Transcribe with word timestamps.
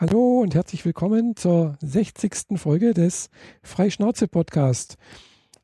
Hallo 0.00 0.38
und 0.42 0.54
herzlich 0.54 0.84
willkommen 0.84 1.34
zur 1.34 1.76
60. 1.80 2.56
Folge 2.56 2.94
des 2.94 3.30
Freischnauze-Podcast. 3.64 4.96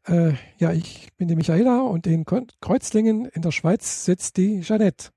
Äh, 0.08 0.32
ja, 0.58 0.72
ich 0.72 1.10
bin 1.16 1.28
die 1.28 1.36
Michaela 1.36 1.82
und 1.82 2.04
in 2.08 2.24
Kreuzlingen 2.24 3.26
in 3.26 3.42
der 3.42 3.52
Schweiz 3.52 4.04
sitzt 4.04 4.36
die 4.36 4.62
Jeanette. 4.62 5.10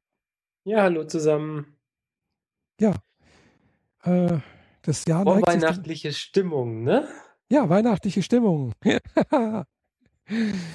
Ja, 0.65 0.83
hallo 0.83 1.03
zusammen. 1.05 1.79
Ja, 2.79 2.93
äh, 4.03 4.37
das 4.83 5.05
Jahr 5.05 5.23
Vorweihnachtliche 5.23 6.13
Stimmung, 6.13 6.83
ne? 6.83 7.07
Ja, 7.49 7.67
weihnachtliche 7.69 8.21
Stimmung. 8.21 8.73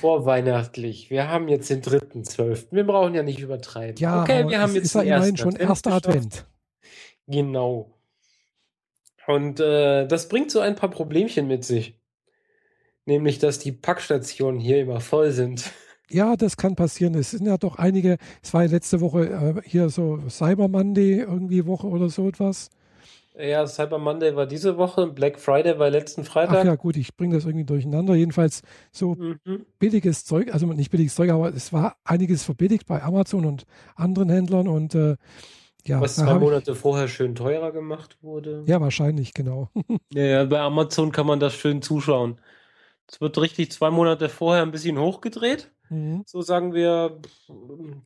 Vorweihnachtlich. 0.00 1.10
Wir 1.10 1.28
haben 1.28 1.46
jetzt 1.46 1.70
den 1.70 1.80
3.12. 1.80 2.72
Wir 2.72 2.84
brauchen 2.84 3.14
ja 3.14 3.22
nicht 3.22 3.38
übertreiben. 3.38 3.98
Ja, 3.98 4.22
okay, 4.22 4.48
wir 4.48 4.60
haben 4.60 4.74
jetzt 4.74 4.86
ist 4.86 4.94
ja 4.96 5.02
immerhin 5.02 5.36
schon 5.36 5.54
erster 5.54 5.92
Advent. 5.92 6.44
Genau. 7.28 8.01
Und 9.26 9.60
äh, 9.60 10.06
das 10.06 10.28
bringt 10.28 10.50
so 10.50 10.60
ein 10.60 10.74
paar 10.74 10.90
Problemchen 10.90 11.46
mit 11.46 11.64
sich. 11.64 11.94
Nämlich, 13.04 13.38
dass 13.38 13.58
die 13.58 13.72
Packstationen 13.72 14.60
hier 14.60 14.80
immer 14.80 15.00
voll 15.00 15.32
sind. 15.32 15.70
Ja, 16.10 16.36
das 16.36 16.58
kann 16.58 16.76
passieren. 16.76 17.14
Es 17.14 17.30
sind 17.30 17.46
ja 17.46 17.56
doch 17.56 17.76
einige, 17.76 18.18
es 18.42 18.52
war 18.52 18.64
ja 18.64 18.68
letzte 18.68 19.00
Woche 19.00 19.30
äh, 19.30 19.62
hier 19.64 19.88
so 19.88 20.18
Cyber 20.28 20.68
Monday 20.68 21.20
irgendwie 21.20 21.64
Woche 21.64 21.86
oder 21.86 22.10
so 22.10 22.28
etwas. 22.28 22.68
Ja, 23.38 23.66
Cyber 23.66 23.98
Monday 23.98 24.36
war 24.36 24.46
diese 24.46 24.76
Woche, 24.76 25.06
Black 25.06 25.38
Friday 25.38 25.78
war 25.78 25.88
letzten 25.88 26.24
Freitag. 26.24 26.58
Ach 26.58 26.64
ja, 26.66 26.74
gut, 26.74 26.98
ich 26.98 27.16
bringe 27.16 27.34
das 27.34 27.46
irgendwie 27.46 27.64
durcheinander. 27.64 28.14
Jedenfalls 28.14 28.60
so 28.90 29.14
mhm. 29.14 29.64
billiges 29.78 30.26
Zeug, 30.26 30.52
also 30.52 30.66
nicht 30.66 30.90
billiges 30.90 31.14
Zeug, 31.14 31.30
aber 31.30 31.48
es 31.54 31.72
war 31.72 31.96
einiges 32.04 32.42
verbilligt 32.42 32.86
bei 32.86 33.02
Amazon 33.02 33.46
und 33.46 33.64
anderen 33.94 34.28
Händlern 34.28 34.68
und 34.68 34.94
äh, 34.94 35.16
ja, 35.86 36.00
Was 36.00 36.16
zwei 36.16 36.34
Monate 36.34 36.72
ich, 36.72 36.78
vorher 36.78 37.08
schön 37.08 37.34
teurer 37.34 37.72
gemacht 37.72 38.18
wurde. 38.22 38.64
Ja, 38.66 38.80
wahrscheinlich, 38.80 39.34
genau. 39.34 39.68
ja, 40.12 40.44
bei 40.44 40.60
Amazon 40.60 41.12
kann 41.12 41.26
man 41.26 41.40
das 41.40 41.54
schön 41.54 41.82
zuschauen. 41.82 42.40
Es 43.06 43.20
wird 43.20 43.38
richtig 43.38 43.72
zwei 43.72 43.90
Monate 43.90 44.28
vorher 44.28 44.62
ein 44.62 44.70
bisschen 44.70 44.98
hochgedreht. 44.98 45.70
Mhm. 45.90 46.22
So 46.26 46.40
sagen 46.40 46.72
wir, 46.72 47.20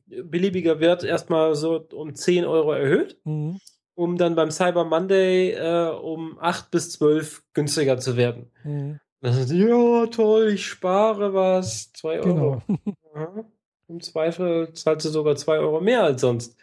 beliebiger 0.07 0.81
Wert 0.81 1.05
erstmal 1.05 1.55
so 1.55 1.87
um 1.93 2.15
10 2.15 2.45
Euro 2.45 2.73
erhöht, 2.73 3.21
mhm. 3.25 3.61
um 3.95 4.17
dann 4.17 4.35
beim 4.35 4.51
Cyber 4.51 4.85
Monday 4.85 5.53
äh, 5.53 5.91
um 5.91 6.39
8 6.41 6.71
bis 6.71 6.91
12 6.93 7.45
günstiger 7.53 7.99
zu 7.99 8.17
werden. 8.17 8.51
Mhm. 8.65 9.01
Das 9.21 9.37
ist, 9.37 9.53
ja, 9.53 10.07
toll, 10.07 10.53
ich 10.55 10.67
spare 10.67 11.33
was, 11.35 11.93
2 11.93 12.21
Euro. 12.21 12.63
Genau. 12.67 13.45
Im 13.89 14.01
Zweifel 14.01 14.73
zahlst 14.73 15.07
du 15.07 15.11
sogar 15.11 15.37
2 15.37 15.59
Euro 15.59 15.81
mehr 15.81 16.03
als 16.03 16.21
sonst. 16.21 16.57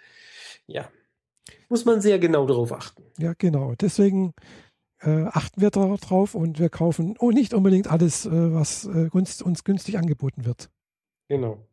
Ja, 0.68 0.90
muss 1.74 1.86
man 1.86 2.02
sehr 2.02 2.20
genau 2.20 2.46
darauf 2.46 2.72
achten. 2.72 3.02
Ja, 3.18 3.34
genau. 3.36 3.74
Deswegen 3.74 4.36
äh, 5.00 5.24
achten 5.24 5.60
wir 5.60 5.72
darauf 5.72 6.36
und 6.36 6.60
wir 6.60 6.70
kaufen 6.70 7.16
oh, 7.18 7.32
nicht 7.32 7.56
unbedingt 7.56 7.88
alles, 7.88 8.28
äh, 8.28 8.54
was 8.54 8.86
äh, 8.86 9.10
uns 9.12 9.64
günstig 9.64 9.98
angeboten 9.98 10.46
wird. 10.46 10.70
Genau. 11.30 11.66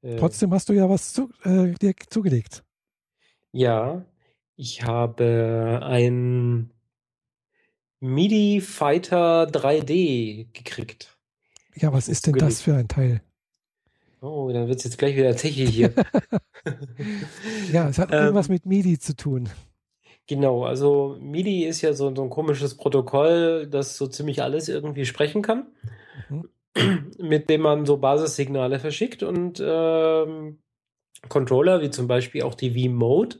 Äh, 0.00 0.16
Trotzdem 0.16 0.54
hast 0.54 0.70
du 0.70 0.72
ja 0.72 0.88
was 0.88 1.12
zu, 1.12 1.28
äh, 1.44 1.74
dir 1.74 1.92
zugelegt. 2.08 2.64
Ja, 3.52 4.06
ich 4.56 4.84
habe 4.84 5.80
ein 5.82 6.70
MIDI 8.00 8.62
Fighter 8.62 9.42
3D 9.48 10.46
gekriegt. 10.54 11.18
Ja, 11.74 11.92
was 11.92 12.08
ist 12.08 12.26
denn 12.26 12.36
das 12.36 12.62
für 12.62 12.74
ein 12.74 12.88
Teil? 12.88 13.20
Oh, 14.20 14.50
dann 14.52 14.68
wird 14.68 14.78
es 14.78 14.84
jetzt 14.84 14.98
gleich 14.98 15.16
wieder 15.16 15.34
technisch 15.34 15.70
hier. 15.70 15.92
ja, 17.72 17.88
es 17.88 17.98
hat 17.98 18.12
irgendwas 18.12 18.48
ähm, 18.48 18.54
mit 18.54 18.66
MIDI 18.66 18.98
zu 18.98 19.16
tun. 19.16 19.48
Genau, 20.26 20.64
also 20.64 21.16
MIDI 21.20 21.64
ist 21.64 21.80
ja 21.82 21.92
so, 21.92 22.14
so, 22.14 22.22
ein 22.22 22.30
komisches 22.30 22.76
Protokoll, 22.76 23.66
das 23.66 23.96
so 23.96 24.06
ziemlich 24.06 24.42
alles 24.42 24.68
irgendwie 24.68 25.04
sprechen 25.04 25.42
kann, 25.42 25.66
mhm. 26.28 26.48
mit 27.18 27.50
dem 27.50 27.62
man 27.62 27.86
so 27.86 27.96
Basissignale 27.96 28.78
verschickt 28.78 29.22
und 29.22 29.60
ähm, 29.64 30.58
Controller, 31.28 31.82
wie 31.82 31.90
zum 31.90 32.06
Beispiel 32.06 32.42
auch 32.42 32.54
die 32.54 32.70
V-Mode 32.70 33.38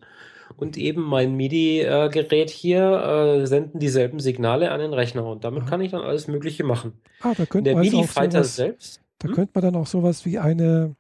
und 0.56 0.76
eben 0.76 1.02
mein 1.02 1.36
MIDI-Gerät 1.36 2.50
hier 2.50 2.82
äh, 2.82 3.46
senden 3.46 3.78
dieselben 3.78 4.18
Signale 4.18 4.72
an 4.72 4.80
den 4.80 4.92
Rechner 4.92 5.24
und 5.26 5.44
damit 5.44 5.62
Aha. 5.62 5.70
kann 5.70 5.80
ich 5.80 5.92
dann 5.92 6.02
alles 6.02 6.26
Mögliche 6.26 6.64
machen. 6.64 7.00
Ah, 7.20 7.34
da 7.36 7.46
könnte 7.46 7.70
der 7.70 7.78
MIDI-Fighter 7.78 8.42
selbst. 8.42 9.00
Da 9.20 9.28
hm? 9.28 9.34
könnte 9.34 9.52
man 9.54 9.62
dann 9.62 9.80
auch 9.80 9.86
sowas 9.86 10.26
wie 10.26 10.38
eine 10.38 10.96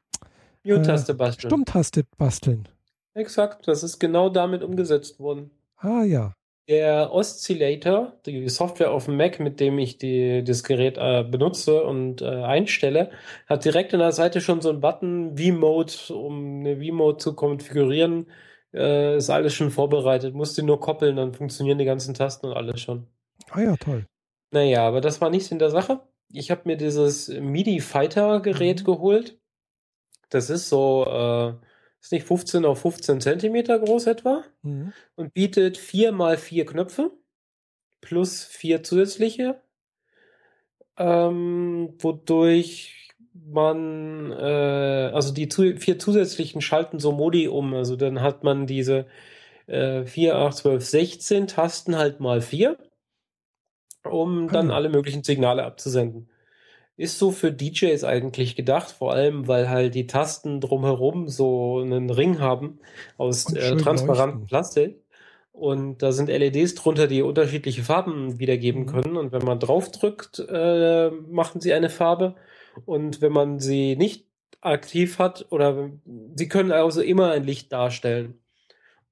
Mute-Taste 0.64 1.12
äh, 1.12 1.16
basteln. 1.16 1.50
Stummtaste 1.50 2.04
basteln. 2.16 2.68
Exakt, 3.14 3.66
das 3.66 3.82
ist 3.82 3.98
genau 3.98 4.28
damit 4.28 4.62
umgesetzt 4.62 5.18
worden. 5.18 5.50
Ah 5.76 6.04
ja. 6.04 6.34
Der 6.68 7.12
Oscillator, 7.12 8.12
die 8.26 8.48
Software 8.48 8.92
auf 8.92 9.06
dem 9.06 9.16
Mac, 9.16 9.40
mit 9.40 9.58
dem 9.58 9.78
ich 9.78 9.98
die, 9.98 10.44
das 10.44 10.62
Gerät 10.62 10.98
äh, 10.98 11.24
benutze 11.24 11.82
und 11.82 12.22
äh, 12.22 12.26
einstelle, 12.26 13.10
hat 13.48 13.64
direkt 13.64 13.92
in 13.92 13.98
der 13.98 14.12
Seite 14.12 14.40
schon 14.40 14.60
so 14.60 14.68
einen 14.68 14.80
Button 14.80 15.36
V-Mode, 15.36 15.92
um 16.14 16.60
eine 16.60 16.76
V-Mode 16.76 17.16
zu 17.16 17.34
konfigurieren. 17.34 18.26
Äh, 18.72 19.16
ist 19.16 19.30
alles 19.30 19.54
schon 19.54 19.72
vorbereitet. 19.72 20.34
Musst 20.34 20.58
du 20.58 20.62
nur 20.62 20.78
koppeln, 20.78 21.16
dann 21.16 21.34
funktionieren 21.34 21.78
die 21.78 21.84
ganzen 21.84 22.14
Tasten 22.14 22.46
und 22.46 22.52
alles 22.52 22.80
schon. 22.80 23.08
Ah 23.50 23.62
ja, 23.62 23.76
toll. 23.76 24.06
Naja, 24.52 24.86
aber 24.86 25.00
das 25.00 25.20
war 25.20 25.30
nichts 25.30 25.50
in 25.50 25.58
der 25.58 25.70
Sache. 25.70 26.00
Ich 26.32 26.50
habe 26.50 26.62
mir 26.64 26.76
dieses 26.76 27.28
MIDI-Fighter-Gerät 27.28 28.80
mhm. 28.80 28.84
geholt. 28.84 29.38
Das 30.28 30.48
ist 30.50 30.68
so, 30.68 31.04
äh, 31.06 31.54
ist 32.00 32.12
nicht 32.12 32.26
15 32.26 32.64
auf 32.64 32.80
15 32.80 33.20
Zentimeter 33.20 33.78
groß 33.78 34.06
etwa 34.06 34.44
mhm. 34.62 34.92
und 35.16 35.34
bietet 35.34 35.76
4 35.76 36.12
mal 36.12 36.36
4 36.36 36.66
Knöpfe 36.66 37.10
plus 38.00 38.44
4 38.44 38.82
zusätzliche, 38.82 39.60
ähm, 40.96 41.94
wodurch 41.98 43.00
man, 43.34 44.32
äh, 44.32 45.10
also 45.12 45.32
die 45.32 45.48
zu, 45.48 45.76
vier 45.76 45.98
zusätzlichen 45.98 46.60
schalten 46.60 46.98
so 46.98 47.12
Modi 47.12 47.48
um. 47.48 47.74
Also 47.74 47.96
dann 47.96 48.22
hat 48.22 48.44
man 48.44 48.66
diese 48.66 49.06
äh, 49.66 50.04
4, 50.04 50.36
8, 50.36 50.56
12, 50.56 50.84
16 50.84 51.46
Tasten 51.46 51.96
halt 51.96 52.20
mal 52.20 52.40
4 52.40 52.76
um 54.04 54.48
dann 54.48 54.66
mhm. 54.66 54.72
alle 54.72 54.88
möglichen 54.88 55.22
Signale 55.22 55.64
abzusenden. 55.64 56.28
Ist 56.96 57.18
so 57.18 57.30
für 57.30 57.50
DJs 57.50 58.04
eigentlich 58.04 58.56
gedacht, 58.56 58.90
vor 58.90 59.12
allem 59.12 59.48
weil 59.48 59.70
halt 59.70 59.94
die 59.94 60.06
Tasten 60.06 60.60
drumherum 60.60 61.28
so 61.28 61.80
einen 61.80 62.10
Ring 62.10 62.40
haben 62.40 62.78
aus 63.16 63.52
äh, 63.54 63.76
transparentem 63.76 64.46
Plastik. 64.46 65.02
Und 65.52 66.02
da 66.02 66.12
sind 66.12 66.28
LEDs 66.28 66.74
drunter, 66.74 67.06
die 67.06 67.22
unterschiedliche 67.22 67.82
Farben 67.82 68.38
wiedergeben 68.38 68.82
mhm. 68.82 68.86
können. 68.86 69.16
Und 69.16 69.32
wenn 69.32 69.44
man 69.44 69.58
draufdrückt, 69.58 70.44
äh, 70.48 71.10
machen 71.10 71.60
sie 71.60 71.72
eine 71.72 71.90
Farbe. 71.90 72.34
Und 72.84 73.20
wenn 73.20 73.32
man 73.32 73.58
sie 73.58 73.96
nicht 73.96 74.26
aktiv 74.60 75.18
hat, 75.18 75.46
oder 75.50 75.90
sie 76.34 76.48
können 76.48 76.72
also 76.72 77.00
immer 77.00 77.30
ein 77.30 77.44
Licht 77.44 77.72
darstellen. 77.72 78.38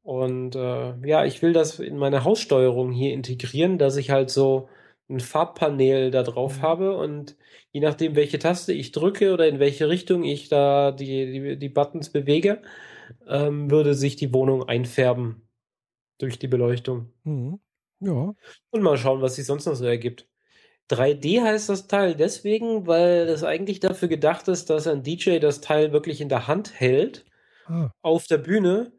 Und 0.03 0.57
äh, 0.57 0.95
ja, 1.07 1.25
ich 1.25 1.43
will 1.43 1.53
das 1.53 1.79
in 1.79 1.99
meine 1.99 2.25
Haussteuerung 2.25 2.93
hier 2.93 3.13
integrieren, 3.13 3.79
dass 3.79 3.97
ich 3.97 4.11
halt 4.11 4.31
so 4.31 4.69
ein 5.09 5.21
Farbpanel 5.21 6.11
da 6.11 6.23
drauf 6.23 6.59
mhm. 6.59 6.63
habe 6.63 6.97
und 6.97 7.37
je 7.71 7.81
nachdem, 7.81 8.15
welche 8.15 8.39
Taste 8.39 8.73
ich 8.73 8.93
drücke 8.93 9.33
oder 9.33 9.49
in 9.49 9.59
welche 9.59 9.89
Richtung 9.89 10.25
ich 10.25 10.49
da 10.49 10.93
die, 10.93 11.33
die, 11.33 11.59
die 11.59 11.69
Buttons 11.69 12.11
bewege, 12.11 12.63
ähm, 13.27 13.71
würde 13.71 13.95
sich 13.95 14.17
die 14.17 14.33
Wohnung 14.33 14.69
einfärben 14.69 15.49
durch 16.19 16.39
die 16.39 16.49
Beleuchtung. 16.49 17.13
Mhm. 17.25 17.61
Ja. 18.01 18.35
Und 18.71 18.83
mal 18.83 18.99
schauen, 18.99 19.23
was 19.23 19.37
sich 19.37 19.47
sonst 19.47 19.67
noch 19.67 19.75
so 19.75 19.87
ergibt. 19.87 20.29
3D 20.91 21.43
heißt 21.43 21.69
das 21.69 21.87
Teil 21.87 22.15
deswegen, 22.15 22.87
weil 22.87 23.27
das 23.27 23.45
eigentlich 23.45 23.81
dafür 23.81 24.09
gedacht 24.09 24.49
ist, 24.49 24.71
dass 24.71 24.87
ein 24.87 25.03
DJ 25.03 25.39
das 25.39 25.61
Teil 25.61 25.93
wirklich 25.93 26.21
in 26.21 26.29
der 26.29 26.47
Hand 26.49 26.81
hält, 26.81 27.27
ah. 27.67 27.91
auf 28.01 28.27
der 28.27 28.39
Bühne 28.39 28.93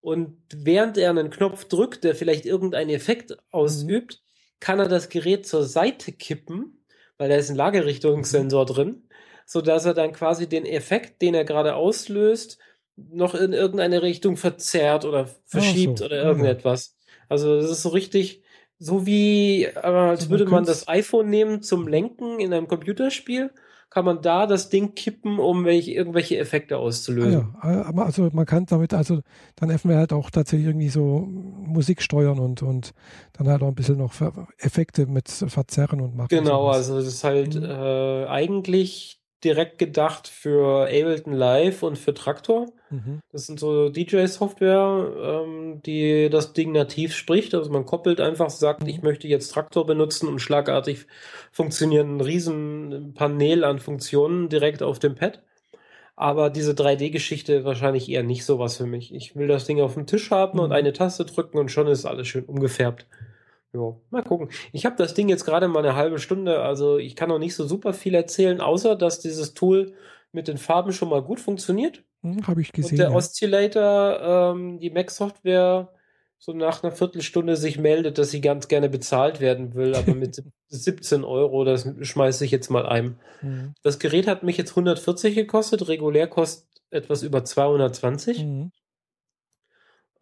und 0.00 0.36
während 0.54 0.98
er 0.98 1.10
einen 1.10 1.30
Knopf 1.30 1.64
drückt, 1.64 2.04
der 2.04 2.14
vielleicht 2.14 2.44
irgendeinen 2.44 2.90
Effekt 2.90 3.30
mhm. 3.30 3.36
ausübt, 3.50 4.23
kann 4.60 4.78
er 4.78 4.88
das 4.88 5.08
Gerät 5.08 5.46
zur 5.46 5.64
Seite 5.64 6.12
kippen, 6.12 6.84
weil 7.18 7.28
da 7.28 7.36
ist 7.36 7.50
ein 7.50 7.56
Lagerrichtungssensor 7.56 8.62
mhm. 8.62 8.68
drin, 8.68 9.08
sodass 9.46 9.84
er 9.84 9.94
dann 9.94 10.12
quasi 10.12 10.48
den 10.48 10.66
Effekt, 10.66 11.22
den 11.22 11.34
er 11.34 11.44
gerade 11.44 11.74
auslöst, 11.74 12.58
noch 12.96 13.34
in 13.34 13.52
irgendeine 13.52 14.02
Richtung 14.02 14.36
verzerrt 14.36 15.04
oder 15.04 15.28
verschiebt 15.44 15.98
so. 15.98 16.04
oder 16.06 16.22
irgendetwas. 16.22 16.96
Also 17.28 17.60
das 17.60 17.70
ist 17.70 17.82
so 17.82 17.88
richtig, 17.88 18.42
so 18.78 19.06
wie, 19.06 19.68
als 19.74 20.30
würde 20.30 20.46
man 20.46 20.64
das 20.64 20.88
iPhone 20.88 21.28
nehmen 21.28 21.62
zum 21.62 21.88
Lenken 21.88 22.38
in 22.38 22.52
einem 22.52 22.68
Computerspiel 22.68 23.50
kann 23.94 24.04
man 24.04 24.22
da 24.22 24.46
das 24.48 24.70
Ding 24.70 24.96
kippen, 24.96 25.38
um 25.38 25.64
welche, 25.64 25.92
irgendwelche 25.92 26.36
Effekte 26.36 26.78
auszulösen. 26.78 27.54
Ah 27.60 27.72
ja, 27.72 27.82
also 27.94 28.28
man 28.32 28.44
kann 28.44 28.66
damit, 28.66 28.92
also 28.92 29.20
dann 29.54 29.70
helfen 29.70 29.88
wir 29.88 29.98
halt 29.98 30.12
auch 30.12 30.30
tatsächlich 30.30 30.66
irgendwie 30.66 30.88
so 30.88 31.20
Musik 31.20 32.02
steuern 32.02 32.40
und, 32.40 32.60
und 32.60 32.92
dann 33.34 33.46
halt 33.46 33.62
auch 33.62 33.68
ein 33.68 33.76
bisschen 33.76 33.98
noch 33.98 34.12
Effekte 34.58 35.06
mit 35.06 35.28
verzerren 35.28 36.00
und 36.00 36.16
machen. 36.16 36.26
Genau, 36.30 36.66
also 36.66 36.96
das 36.96 37.06
ist 37.06 37.22
halt 37.22 37.54
mhm. 37.54 37.66
äh, 37.66 38.26
eigentlich 38.26 39.20
direkt 39.44 39.78
gedacht 39.78 40.28
für 40.28 40.84
Ableton 40.86 41.34
Live 41.34 41.82
und 41.82 41.98
für 41.98 42.14
Traktor. 42.14 42.72
Mhm. 42.90 43.20
Das 43.30 43.46
sind 43.46 43.60
so 43.60 43.88
DJ-Software, 43.90 45.42
ähm, 45.44 45.82
die 45.84 46.28
das 46.30 46.52
Ding 46.52 46.72
nativ 46.72 47.14
spricht. 47.14 47.54
Also 47.54 47.70
man 47.70 47.84
koppelt 47.84 48.20
einfach, 48.20 48.50
sagt, 48.50 48.86
ich 48.88 49.02
möchte 49.02 49.28
jetzt 49.28 49.48
Traktor 49.52 49.86
benutzen 49.86 50.28
und 50.28 50.40
schlagartig 50.40 51.06
funktionieren 51.52 52.16
ein 52.16 52.20
riesen 52.20 53.14
Panel 53.14 53.64
an 53.64 53.78
Funktionen 53.78 54.48
direkt 54.48 54.82
auf 54.82 54.98
dem 54.98 55.14
Pad. 55.14 55.42
Aber 56.16 56.48
diese 56.50 56.72
3D-Geschichte 56.72 57.64
wahrscheinlich 57.64 58.08
eher 58.08 58.22
nicht 58.22 58.44
sowas 58.44 58.76
für 58.76 58.86
mich. 58.86 59.12
Ich 59.12 59.34
will 59.34 59.48
das 59.48 59.66
Ding 59.66 59.80
auf 59.80 59.94
dem 59.94 60.06
Tisch 60.06 60.30
haben 60.30 60.60
und 60.60 60.68
Mhm. 60.68 60.72
eine 60.72 60.92
Taste 60.92 61.24
drücken 61.24 61.58
und 61.58 61.70
schon 61.70 61.88
ist 61.88 62.04
alles 62.04 62.28
schön 62.28 62.44
umgefärbt. 62.44 63.06
Ja, 63.74 63.96
mal 64.10 64.22
gucken. 64.22 64.48
Ich 64.72 64.86
habe 64.86 64.96
das 64.96 65.14
Ding 65.14 65.28
jetzt 65.28 65.44
gerade 65.44 65.66
mal 65.68 65.80
eine 65.80 65.96
halbe 65.96 66.18
Stunde, 66.18 66.60
also 66.60 66.98
ich 66.98 67.16
kann 67.16 67.28
noch 67.28 67.38
nicht 67.40 67.54
so 67.56 67.66
super 67.66 67.92
viel 67.92 68.14
erzählen, 68.14 68.60
außer 68.60 68.94
dass 68.96 69.18
dieses 69.20 69.54
Tool 69.54 69.94
mit 70.32 70.46
den 70.48 70.58
Farben 70.58 70.92
schon 70.92 71.08
mal 71.08 71.22
gut 71.22 71.40
funktioniert. 71.40 72.02
Hm, 72.22 72.46
Habe 72.46 72.60
ich 72.62 72.68
Und 72.68 72.74
gesehen. 72.74 72.96
der 72.98 73.10
Ja. 73.10 73.16
Oscillator, 73.16 74.52
ähm, 74.54 74.78
die 74.78 74.90
Mac-Software, 74.90 75.90
so 76.38 76.52
nach 76.52 76.82
einer 76.82 76.92
Viertelstunde 76.92 77.56
sich 77.56 77.78
meldet, 77.78 78.18
dass 78.18 78.30
sie 78.30 78.40
ganz 78.40 78.68
gerne 78.68 78.88
bezahlt 78.88 79.40
werden 79.40 79.74
will, 79.74 79.94
aber 79.94 80.14
mit 80.14 80.42
17 80.68 81.24
Euro, 81.24 81.64
das 81.64 81.88
schmeiße 82.02 82.44
ich 82.44 82.50
jetzt 82.50 82.70
mal 82.70 82.86
ein. 82.86 83.18
Mhm. 83.42 83.74
Das 83.82 83.98
Gerät 83.98 84.26
hat 84.26 84.42
mich 84.42 84.56
jetzt 84.56 84.70
140 84.70 85.34
gekostet, 85.34 85.88
regulär 85.88 86.26
kostet 86.28 86.68
etwas 86.90 87.22
über 87.22 87.44
220. 87.44 88.44
Mhm. 88.44 88.72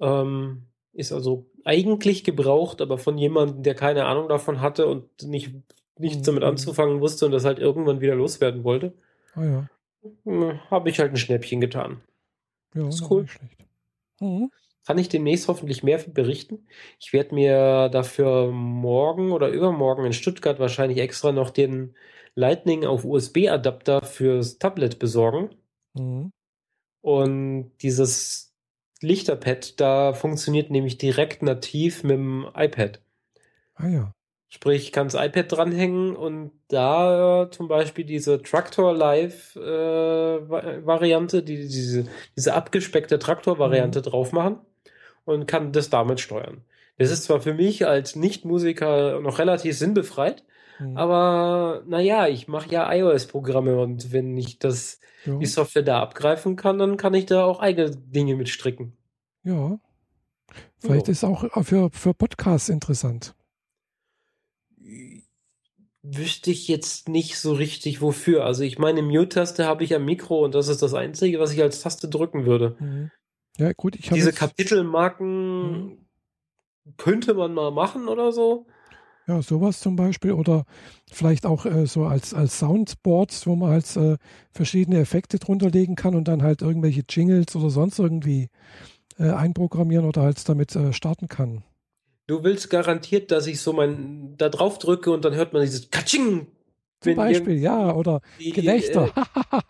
Ähm, 0.01 0.67
ist 0.93 1.13
also 1.13 1.47
eigentlich 1.65 2.25
gebraucht, 2.25 2.81
aber 2.81 2.99
von 2.99 3.17
jemandem, 3.19 3.63
der 3.63 3.75
keine 3.75 4.05
Ahnung 4.07 4.29
davon 4.29 4.61
hatte 4.61 4.87
und 4.87 5.23
nicht, 5.23 5.51
nichts 5.99 6.23
damit 6.23 6.43
Mhm. 6.43 6.49
anzufangen 6.51 7.01
wusste 7.01 7.27
und 7.27 7.33
das 7.33 7.45
halt 7.45 7.59
irgendwann 7.59 8.01
wieder 8.01 8.15
loswerden 8.15 8.65
wollte, 8.65 8.93
Ah 9.35 9.45
ja. 9.45 10.61
habe 10.71 10.91
ich 10.91 10.99
halt 10.99 11.13
ein 11.13 11.17
Schnäppchen 11.17 11.61
getan. 11.61 12.03
Ja, 12.75 12.89
Ist 12.89 13.09
cool. 13.11 13.27
Mhm. 14.21 14.51
Kann 14.85 14.99
ich 14.99 15.09
demnächst 15.09 15.47
hoffentlich 15.47 15.83
mehr 15.85 15.99
berichten. 15.99 16.67
Ich 16.99 17.13
werde 17.13 17.35
mir 17.35 17.89
dafür 17.89 18.51
morgen 18.51 19.31
oder 19.31 19.49
übermorgen 19.49 20.05
in 20.05 20.13
Stuttgart 20.13 20.59
wahrscheinlich 20.59 20.99
extra 20.99 21.31
noch 21.31 21.51
den 21.51 21.95
Lightning 22.35 22.85
auf 22.85 23.05
USB-Adapter 23.05 24.03
fürs 24.03 24.59
Tablet 24.59 24.99
besorgen. 24.99 25.51
Mhm. 25.95 26.33
Und 27.01 27.73
dieses 27.83 28.52
Lichterpad, 29.03 29.81
da 29.81 30.13
funktioniert 30.13 30.71
nämlich 30.71 30.99
direkt 30.99 31.43
nativ 31.43 32.03
mit 32.03 32.13
dem 32.13 32.47
iPad. 32.55 33.01
Ah 33.75 33.89
ja. 33.89 34.13
Sprich, 34.49 34.83
ich 34.83 34.93
kann 34.93 35.09
das 35.09 35.15
iPad 35.15 35.51
dranhängen 35.51 36.15
und 36.15 36.53
da 36.69 37.45
äh, 37.45 37.51
zum 37.51 37.69
Beispiel 37.69 38.05
diese 38.05 38.43
Traktor 38.43 38.95
Live 38.95 39.57
äh, 39.57 39.61
Va- 39.61 40.85
Variante, 40.85 41.43
die, 41.43 41.57
diese, 41.57 42.07
diese 42.37 42.53
abgespeckte 42.55 43.19
Traktor-Variante 43.19 44.03
drauf 44.03 44.33
machen 44.33 44.59
und 45.25 45.47
kann 45.47 45.73
das 45.73 45.89
damit 45.89 46.21
steuern. 46.21 46.65
Das 46.99 47.11
ist 47.11 47.25
zwar 47.25 47.41
für 47.41 47.55
mich 47.55 47.87
als 47.87 48.15
Nicht-Musiker 48.15 49.21
noch 49.21 49.39
relativ 49.39 49.79
sinnbefreit, 49.79 50.45
Mhm. 50.91 50.97
aber 50.97 51.83
naja, 51.87 52.29
ich 52.29 52.49
mache 52.49 52.71
ja 52.71 52.93
iOS-Programme 52.93 53.79
und 53.81 54.13
wenn 54.13 54.37
ich 54.37 54.59
das, 54.59 55.01
ja. 55.25 55.37
die 55.39 55.47
Software 55.47 55.83
da 55.83 56.01
abgreifen 56.03 56.57
kann, 56.57 56.79
dann 56.79 56.97
kann 56.97 57.15
ich 57.15 57.27
da 57.27 57.45
auch 57.45 57.61
eigene 57.61 57.91
Dinge 57.91 58.37
mit 58.37 58.49
stricken. 58.49 58.97
ja. 59.45 59.79
Vielleicht 60.81 61.07
Ja. 61.07 61.13
ist 61.13 61.25
auch 61.25 61.45
für, 61.65 61.91
für 61.93 62.13
Podcasts 62.13 62.69
interessant. 62.69 63.35
Wüsste 66.03 66.51
ich 66.51 66.67
jetzt 66.67 67.09
nicht 67.09 67.39
so 67.39 67.53
richtig 67.53 68.03
wofür. 68.03 68.45
Also 68.45 68.65
ich 68.65 68.79
meine, 68.79 69.03
Mute-Taste 69.03 69.65
habe 69.65 69.85
ich 69.85 69.95
am 69.95 70.05
Mikro 70.05 70.45
und 70.45 70.55
das 70.55 70.67
ist 70.67 70.83
das 70.83 70.95
Einzige, 70.95 71.39
was 71.39 71.53
ich 71.53 71.63
als 71.63 71.81
Taste 71.81 72.09
drücken 72.09 72.45
würde. 72.45 72.77
Mhm. 72.81 73.11
Ja, 73.57 73.73
gut, 73.73 73.95
ich 73.95 74.07
habe 74.07 74.17
Diese 74.17 74.33
Kapitelmarken 74.33 76.05
könnte 76.97 77.35
man 77.35 77.55
mal 77.55 77.71
machen 77.71 78.09
oder 78.09 78.33
so. 78.33 78.67
Ja, 79.27 79.41
sowas 79.43 79.81
zum 79.81 79.97
Beispiel 79.97 80.33
oder 80.33 80.65
vielleicht 81.11 81.47
auch 81.47 81.65
äh, 81.65 81.87
so 81.87 82.05
als, 82.05 82.35
als 82.35 82.59
Soundboards, 82.59 83.47
wo 83.47 83.57
man 83.57 83.71
halt 83.71 83.97
äh, 83.97 84.17
verschiedene 84.51 84.99
Effekte 84.99 85.39
drunter 85.39 85.71
legen 85.71 85.95
kann 85.95 86.15
und 86.15 86.29
dann 86.29 86.43
halt 86.43 86.63
irgendwelche 86.63 87.05
Jingles 87.09 87.55
oder 87.55 87.71
sonst 87.71 87.99
irgendwie 87.99 88.49
äh, 89.19 89.31
einprogrammieren 89.31 90.07
oder 90.07 90.23
halt 90.23 90.49
damit 90.49 90.75
äh, 90.75 90.93
starten 90.93 91.29
kann. 91.29 91.63
Du 92.27 92.45
willst 92.45 92.71
garantiert, 92.71 93.31
dass 93.31 93.47
ich 93.47 93.61
so 93.61 93.73
mein 93.73 94.35
da 94.39 94.49
drauf 94.49 94.79
drücke 94.79 95.11
und 95.11 95.25
dann 95.25 95.35
hört 95.35 95.53
man 95.53 95.63
dieses 95.63 95.91
Katsching. 95.91 96.47
Zum 97.01 97.17
Beispiel, 97.17 97.59
ja, 97.59 97.95
oder 97.95 98.21
die, 98.39 98.53
Gelächter. 98.53 99.11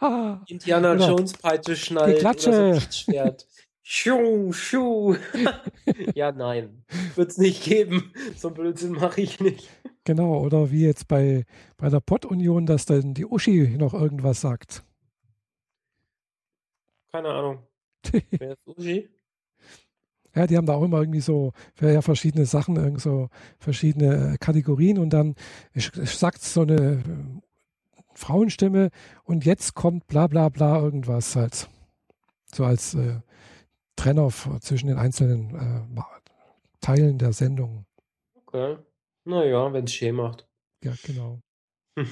Äh, 0.01 0.37
Indiana 0.53 0.93
Oder 0.93 1.09
Jones 1.09 1.33
Peitsche 1.33 1.77
schnallt 1.77 2.17
Geklatsche. 2.17 2.51
oder 2.51 2.81
so. 2.81 3.47
Schuh, 3.83 4.53
schuh. 4.53 5.17
ja, 6.15 6.31
nein. 6.31 6.85
Wird's 7.17 7.37
nicht 7.37 7.65
geben. 7.65 8.13
So 8.37 8.49
einen 8.49 8.55
Blödsinn 8.55 8.93
mache 8.93 9.21
ich 9.21 9.41
nicht. 9.41 9.69
genau, 10.05 10.41
oder 10.41 10.71
wie 10.71 10.85
jetzt 10.85 11.09
bei, 11.09 11.45
bei 11.77 11.89
der 11.89 12.01
Pott-Union, 12.01 12.67
dass 12.67 12.87
dann 12.87 13.15
die 13.15 13.27
Uschi 13.27 13.77
noch 13.77 13.93
irgendwas 13.93 14.41
sagt. 14.41 14.85
Keine 17.13 17.29
Ahnung. 17.29 17.59
Wer 18.31 18.53
ist 18.53 18.67
Uji? 18.67 19.11
Ja, 20.35 20.47
die 20.47 20.57
haben 20.57 20.67
da 20.67 20.75
auch 20.75 20.83
immer 20.83 21.01
irgendwie 21.01 21.21
so 21.21 21.53
ja, 21.81 22.01
verschiedene 22.01 22.47
Sachen, 22.47 22.77
irgend 22.77 23.03
so 23.03 23.29
verschiedene 23.59 24.35
äh, 24.35 24.39
Kategorien 24.39 24.99
und 24.99 25.11
dann 25.11 25.35
sagt 25.75 26.41
so 26.41 26.63
eine 26.63 26.75
äh, 26.75 27.03
Frauenstimme 28.15 28.91
und 29.25 29.45
jetzt 29.45 29.75
kommt 29.75 30.07
bla 30.07 30.29
bla 30.29 30.49
bla 30.49 30.81
irgendwas 30.81 31.37
halt. 31.37 31.69
So 32.55 32.65
als 32.65 32.95
äh, 32.95 33.21
Trenner 34.03 34.31
zwischen 34.61 34.89
den 34.89 34.99
einzelnen 34.99 35.55
äh, 35.97 36.01
Teilen 36.81 37.19
der 37.19 37.33
Sendung. 37.33 37.87
Okay. 38.35 38.77
Naja, 39.25 39.73
wenn 39.73 39.85
es 39.85 39.95
schön 39.95 40.17
macht. 40.17 40.49
Ja, 40.83 40.93
genau. 41.05 41.41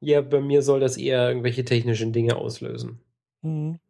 ja, 0.00 0.20
bei 0.20 0.40
mir 0.40 0.62
soll 0.62 0.78
das 0.78 0.96
eher 0.96 1.26
irgendwelche 1.26 1.64
technischen 1.64 2.12
Dinge 2.12 2.36
auslösen. 2.36 3.00
Mhm. 3.42 3.80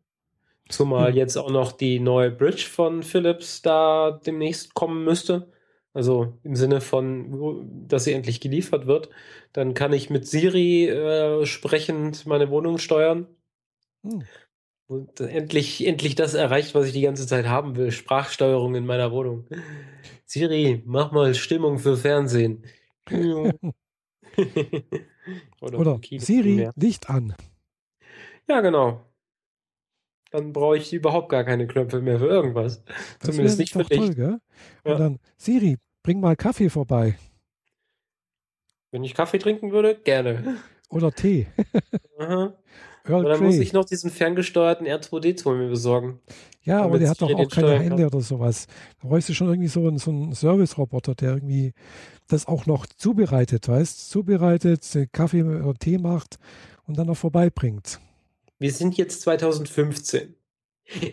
Zumal 0.70 1.14
jetzt 1.14 1.36
auch 1.36 1.50
noch 1.50 1.72
die 1.72 2.00
neue 2.00 2.30
Bridge 2.30 2.64
von 2.66 3.02
Philips 3.02 3.60
da 3.60 4.18
demnächst 4.24 4.72
kommen 4.72 5.04
müsste. 5.04 5.52
Also 5.92 6.38
im 6.44 6.56
Sinne 6.56 6.80
von, 6.80 7.86
dass 7.86 8.04
sie 8.04 8.14
endlich 8.14 8.40
geliefert 8.40 8.86
wird. 8.86 9.10
Dann 9.52 9.74
kann 9.74 9.92
ich 9.92 10.08
mit 10.08 10.26
Siri 10.26 10.88
äh, 10.88 11.44
sprechend 11.44 12.24
meine 12.24 12.48
Wohnung 12.48 12.78
steuern. 12.78 13.26
Hm. 14.02 14.24
Und 14.92 15.20
endlich, 15.20 15.86
endlich 15.86 16.16
das 16.16 16.34
erreicht, 16.34 16.74
was 16.74 16.86
ich 16.86 16.92
die 16.92 17.00
ganze 17.00 17.26
Zeit 17.26 17.46
haben 17.46 17.76
will. 17.76 17.90
Sprachsteuerung 17.90 18.74
in 18.74 18.84
meiner 18.84 19.10
Wohnung. 19.10 19.46
Siri, 20.26 20.82
mach 20.84 21.12
mal 21.12 21.34
Stimmung 21.34 21.78
für 21.78 21.96
Fernsehen. 21.96 22.66
Oder, 25.62 25.78
Oder 25.78 26.00
Siri. 26.18 26.68
Licht 26.76 27.08
an. 27.08 27.34
Ja, 28.46 28.60
genau. 28.60 29.06
Dann 30.30 30.52
brauche 30.52 30.76
ich 30.76 30.92
überhaupt 30.92 31.30
gar 31.30 31.44
keine 31.44 31.66
Knöpfe 31.66 32.02
mehr 32.02 32.18
für 32.18 32.26
irgendwas. 32.26 32.84
Das 33.18 33.30
Zumindest 33.30 33.60
nicht 33.60 33.72
für 33.72 33.78
doch 33.78 33.88
toll, 33.88 34.08
dich. 34.08 34.16
gell? 34.16 34.40
Ja. 34.84 34.92
Und 34.92 34.98
dann, 35.00 35.18
Siri, 35.38 35.78
bring 36.02 36.20
mal 36.20 36.36
Kaffee 36.36 36.68
vorbei. 36.68 37.16
Wenn 38.90 39.04
ich 39.04 39.14
Kaffee 39.14 39.38
trinken 39.38 39.72
würde, 39.72 39.94
gerne. 39.94 40.58
Oder 40.90 41.12
Tee. 41.12 41.46
Aha. 42.18 42.52
Earl 43.04 43.24
dann 43.24 43.42
muss 43.42 43.56
Grey. 43.56 43.62
ich 43.62 43.72
noch 43.72 43.84
diesen 43.84 44.10
ferngesteuerten 44.10 44.86
R2D2 44.86 45.54
mir 45.54 45.68
besorgen. 45.68 46.20
Ja, 46.62 46.82
aber 46.82 46.98
der 46.98 47.10
hat 47.10 47.20
doch 47.20 47.34
auch 47.34 47.48
keine 47.48 47.80
Hände 47.80 48.06
oder 48.06 48.20
sowas. 48.20 48.66
Da 49.00 49.08
bräuchst 49.08 49.28
du 49.28 49.34
schon 49.34 49.48
irgendwie 49.48 49.68
so 49.68 49.86
einen, 49.86 49.98
so 49.98 50.10
einen 50.10 50.32
Service-Roboter, 50.32 51.14
der 51.14 51.34
irgendwie 51.34 51.72
das 52.28 52.46
auch 52.46 52.66
noch 52.66 52.86
zubereitet, 52.86 53.68
weißt 53.68 54.10
Zubereitet, 54.10 55.08
Kaffee 55.12 55.42
oder 55.42 55.74
Tee 55.74 55.98
macht 55.98 56.38
und 56.86 56.98
dann 56.98 57.08
noch 57.08 57.16
vorbeibringt. 57.16 58.00
Wir 58.58 58.72
sind 58.72 58.96
jetzt 58.96 59.22
2015. 59.22 60.34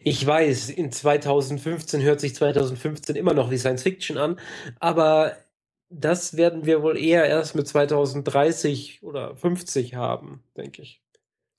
Ich 0.03 0.25
weiß, 0.25 0.69
in 0.69 0.91
2015 0.91 2.01
hört 2.01 2.19
sich 2.19 2.35
2015 2.35 3.15
immer 3.15 3.33
noch 3.33 3.49
wie 3.49 3.57
Science 3.57 3.83
Fiction 3.83 4.17
an, 4.17 4.39
aber 4.79 5.33
das 5.89 6.37
werden 6.37 6.65
wir 6.65 6.83
wohl 6.83 6.97
eher 6.97 7.25
erst 7.25 7.55
mit 7.55 7.67
2030 7.67 9.01
oder 9.03 9.35
50 9.35 9.95
haben, 9.95 10.43
denke 10.55 10.83
ich. 10.83 11.01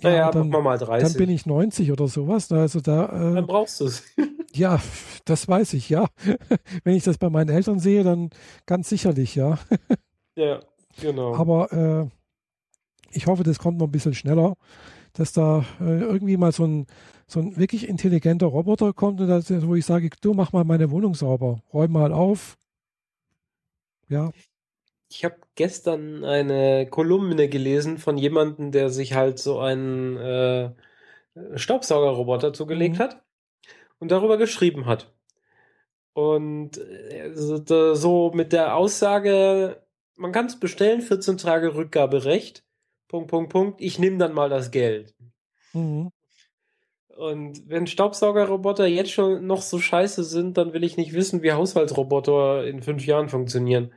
Naja, 0.02 0.26
und 0.26 0.35
dann, 0.35 0.49
machen 0.49 0.64
wir 0.64 0.71
mal 0.71 0.78
30. 0.78 1.09
dann 1.09 1.19
bin 1.19 1.35
ich 1.35 1.47
90 1.47 1.92
oder 1.92 2.09
sowas. 2.09 2.50
Also 2.52 2.80
da, 2.80 3.07
dann 3.07 3.37
äh, 3.37 3.42
brauchst 3.42 3.80
du 3.80 3.87
es. 3.87 4.02
ja, 4.54 4.80
das 5.25 5.49
weiß 5.49 5.75
ich, 5.75 5.88
ja. 5.88 6.07
Wenn 6.85 6.95
ich 6.95 7.04
das 7.04 7.19
bei 7.19 7.30
meinen 7.30 7.50
Eltern 7.50 7.78
sehe, 7.78 8.02
dann 8.02 8.30
ganz 8.66 8.88
sicherlich, 8.88 9.35
ja. 9.35 9.59
ja, 10.37 10.61
genau. 11.00 11.35
Aber 11.35 11.73
äh, 11.73 12.09
ich 13.12 13.26
hoffe, 13.26 13.42
das 13.42 13.59
kommt 13.59 13.78
noch 13.78 13.87
ein 13.87 13.92
bisschen 13.92 14.14
schneller, 14.14 14.57
dass 15.12 15.33
da 15.33 15.64
äh, 15.80 16.00
irgendwie 16.00 16.37
mal 16.37 16.52
so 16.52 16.64
ein, 16.64 16.87
so 17.26 17.40
ein 17.40 17.57
wirklich 17.57 17.88
intelligenter 17.88 18.47
Roboter 18.47 18.92
kommt, 18.92 19.21
und 19.21 19.28
das, 19.28 19.50
wo 19.66 19.75
ich 19.75 19.85
sage, 19.85 20.11
du 20.21 20.35
mach 20.35 20.52
mal 20.52 20.64
meine 20.64 20.90
Wohnung 20.90 21.14
sauber, 21.14 21.62
räum 21.73 21.92
mal 21.92 22.12
auf. 22.12 22.57
Ja, 24.09 24.30
ich 25.11 25.25
habe 25.25 25.37
gestern 25.57 26.25
eine 26.25 26.87
Kolumne 26.88 27.49
gelesen 27.49 27.99
von 27.99 28.17
jemandem, 28.17 28.71
der 28.71 28.90
sich 28.90 29.14
halt 29.14 29.38
so 29.40 29.59
einen 29.59 30.17
äh, 30.17 30.71
Staubsaugerroboter 31.57 32.52
zugelegt 32.52 32.97
Mhm. 32.97 33.02
hat 33.02 33.23
und 33.99 34.11
darüber 34.12 34.38
geschrieben 34.38 34.87
hat. 34.87 35.12
Und 36.12 36.79
äh, 36.79 37.33
so, 37.35 37.95
so 37.95 38.31
mit 38.35 38.52
der 38.52 38.76
Aussage, 38.76 39.83
man 40.17 40.33
kann 40.33 40.47
es 40.47 40.61
bestellen, 40.61 41.00
14 41.00 41.38
Tage 41.38 41.75
Rückgaberecht. 41.75 42.64
Punkt, 43.09 43.31
Punkt, 43.31 43.52
Punkt. 43.52 43.81
Ich 43.81 43.99
nehme 43.99 44.19
dann 44.19 44.33
mal 44.33 44.49
das 44.49 44.71
Geld. 44.71 45.14
Mhm. 45.73 46.12
Und 47.17 47.69
wenn 47.69 47.87
Staubsaugerroboter 47.87 48.87
jetzt 48.87 49.11
schon 49.11 49.47
noch 49.47 49.62
so 49.62 49.79
scheiße 49.81 50.23
sind, 50.25 50.57
dann 50.57 50.73
will 50.73 50.85
ich 50.85 50.97
nicht 50.97 51.12
wissen, 51.12 51.43
wie 51.43 51.52
Haushaltsroboter 51.52 52.64
in 52.67 52.83
fünf 52.83 53.05
Jahren 53.07 53.29
funktionieren. 53.29 53.93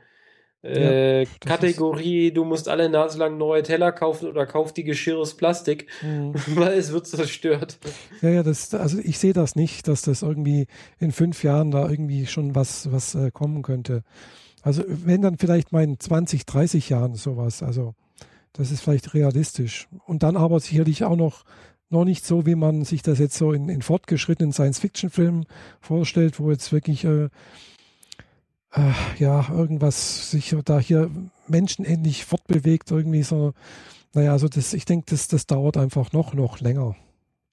Äh, 0.64 1.24
das 1.24 1.28
ist- 1.32 1.40
Kategorie, 1.40 2.30
du 2.32 2.44
musst 2.44 2.68
alle 2.68 2.88
Nase 2.88 3.18
lang 3.18 3.36
neue 3.38 3.62
Teller 3.62 3.92
kaufen 3.92 4.28
oder 4.28 4.46
kauf 4.46 4.72
die 4.72 4.84
Geschirr 4.84 5.18
aus 5.18 5.34
Plastik, 5.34 5.86
Mhm. 6.02 6.32
weil 6.56 6.72
es 6.78 6.92
wird 6.92 7.06
zerstört. 7.06 7.78
Ja, 8.22 8.30
ja, 8.30 8.42
das, 8.42 8.72
also 8.74 8.98
ich 8.98 9.18
sehe 9.18 9.32
das 9.32 9.56
nicht, 9.56 9.88
dass 9.88 10.02
das 10.02 10.22
irgendwie 10.22 10.66
in 10.98 11.12
fünf 11.12 11.44
Jahren 11.44 11.70
da 11.70 11.88
irgendwie 11.88 12.26
schon 12.26 12.54
was, 12.54 12.90
was 12.92 13.14
äh, 13.14 13.30
kommen 13.30 13.62
könnte. 13.62 14.02
Also 14.62 14.82
wenn 14.88 15.20
dann 15.20 15.36
vielleicht 15.36 15.72
mal 15.72 15.84
in 15.84 16.00
20, 16.00 16.46
30 16.46 16.88
Jahren 16.88 17.14
sowas. 17.14 17.62
Also 17.62 17.94
das 18.54 18.70
ist 18.70 18.80
vielleicht 18.80 19.12
realistisch. 19.12 19.88
Und 20.06 20.22
dann 20.22 20.36
aber 20.36 20.58
sicherlich 20.60 21.04
auch 21.04 21.16
noch, 21.16 21.44
noch 21.90 22.04
nicht 22.06 22.24
so, 22.24 22.46
wie 22.46 22.54
man 22.54 22.84
sich 22.84 23.02
das 23.02 23.18
jetzt 23.18 23.36
so 23.36 23.52
in, 23.52 23.68
in 23.68 23.82
fortgeschrittenen 23.82 24.52
Science-Fiction-Filmen 24.52 25.44
vorstellt, 25.80 26.40
wo 26.40 26.50
jetzt 26.50 26.72
wirklich 26.72 27.04
äh, 27.04 27.28
äh, 28.74 29.22
ja 29.22 29.46
irgendwas 29.50 30.30
sich 30.30 30.54
da 30.64 30.78
hier 30.78 31.10
menschenähnlich 31.48 32.24
fortbewegt, 32.24 32.90
irgendwie 32.90 33.22
so. 33.22 33.52
Naja, 34.12 34.32
also 34.32 34.48
das, 34.48 34.74
ich 34.74 34.84
denke, 34.84 35.06
das, 35.10 35.28
das 35.28 35.46
dauert 35.46 35.76
einfach 35.76 36.12
noch, 36.12 36.34
noch 36.34 36.60
länger. 36.60 36.94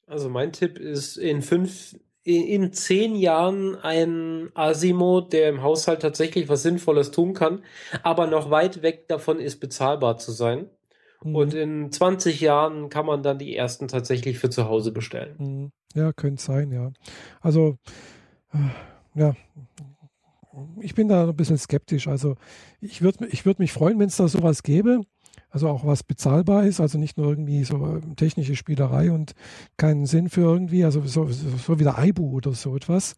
Also 0.07 0.29
mein 0.29 0.51
Tipp 0.51 0.77
ist 0.77 1.17
in 1.17 1.41
fünf, 1.41 1.95
in, 2.23 2.43
in 2.43 2.73
zehn 2.73 3.15
Jahren 3.15 3.75
ein 3.75 4.49
Asimo, 4.53 5.21
der 5.21 5.49
im 5.49 5.63
Haushalt 5.63 6.01
tatsächlich 6.01 6.49
was 6.49 6.63
Sinnvolles 6.63 7.11
tun 7.11 7.33
kann, 7.33 7.63
aber 8.03 8.27
noch 8.27 8.51
weit 8.51 8.83
weg 8.83 9.07
davon 9.07 9.39
ist, 9.39 9.59
bezahlbar 9.59 10.17
zu 10.17 10.31
sein. 10.31 10.69
Mhm. 11.23 11.35
Und 11.35 11.53
in 11.53 11.91
20 11.91 12.41
Jahren 12.41 12.89
kann 12.89 13.05
man 13.05 13.23
dann 13.23 13.39
die 13.39 13.55
ersten 13.55 13.87
tatsächlich 13.87 14.37
für 14.37 14.49
zu 14.49 14.65
Hause 14.67 14.91
bestellen. 14.91 15.35
Mhm. 15.37 15.71
Ja, 15.93 16.13
könnte 16.13 16.41
sein, 16.41 16.71
ja. 16.71 16.91
Also, 17.41 17.77
äh, 18.53 19.19
ja, 19.19 19.35
ich 20.79 20.95
bin 20.95 21.07
da 21.07 21.27
ein 21.29 21.35
bisschen 21.35 21.57
skeptisch. 21.57 22.07
Also, 22.07 22.35
ich 22.79 23.01
würde 23.01 23.27
ich 23.27 23.45
würd 23.45 23.59
mich 23.59 23.71
freuen, 23.71 23.99
wenn 23.99 24.07
es 24.07 24.17
da 24.17 24.27
sowas 24.27 24.63
gäbe. 24.63 25.01
Also 25.49 25.67
auch 25.67 25.85
was 25.85 26.03
bezahlbar 26.03 26.63
ist, 26.65 26.79
also 26.79 26.97
nicht 26.97 27.17
nur 27.17 27.27
irgendwie 27.27 27.63
so 27.65 27.97
äh, 27.97 28.15
technische 28.15 28.55
Spielerei 28.55 29.11
und 29.11 29.33
keinen 29.75 30.05
Sinn 30.05 30.29
für 30.29 30.41
irgendwie, 30.41 30.85
also 30.85 31.01
so, 31.01 31.27
so, 31.27 31.77
wie 31.77 31.83
der 31.83 31.97
Aibu 31.97 32.31
oder 32.31 32.53
so 32.53 32.75
etwas. 32.75 33.17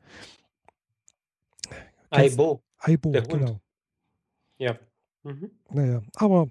Aibo, 2.10 2.64
Aibu, 2.80 3.12
Der 3.12 3.22
Hund. 3.22 3.32
genau. 3.32 3.60
ja. 4.58 4.80
Mhm. 5.24 5.52
Naja, 5.70 6.02
aber 6.16 6.48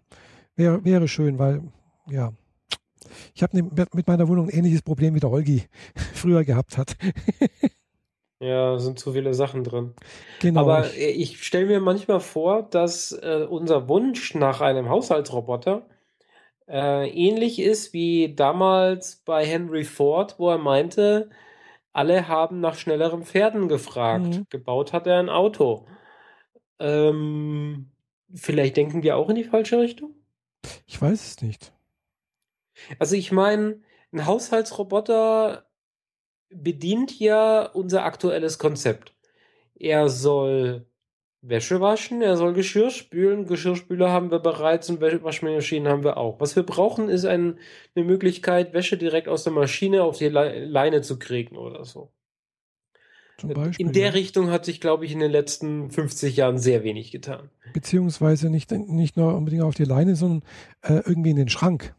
wäre 0.55 0.85
wäre 0.85 1.09
schön, 1.09 1.39
weil, 1.39 1.63
ja, 2.09 2.33
ich 3.35 3.43
habe 3.43 3.63
mit 3.63 4.07
meiner 4.07 4.29
Wohnung 4.29 4.49
ein 4.49 4.57
ähnliches 4.57 4.83
Problem 4.83 5.15
wie 5.15 5.21
der 5.21 5.31
Holgi 5.31 5.65
früher 6.15 6.45
gehabt 6.45 6.79
hat. 6.79 6.97
Ja, 8.43 8.77
sind 8.79 8.99
zu 8.99 9.13
viele 9.13 9.35
Sachen 9.35 9.63
drin. 9.63 9.95
genau. 10.41 10.61
Aber 10.61 10.87
ich, 10.87 10.99
äh, 10.99 11.11
ich 11.11 11.45
stelle 11.45 11.67
mir 11.67 11.81
manchmal 11.81 12.21
vor, 12.21 12.65
dass 12.65 13.13
äh, 13.13 13.47
unser 13.49 13.89
Wunsch 13.89 14.35
nach 14.35 14.61
einem 14.61 14.89
Haushaltsroboter 14.89 15.87
äh, 16.69 17.09
ähnlich 17.09 17.61
ist 17.61 17.93
wie 17.93 18.35
damals 18.35 19.23
bei 19.25 19.47
Henry 19.47 19.85
Ford, 19.85 20.35
wo 20.39 20.51
er 20.51 20.59
meinte, 20.59 21.31
alle 21.93 22.27
haben 22.27 22.61
nach 22.61 22.75
schnelleren 22.75 23.23
Pferden 23.23 23.69
gefragt. 23.69 24.27
Mhm. 24.27 24.47
Gebaut 24.51 24.93
hat 24.93 25.07
er 25.07 25.21
ein 25.21 25.29
Auto. 25.29 25.87
Ähm, 26.81 27.91
vielleicht 28.35 28.77
denken 28.77 29.05
wir 29.05 29.17
auch 29.17 29.29
in 29.29 29.37
die 29.37 29.45
falsche 29.45 29.79
Richtung? 29.79 30.15
ich 30.87 31.01
weiß 31.01 31.27
es 31.27 31.43
nicht. 31.43 31.73
Also 32.99 33.17
ich 33.17 33.33
meine, 33.33 33.81
ein 34.13 34.27
Haushaltsroboter 34.27 35.65
bedient 36.55 37.19
ja 37.19 37.65
unser 37.65 38.05
aktuelles 38.05 38.59
Konzept. 38.59 39.13
Er 39.75 40.09
soll 40.09 40.87
Wäsche 41.41 41.81
waschen, 41.81 42.23
er 42.23 42.37
soll 42.37 42.53
Geschirr 42.53 42.91
spülen. 42.91 43.47
Geschirrspüler 43.47 44.11
haben 44.11 44.31
wir 44.31 44.39
bereits 44.39 44.89
und 44.91 45.01
Waschmaschinen 45.01 45.89
haben 45.89 46.05
wir 46.05 46.17
auch. 46.17 46.41
Was 46.41 46.55
wir 46.55 46.63
brauchen, 46.63 47.09
ist 47.09 47.25
ein, 47.25 47.59
eine 47.97 48.05
Möglichkeit, 48.05 48.73
Wäsche 48.73 48.97
direkt 48.97 49.27
aus 49.27 49.43
der 49.43 49.53
Maschine 49.53 50.05
auf 50.05 50.19
die 50.19 50.29
Le 50.29 50.65
Leine 50.65 51.03
zu 51.03 51.19
kriegen 51.19 51.57
oder 51.57 51.85
so. 51.85 52.13
Beispiel. 53.49 53.87
In 53.87 53.93
der 53.93 54.07
ja. 54.07 54.11
Richtung 54.11 54.51
hat 54.51 54.65
sich, 54.65 54.81
glaube 54.81 55.05
ich, 55.05 55.13
in 55.13 55.19
den 55.19 55.33
letzten 55.33 55.91
50 55.91 56.37
Jahren 56.37 56.59
sehr 56.59 56.85
wenig 56.85 57.11
getan. 57.11 57.51
Beziehungsweise 57.73 58.51
nicht, 58.51 58.71
nicht 58.71 59.17
nur 59.17 59.35
unbedingt 59.35 59.65
auf 59.65 59.75
die 59.75 59.85
Leine, 59.85 60.15
sondern 60.15 60.43
äh, 60.83 61.03
irgendwie 61.05 61.31
in 61.31 61.37
den 61.37 61.49
Schrank. 61.49 61.95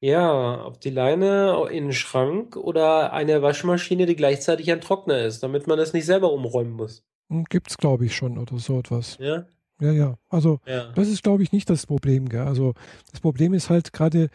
Ja, 0.00 0.62
auf 0.62 0.78
die 0.78 0.90
Leine, 0.90 1.66
in 1.70 1.84
den 1.84 1.92
Schrank 1.92 2.56
oder 2.56 3.12
eine 3.12 3.40
Waschmaschine, 3.42 4.06
die 4.06 4.16
gleichzeitig 4.16 4.70
ein 4.70 4.80
Trockner 4.80 5.22
ist, 5.24 5.42
damit 5.42 5.66
man 5.66 5.78
das 5.78 5.92
nicht 5.92 6.04
selber 6.04 6.32
umräumen 6.32 6.72
muss. 6.72 7.04
Gibt 7.48 7.70
es, 7.70 7.78
glaube 7.78 8.04
ich, 8.04 8.14
schon 8.14 8.38
oder 8.38 8.58
so 8.58 8.78
etwas. 8.78 9.16
Ja, 9.18 9.46
Ja, 9.80 9.92
ja. 9.92 10.18
Also 10.28 10.60
ja. 10.66 10.92
das 10.94 11.08
ist, 11.08 11.22
glaube 11.22 11.42
ich, 11.42 11.52
nicht 11.52 11.70
das 11.70 11.86
Problem. 11.86 12.28
Gell? 12.28 12.42
Also 12.42 12.74
das 13.10 13.20
Problem 13.20 13.54
ist 13.54 13.70
halt 13.70 13.92
gerade, 13.92 14.28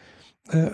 äh, 0.48 0.70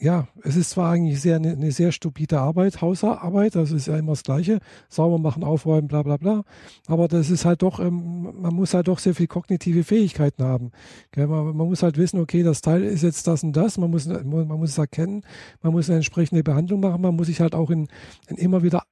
ja, 0.00 0.28
es 0.44 0.54
ist 0.54 0.70
zwar 0.70 0.92
eigentlich 0.92 1.20
sehr 1.20 1.36
eine, 1.36 1.52
eine 1.52 1.72
sehr 1.72 1.90
stupide 1.90 2.38
Arbeit, 2.38 2.80
Hausarbeit, 2.80 3.56
das 3.56 3.72
ist 3.72 3.88
ja 3.88 3.96
immer 3.96 4.12
das 4.12 4.22
Gleiche, 4.22 4.60
sauber 4.88 5.18
machen, 5.18 5.42
aufräumen, 5.42 5.88
bla 5.88 6.02
bla 6.02 6.16
bla, 6.16 6.44
aber 6.86 7.08
das 7.08 7.30
ist 7.30 7.44
halt 7.44 7.62
doch, 7.62 7.80
ähm, 7.80 8.40
man 8.40 8.54
muss 8.54 8.74
halt 8.74 8.86
doch 8.86 9.00
sehr 9.00 9.14
viel 9.14 9.26
kognitive 9.26 9.82
Fähigkeiten 9.82 10.44
haben. 10.44 10.70
Man, 11.16 11.28
man 11.28 11.56
muss 11.56 11.82
halt 11.82 11.98
wissen, 11.98 12.20
okay, 12.20 12.44
das 12.44 12.60
Teil 12.60 12.84
ist 12.84 13.02
jetzt 13.02 13.26
das 13.26 13.42
und 13.42 13.54
das, 13.54 13.76
man 13.76 13.90
muss, 13.90 14.06
man 14.06 14.46
muss 14.46 14.70
es 14.70 14.78
erkennen, 14.78 15.22
man 15.62 15.72
muss 15.72 15.88
eine 15.88 15.96
entsprechende 15.96 16.44
Behandlung 16.44 16.80
machen, 16.80 17.02
man 17.02 17.16
muss 17.16 17.26
sich 17.26 17.40
halt 17.40 17.56
auch 17.56 17.70
in, 17.70 17.88
in 18.28 18.36
immer 18.36 18.62
wieder 18.62 18.84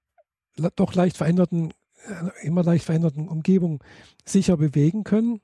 doch 0.74 0.94
leicht 0.94 1.16
veränderten, 1.16 1.70
äh, 2.08 2.46
immer 2.46 2.64
leicht 2.64 2.84
veränderten 2.84 3.28
Umgebungen 3.28 3.78
sicher 4.24 4.56
bewegen 4.56 5.04
können. 5.04 5.40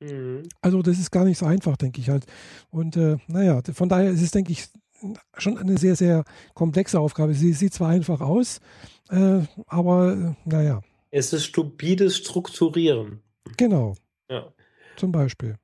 Mhm. 0.00 0.42
Also 0.62 0.82
das 0.82 0.98
ist 0.98 1.10
gar 1.10 1.24
nicht 1.24 1.38
so 1.38 1.46
einfach, 1.46 1.76
denke 1.76 2.00
ich 2.00 2.08
halt. 2.08 2.26
Und 2.70 2.96
äh, 2.96 3.16
naja, 3.28 3.60
von 3.72 3.88
daher 3.88 4.10
ist 4.10 4.22
es, 4.22 4.30
denke 4.30 4.52
ich, 4.52 4.66
schon 5.38 5.56
eine 5.58 5.78
sehr, 5.78 5.96
sehr 5.96 6.24
komplexe 6.54 7.00
Aufgabe. 7.00 7.34
Sie 7.34 7.52
sieht 7.52 7.72
zwar 7.74 7.88
einfach 7.90 8.20
aus, 8.20 8.60
äh, 9.10 9.40
aber 9.66 10.12
äh, 10.12 10.34
naja, 10.48 10.82
Es 11.10 11.32
ist 11.32 11.44
stupides 11.46 12.16
Strukturieren. 12.18 13.20
genau, 13.56 13.94
Ja. 14.30 14.52
zum 14.96 15.12
Beispiel. 15.12 15.56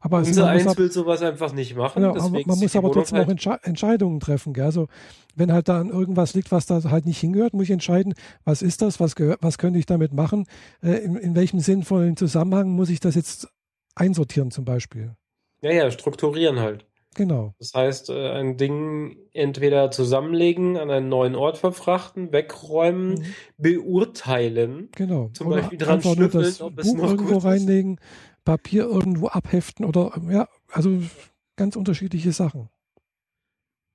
Aber 0.00 0.18
Unser 0.18 0.42
man 0.44 0.50
Eins 0.50 0.66
ab, 0.66 0.78
will 0.78 0.90
sowas 0.92 1.22
einfach 1.22 1.52
nicht 1.52 1.76
machen. 1.76 2.02
genau, 2.02 2.14
man 2.28 2.58
muss 2.58 2.76
aber 2.76 2.92
trotzdem 2.92 3.16
auch 3.18 3.22
halt- 3.26 3.30
Entsche 3.30 3.58
Entscheidungen 3.62 4.20
treffen. 4.20 4.52
Gell? 4.52 4.64
Also 4.64 4.86
wenn 5.34 5.52
halt 5.52 5.68
da 5.68 5.80
an 5.80 5.88
irgendwas 5.90 6.34
liegt, 6.34 6.52
was 6.52 6.66
da 6.66 6.82
halt 6.90 7.06
nicht 7.06 7.18
hingehört, 7.18 7.52
muss 7.54 7.64
ich 7.64 7.70
entscheiden, 7.70 8.14
was 8.44 8.62
ist 8.62 8.82
das, 8.82 9.00
was, 9.00 9.14
was 9.40 9.58
könnte 9.58 9.78
ich 9.78 9.86
damit 9.86 10.12
machen, 10.12 10.46
äh, 10.82 10.92
in, 10.98 11.16
in 11.16 11.34
welchem 11.34 11.60
sinnvollen 11.60 12.16
Zusammenhang 12.16 12.70
muss 12.70 12.90
ich 12.90 13.00
das 13.00 13.14
jetzt 13.14 13.48
einsortieren 13.94 14.50
zum 14.50 14.64
Beispiel. 14.64 15.14
Ja, 15.62 15.72
ja, 15.72 15.90
strukturieren 15.90 16.60
halt. 16.60 16.84
Genau. 17.16 17.54
Das 17.58 17.72
heißt, 17.74 18.10
äh, 18.10 18.30
ein 18.32 18.56
Ding 18.58 19.16
entweder 19.32 19.90
zusammenlegen, 19.90 20.76
an 20.76 20.90
einen 20.90 21.08
neuen 21.08 21.34
Ort 21.34 21.58
verfrachten, 21.58 22.30
wegräumen, 22.32 23.14
Mhm. 23.14 23.24
beurteilen. 23.56 24.88
Genau. 24.94 25.30
Zum 25.32 25.48
oder 25.48 25.56
Beispiel 25.62 25.78
dran 25.78 26.02
schnüffeln, 26.02 26.54
ob 26.60 26.78
es 26.78 26.92
noch 26.94 27.10
irgendwo 27.10 27.40
gut 27.40 27.44
ist. 27.54 27.98
Papier 28.48 28.84
irgendwo 28.84 29.26
abheften 29.28 29.84
oder 29.84 30.18
ja, 30.30 30.48
also 30.72 31.02
ganz 31.56 31.76
unterschiedliche 31.76 32.32
Sachen. 32.32 32.70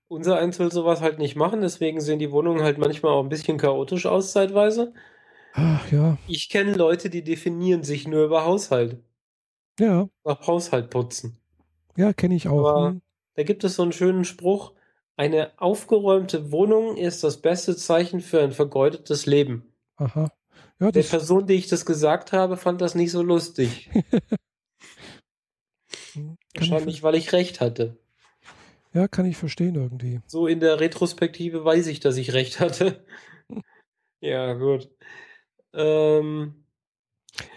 Unser 0.07 0.37
Eins 0.37 0.59
will 0.59 0.71
sowas 0.71 1.01
halt 1.01 1.17
nicht 1.17 1.35
machen, 1.35 1.61
deswegen 1.61 1.99
sehen 1.99 2.19
die 2.19 2.31
Wohnungen 2.31 2.61
halt 2.61 2.77
manchmal 2.77 3.13
auch 3.13 3.23
ein 3.23 3.29
bisschen 3.29 3.57
chaotisch 3.57 4.05
aus, 4.05 4.31
zeitweise. 4.31 4.93
Ach 5.53 5.91
ja, 5.91 6.19
Ich 6.27 6.49
kenne 6.49 6.73
Leute, 6.75 7.09
die 7.09 7.23
definieren 7.23 7.81
sich 7.81 8.07
nur 8.07 8.25
über 8.25 8.45
Haushalt. 8.45 9.01
ja, 9.79 10.07
Nach 10.23 10.45
Haushalt 10.45 10.91
putzen. 10.91 11.39
ja, 11.95 12.13
kenne 12.13 12.35
ich 12.35 12.47
auch. 12.47 12.59
Aber- 12.59 12.89
Hm. 12.91 13.01
Da 13.33 13.41
gibt 13.41 13.63
es 13.63 13.73
so 13.77 13.81
einen 13.81 13.91
schönen 13.91 14.23
Spruch. 14.23 14.73
Eine 15.15 15.53
aufgeräumte 15.59 16.51
Wohnung 16.51 16.95
ist 16.95 17.23
das 17.23 17.41
beste 17.41 17.75
Zeichen 17.75 18.21
für 18.21 18.43
ein 18.43 18.51
vergeudetes 18.51 19.25
Leben. 19.25 19.73
Aha. 19.95 20.31
Ja, 20.79 20.91
Der 20.91 21.03
Person, 21.03 21.47
die 21.47 21.53
ich 21.53 21.67
das 21.67 21.85
gesagt 21.85 22.33
habe, 22.33 22.57
fand 22.57 22.81
das 22.81 22.95
nicht 22.95 23.11
so 23.11 23.21
lustig. 23.21 23.89
hm, 26.13 26.37
ich, 26.53 26.71
Wahrscheinlich, 26.71 27.03
weil 27.03 27.15
ich 27.15 27.33
recht 27.33 27.61
hatte. 27.61 27.97
ja, 28.93 29.07
kann 29.07 29.25
ich 29.25 29.37
verstehen 29.37 29.75
irgendwie. 29.75 30.21
So 30.27 30.47
in 30.47 30.59
der 30.59 30.79
Retrospektive 30.79 31.63
weiß 31.65 31.87
ich, 31.87 31.99
dass 31.99 32.17
ich 32.17 32.33
recht 32.33 32.59
hatte. 32.59 33.05
Ja, 34.21 34.53
gut. 34.53 34.89
Ähm, 35.73 36.63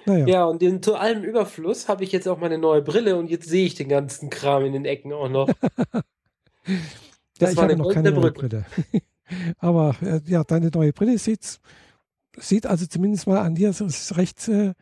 Naja. 0.05 0.27
Ja, 0.27 0.45
und 0.47 0.61
in, 0.65 0.83
zu 0.83 0.97
allem 0.97 1.23
Überfluss 1.23 1.89
habe 1.89 2.03
ich 2.03 2.11
jetzt 2.11 2.27
auch 2.27 2.39
meine 2.39 2.59
neue 2.59 2.83
Brille 2.83 3.17
und 3.17 3.31
jetzt 3.31 3.49
sehe 3.49 3.67
ich 3.67 3.77
den 3.77 3.89
ganzen 3.89 4.31
Kram 4.31 4.65
in 4.65 4.73
den 4.73 4.85
Ecken 4.85 5.13
auch 5.13 5.29
noch. 5.29 5.49
ja, 7.39 7.39
Das 7.39 7.53
ich 7.53 7.57
war 7.57 7.63
habe 7.63 7.69
eine 7.69 7.77
noch 7.77 7.89
keine 7.89 8.13
Brücke. 8.13 8.49
Brille. 8.49 8.67
Aber 9.59 9.95
äh, 10.03 10.21
ja, 10.27 10.45
deine 10.45 10.69
neue 10.71 10.93
Brille 10.93 11.19
sieht, 11.19 11.61
sieht 12.37 12.67
also 12.67 12.87
zumindest 12.87 13.27
mal 13.27 13.39
an 13.41 13.55
dir 13.55 13.73
so- 13.73 13.87
ist 13.87 14.17
recht 14.17 14.47
äh, 14.49 14.73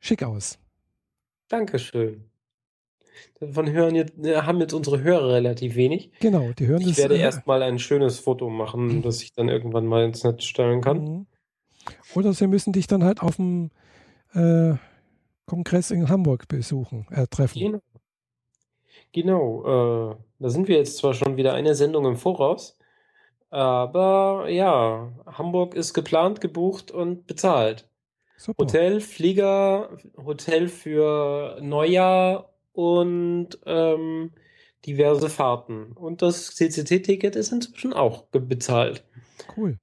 schick 0.00 0.22
aus. 0.22 0.58
Dankeschön. 1.48 2.24
Davon 3.40 3.70
hören 3.70 3.94
jetzt, 3.94 4.16
äh, 4.24 4.36
haben 4.42 4.60
jetzt 4.60 4.72
unsere 4.72 5.02
Hörer 5.02 5.34
relativ 5.34 5.74
wenig. 5.74 6.10
Genau, 6.20 6.52
die 6.52 6.66
hören 6.66 6.80
Ich 6.82 6.88
das. 6.88 6.98
werde 6.98 7.16
äh, 7.16 7.20
erstmal 7.20 7.62
ein 7.62 7.78
schönes 7.78 8.18
Foto 8.20 8.48
machen, 8.48 9.02
das 9.02 9.22
ich 9.22 9.32
dann 9.32 9.48
irgendwann 9.48 9.86
mal 9.86 10.04
ins 10.04 10.22
Netz 10.24 10.44
stellen 10.44 10.80
kann. 10.80 10.98
Mhm. 11.04 11.26
Oder 12.14 12.32
sie 12.32 12.46
müssen 12.46 12.72
dich 12.72 12.86
dann 12.86 13.02
halt 13.04 13.20
auf 13.22 13.36
dem 13.36 13.70
äh, 14.34 14.74
Kongress 15.46 15.90
in 15.90 16.08
Hamburg 16.08 16.46
besuchen, 16.48 17.06
äh, 17.10 17.26
treffen. 17.26 17.58
Genau. 17.58 17.80
Genau. 19.12 20.12
Äh, 20.12 20.16
da 20.38 20.48
sind 20.50 20.68
wir 20.68 20.76
jetzt 20.76 20.98
zwar 20.98 21.14
schon 21.14 21.36
wieder 21.36 21.52
eine 21.54 21.74
Sendung 21.74 22.06
im 22.06 22.16
Voraus, 22.16 22.78
aber 23.50 24.48
ja, 24.48 25.12
Hamburg 25.26 25.74
ist 25.74 25.92
geplant, 25.92 26.40
gebucht 26.40 26.90
und 26.90 27.26
bezahlt. 27.26 27.88
Super. 28.36 28.64
Hotel, 28.64 29.00
Flieger, 29.00 29.98
Hotel 30.16 30.68
für 30.68 31.58
Neujahr 31.60 32.54
und 32.72 33.58
ähm, 33.66 34.32
diverse 34.86 35.28
Fahrten. 35.28 35.92
Und 35.92 36.22
das 36.22 36.54
CCT-Ticket 36.54 37.36
ist 37.36 37.52
inzwischen 37.52 37.92
auch 37.92 38.22
bezahlt. 38.26 39.04
Cool. 39.56 39.78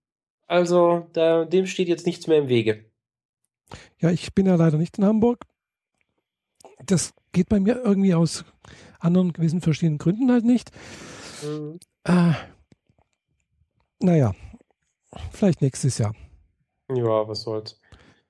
Also 0.47 1.07
da, 1.13 1.45
dem 1.45 1.67
steht 1.67 1.87
jetzt 1.87 2.05
nichts 2.05 2.27
mehr 2.27 2.39
im 2.39 2.47
Wege. 2.47 2.85
Ja, 3.99 4.09
ich 4.11 4.33
bin 4.33 4.45
ja 4.45 4.55
leider 4.55 4.77
nicht 4.77 4.97
in 4.97 5.05
Hamburg. 5.05 5.43
Das 6.85 7.13
geht 7.33 7.49
bei 7.49 7.59
mir 7.59 7.81
irgendwie 7.83 8.13
aus 8.13 8.45
anderen 8.99 9.33
gewissen 9.33 9.61
verschiedenen 9.61 9.97
Gründen 9.97 10.31
halt 10.31 10.45
nicht. 10.45 10.71
Mhm. 11.43 11.79
Äh, 12.05 12.33
naja, 14.01 14.33
vielleicht 15.31 15.61
nächstes 15.61 15.97
Jahr. 15.97 16.13
Ja, 16.93 17.27
was 17.27 17.41
soll's. 17.43 17.79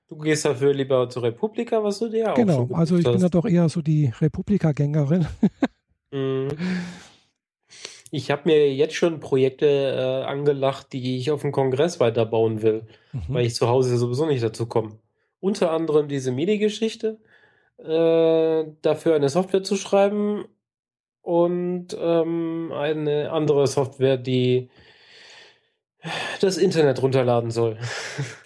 Du 0.08 0.16
gehst 0.18 0.44
dafür 0.44 0.72
lieber 0.72 1.08
zur 1.10 1.22
Republika, 1.24 1.82
was 1.84 1.98
du 1.98 2.08
dir 2.08 2.32
auch 2.32 2.34
genau, 2.34 2.68
also 2.72 2.96
ich 2.96 3.04
gebucht 3.04 3.12
bin 3.14 3.20
ja 3.20 3.24
hast. 3.26 3.34
doch 3.34 3.44
eher 3.44 3.68
so 3.68 3.82
die 3.82 4.12
Republika-Gängerin. 4.20 5.26
Mhm. 6.10 6.48
Ich 8.10 8.30
habe 8.30 8.42
mir 8.46 8.74
jetzt 8.74 8.94
schon 8.94 9.20
Projekte 9.20 9.66
äh, 9.66 10.24
angelacht, 10.24 10.94
die 10.94 11.18
ich 11.18 11.30
auf 11.30 11.42
dem 11.42 11.52
Kongress 11.52 12.00
weiterbauen 12.00 12.62
will, 12.62 12.86
weil 13.28 13.42
Mhm. 13.42 13.46
ich 13.48 13.54
zu 13.54 13.68
Hause 13.68 13.98
sowieso 13.98 14.24
nicht 14.24 14.42
dazu 14.42 14.64
komme. 14.66 14.98
Unter 15.40 15.70
anderem 15.70 16.08
diese 16.08 16.32
MIDI-Geschichte, 16.32 17.18
äh, 17.76 18.64
dafür 18.80 19.14
eine 19.14 19.28
Software 19.28 19.62
zu 19.62 19.76
schreiben 19.76 20.46
und 21.20 21.88
ähm, 22.00 22.72
eine 22.74 23.30
andere 23.30 23.66
Software, 23.66 24.16
die 24.16 24.70
das 26.40 26.56
Internet 26.58 27.02
runterladen 27.02 27.50
soll. 27.50 27.78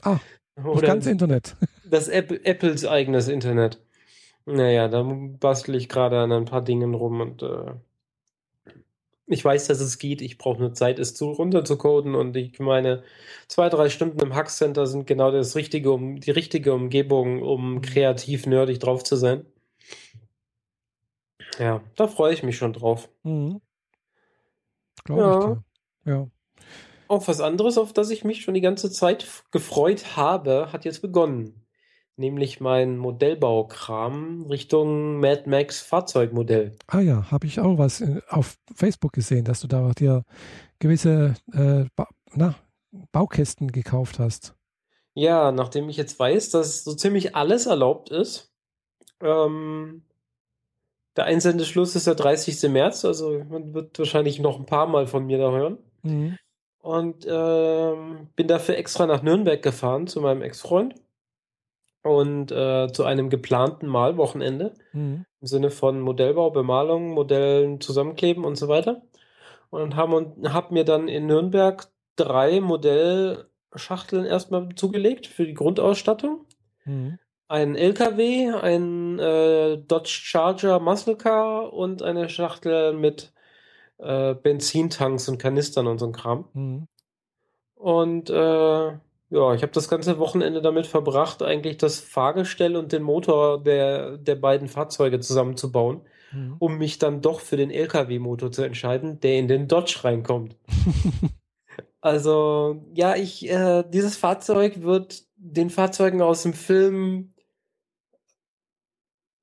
Ah, 0.03 0.19
Das 0.55 0.67
Oder 0.67 0.87
ganze 0.87 1.11
Internet. 1.11 1.57
das 1.85 2.09
App 2.09 2.31
Apples 2.45 2.85
eigenes 2.85 3.29
Internet. 3.29 3.81
Naja, 4.45 4.89
da 4.89 5.03
bastel 5.03 5.75
ich 5.77 5.89
gerade 5.89 6.19
an 6.19 6.31
ein 6.31 6.45
paar 6.45 6.61
Dingen 6.63 6.93
rum 6.95 7.21
und 7.23 7.43
äh, 7.43 7.73
ich 9.27 9.43
weiß, 9.43 9.69
dass 9.69 9.81
es 9.81 9.99
geht. 9.99 10.21
Ich 10.21 10.37
brauche 10.37 10.61
nur 10.61 10.75
Zeit, 10.75 10.99
es 10.99 11.15
zu 11.15 11.31
runterzucoden 11.31 12.15
und 12.15 12.37
ich 12.37 12.59
meine, 12.61 13.03
zwei, 13.49 13.71
drei 13.71 13.89
Stunden 13.89 14.21
im 14.21 14.35
Hackcenter 14.35 14.87
sind 14.87 15.07
genau 15.07 15.31
das 15.31 15.57
richtige, 15.57 15.91
um 15.91 16.21
die 16.21 16.33
richtige 16.33 16.75
Umgebung, 16.75 17.41
um 17.41 17.81
kreativ 17.81 18.45
nerdig 18.47 18.79
drauf 18.79 19.05
zu 19.05 19.17
sein. 19.17 19.47
Ja, 21.59 21.83
da 21.97 22.09
freue 22.09 22.35
ich 22.35 22.43
mich 22.43 22.57
schon 22.59 22.73
drauf. 22.75 23.09
Mhm. 23.23 23.61
Glaube 25.05 25.21
Ja. 25.23 25.39
ich 25.39 25.45
dir. 25.47 25.65
Ja. 26.13 26.27
Auch 27.13 27.29
was 27.29 27.43
anderes, 27.43 27.77
auf 27.77 27.93
das 27.93 28.09
ich 28.09 28.25
mich 28.25 28.41
schon 28.41 28.55
die 28.55 28.63
ganze 28.63 28.91
Zeit 28.91 29.27
gefreut 29.51 30.17
habe, 30.17 30.73
hat 30.73 30.87
jetzt 30.87 31.03
begonnen. 31.03 31.67
Nämlich 32.17 32.59
mein 32.59 32.97
Modellbaukram 32.97 34.47
Richtung 34.47 35.21
Mad 35.21 35.43
Max 35.45 35.83
Fahrzeugmodell. 35.83 36.75
Ah 36.87 37.01
ja, 37.01 37.31
habe 37.31 37.47
ich 37.47 37.61
auch 37.61 37.77
was 37.77 38.01
äh, 38.01 38.23
auf 38.31 38.57
Facebook 38.75 39.13
gesehen, 39.13 39.45
dass 39.45 39.61
du 39.61 39.67
da 39.67 39.91
dir 39.91 40.25
gewisse 40.79 41.35
äh, 41.53 41.85
ba 41.97 42.09
na, 42.33 42.55
Baukästen 43.13 43.71
gekauft 43.73 44.19
hast. 44.19 44.55
Ja, 45.13 45.53
nachdem 45.53 45.91
ich 45.91 45.99
jetzt 45.99 46.19
weiß, 46.19 46.49
dass 46.49 46.83
so 46.83 46.95
ziemlich 46.95 47.37
alles 47.37 47.67
erlaubt 47.67 48.09
ist, 48.09 48.55
ähm, 49.21 50.05
der 51.17 51.25
Einsendeschluss 51.25 51.95
ist 51.95 52.07
der 52.07 52.15
30. 52.15 52.71
März, 52.71 53.05
also 53.05 53.45
man 53.51 53.75
wird 53.75 53.99
wahrscheinlich 53.99 54.39
noch 54.39 54.59
ein 54.59 54.65
paar 54.65 54.87
Mal 54.87 55.07
von 55.07 55.27
mir 55.27 55.37
da 55.37 55.51
hören. 55.51 55.77
Mhm. 56.03 56.39
Und 56.83 57.27
ähm, 57.31 58.29
bin 58.35 58.49
dafür 58.49 58.77
extra 58.77 59.07
nach 59.07 59.23
Nürnberg 59.23 59.63
gefahren 59.63 60.09
zu 60.09 60.21
meinem 60.21 60.43
Ex-Freund 60.43 60.95
und 62.03 62.51
äh, 62.51 62.93
zu 62.93 63.05
einem 63.05 63.31
geplanten 63.31 63.87
Malwochenende 63.87 64.75
Mhm. 64.93 65.25
im 65.41 65.47
Sinne 65.47 65.71
von 65.71 66.01
Modellbau, 66.01 66.51
Bemalung, 66.51 67.11
Modellen 67.15 67.81
zusammenkleben 67.81 68.45
und 68.45 68.57
so 68.57 68.67
weiter. 68.69 69.03
Und 69.71 69.95
haben 69.97 70.13
und 70.13 70.53
hab 70.53 70.73
mir 70.73 70.85
dann 70.85 71.07
in 71.09 71.27
Nürnberg 71.27 71.87
drei 72.17 72.61
Modellschachteln 72.61 74.27
erstmal 74.27 74.69
zugelegt 74.75 75.27
für 75.29 75.47
die 75.47 75.55
Grundausstattung. 75.55 76.45
Mhm. 76.85 77.19
Ein 77.49 77.77
LKW, 77.77 78.51
ein 78.51 79.19
äh, 79.19 79.79
Dodge 79.79 80.09
Charger 80.11 80.81
Muscle 80.81 81.17
Car 81.17 81.73
und 81.73 82.03
eine 82.03 82.29
Schachtel 82.29 82.93
mit 82.93 83.32
äh, 84.03 84.35
Benzintanks 84.35 85.29
und 85.29 85.39
Kanistern 85.39 85.87
und 85.87 85.99
so 85.99 86.07
ein 86.07 86.13
Kram. 86.13 86.45
Mhm. 86.53 86.87
Und 87.75 88.31
äh, 88.31 88.35
ja, 88.35 89.55
ich 89.55 89.63
habe 89.63 89.73
das 89.73 89.89
ganze 89.89 90.19
Wochenende 90.19 90.61
damit 90.61 90.87
verbracht, 90.87 91.43
eigentlich 91.43 91.79
das 91.79 92.01
Fahrgestell 92.01 92.77
und 92.77 92.93
den 92.93 93.03
Motor 93.03 93.63
der, 93.63 94.19
der 94.19 94.37
beiden 94.37 94.69
Fahrzeuge 94.69 95.21
zusammenzubauen, 95.21 96.03
Mhm. 96.33 96.57
um 96.59 96.79
mich 96.79 96.99
dann 96.99 97.21
doch 97.21 97.41
für 97.41 97.57
den 97.57 97.71
LKW-Motor 97.71 98.53
zu 98.53 98.63
entscheiden, 98.63 99.21
der 99.21 99.39
in 99.39 99.49
den 99.49 99.69
Dodge 99.69 100.01
reinkommt. 100.03 100.57
Also, 102.05 102.85
ja, 102.95 103.15
ich, 103.15 103.49
äh, 103.49 103.85
dieses 103.89 104.17
Fahrzeug 104.17 104.83
wird 104.83 105.23
den 105.37 105.71
Fahrzeugen 105.71 106.21
aus 106.21 106.43
dem 106.43 106.53
Film 106.53 107.33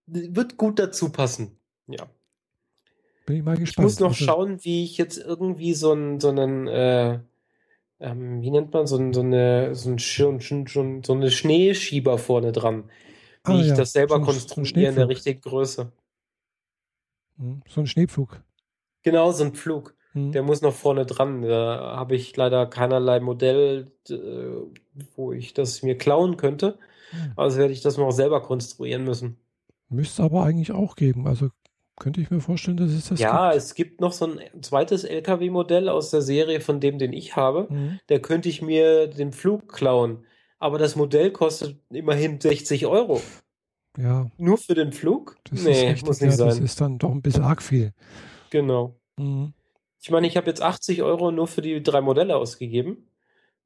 wird 0.06 0.58
gut 0.58 0.78
dazu 0.78 1.10
passen. 1.10 1.58
Ja. 1.88 2.10
Bin 3.30 3.38
ich 3.38 3.44
mal 3.44 3.54
Ich 3.54 3.62
gespannt. 3.62 3.86
muss 3.86 4.00
noch 4.00 4.10
Also, 4.10 4.26
schauen, 4.26 4.64
wie 4.66 4.84
ich 4.84 4.98
jetzt 4.98 5.18
irgendwie 5.18 5.74
so 5.74 5.92
einen, 5.92 6.20
so 6.20 6.30
einen, 6.30 6.68
äh, 6.68 7.20
ähm, 8.00 8.42
wie 8.42 8.52
nennt 8.52 8.74
man 8.74 8.88
so, 8.88 8.98
ein, 8.98 9.14
so 9.14 9.22
eine, 9.22 9.76
so, 9.76 9.92
ein, 9.92 10.00
schon, 10.00 10.42
schon, 10.42 10.68
schon, 10.68 11.04
so 11.04 11.14
eine 11.14 11.32
Schneeschieber 11.32 12.18
vorne 12.20 12.52
dran, 12.54 12.90
wie 13.46 13.54
Ah, 13.54 13.62
ich 13.62 13.68
ja, 13.68 13.76
das 13.76 13.94
selber 13.94 14.20
so 14.20 14.22
konstruiere 14.22 14.90
in 14.92 14.96
der 14.98 15.10
richtigen 15.10 15.42
Größe. 15.42 15.92
Mhm. 17.38 17.64
So 17.68 17.82
ein 17.82 17.88
Schneepflug. 17.88 18.44
Genau, 19.04 19.32
so 19.32 19.44
ein 19.46 19.56
Flug. 19.56 19.96
Mhm. 20.14 20.32
Der 20.32 20.44
muss 20.44 20.62
noch 20.62 20.74
vorne 20.74 21.06
dran. 21.06 21.42
Da 21.42 21.96
habe 21.98 22.16
ich 22.16 22.36
leider 22.36 22.66
keinerlei 22.68 23.20
Modell, 23.20 23.92
äh, 24.10 24.16
wo 25.16 25.32
ich 25.34 25.54
das 25.54 25.82
mir 25.84 25.98
klauen 25.98 26.38
könnte. 26.38 26.78
Mhm. 27.12 27.34
Also 27.36 27.58
werde 27.60 27.74
ich 27.74 27.82
das 27.82 27.98
noch 27.98 28.12
selber 28.12 28.42
konstruieren 28.42 29.04
müssen. 29.06 29.40
Müsste 29.90 30.24
aber 30.24 30.44
eigentlich 30.44 30.72
auch 30.72 30.96
geben. 30.96 31.28
Also 31.28 31.50
könnte 32.00 32.22
ich 32.22 32.32
mir 32.32 32.40
vorstellen, 32.40 32.78
dass 32.78 32.92
es 32.92 33.10
das 33.10 33.20
Ja, 33.20 33.50
gibt. 33.52 33.62
es 33.64 33.76
gibt 33.76 34.02
noch 34.02 34.12
so 34.14 34.26
ein 34.26 34.40
zweites 34.64 35.04
LKW-Modell 35.04 35.90
aus 35.90 36.10
der 36.12 36.22
Serie 36.22 36.62
von 36.62 36.80
dem, 36.80 36.98
den 36.98 37.14
ich 37.14 37.36
habe. 37.36 37.68
Mhm. 37.70 38.00
Der 38.10 38.22
könnte 38.22 38.50
ich 38.50 38.62
mir 38.62 39.08
den 39.08 39.32
Flug 39.32 39.72
klauen. 39.72 40.26
Aber 40.58 40.78
das 40.78 40.96
Modell 40.96 41.32
kostet 41.32 41.78
immerhin 41.90 42.40
60 42.42 42.86
Euro. 42.88 43.22
Ja, 43.98 44.30
Nur 44.38 44.58
für 44.58 44.76
den 44.76 44.92
Flug? 44.92 45.38
das 45.50 45.64
Nee, 45.64 45.90
richtig. 45.90 46.06
muss 46.06 46.20
ja, 46.20 46.28
nicht 46.28 46.40
das 46.40 46.56
sein. 46.56 46.64
ist 46.66 46.82
dann 46.82 46.98
doch 46.98 47.12
ein 47.12 47.22
bisschen 47.22 47.44
arg 47.44 47.62
viel. 47.62 47.94
Genau. 48.50 48.96
Mhm. 49.18 49.54
Ich 50.02 50.10
meine, 50.12 50.28
ich 50.28 50.38
habe 50.38 50.48
jetzt 50.48 50.62
80 50.62 51.02
Euro 51.04 51.32
nur 51.32 51.48
für 51.48 51.62
die 51.62 51.82
drei 51.84 52.02
Modelle 52.02 52.36
ausgegeben. 52.38 53.10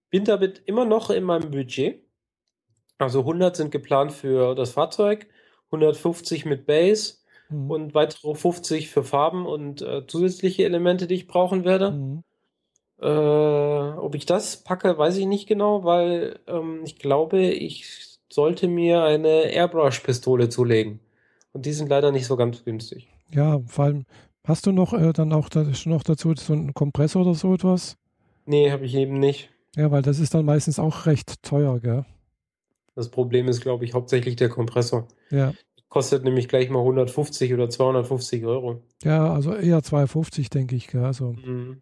Bin 0.10 0.26
damit 0.26 0.62
immer 0.66 0.86
noch 0.86 1.10
in 1.10 1.24
meinem 1.24 1.52
Budget. 1.52 2.04
Also 2.98 3.20
100 3.22 3.56
sind 3.56 3.72
geplant 3.72 4.12
für 4.12 4.56
das 4.56 4.72
Fahrzeug, 4.72 5.28
150 5.72 6.46
mit 6.46 6.66
Base 6.66 7.16
Mhm. 7.50 7.72
und 7.72 7.94
weitere 7.94 8.36
50 8.36 8.90
für 8.90 9.04
Farben 9.04 9.46
und 9.46 9.82
äh, 9.82 10.06
zusätzliche 10.08 10.66
Elemente, 10.66 11.08
die 11.08 11.16
ich 11.16 11.28
brauchen 11.28 11.66
werde. 11.66 11.92
Mhm. 11.92 12.24
Äh, 13.02 13.98
ob 13.98 14.16
ich 14.16 14.26
das 14.26 14.64
packe, 14.64 14.98
weiß 14.98 15.18
ich 15.18 15.26
nicht 15.26 15.48
genau, 15.48 15.84
weil 15.84 16.40
ähm, 16.48 16.82
ich 16.86 16.98
glaube, 16.98 17.42
ich 17.42 17.86
sollte 18.32 18.68
mir 18.68 19.04
eine 19.04 19.52
Airbrush-Pistole 19.52 20.50
zulegen. 20.50 21.00
Und 21.52 21.66
die 21.66 21.74
sind 21.74 21.90
leider 21.90 22.12
nicht 22.12 22.26
so 22.26 22.36
ganz 22.36 22.64
günstig. 22.64 23.08
Ja, 23.30 23.62
vor 23.68 23.86
allem, 23.86 24.06
hast 24.44 24.66
du 24.66 24.72
noch 24.72 24.94
äh, 24.94 25.14
dann 25.14 25.34
auch 25.34 25.50
da, 25.50 25.66
noch 25.86 26.04
dazu 26.04 26.34
so 26.36 26.54
einen 26.54 26.74
Kompressor 26.74 27.22
oder 27.22 27.36
so 27.36 27.54
etwas? 27.54 27.98
Nee, 28.46 28.72
habe 28.72 28.86
ich 28.86 28.96
eben 28.96 29.20
nicht. 29.20 29.50
Ja, 29.76 29.92
weil 29.92 30.02
das 30.02 30.20
ist 30.20 30.34
dann 30.34 30.46
meistens 30.46 30.80
auch 30.80 31.06
recht 31.06 31.42
teuer, 31.44 31.80
gell? 31.80 32.06
Das 32.96 33.10
Problem 33.10 33.48
ist, 33.48 33.62
glaube 33.62 33.86
ich, 33.86 33.94
hauptsächlich 33.94 34.36
der 34.36 34.50
Kompressor. 34.50 35.08
Ja. 35.32 35.54
Kostet 35.94 36.24
nämlich 36.24 36.48
gleich 36.48 36.72
mal 36.72 36.80
150 36.82 37.54
oder 37.54 37.70
250 37.70 38.46
Euro. 38.46 38.82
Ja, 39.04 39.32
also 39.32 39.54
eher 39.54 39.84
250, 39.84 40.50
denke 40.50 40.76
ich. 40.76 40.88
gell, 40.88 41.04
Also, 41.04 41.34
Mhm. 41.34 41.82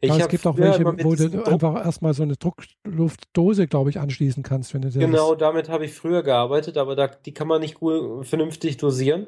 ja, 0.00 0.08
Ich 0.08 0.10
es 0.12 0.22
hab 0.22 0.30
gibt 0.30 0.46
auch 0.46 0.56
welche, 0.56 0.86
wo 0.86 1.14
du 1.14 1.28
Druck- 1.28 1.48
einfach 1.48 1.84
erstmal 1.84 2.14
so 2.14 2.22
eine 2.22 2.36
Druckluftdose, 2.36 3.66
glaube 3.66 3.90
ich, 3.90 4.00
anschließen 4.00 4.42
kannst, 4.42 4.72
wenn 4.72 4.80
du 4.80 4.90
Genau, 4.90 5.34
damit 5.34 5.68
habe 5.68 5.84
ich 5.84 5.92
früher 5.92 6.22
gearbeitet, 6.22 6.78
aber 6.78 6.96
da, 6.96 7.08
die 7.08 7.34
kann 7.34 7.46
man 7.46 7.60
nicht 7.60 7.74
gut, 7.74 8.26
vernünftig 8.26 8.78
dosieren. 8.78 9.26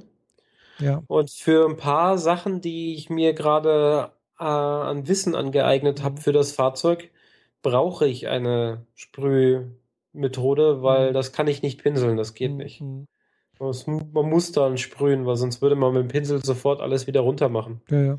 Ja. 0.78 1.02
Und 1.06 1.30
für 1.30 1.68
ein 1.68 1.76
paar 1.76 2.16
Sachen, 2.16 2.62
die 2.62 2.94
ich 2.94 3.10
mir 3.10 3.34
gerade 3.34 4.10
äh, 4.40 4.44
an 4.44 5.06
Wissen 5.06 5.34
angeeignet 5.34 6.02
habe 6.02 6.18
für 6.22 6.32
das 6.32 6.52
Fahrzeug, 6.52 7.10
brauche 7.60 8.06
ich 8.08 8.26
eine 8.28 8.86
Sprühmethode, 8.94 10.82
weil 10.82 11.10
Mhm. 11.10 11.12
das 11.14 11.32
kann 11.32 11.46
ich 11.46 11.60
nicht 11.60 11.82
pinseln, 11.82 12.16
das 12.16 12.32
geht 12.32 12.52
Mhm, 12.52 12.56
nicht. 12.56 12.82
Das, 13.58 13.86
man 13.86 14.28
muss 14.28 14.52
dann 14.52 14.76
sprühen, 14.78 15.26
weil 15.26 15.36
sonst 15.36 15.62
würde 15.62 15.76
man 15.76 15.94
mit 15.94 16.02
dem 16.02 16.08
Pinsel 16.08 16.44
sofort 16.44 16.80
alles 16.80 17.06
wieder 17.06 17.20
runter 17.20 17.48
machen. 17.48 17.80
Ja, 17.88 18.02
ja. 18.02 18.18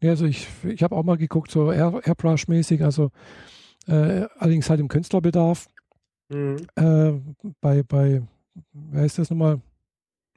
Ja, 0.00 0.10
also 0.10 0.26
ich, 0.26 0.46
ich 0.64 0.82
habe 0.82 0.94
auch 0.94 1.02
mal 1.02 1.16
geguckt, 1.16 1.50
so 1.50 1.72
Air, 1.72 2.00
Airbrush-mäßig, 2.04 2.84
also 2.84 3.10
äh, 3.88 4.26
allerdings 4.38 4.70
halt 4.70 4.80
im 4.80 4.88
Künstlerbedarf. 4.88 5.66
Mhm. 6.28 6.56
Äh, 6.76 7.12
bei, 7.60 7.82
bei, 7.82 8.22
wer 8.72 9.04
ist 9.04 9.18
das 9.18 9.30
nochmal? 9.30 9.60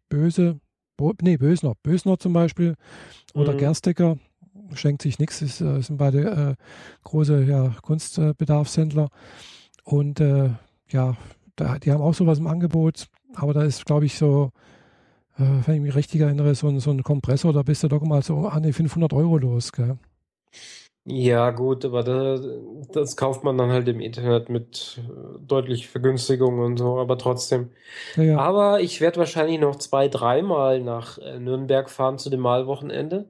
Böse, 0.10 0.60
Bo, 0.98 1.14
nee, 1.22 1.38
Bösner, 1.38 1.74
Bösner 1.84 2.18
zum 2.18 2.34
Beispiel 2.34 2.76
oder 3.34 3.54
Mhm. 3.54 3.58
Gerstecker, 3.58 4.18
schenkt 4.74 5.04
sich 5.04 5.20
nichts, 5.20 5.42
ist, 5.42 5.62
äh, 5.62 5.82
sind 5.82 5.98
beide 5.98 6.58
äh, 6.58 6.64
große 7.04 7.44
ja, 7.44 7.76
Kunstbedarfshändler 7.82 9.10
und 9.84 10.20
äh, 10.20 10.50
ja, 10.90 11.16
da, 11.56 11.78
die 11.80 11.92
haben 11.92 12.02
auch 12.02 12.14
sowas 12.14 12.40
im 12.40 12.48
Angebot, 12.48 13.08
aber 13.36 13.54
da 13.54 13.64
ist, 13.64 13.86
glaube 13.86 14.06
ich, 14.06 14.18
so, 14.18 14.52
äh, 15.40 15.44
wenn 15.66 15.76
ich 15.76 15.82
mich 15.82 15.96
richtig 15.96 16.22
erinnere, 16.22 16.56
so 16.56 16.68
ein, 16.70 16.80
so 16.80 16.92
ein 16.92 17.04
Kompressor, 17.04 17.54
da 17.54 17.64
bist 17.64 17.84
du 17.84 17.88
doch 17.90 18.02
mal 18.04 18.24
so 18.24 18.48
an 18.48 18.64
die 18.64 18.74
500 18.74 19.14
Euro 19.14 19.38
los, 19.38 19.72
gell? 19.72 19.98
Ja, 21.04 21.50
gut, 21.50 21.84
aber 21.84 22.04
da, 22.04 22.38
das 22.94 23.18
kauft 23.18 23.44
man 23.44 23.58
dann 23.58 23.72
halt 23.72 23.88
im 23.88 24.00
Internet 24.00 24.50
mit 24.50 25.00
äh, 25.00 25.40
deutlich 25.40 25.88
Vergünstigung 25.90 26.60
und 26.60 26.78
so, 26.78 27.00
aber 27.00 27.18
trotzdem. 27.18 27.72
Ja, 28.16 28.24
ja. 28.24 28.38
Aber 28.38 28.82
ich 28.82 29.02
werde 29.02 29.18
wahrscheinlich 29.20 29.60
noch 29.60 29.78
zwei, 29.78 30.08
dreimal 30.10 30.80
nach 30.82 31.18
äh, 31.18 31.40
Nürnberg 31.40 31.90
fahren 31.90 32.20
zu 32.20 32.30
dem 32.30 32.42
Malwochenende. 32.42 33.30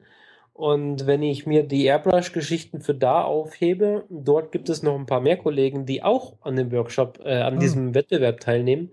Und 0.53 1.07
wenn 1.07 1.23
ich 1.23 1.47
mir 1.47 1.63
die 1.63 1.85
Airbrush-Geschichten 1.85 2.81
für 2.81 2.93
da 2.95 3.23
aufhebe, 3.23 4.05
dort 4.09 4.51
gibt 4.51 4.69
es 4.69 4.83
noch 4.83 4.95
ein 4.99 5.05
paar 5.07 5.21
mehr 5.21 5.37
Kollegen, 5.37 5.85
die 5.85 6.03
auch 6.03 6.35
an 6.41 6.55
dem 6.57 6.71
Workshop, 6.73 7.19
äh, 7.25 7.41
an 7.41 7.57
Ah. 7.57 7.59
diesem 7.59 7.93
Wettbewerb 7.95 8.41
teilnehmen. 8.41 8.91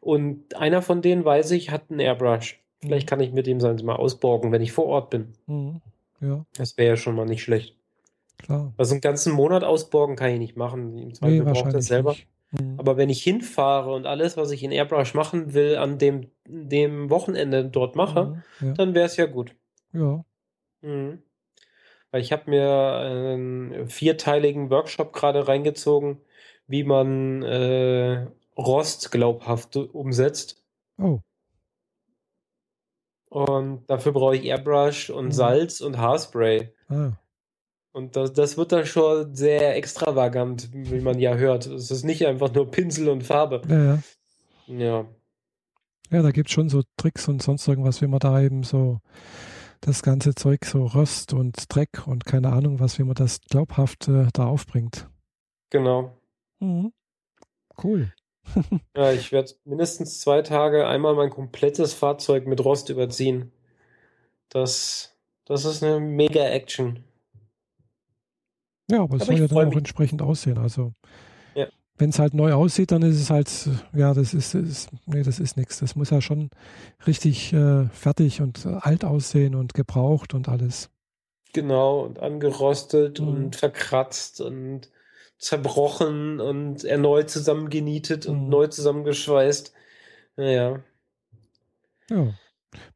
Und 0.00 0.56
einer 0.56 0.82
von 0.82 1.02
denen, 1.02 1.24
weiß 1.24 1.50
ich, 1.52 1.70
hat 1.70 1.90
einen 1.90 2.00
Airbrush. 2.00 2.58
Vielleicht 2.80 3.06
Mhm. 3.06 3.10
kann 3.10 3.20
ich 3.20 3.32
mit 3.32 3.46
ihm 3.46 3.60
sein 3.60 3.76
mal 3.84 3.96
ausborgen, 3.96 4.50
wenn 4.52 4.62
ich 4.62 4.72
vor 4.72 4.86
Ort 4.86 5.10
bin. 5.10 5.32
Mhm. 5.46 5.80
Ja, 6.20 6.44
Das 6.56 6.76
wäre 6.78 6.90
ja 6.90 6.96
schon 6.96 7.14
mal 7.14 7.26
nicht 7.26 7.42
schlecht. 7.42 7.76
klar. 8.38 8.72
Also 8.78 8.92
einen 8.94 9.00
ganzen 9.02 9.32
Monat 9.34 9.64
ausborgen 9.64 10.16
kann 10.16 10.30
ich 10.30 10.38
nicht 10.38 10.56
machen. 10.56 10.96
Im 10.98 11.08
Nee, 11.08 11.12
Zweifel 11.12 11.42
braucht 11.42 11.48
er 11.48 11.64
wahrscheinlich 11.64 11.86
selber. 11.86 12.16
Mhm. 12.52 12.74
Aber 12.78 12.96
wenn 12.96 13.10
ich 13.10 13.22
hinfahre 13.22 13.92
und 13.92 14.06
alles, 14.06 14.36
was 14.38 14.50
ich 14.50 14.62
in 14.62 14.72
Airbrush 14.72 15.12
machen 15.14 15.52
will, 15.54 15.76
an 15.76 15.98
dem, 15.98 16.30
dem 16.46 17.10
Wochenende 17.10 17.64
dort 17.66 17.94
mache, 17.96 18.42
Mhm. 18.60 18.66
Ja. 18.68 18.72
dann 18.74 18.94
wäre 18.94 19.06
es 19.06 19.16
ja 19.16 19.26
gut. 19.26 19.54
ja. 19.92 20.24
Mhm. 20.82 21.22
Weil 22.12 22.22
ich 22.22 22.32
habe 22.32 22.50
mir 22.50 22.66
einen 23.04 23.86
vierteiligen 23.86 24.68
Workshop 24.70 25.12
gerade 25.12 25.46
reingezogen, 25.46 26.18
wie 26.66 26.82
man 26.82 27.42
äh, 27.44 28.26
Rost 28.56 29.10
glaubhaft 29.10 29.76
umsetzt. 29.76 30.62
Oh, 30.98 31.20
Und 33.28 33.86
dafür 33.88 34.12
brauche 34.12 34.36
ich 34.36 34.44
Airbrush 34.44 35.10
und 35.10 35.26
Mhm. 35.26 35.32
Salz 35.32 35.80
und 35.80 35.98
Haarspray. 35.98 36.72
ah. 36.88 37.12
Und 37.92 38.14
das, 38.14 38.32
das 38.32 38.56
wird 38.56 38.70
dann 38.70 38.86
schon 38.86 39.34
sehr 39.34 39.74
extravagant, 39.76 40.68
wie 40.72 41.00
man 41.00 41.18
ja 41.18 41.34
hört. 41.34 41.66
Es 41.66 41.90
ist 41.90 42.04
nicht 42.04 42.24
einfach 42.24 42.52
nur 42.54 42.70
Pinsel 42.70 43.08
und 43.08 43.24
Farbe. 43.24 43.62
Ja, 43.68 43.84
ja. 43.84 43.98
Ja. 44.68 45.08
Ja, 46.12 46.22
da 46.22 46.30
gibt 46.30 46.48
es 46.50 46.54
schon 46.54 46.68
so 46.68 46.82
Tricks 46.96 47.26
und 47.26 47.42
sonst 47.42 47.66
irgendwas, 47.66 48.00
wie 48.00 48.06
man 48.06 48.20
da 48.20 48.40
eben 48.40 48.62
so 48.62 49.00
das 49.80 50.02
ganze 50.02 50.36
Zeug, 50.36 50.64
so 50.66 50.86
Rost 50.86 51.32
und 51.32 51.64
Dreck 51.74 52.06
und 52.06 52.24
keine 52.26 52.52
Ahnung 52.52 52.78
was, 52.78 52.98
wie 53.00 53.02
man 53.04 53.14
das 53.14 53.40
glaubhaft 53.40 54.06
äh, 54.06 54.28
da 54.34 54.46
aufbringt. 54.46 55.08
Genau. 55.70 56.16
Mhm. 56.60 56.92
Cool. 57.82 58.12
Ja, 58.96 59.12
ich 59.12 59.30
werde 59.32 59.52
mindestens 59.64 60.20
zwei 60.20 60.42
Tage 60.42 60.86
einmal 60.86 61.14
mein 61.14 61.30
komplettes 61.30 61.94
Fahrzeug 61.94 62.46
mit 62.46 62.62
Rost 62.64 62.88
überziehen. 62.90 63.52
Das, 64.48 65.16
das 65.44 65.64
ist 65.64 65.82
eine 65.84 66.00
Mega-Action. 66.00 67.04
Ja, 68.90 69.02
aber 69.02 69.16
es 69.18 69.26
soll 69.26 69.38
ja 69.38 69.46
dann 69.46 69.58
auch 69.58 69.64
mich. 69.68 69.76
entsprechend 69.78 70.22
aussehen. 70.22 70.58
Also, 70.58 70.92
Ja. 71.54 71.68
wenn 71.98 72.10
es 72.10 72.18
halt 72.18 72.34
neu 72.34 72.52
aussieht, 72.52 72.90
dann 72.90 73.02
ist 73.02 73.20
es 73.20 73.30
halt, 73.30 73.68
ja, 73.94 74.12
das 74.12 74.34
ist, 74.34 74.54
ist 74.54 74.90
nee, 75.06 75.22
das 75.22 75.38
ist 75.38 75.56
nichts. 75.56 75.78
Das 75.78 75.94
muss 75.94 76.10
ja 76.10 76.20
schon 76.20 76.50
richtig 77.06 77.52
äh, 77.52 77.86
fertig 77.90 78.40
und 78.40 78.66
äh, 78.66 78.76
alt 78.80 79.04
aussehen 79.04 79.54
und 79.54 79.72
gebraucht 79.74 80.34
und 80.34 80.48
alles. 80.48 80.90
Genau, 81.52 82.00
und 82.00 82.18
angerostet 82.18 83.20
Mhm. 83.20 83.28
und 83.28 83.56
verkratzt 83.56 84.40
und 84.40 84.90
zerbrochen 85.40 86.38
und 86.38 86.84
erneut 86.84 87.28
zusammengenietet 87.30 88.26
und 88.26 88.44
Mhm. 88.44 88.48
neu 88.50 88.66
zusammengeschweißt. 88.68 89.72
Naja. 90.36 90.80
Ja, 92.08 92.34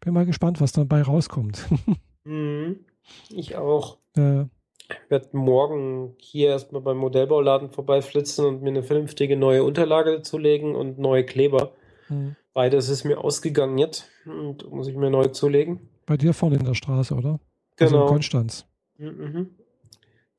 bin 0.00 0.14
mal 0.14 0.26
gespannt, 0.26 0.60
was 0.60 0.72
dabei 0.72 1.02
rauskommt. 1.02 1.66
Mhm. 2.26 2.86
Ich 3.28 3.54
auch. 3.56 3.98
äh, 4.16 4.44
Ich 4.88 5.10
werde 5.10 5.28
morgen 5.36 6.14
hier 6.18 6.48
erstmal 6.48 6.80
beim 6.80 6.96
Modellbauladen 6.96 7.70
vorbeiflitzen 7.70 8.46
und 8.46 8.62
mir 8.62 8.70
eine 8.70 8.82
vernünftige 8.82 9.36
neue 9.36 9.62
Unterlage 9.62 10.22
zulegen 10.22 10.74
und 10.74 10.98
neue 10.98 11.24
Kleber. 11.26 11.72
mh. 12.08 12.34
Beides 12.54 12.88
ist 12.88 13.04
mir 13.04 13.18
ausgegangen 13.22 13.76
jetzt 13.76 14.08
und 14.24 14.70
muss 14.70 14.88
ich 14.88 14.96
mir 14.96 15.10
neu 15.10 15.26
zulegen. 15.26 15.80
bei 16.06 16.16
dir 16.16 16.32
vorne 16.32 16.56
in 16.56 16.64
der 16.64 16.72
Straße, 16.74 17.14
oder? 17.14 17.40
Also 17.78 17.94
in 17.96 18.00
Genau. 18.00 18.06
Konstanz. 18.06 18.66
Mhm. 18.96 19.50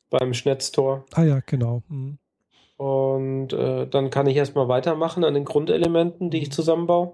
Beim 0.09 0.33
Schnetztor. 0.33 1.05
Ah 1.13 1.23
ja, 1.23 1.39
genau. 1.45 1.83
Mhm. 1.87 2.17
Und 2.77 3.53
äh, 3.53 3.87
dann 3.87 4.09
kann 4.09 4.27
ich 4.27 4.35
erstmal 4.35 4.67
weitermachen 4.67 5.23
an 5.23 5.33
den 5.33 5.45
Grundelementen, 5.45 6.29
die 6.29 6.41
ich 6.41 6.51
zusammenbaue. 6.51 7.13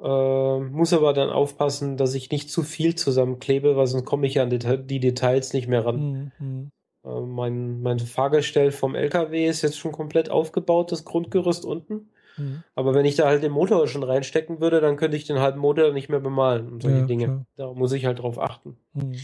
Äh, 0.00 0.60
muss 0.60 0.92
aber 0.92 1.12
dann 1.12 1.30
aufpassen, 1.30 1.96
dass 1.96 2.14
ich 2.14 2.30
nicht 2.30 2.50
zu 2.50 2.62
viel 2.62 2.94
zusammenklebe, 2.94 3.76
weil 3.76 3.86
sonst 3.86 4.04
komme 4.04 4.26
ich 4.26 4.34
ja 4.34 4.42
an 4.42 4.50
Deta 4.50 4.76
die 4.76 5.00
Details 5.00 5.52
nicht 5.52 5.68
mehr 5.68 5.84
ran. 5.84 5.96
Mhm. 6.00 6.32
Mhm. 6.38 6.70
Äh, 7.04 7.20
mein, 7.20 7.82
mein 7.82 7.98
Fahrgestell 7.98 8.70
vom 8.72 8.94
LKW 8.94 9.46
ist 9.46 9.62
jetzt 9.62 9.78
schon 9.78 9.92
komplett 9.92 10.30
aufgebaut, 10.30 10.92
das 10.92 11.04
Grundgerüst 11.04 11.64
unten. 11.64 12.10
Mhm. 12.36 12.62
Aber 12.74 12.94
wenn 12.94 13.04
ich 13.04 13.16
da 13.16 13.26
halt 13.26 13.42
den 13.42 13.52
Motor 13.52 13.86
schon 13.88 14.02
reinstecken 14.02 14.60
würde, 14.60 14.80
dann 14.80 14.96
könnte 14.96 15.16
ich 15.16 15.24
den 15.24 15.40
halben 15.40 15.60
Motor 15.60 15.92
nicht 15.92 16.08
mehr 16.08 16.20
bemalen 16.20 16.68
und 16.72 16.82
solche 16.82 17.00
Ja, 17.00 17.06
Dinge. 17.06 17.24
klar. 17.24 17.46
Da 17.56 17.72
muss 17.72 17.92
ich 17.92 18.06
halt 18.06 18.20
drauf 18.20 18.38
achten. 18.38 18.76
Mhm. 18.94 19.16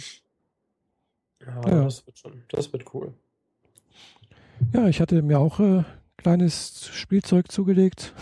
Ja, 1.45 1.61
Ja. 1.69 1.85
das 1.85 2.07
wird 2.07 2.19
schon, 2.19 2.43
das 2.49 2.73
wird 2.73 2.93
cool. 2.95 3.15
Ja, 4.73 4.89
ich 4.89 5.01
hatte 5.01 5.23
mir 5.23 5.39
auch 5.39 5.61
äh, 5.61 5.85
kleines 6.17 6.89
Spielzeug 6.93 7.51
zugelegt, 7.53 8.13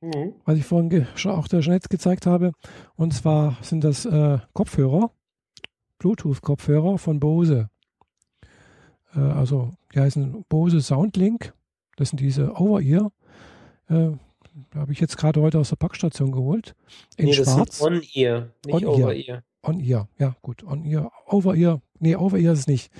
Mhm. 0.00 0.34
was 0.44 0.58
ich 0.58 0.64
vorhin 0.64 1.06
auch 1.26 1.48
der 1.48 1.62
Schnetz 1.62 1.88
gezeigt 1.88 2.26
habe. 2.26 2.52
Und 2.96 3.12
zwar 3.14 3.56
sind 3.62 3.84
das 3.84 4.04
äh, 4.06 4.38
Kopfhörer, 4.52 5.10
Bluetooth-Kopfhörer 5.98 6.98
von 6.98 7.20
Bose. 7.20 7.70
Äh, 9.14 9.20
also, 9.20 9.72
die 9.94 10.00
heißen 10.00 10.44
Bose 10.48 10.80
Soundlink. 10.80 11.54
Das 11.96 12.10
sind 12.10 12.20
diese 12.20 12.52
Over-Ear. 12.58 13.12
Äh, 13.88 14.10
habe 14.74 14.92
ich 14.92 15.00
jetzt 15.00 15.16
gerade 15.16 15.40
heute 15.40 15.58
aus 15.58 15.68
der 15.70 15.76
Packstation 15.76 16.32
geholt. 16.32 16.74
In 17.16 17.26
Nee, 17.26 17.36
das 17.36 17.52
schwarz. 17.52 17.78
sind 17.78 17.86
On-Ear, 17.86 18.48
nicht 18.66 18.74
On-Ear. 18.74 18.90
Over-Ear. 18.90 19.42
On-Ear, 19.64 20.08
ja 20.18 20.36
gut, 20.42 20.64
On-Ear. 20.64 21.10
Over-Ear, 21.26 21.80
nee, 21.98 22.16
Over-Ear 22.16 22.52
ist 22.52 22.60
es 22.60 22.66
nicht. 22.66 22.92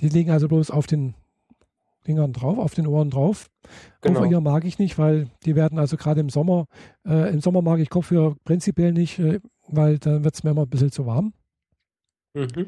Die 0.00 0.08
liegen 0.08 0.30
also 0.30 0.48
bloß 0.48 0.70
auf 0.70 0.86
den 0.86 1.14
Dingern 2.06 2.32
drauf, 2.32 2.58
auf 2.58 2.74
den 2.74 2.86
Ohren 2.86 3.10
drauf. 3.10 3.50
Genau. 4.02 4.20
Over-Ear 4.20 4.40
mag 4.40 4.64
ich 4.64 4.78
nicht, 4.78 4.98
weil 4.98 5.28
die 5.44 5.56
werden 5.56 5.78
also 5.78 5.96
gerade 5.96 6.20
im 6.20 6.28
Sommer, 6.28 6.66
äh, 7.06 7.32
im 7.32 7.40
Sommer 7.40 7.62
mag 7.62 7.80
ich 7.80 7.90
Kopfhörer 7.90 8.36
prinzipiell 8.44 8.92
nicht, 8.92 9.18
äh, 9.18 9.40
weil 9.68 9.98
dann 9.98 10.24
wird 10.24 10.34
es 10.34 10.44
mir 10.44 10.50
immer 10.50 10.62
ein 10.62 10.70
bisschen 10.70 10.92
zu 10.92 11.06
warm. 11.06 11.32
Mhm. 12.34 12.66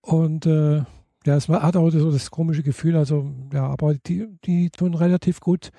Und 0.00 0.46
äh, 0.46 0.78
ja, 1.26 1.36
es 1.36 1.48
hat 1.48 1.76
auch 1.76 1.90
so 1.90 2.10
das 2.10 2.30
komische 2.30 2.62
Gefühl, 2.62 2.96
also 2.96 3.30
ja, 3.52 3.66
aber 3.66 3.94
die, 3.94 4.28
die 4.44 4.70
tun 4.70 4.94
relativ 4.94 5.40
gut 5.40 5.70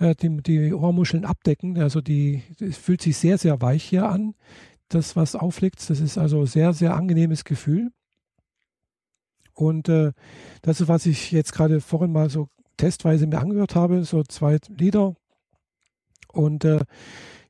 äh, 0.00 0.14
die, 0.16 0.42
die 0.42 0.74
Ohrmuscheln 0.74 1.24
abdecken. 1.24 1.78
Also 1.78 2.00
die, 2.00 2.42
es 2.58 2.76
fühlt 2.76 3.02
sich 3.02 3.16
sehr, 3.16 3.38
sehr 3.38 3.60
weich 3.60 3.84
hier 3.84 4.08
an, 4.08 4.34
das, 4.94 5.16
was 5.16 5.34
aufliegt. 5.34 5.88
Das 5.88 6.00
ist 6.00 6.18
also 6.18 6.44
sehr, 6.46 6.72
sehr 6.72 6.94
angenehmes 6.94 7.44
Gefühl. 7.44 7.90
Und 9.54 9.88
äh, 9.88 10.12
das 10.62 10.80
ist, 10.80 10.88
was 10.88 11.06
ich 11.06 11.32
jetzt 11.32 11.52
gerade 11.52 11.80
vorhin 11.80 12.12
mal 12.12 12.30
so 12.30 12.48
testweise 12.76 13.26
mir 13.26 13.38
angehört 13.38 13.74
habe, 13.74 14.04
so 14.04 14.22
zwei 14.22 14.58
Lieder 14.68 15.14
Und 16.32 16.64
äh, 16.64 16.80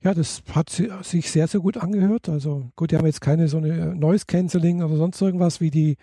ja, 0.02 0.14
das 0.14 0.42
hat 0.52 0.70
sich 0.70 1.30
sehr, 1.30 1.46
sehr 1.46 1.60
gut 1.60 1.76
angehört. 1.76 2.28
Also 2.28 2.70
gut, 2.74 2.90
die 2.90 2.96
haben 2.96 3.06
jetzt 3.06 3.20
keine 3.20 3.48
so 3.48 3.58
eine 3.58 3.94
Noise 3.94 4.24
Cancelling 4.26 4.82
oder 4.82 4.96
sonst 4.96 5.20
irgendwas 5.20 5.60
wie 5.60 5.70
die 5.70 5.98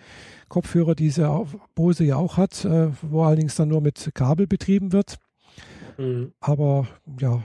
Kopfhörer, 0.49 0.93
die 0.93 1.05
diese 1.05 1.45
Bose 1.73 2.03
ja 2.03 2.15
auch 2.15 2.37
hat, 2.37 2.63
äh, 2.63 2.89
wo 3.01 3.23
allerdings 3.23 3.55
dann 3.55 3.69
nur 3.69 3.81
mit 3.81 4.11
Kabel 4.13 4.45
betrieben 4.45 4.93
wird. 4.93 5.17
Mhm. 5.97 6.31
Aber 6.39 6.87
ja, 7.19 7.43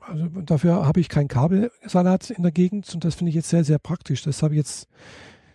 also 0.00 0.26
dafür 0.42 0.86
habe 0.86 1.00
ich 1.00 1.08
keinen 1.08 1.28
Kabelsalat 1.28 2.30
in 2.30 2.42
der 2.42 2.52
Gegend 2.52 2.92
und 2.94 3.04
das 3.04 3.14
finde 3.16 3.30
ich 3.30 3.36
jetzt 3.36 3.48
sehr, 3.48 3.64
sehr 3.64 3.78
praktisch. 3.78 4.22
Das 4.22 4.42
habe 4.42 4.54
ich 4.54 4.58
jetzt 4.58 4.88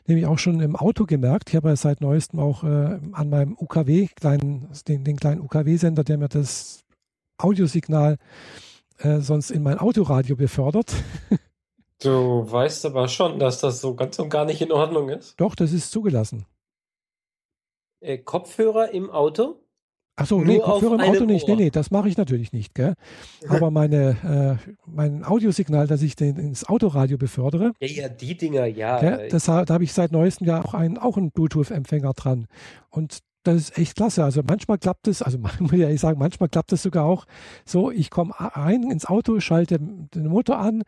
nämlich 0.07 0.25
auch 0.25 0.39
schon 0.39 0.59
im 0.59 0.75
Auto 0.75 1.05
gemerkt. 1.05 1.49
Ich 1.49 1.55
habe 1.55 1.69
ja 1.69 1.75
seit 1.75 2.01
neuestem 2.01 2.39
auch 2.39 2.63
äh, 2.63 2.99
an 3.11 3.29
meinem 3.29 3.55
UKW, 3.57 4.07
kleinen, 4.15 4.69
den, 4.87 5.03
den 5.03 5.17
kleinen 5.17 5.41
UKW-Sender, 5.41 6.03
der 6.03 6.17
mir 6.17 6.29
das 6.29 6.83
Audiosignal 7.37 8.17
äh, 8.97 9.19
sonst 9.19 9.51
in 9.51 9.63
mein 9.63 9.79
Autoradio 9.79 10.35
befördert. 10.35 10.93
Du 12.01 12.49
weißt 12.49 12.85
aber 12.85 13.09
schon, 13.09 13.39
dass 13.39 13.59
das 13.59 13.81
so 13.81 13.93
ganz 13.93 14.17
und 14.19 14.29
gar 14.29 14.45
nicht 14.45 14.61
in 14.61 14.71
Ordnung 14.71 15.09
ist. 15.09 15.37
Doch, 15.37 15.53
das 15.53 15.73
ist 15.73 15.91
zugelassen. 15.91 16.45
Äh, 17.99 18.19
Kopfhörer 18.19 18.91
im 18.91 19.11
Auto? 19.11 19.59
Achso, 20.19 20.41
nee, 20.41 20.59
Kopfhörer 20.59 20.95
im 20.95 21.01
Auto 21.01 21.25
nicht. 21.25 21.47
Ohr. 21.47 21.55
Nee, 21.55 21.63
nee, 21.63 21.69
das 21.69 21.91
mache 21.91 22.09
ich 22.09 22.17
natürlich 22.17 22.51
nicht, 22.51 22.75
gell? 22.75 22.93
Aber 23.47 23.71
meine, 23.71 24.59
äh, 24.61 24.69
mein 24.85 25.23
Audiosignal, 25.23 25.87
das 25.87 26.01
ich 26.01 26.15
den, 26.17 26.35
ins 26.35 26.67
Autoradio 26.67 27.17
befördere. 27.17 27.71
Ja, 27.79 27.87
ja, 27.87 28.09
die 28.09 28.35
Dinger, 28.35 28.65
ja. 28.65 28.99
Gell? 28.99 29.29
Das, 29.29 29.45
da 29.45 29.65
habe 29.67 29.83
ich 29.83 29.93
seit 29.93 30.11
neuestem 30.11 30.45
Jahr 30.45 30.65
auch 30.65 30.73
einen, 30.73 30.97
auch 30.97 31.15
einen 31.15 31.31
Bluetooth-Empfänger 31.31 32.11
dran. 32.13 32.47
Und 32.89 33.19
das 33.43 33.55
ist 33.55 33.77
echt 33.77 33.95
klasse. 33.95 34.25
Also 34.25 34.41
manchmal 34.45 34.77
klappt 34.77 35.07
es, 35.07 35.21
also 35.21 35.37
man 35.39 35.53
muss 35.59 35.71
ja 35.71 35.85
ehrlich 35.85 36.01
sagen, 36.01 36.19
manchmal 36.19 36.49
klappt 36.49 36.73
es 36.73 36.83
sogar 36.83 37.05
auch 37.05 37.25
so, 37.65 37.89
ich 37.89 38.09
komme 38.09 38.33
rein 38.37 38.91
ins 38.91 39.05
Auto, 39.05 39.39
schalte 39.39 39.79
den 39.79 40.27
Motor 40.27 40.59
an, 40.59 40.83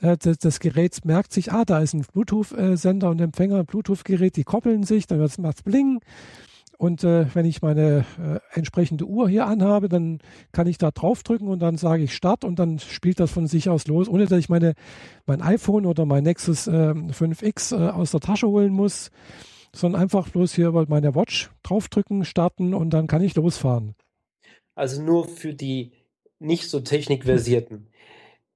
äh, 0.00 0.16
das, 0.16 0.38
das, 0.38 0.60
Gerät 0.60 1.04
merkt 1.04 1.32
sich, 1.32 1.52
ah, 1.52 1.64
da 1.64 1.80
ist 1.80 1.94
ein 1.94 2.04
Bluetooth-Sender 2.12 3.10
und 3.10 3.20
Empfänger, 3.20 3.58
ein 3.58 3.66
Bluetooth-Gerät, 3.66 4.36
die 4.36 4.44
koppeln 4.44 4.84
sich, 4.84 5.08
dann 5.08 5.18
macht 5.18 5.56
es 5.56 5.62
bling 5.64 6.00
und 6.78 7.02
äh, 7.02 7.26
wenn 7.34 7.44
ich 7.44 7.60
meine 7.60 8.06
äh, 8.22 8.38
entsprechende 8.56 9.04
Uhr 9.04 9.28
hier 9.28 9.46
anhabe, 9.46 9.88
dann 9.88 10.20
kann 10.52 10.68
ich 10.68 10.78
da 10.78 10.92
draufdrücken 10.92 11.48
und 11.48 11.58
dann 11.58 11.76
sage 11.76 12.04
ich 12.04 12.14
Start 12.14 12.44
und 12.44 12.60
dann 12.60 12.78
spielt 12.78 13.18
das 13.18 13.32
von 13.32 13.48
sich 13.48 13.68
aus 13.68 13.88
los, 13.88 14.08
ohne 14.08 14.26
dass 14.26 14.38
ich 14.38 14.48
meine, 14.48 14.74
mein 15.26 15.42
iPhone 15.42 15.86
oder 15.86 16.06
mein 16.06 16.22
Nexus 16.22 16.68
äh, 16.68 16.70
5X 16.70 17.76
äh, 17.76 17.90
aus 17.90 18.12
der 18.12 18.20
Tasche 18.20 18.46
holen 18.46 18.72
muss, 18.72 19.10
sondern 19.74 20.00
einfach 20.00 20.28
bloß 20.28 20.54
hier 20.54 20.70
meine 20.88 21.16
Watch 21.16 21.50
draufdrücken, 21.64 22.24
starten 22.24 22.72
und 22.74 22.90
dann 22.90 23.08
kann 23.08 23.22
ich 23.22 23.34
losfahren. 23.34 23.96
Also 24.76 25.02
nur 25.02 25.26
für 25.26 25.54
die 25.54 25.92
nicht 26.38 26.70
so 26.70 26.78
technikversierten. 26.78 27.88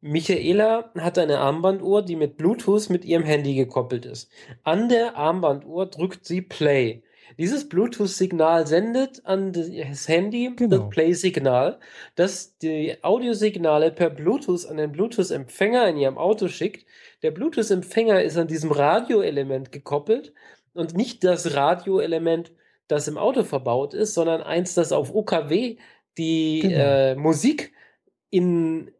Michaela 0.01 0.93
hat 0.97 1.19
eine 1.19 1.41
Armbanduhr, 1.41 2.03
die 2.03 2.17
mit 2.17 2.37
Bluetooth 2.37 2.89
mit 2.89 3.05
ihrem 3.05 3.25
Handy 3.25 3.57
gekoppelt 3.57 4.07
ist. 4.07 4.31
An 4.63 4.89
der 4.89 5.17
Armbanduhr 5.17 5.87
drückt 5.87 6.25
sie 6.25 6.41
Play. 6.41 7.03
Dieses 7.38 7.68
Bluetooth-Signal 7.68 8.66
sendet 8.66 9.25
an 9.25 9.53
das 9.53 10.09
Handy 10.09 10.53
genau. 10.57 10.79
das 10.79 10.90
Play-Signal, 10.90 11.79
das 12.14 12.59
die 12.59 12.97
Audiosignale 13.03 13.90
per 13.90 14.11
Bluetooth 14.11 14.66
an 14.66 14.77
den 14.77 14.92
Bluetooth-Empfänger 14.92 15.88
in 15.88 15.97
ihrem 15.97 16.18
Auto 16.18 16.49
schickt. 16.49 16.87
Der 17.23 17.31
Bluetooth-Empfänger 17.31 18.23
ist 18.23 18.37
an 18.37 18.49
diesem 18.49 18.71
Radioelement 18.71 19.73
gekoppelt 19.73 20.33
und 20.75 20.95
nicht 20.95 21.25
das 21.25 21.55
Radioelement, 21.55 22.53
das 22.88 23.09
im 23.09 23.18
Auto 23.18 23.45
verbaut 23.45 23.95
ist, 23.95 24.14
sondern 24.14 24.42
eins, 24.42 24.75
das 24.75 24.92
auf 24.92 25.14
OKW 25.14 25.77
die 26.18 26.61
genau. 26.61 26.77
äh, 26.77 27.14
Musik 27.14 27.73
in, 28.31 28.90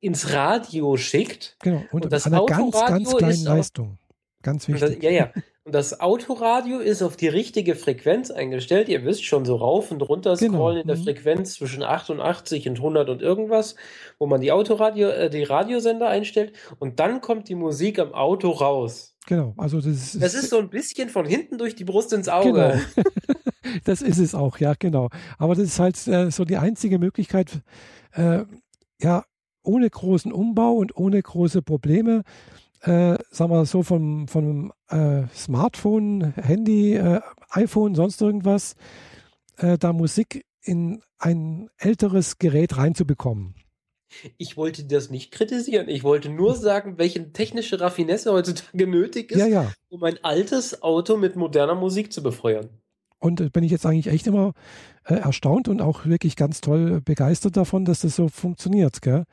ins 0.00 0.32
Radio 0.32 0.96
schickt. 0.96 1.56
Genau, 1.60 1.82
und, 1.92 2.04
und 2.04 2.12
das 2.12 2.26
einer 2.26 2.44
ganz, 2.44 2.72
ganz 2.72 3.16
kleinen 3.16 3.44
Leistung. 3.44 3.98
Ganz 4.42 4.68
wichtig. 4.68 5.00
Das, 5.00 5.02
ja, 5.02 5.10
ja. 5.10 5.32
Und 5.66 5.74
das 5.74 5.98
Autoradio 5.98 6.78
ist 6.78 7.00
auf 7.00 7.16
die 7.16 7.28
richtige 7.28 7.74
Frequenz 7.74 8.30
eingestellt. 8.30 8.90
Ihr 8.90 9.02
wisst 9.06 9.24
schon, 9.24 9.46
so 9.46 9.56
rauf 9.56 9.90
und 9.90 10.02
runter 10.02 10.36
genau. 10.36 10.58
scrollen 10.58 10.82
genau. 10.82 10.82
in 10.82 10.86
der 10.88 10.96
mhm. 10.98 11.16
Frequenz 11.16 11.54
zwischen 11.54 11.82
88 11.82 12.68
und 12.68 12.76
100 12.76 13.08
und 13.08 13.22
irgendwas, 13.22 13.74
wo 14.18 14.26
man 14.26 14.42
die 14.42 14.52
Autoradio, 14.52 15.08
äh, 15.08 15.30
die 15.30 15.42
Radiosender 15.42 16.08
einstellt. 16.08 16.52
Und 16.78 17.00
dann 17.00 17.22
kommt 17.22 17.48
die 17.48 17.54
Musik 17.54 17.98
am 17.98 18.12
Auto 18.12 18.50
raus. 18.50 19.16
Genau, 19.26 19.54
also 19.56 19.78
das 19.78 19.86
ist. 19.86 20.22
Das 20.22 20.34
ist 20.34 20.50
so 20.50 20.58
ein 20.58 20.68
bisschen 20.68 21.08
von 21.08 21.24
hinten 21.24 21.56
durch 21.56 21.74
die 21.74 21.84
Brust 21.84 22.12
ins 22.12 22.28
Auge. 22.28 22.52
Genau. 22.52 23.06
das 23.84 24.02
ist 24.02 24.18
es 24.18 24.34
auch, 24.34 24.58
ja, 24.58 24.74
genau. 24.78 25.08
Aber 25.38 25.54
das 25.54 25.64
ist 25.64 25.78
halt 25.78 26.06
äh, 26.06 26.30
so 26.30 26.44
die 26.44 26.58
einzige 26.58 26.98
Möglichkeit, 26.98 27.62
äh, 28.12 28.44
ja, 29.00 29.24
ohne 29.62 29.88
großen 29.88 30.30
Umbau 30.30 30.74
und 30.74 30.94
ohne 30.96 31.22
große 31.22 31.62
Probleme 31.62 32.22
äh, 32.84 33.16
sagen 33.30 33.50
wir 33.50 33.64
so, 33.64 33.82
vom, 33.82 34.28
vom 34.28 34.72
äh, 34.88 35.22
Smartphone, 35.34 36.34
Handy, 36.36 36.94
äh, 36.94 37.20
iPhone, 37.50 37.94
sonst 37.94 38.20
irgendwas, 38.20 38.76
äh, 39.56 39.78
da 39.78 39.92
Musik 39.92 40.44
in 40.62 41.02
ein 41.18 41.70
älteres 41.78 42.38
Gerät 42.38 42.76
reinzubekommen. 42.76 43.54
Ich 44.38 44.56
wollte 44.56 44.84
das 44.84 45.10
nicht 45.10 45.32
kritisieren. 45.32 45.88
Ich 45.88 46.04
wollte 46.04 46.28
nur 46.28 46.54
sagen, 46.54 46.98
welche 46.98 47.32
technische 47.32 47.80
Raffinesse 47.80 48.32
heutzutage 48.32 48.86
nötig 48.86 49.32
ist, 49.32 49.38
ja, 49.38 49.46
ja. 49.46 49.72
um 49.88 50.04
ein 50.04 50.22
altes 50.22 50.82
Auto 50.82 51.16
mit 51.16 51.36
moderner 51.36 51.74
Musik 51.74 52.12
zu 52.12 52.22
befeuern. 52.22 52.68
Und 53.18 53.40
äh, 53.40 53.48
bin 53.48 53.64
ich 53.64 53.72
jetzt 53.72 53.86
eigentlich 53.86 54.08
echt 54.08 54.26
immer 54.26 54.52
äh, 55.04 55.14
erstaunt 55.14 55.68
und 55.68 55.80
auch 55.80 56.04
wirklich 56.04 56.36
ganz 56.36 56.60
toll 56.60 57.00
begeistert 57.00 57.56
davon, 57.56 57.84
dass 57.84 58.00
das 58.00 58.14
so 58.16 58.28
funktioniert. 58.28 59.00
Gell? 59.02 59.24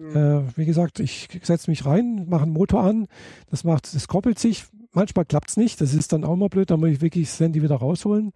Mhm. 0.00 0.16
Äh, 0.16 0.56
wie 0.56 0.64
gesagt, 0.64 0.98
ich 0.98 1.28
setze 1.42 1.70
mich 1.70 1.84
rein, 1.84 2.26
mache 2.26 2.44
einen 2.44 2.52
Motor 2.52 2.82
an, 2.84 3.06
das 3.50 3.64
macht, 3.64 3.94
das 3.94 4.08
koppelt 4.08 4.38
sich. 4.38 4.64
Manchmal 4.92 5.26
klappt 5.26 5.50
es 5.50 5.56
nicht, 5.56 5.80
das 5.80 5.94
ist 5.94 6.12
dann 6.12 6.24
auch 6.24 6.36
mal 6.36 6.48
blöd, 6.48 6.70
da 6.70 6.76
muss 6.76 6.88
ich 6.88 7.00
wirklich 7.02 7.28
das 7.28 7.38
Handy 7.38 7.62
wieder 7.62 7.76
rausholen 7.76 8.32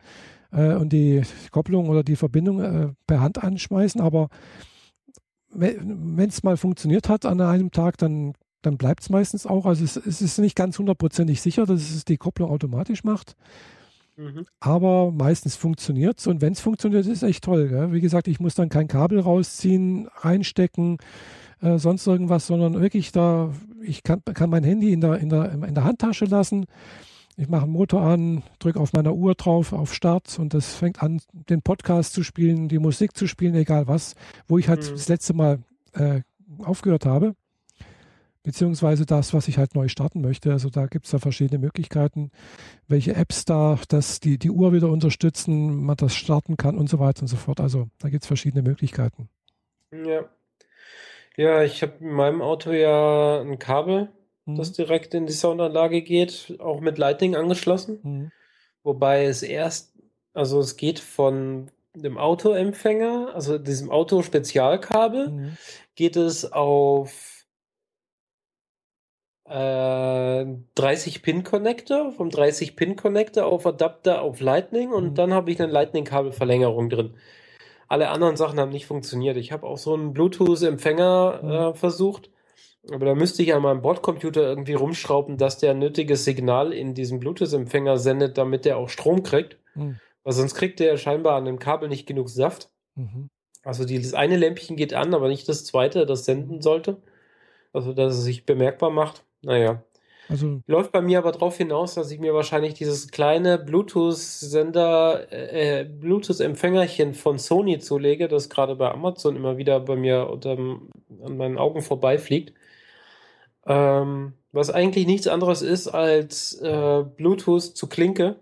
äh, 0.53 0.74
und 0.74 0.92
die 0.92 1.22
Kopplung 1.50 1.88
oder 1.88 2.05
die 2.05 2.16
Verbindung 2.16 2.61
äh, 2.61 2.88
per 3.07 3.20
Hand 3.20 3.42
anschmeißen. 3.42 4.00
Aber 4.00 4.29
wenn 5.50 6.29
es 6.29 6.42
mal 6.42 6.57
funktioniert 6.57 7.09
hat 7.09 7.24
an 7.24 7.40
einem 7.40 7.70
Tag, 7.70 7.96
dann, 7.96 8.35
dann 8.61 8.77
bleibt 8.77 9.03
es 9.03 9.09
meistens 9.09 9.46
auch. 9.46 9.64
Also 9.64 9.85
es, 9.85 9.96
es 9.96 10.20
ist 10.20 10.38
nicht 10.38 10.57
ganz 10.57 10.79
hundertprozentig 10.79 11.40
sicher, 11.40 11.64
dass 11.64 11.81
es 11.81 12.05
die 12.05 12.18
Kopplung 12.18 12.50
automatisch 12.50 13.05
macht. 13.05 13.37
Mhm. 14.16 14.44
Aber 14.61 15.12
meistens 15.12 15.57
funktioniert 15.57 16.18
es 16.18 16.27
und 16.27 16.40
wenn 16.40 16.53
es 16.53 16.61
funktioniert, 16.61 17.07
ist 17.07 17.22
es 17.22 17.22
echt 17.22 17.44
toll. 17.44 17.68
Gell? 17.68 17.92
Wie 17.92 18.00
gesagt, 18.00 18.29
ich 18.29 18.38
muss 18.38 18.55
dann 18.55 18.68
kein 18.68 18.87
Kabel 18.87 19.18
rausziehen, 19.20 20.09
reinstecken, 20.18 20.98
äh, 21.64 21.79
sonst 21.79 22.07
irgendwas, 22.07 22.46
sondern 22.46 22.81
wirklich 22.81 23.11
da, 23.11 23.50
ich 23.83 24.03
kann, 24.03 24.22
kann 24.22 24.50
mein 24.50 24.64
Handy 24.64 24.92
in 24.92 25.00
der, 25.00 25.18
in, 25.18 25.31
der, 25.31 25.53
in 25.53 25.74
der 25.74 25.85
Handtasche 25.85 26.27
lassen. 26.27 26.66
Ich 27.37 27.48
mache 27.48 27.64
den 27.64 27.72
Motor 27.72 28.03
an, 28.03 28.42
drücke 28.59 28.79
auf 28.79 28.92
meiner 28.92 29.14
Uhr 29.14 29.35
drauf, 29.35 29.72
auf 29.72 29.92
Start 29.94 30.38
und 30.38 30.55
das 30.55 30.74
fängt 30.74 31.03
an, 31.03 31.20
den 31.33 31.62
Podcast 31.62 32.12
zu 32.12 32.22
spielen, 32.22 32.68
die 32.68 32.79
Musik 32.79 33.16
zu 33.16 33.27
spielen, 33.27 33.55
egal 33.55 33.88
was, 33.88 34.14
wo 34.46 34.59
ich 34.59 34.68
halt 34.68 34.83
mhm. 34.88 34.94
das 34.94 35.09
letzte 35.09 35.33
Mal 35.35 35.59
äh, 35.94 36.20
aufgehört 36.59 37.07
habe. 37.07 37.35
Beziehungsweise 38.42 39.07
das, 39.07 39.33
was 39.33 39.48
ich 39.48 39.57
halt 39.57 39.74
neu 39.74 39.88
starten 39.88 40.20
möchte. 40.20 40.53
Also 40.53 40.68
da 40.68 40.87
gibt 40.87 41.07
es 41.07 41.12
da 41.12 41.18
verschiedene 41.18 41.59
Möglichkeiten, 41.59 42.31
welche 42.88 43.14
Apps 43.14 43.46
da 43.46 43.79
dass 43.88 44.20
die, 44.20 44.38
die 44.38 44.50
Uhr 44.50 44.74
wieder 44.74 44.90
unterstützen, 44.90 45.83
man 45.83 45.96
das 45.96 46.14
starten 46.14 46.59
kann 46.59 46.77
und 46.77 46.90
so 46.90 46.98
weiter 46.98 47.22
und 47.22 47.29
so 47.29 47.37
fort. 47.37 47.59
Also 47.59 47.88
da 48.00 48.11
gibt 48.11 48.24
es 48.24 48.27
verschiedene 48.27 48.62
Möglichkeiten. 48.62 49.31
Ja. 49.90 50.29
Ja, 51.37 51.62
ich 51.62 51.83
habe 51.83 51.94
in 52.01 52.12
meinem 52.12 52.42
Auto 52.42 52.70
ja 52.70 53.40
ein 53.40 53.59
Kabel, 53.59 54.11
mhm. 54.44 54.57
das 54.57 54.73
direkt 54.73 55.14
in 55.14 55.27
die 55.27 55.33
Soundanlage 55.33 56.03
geht, 56.03 56.57
auch 56.61 56.81
mit 56.81 56.99
Lightning 56.99 57.35
angeschlossen. 57.35 57.99
Mhm. 58.03 58.31
Wobei 58.83 59.25
es 59.25 59.42
erst, 59.42 59.94
also 60.33 60.61
es 60.61 60.77
geht 60.77 61.01
von 61.01 61.70
dem 61.94 62.18
Autoempfänger, 62.18 63.33
also 63.35 63.59
diesem 63.59 63.90
Auto-Spezialkabel, 63.90 65.31
mhm. 65.31 65.57
geht 65.94 66.16
es 66.16 66.53
auf 66.53 67.47
äh, 69.47 69.55
30-Pin-Connector, 69.55 72.12
vom 72.12 72.29
30-Pin-Connector 72.29 73.44
auf 73.44 73.66
Adapter 73.66 74.23
auf 74.23 74.40
Lightning 74.40 74.92
und 74.92 75.11
mhm. 75.11 75.14
dann 75.14 75.35
habe 75.35 75.51
ich 75.51 75.61
eine 75.61 75.73
Lightning-Kabelverlängerung 75.73 76.90
drin. 76.90 77.16
Alle 77.88 78.09
anderen 78.09 78.37
Sachen 78.37 78.59
haben 78.59 78.70
nicht 78.70 78.87
funktioniert. 78.87 79.37
Ich 79.37 79.53
habe 79.53 79.66
auch 79.66 79.79
so 79.79 79.94
einen 79.94 80.12
Bluetooth-Empfänger 80.12 81.40
mhm. 81.42 81.51
äh, 81.51 81.75
versucht, 81.75 82.31
aber 82.90 83.07
da 83.07 83.14
müsste 83.14 83.42
ich 83.42 83.55
an 83.55 83.62
meinem 83.62 83.83
Bordcomputer 83.83 84.42
irgendwie 84.42 84.75
rumschrauben, 84.75 85.38
dass 85.38 85.59
der 85.59 85.75
nötiges 85.75 86.25
Signal 86.25 86.73
in 86.73 86.94
diesen 86.94 87.20
Bluetooth-Empfänger 87.20 87.99
sendet, 87.99 88.37
damit 88.37 88.64
der 88.64 88.77
auch 88.77 88.88
Strom 88.88 89.23
kriegt. 89.23 89.59
Mhm. 89.75 89.99
Weil 90.23 90.33
sonst 90.33 90.55
kriegt 90.55 90.81
der 90.81 90.97
scheinbar 90.97 91.37
an 91.37 91.44
dem 91.44 91.59
Kabel 91.59 91.88
nicht 91.88 92.07
genug 92.07 92.29
Saft. 92.29 92.70
Mhm. 92.94 93.29
Also 93.62 93.85
dieses 93.85 94.14
eine 94.14 94.37
Lämpchen 94.37 94.77
geht 94.77 94.92
an, 94.92 95.14
aber 95.14 95.29
nicht 95.29 95.49
das 95.49 95.64
zweite, 95.64 96.05
das 96.05 96.25
senden 96.25 96.61
sollte. 96.61 96.99
Also 97.73 97.92
dass 97.92 98.14
es 98.14 98.25
sich 98.25 98.44
bemerkbar 98.44 98.90
macht. 98.90 99.25
Naja. 99.42 99.83
Also 100.29 100.61
Läuft 100.67 100.93
bei 100.93 101.03
mir 101.03 101.19
aber 101.19 101.33
darauf 101.33 101.59
hinaus, 101.59 101.95
dass 101.95 102.11
ich 102.11 102.19
mir 102.19 102.33
wahrscheinlich 102.33 102.73
dieses 102.75 103.11
kleine 103.11 103.59
Bluetooth-Sender, 103.59 105.31
äh, 105.31 105.85
Bluetooth-Empfängerchen 105.85 107.13
von 107.15 107.39
Sony 107.39 107.79
zulege, 107.81 108.29
das 108.29 108.49
gerade 108.49 108.75
bei 108.75 108.91
Amazon 108.91 109.37
immer 109.37 109.59
wieder 109.59 109.81
bei 109.81 109.97
mir 109.97 110.31
unter 110.31 110.57
dem 110.57 110.89
an 111.23 111.37
meinen 111.37 111.59
Augen 111.59 111.83
vorbeifliegt. 111.83 112.55
Ähm, 113.67 114.33
was 114.53 114.71
eigentlich 114.71 115.07
nichts 115.07 115.27
anderes 115.27 115.63
ist 115.63 115.89
als 115.89 116.55
äh, 116.61 117.05
Bluetooth 117.17 117.63
zu 117.77 117.87
Klinke. 117.87 118.37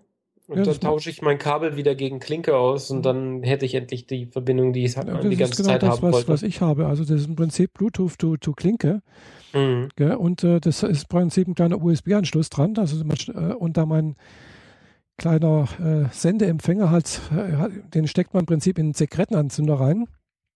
Und 0.49 0.59
Ja, 0.59 0.65
dann 0.65 0.81
tausche 0.81 1.09
ich 1.09 1.23
mein 1.23 1.39
Kabel 1.39 1.77
wieder 1.77 1.95
gegen 1.95 2.21
Klinke 2.21 2.57
aus 2.57 2.91
und 2.91 2.99
Mhm. 2.99 3.03
dann 3.03 3.43
hätte 3.43 3.65
ich 3.65 3.75
endlich 3.75 4.07
die 4.07 4.27
Verbindung, 4.27 4.73
die 4.73 4.85
ich 4.85 4.95
Ja, 4.97 5.05
die 5.05 5.37
ganze 5.37 5.53
ist 5.53 5.57
genau 5.57 5.69
Zeit 5.71 5.83
das, 5.83 5.91
haben 5.91 6.03
was, 6.03 6.15
wollte. 6.15 6.29
was 6.29 6.43
ich 6.43 6.61
habe. 6.61 6.87
Also 6.87 7.05
das 7.05 7.23
ist 7.23 7.29
im 7.29 7.37
Prinzip 7.37 7.73
Bluetooth 7.75 8.19
to, 8.19 8.37
to 8.37 8.53
Klinke. 8.53 9.03
Mhm. 9.55 9.89
Gell? 9.97 10.15
Und 10.15 10.45
äh, 10.45 10.61
das 10.61 10.83
ist 10.83 11.03
im 11.03 11.09
Prinzip 11.09 11.49
ein 11.49 11.55
kleiner 11.55 11.83
USB-Anschluss 11.83 12.51
dran. 12.51 12.75
Also 12.77 13.05
man, 13.05 13.17
äh, 13.29 13.55
und 13.55 13.77
da 13.77 13.87
mein 13.87 14.17
kleiner 15.19 15.69
äh, 15.79 16.09
Sendeempfänger 16.13 16.91
halt, 16.91 17.21
äh, 17.37 17.69
den 17.95 18.09
steckt 18.09 18.35
man 18.35 18.41
im 18.41 18.47
Prinzip 18.47 18.79
in 18.79 18.87
einen 18.87 18.95
Zigarettenanzünder 18.95 19.75
rein 19.75 20.07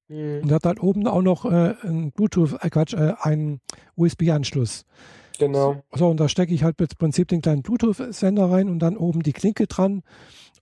Mhm. 0.09 0.43
und 0.45 0.53
hat 0.53 0.65
halt 0.65 0.81
oben 0.81 1.07
auch 1.09 1.21
noch 1.23 1.45
äh, 1.47 1.75
einen 1.83 2.13
Bluetooth, 2.13 2.57
äh, 2.63 2.71
Quatsch, 2.71 2.95
einen 2.95 3.61
USB-Anschluss. 3.97 4.85
Genau. 5.39 5.83
So, 5.93 6.09
und 6.09 6.21
da 6.21 6.29
stecke 6.29 6.55
ich 6.55 6.63
halt 6.63 6.81
im 6.81 6.87
Prinzip 6.97 7.27
den 7.29 7.43
kleinen 7.43 7.63
Bluetooth-Sender 7.63 8.51
rein 8.51 8.69
und 8.69 8.79
dann 8.79 8.97
oben 8.97 9.23
die 9.25 9.33
Klinke 9.33 9.67
dran 9.67 10.03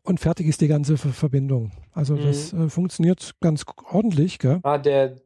und 0.02 0.18
fertig 0.18 0.46
ist 0.46 0.60
die 0.62 0.68
ganze 0.68 0.96
Ver 0.96 1.10
Verbindung. 1.10 1.72
Also 1.92 2.16
das 2.16 2.52
äh, 2.54 2.68
funktioniert 2.70 3.34
ganz 3.40 3.64
ordentlich, 3.90 4.38
gell? 4.38 4.60
Ah, 4.62 4.78
der, 4.78 5.16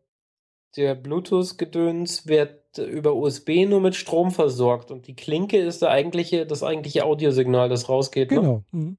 der 0.77 0.95
Bluetooth-Gedöns 0.97 2.27
wird 2.27 2.68
über 2.79 3.15
USB 3.15 3.67
nur 3.67 3.81
mit 3.81 3.95
Strom 3.95 4.31
versorgt 4.31 4.91
und 4.91 5.07
die 5.07 5.15
Klinke 5.15 5.59
ist 5.59 5.83
der 5.83 5.91
eigentliche, 5.91 6.47
das 6.47 6.63
eigentliche 6.63 7.05
Audiosignal, 7.05 7.69
das 7.69 7.89
rausgeht. 7.89 8.31
Ne? 8.31 8.37
Genau. 8.39 8.63
Mhm. 8.73 8.99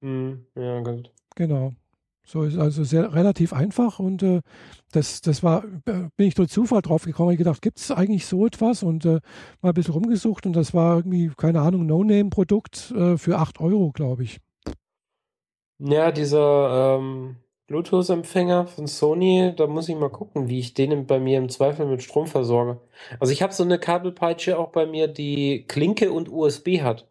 Mhm. 0.00 0.46
Ja, 0.56 0.80
gut. 0.80 1.12
Genau. 1.34 1.72
So 2.24 2.42
ist 2.42 2.58
also 2.58 2.84
sehr 2.84 3.14
relativ 3.14 3.54
einfach 3.54 3.98
und 3.98 4.22
äh, 4.22 4.42
das, 4.92 5.22
das 5.22 5.42
war, 5.42 5.64
äh, 5.86 6.08
bin 6.16 6.26
ich 6.26 6.34
durch 6.34 6.50
Zufall 6.50 6.82
drauf 6.82 7.04
gekommen. 7.04 7.30
Ich 7.32 7.38
gedacht, 7.38 7.62
gibt 7.62 7.78
es 7.78 7.90
eigentlich 7.90 8.26
so 8.26 8.44
etwas 8.44 8.82
und 8.82 9.06
äh, 9.06 9.20
mal 9.62 9.70
ein 9.70 9.74
bisschen 9.74 9.94
rumgesucht 9.94 10.44
und 10.44 10.52
das 10.52 10.74
war 10.74 10.96
irgendwie, 10.96 11.30
keine 11.36 11.62
Ahnung, 11.62 11.86
No-Name-Produkt 11.86 12.90
äh, 12.90 13.16
für 13.16 13.38
8 13.38 13.60
Euro, 13.60 13.92
glaube 13.92 14.24
ich. 14.24 14.40
Ja, 15.78 16.12
dieser 16.12 16.98
ähm, 16.98 17.36
Bluetooth-Empfänger 17.68 18.66
von 18.66 18.86
Sony, 18.88 19.54
da 19.56 19.66
muss 19.68 19.88
ich 19.88 19.96
mal 19.96 20.10
gucken, 20.10 20.48
wie 20.48 20.58
ich 20.58 20.74
den 20.74 21.06
bei 21.06 21.20
mir 21.20 21.38
im 21.38 21.50
Zweifel 21.50 21.86
mit 21.86 22.02
Strom 22.02 22.26
versorge. 22.26 22.80
Also 23.20 23.32
ich 23.32 23.42
habe 23.42 23.52
so 23.54 23.62
eine 23.64 23.78
Kabelpeitsche 23.78 24.58
auch 24.58 24.70
bei 24.72 24.86
mir, 24.86 25.08
die 25.08 25.64
Klinke 25.68 26.12
und 26.12 26.30
USB 26.30 26.82
hat. 26.82 27.06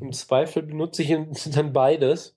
Im 0.00 0.08
Mhm. 0.08 0.12
Zweifel 0.12 0.62
benutze 0.62 1.02
ich 1.02 1.10
dann 1.54 1.72
beides. 1.72 2.36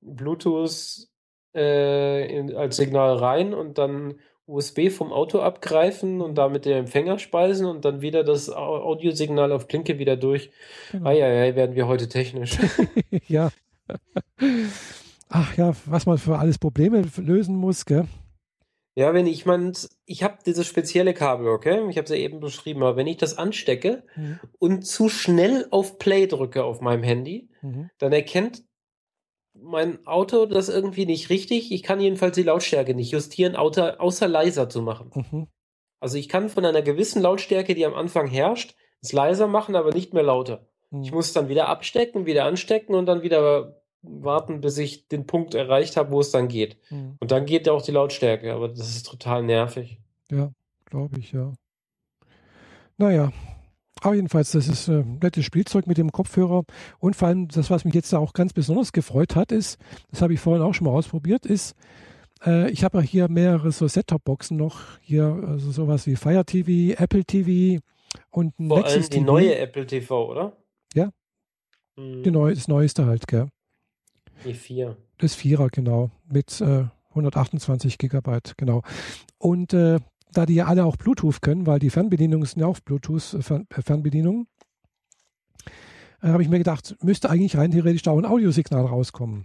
Bluetooth 0.00 1.08
äh, 1.54 2.38
in, 2.38 2.54
als 2.56 2.76
Signal 2.76 3.16
rein 3.16 3.54
und 3.54 3.78
dann 3.78 4.20
USB 4.46 4.90
vom 4.90 5.12
Auto 5.12 5.40
abgreifen 5.40 6.20
und 6.22 6.36
damit 6.36 6.64
den 6.64 6.76
Empfänger 6.78 7.18
speisen 7.18 7.66
und 7.66 7.84
dann 7.84 8.00
wieder 8.02 8.24
das 8.24 8.50
Au- 8.50 8.82
Audiosignal 8.82 9.52
auf 9.52 9.68
Klinke 9.68 9.98
wieder 9.98 10.16
durch. 10.16 10.50
Genau. 10.90 11.08
Eieiei, 11.10 11.54
werden 11.56 11.76
wir 11.76 11.86
heute 11.86 12.08
technisch. 12.08 12.58
ja. 13.28 13.50
Ach 15.30 15.56
ja, 15.56 15.72
was 15.86 16.06
man 16.06 16.18
für 16.18 16.38
alles 16.38 16.58
Probleme 16.58 17.04
lösen 17.16 17.54
muss, 17.56 17.86
gell? 17.86 18.06
Ja, 18.96 19.14
wenn 19.14 19.26
ich 19.28 19.46
mein, 19.46 19.72
ich 20.04 20.24
habe 20.24 20.38
dieses 20.44 20.66
spezielle 20.66 21.14
Kabel, 21.14 21.46
okay? 21.48 21.88
Ich 21.88 21.96
habe 21.96 22.04
es 22.04 22.10
ja 22.10 22.16
eben 22.16 22.40
beschrieben, 22.40 22.82
aber 22.82 22.96
wenn 22.96 23.06
ich 23.06 23.16
das 23.16 23.38
anstecke 23.38 24.02
Mhm. 24.16 24.40
und 24.58 24.86
zu 24.86 25.08
schnell 25.08 25.68
auf 25.70 25.98
Play 25.98 26.26
drücke 26.26 26.64
auf 26.64 26.80
meinem 26.80 27.04
Handy, 27.04 27.48
Mhm. 27.62 27.90
dann 27.98 28.12
erkennt 28.12 28.64
mein 29.54 30.04
Auto 30.06 30.46
das 30.46 30.68
irgendwie 30.68 31.06
nicht 31.06 31.30
richtig. 31.30 31.70
Ich 31.70 31.82
kann 31.84 32.00
jedenfalls 32.00 32.34
die 32.34 32.42
Lautstärke 32.42 32.94
nicht 32.94 33.12
justieren, 33.12 33.54
außer, 33.56 34.00
außer 34.00 34.26
leiser 34.26 34.68
zu 34.68 34.82
machen. 34.82 35.10
Mhm. 35.14 35.46
Also 36.00 36.18
ich 36.18 36.28
kann 36.28 36.48
von 36.48 36.64
einer 36.64 36.82
gewissen 36.82 37.22
Lautstärke, 37.22 37.74
die 37.74 37.86
am 37.86 37.94
Anfang 37.94 38.26
herrscht, 38.26 38.74
es 39.02 39.12
leiser 39.12 39.46
machen, 39.46 39.76
aber 39.76 39.92
nicht 39.92 40.12
mehr 40.12 40.22
lauter. 40.24 40.66
Ich 41.02 41.10
Mhm. 41.10 41.16
muss 41.16 41.32
dann 41.32 41.48
wieder 41.48 41.68
abstecken, 41.68 42.26
wieder 42.26 42.44
anstecken 42.46 42.94
und 42.96 43.06
dann 43.06 43.22
wieder 43.22 43.79
warten, 44.02 44.60
bis 44.60 44.78
ich 44.78 45.08
den 45.08 45.26
Punkt 45.26 45.54
erreicht 45.54 45.96
habe, 45.96 46.10
wo 46.10 46.20
es 46.20 46.30
dann 46.30 46.48
geht. 46.48 46.78
Mhm. 46.90 47.16
Und 47.20 47.30
dann 47.30 47.46
geht 47.46 47.68
auch 47.68 47.82
die 47.82 47.92
Lautstärke, 47.92 48.52
aber 48.54 48.68
das 48.68 48.88
ist 48.96 49.06
total 49.06 49.42
nervig. 49.42 49.98
Ja, 50.30 50.50
glaube 50.86 51.18
ich, 51.18 51.32
ja. 51.32 51.52
Naja, 52.96 53.32
aber 54.02 54.14
jedenfalls, 54.14 54.52
das 54.52 54.68
ist 54.68 54.88
ein 54.88 55.18
nettes 55.22 55.44
Spielzeug 55.44 55.86
mit 55.86 55.98
dem 55.98 56.12
Kopfhörer. 56.12 56.64
Und 56.98 57.16
vor 57.16 57.28
allem, 57.28 57.48
das, 57.48 57.70
was 57.70 57.84
mich 57.84 57.94
jetzt 57.94 58.12
da 58.12 58.18
auch 58.18 58.32
ganz 58.32 58.52
besonders 58.52 58.92
gefreut 58.92 59.36
hat, 59.36 59.52
ist, 59.52 59.78
das 60.10 60.22
habe 60.22 60.32
ich 60.34 60.40
vorhin 60.40 60.62
auch 60.62 60.72
schon 60.74 60.86
mal 60.86 60.92
ausprobiert, 60.92 61.44
ist, 61.44 61.74
äh, 62.44 62.70
ich 62.70 62.84
habe 62.84 62.98
ja 62.98 63.04
hier 63.04 63.28
mehrere 63.28 63.72
so 63.72 63.86
Set-Top-Boxen 63.86 64.56
noch. 64.56 64.80
Hier, 65.00 65.24
also 65.46 65.70
sowas 65.70 66.06
wie 66.06 66.16
Fire 66.16 66.44
TV, 66.44 66.98
Apple 67.00 67.24
TV 67.24 67.80
und 68.30 68.58
ein 68.58 68.68
Vor 68.68 68.78
allem 68.78 68.86
Nexus 68.86 69.10
die 69.10 69.18
TV. 69.18 69.26
neue 69.26 69.58
Apple 69.58 69.86
TV, 69.86 70.30
oder? 70.30 70.56
Ja. 70.94 71.10
Hm, 71.96 72.22
Die 72.22 72.30
neu, 72.30 72.54
das 72.54 72.68
Neueste 72.68 73.04
halt, 73.06 73.26
gell? 73.28 73.48
Die 74.44 74.54
4. 74.54 74.96
Das 75.18 75.34
Vierer, 75.34 75.68
genau, 75.68 76.10
mit 76.28 76.60
äh, 76.60 76.84
128 77.10 77.98
Gigabyte, 77.98 78.54
genau. 78.56 78.82
Und 79.38 79.72
äh, 79.74 79.98
da 80.32 80.46
die 80.46 80.54
ja 80.54 80.66
alle 80.66 80.84
auch 80.84 80.96
Bluetooth 80.96 81.42
können, 81.42 81.66
weil 81.66 81.78
die 81.78 81.90
Fernbedienungen 81.90 82.46
sind 82.46 82.60
ja 82.60 82.66
auch 82.66 82.78
Bluetooth-Fernbedienungen, 82.80 84.46
äh, 86.22 86.28
habe 86.28 86.42
ich 86.42 86.48
mir 86.48 86.58
gedacht, 86.58 86.96
müsste 87.02 87.30
eigentlich 87.30 87.56
rein 87.56 87.70
theoretisch 87.70 88.02
da 88.02 88.12
auch 88.12 88.18
ein 88.18 88.26
Audiosignal 88.26 88.84
rauskommen. 88.86 89.44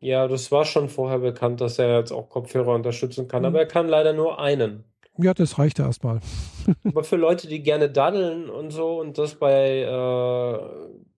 Ja, 0.00 0.28
das 0.28 0.52
war 0.52 0.64
schon 0.64 0.88
vorher 0.88 1.18
bekannt, 1.18 1.60
dass 1.60 1.78
er 1.78 1.98
jetzt 1.98 2.12
auch 2.12 2.28
Kopfhörer 2.28 2.74
unterstützen 2.74 3.26
kann, 3.26 3.42
Mhm. 3.42 3.46
aber 3.46 3.58
er 3.60 3.66
kann 3.66 3.88
leider 3.88 4.12
nur 4.12 4.38
einen. 4.38 4.84
Ja, 5.20 5.34
das 5.34 5.58
reicht 5.58 5.80
ja 5.80 5.86
erstmal. 5.86 6.20
Aber 6.84 7.02
für 7.02 7.16
Leute, 7.16 7.48
die 7.48 7.60
gerne 7.60 7.90
daddeln 7.90 8.48
und 8.48 8.70
so 8.70 9.00
und 9.00 9.18
das 9.18 9.34
bei, 9.34 9.80
äh, 9.80 10.58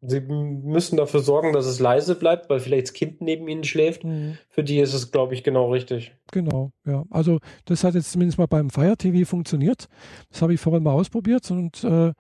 sie 0.03 0.21
müssen 0.21 0.97
dafür 0.97 1.21
sorgen, 1.21 1.53
dass 1.53 1.67
es 1.67 1.79
leise 1.79 2.15
bleibt, 2.15 2.49
weil 2.49 2.61
vielleicht 2.61 2.89
das 2.89 2.93
Kind 2.95 3.21
neben 3.21 3.49
ihnen 3.49 3.65
schläft. 3.65 4.03
Für 4.49 4.65
die 4.65 4.79
ist 4.79 4.95
es, 4.95 5.13
glaube 5.13 5.35
ich, 5.35 5.45
genau 5.45 5.71
richtig. 5.71 6.15
Genau, 6.33 6.73
ja. 6.87 7.05
Also 7.11 7.39
das 7.67 7.85
hat 7.85 7.95
jetzt 7.95 8.13
zumindest 8.13 8.39
mal 8.39 8.47
beim 8.47 8.71
Fire 8.71 8.97
TV 8.97 9.29
funktioniert. 9.29 9.89
Das 10.31 10.43
habe 10.43 10.55
ich 10.55 10.61
vorhin 10.61 10.83
mal 10.83 10.93
ausprobiert 10.93 11.51
und 11.51 11.85
äh, 11.85 12.13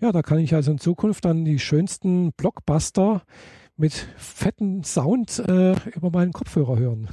ja, 0.00 0.12
da 0.12 0.22
kann 0.22 0.38
ich 0.38 0.54
also 0.54 0.72
in 0.72 0.78
Zukunft 0.78 1.24
dann 1.24 1.44
die 1.44 1.58
schönsten 1.58 2.32
Blockbuster 2.32 3.22
mit 3.76 3.92
fetten 4.16 4.82
Sound 4.82 5.38
äh, 5.38 5.74
über 5.94 6.10
meinen 6.10 6.32
Kopfhörer 6.32 6.78
hören. 6.78 7.08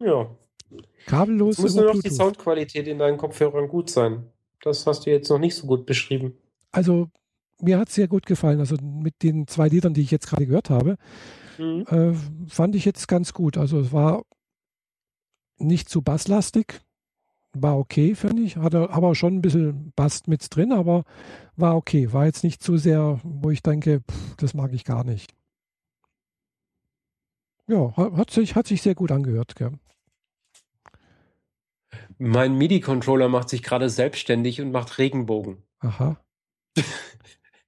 Ja. 0.00 0.34
Kabellos 1.06 1.58
Es 1.58 1.62
muss 1.62 1.74
nur 1.74 1.84
noch 1.84 1.92
die 1.92 2.00
Bluetooth. 2.00 2.16
Soundqualität 2.16 2.88
in 2.88 2.98
deinen 2.98 3.16
Kopfhörern 3.16 3.68
gut 3.68 3.90
sein. 3.90 4.24
Das 4.62 4.86
hast 4.86 5.06
du 5.06 5.10
jetzt 5.10 5.30
noch 5.30 5.38
nicht 5.38 5.54
so 5.54 5.66
gut 5.66 5.86
beschrieben. 5.86 6.36
Also 6.72 7.08
mir 7.62 7.78
hat 7.78 7.88
es 7.88 7.94
sehr 7.94 8.08
gut 8.08 8.26
gefallen. 8.26 8.60
Also 8.60 8.76
mit 8.82 9.22
den 9.22 9.46
zwei 9.46 9.68
Liedern, 9.68 9.94
die 9.94 10.02
ich 10.02 10.10
jetzt 10.10 10.28
gerade 10.28 10.46
gehört 10.46 10.70
habe, 10.70 10.96
Mhm. 11.58 11.84
äh, 11.88 12.14
fand 12.48 12.74
ich 12.74 12.84
jetzt 12.84 13.06
ganz 13.08 13.32
gut. 13.34 13.58
Also 13.58 13.80
es 13.80 13.92
war 13.92 14.24
nicht 15.58 15.88
zu 15.90 16.00
basslastig, 16.00 16.80
war 17.52 17.78
okay, 17.78 18.14
finde 18.14 18.42
ich. 18.42 18.56
Hatte 18.56 18.90
aber 18.90 19.14
schon 19.14 19.34
ein 19.36 19.42
bisschen 19.42 19.92
Bass 19.94 20.26
mit 20.26 20.46
drin, 20.54 20.72
aber 20.72 21.04
war 21.56 21.76
okay. 21.76 22.12
War 22.12 22.24
jetzt 22.26 22.44
nicht 22.44 22.62
zu 22.62 22.78
sehr, 22.78 23.20
wo 23.24 23.50
ich 23.50 23.62
denke, 23.62 24.00
pff, 24.00 24.36
das 24.36 24.54
mag 24.54 24.72
ich 24.72 24.84
gar 24.84 25.04
nicht. 25.04 25.34
Ja, 27.68 27.94
hat 27.96 28.30
sich, 28.30 28.54
hat 28.56 28.66
sich 28.66 28.82
sehr 28.82 28.94
gut 28.94 29.12
angehört. 29.12 29.54
Gell? 29.54 29.72
Mein 32.18 32.56
MIDI-Controller 32.56 33.28
macht 33.28 33.48
sich 33.48 33.62
gerade 33.62 33.88
selbstständig 33.90 34.60
und 34.60 34.72
macht 34.72 34.98
Regenbogen. 34.98 35.62
Aha. 35.80 36.20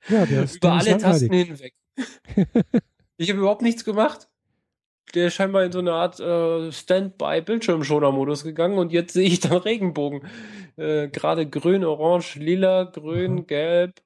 Ja, 0.09 0.27
der 0.27 0.45
ist, 0.45 0.57
Über 0.57 0.73
alle 0.73 0.99
Tasten 0.99 1.33
hinweg. 1.33 1.75
ich 3.17 3.31
habe 3.31 3.41
überhaupt 3.41 3.63
nichts 3.63 3.85
gemacht. 3.85 4.29
Der 5.15 5.27
ist 5.27 5.35
scheinbar 5.35 5.65
in 5.65 5.73
so 5.73 5.81
eine 5.81 5.93
Art 5.93 6.19
äh, 6.21 6.73
Standby-Bildschirmschoner-Modus 6.73 8.45
gegangen 8.45 8.79
und 8.79 8.93
jetzt 8.93 9.13
sehe 9.13 9.27
ich 9.27 9.41
dann 9.41 9.59
Regenbogen. 9.59 10.27
Äh, 10.77 11.09
Gerade 11.09 11.49
grün, 11.49 11.85
orange, 11.85 12.37
lila, 12.37 12.85
grün, 12.85 13.39
Aha. 13.39 13.45
gelb. 13.47 14.03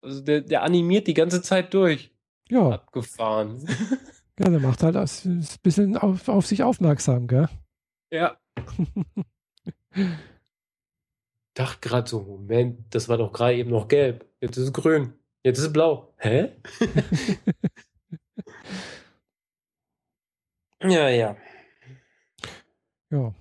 Also 0.00 0.20
der, 0.20 0.40
der 0.40 0.62
animiert 0.62 1.06
die 1.06 1.14
ganze 1.14 1.42
Zeit 1.42 1.72
durch. 1.72 2.10
Ja, 2.48 2.70
Abgefahren. 2.70 3.64
ja, 4.40 4.50
der 4.50 4.60
macht 4.60 4.82
halt 4.82 4.96
ein 4.96 5.46
bisschen 5.62 5.96
auf, 5.96 6.28
auf 6.28 6.46
sich 6.46 6.62
aufmerksam, 6.62 7.28
gell? 7.28 7.48
ja. 8.10 8.36
Dachte 11.54 11.80
gerade 11.86 12.08
so, 12.08 12.22
Moment, 12.22 12.94
das 12.94 13.08
war 13.08 13.18
doch 13.18 13.32
gerade 13.32 13.56
eben 13.56 13.70
noch 13.70 13.88
gelb. 13.88 14.24
Jetzt 14.40 14.56
ist 14.56 14.64
es 14.64 14.72
grün. 14.72 15.12
Jetzt 15.44 15.58
ist 15.58 15.66
es 15.66 15.72
blau. 15.72 16.14
Hä? 16.16 16.52
ja, 20.82 21.08
ja. 21.08 21.36
Ja. 23.10 23.34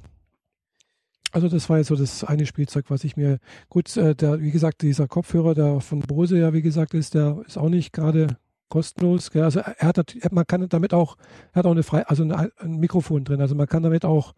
Also 1.31 1.47
das 1.47 1.69
war 1.69 1.77
jetzt 1.77 1.87
so 1.87 1.95
das 1.95 2.25
eine 2.25 2.45
Spielzeug, 2.45 2.85
was 2.89 3.05
ich 3.05 3.15
mir 3.15 3.39
gut, 3.69 3.95
äh, 3.95 4.13
der, 4.15 4.41
wie 4.41 4.51
gesagt, 4.51 4.81
dieser 4.81 5.07
Kopfhörer, 5.07 5.55
der 5.55 5.79
von 5.79 6.01
Bose 6.01 6.37
ja, 6.37 6.51
wie 6.51 6.61
gesagt, 6.61 6.93
ist, 6.93 7.13
der 7.13 7.41
ist 7.47 7.57
auch 7.57 7.69
nicht 7.69 7.93
gerade 7.93 8.37
kostenlos. 8.67 9.31
Gell? 9.31 9.43
Also 9.43 9.61
er 9.61 9.87
hat, 9.87 9.97
nat- 9.97 10.31
man 10.33 10.45
kann 10.45 10.67
damit 10.67 10.93
auch, 10.93 11.15
er 11.53 11.59
hat 11.59 11.65
auch 11.65 11.71
eine 11.71 11.83
frei, 11.83 12.05
also 12.05 12.23
eine, 12.23 12.51
ein 12.57 12.79
Mikrofon 12.79 13.23
drin, 13.23 13.39
also 13.39 13.55
man 13.55 13.67
kann 13.67 13.83
damit 13.83 14.03
auch 14.03 14.33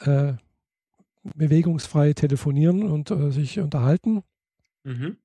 äh, 0.00 0.34
bewegungsfrei 1.34 2.12
telefonieren 2.12 2.82
und 2.84 3.10
äh, 3.10 3.30
sich 3.30 3.58
unterhalten. 3.58 4.22
Mhm. 4.84 5.16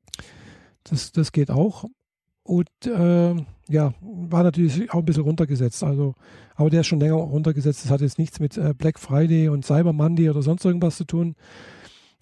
Das, 0.83 1.11
das 1.11 1.31
geht 1.31 1.51
auch. 1.51 1.85
Und 2.43 2.69
äh, 2.85 3.35
ja, 3.67 3.93
war 4.01 4.43
natürlich 4.43 4.91
auch 4.91 4.99
ein 4.99 5.05
bisschen 5.05 5.23
runtergesetzt. 5.23 5.83
Also, 5.83 6.15
aber 6.55 6.69
der 6.69 6.81
ist 6.81 6.87
schon 6.87 6.99
länger 6.99 7.15
runtergesetzt. 7.15 7.83
Das 7.83 7.91
hat 7.91 8.01
jetzt 8.01 8.17
nichts 8.17 8.39
mit 8.39 8.57
äh, 8.57 8.73
Black 8.75 8.99
Friday 8.99 9.49
und 9.49 9.65
Cyber 9.65 9.93
Monday 9.93 10.29
oder 10.29 10.41
sonst 10.41 10.65
irgendwas 10.65 10.97
zu 10.97 11.05
tun. 11.05 11.35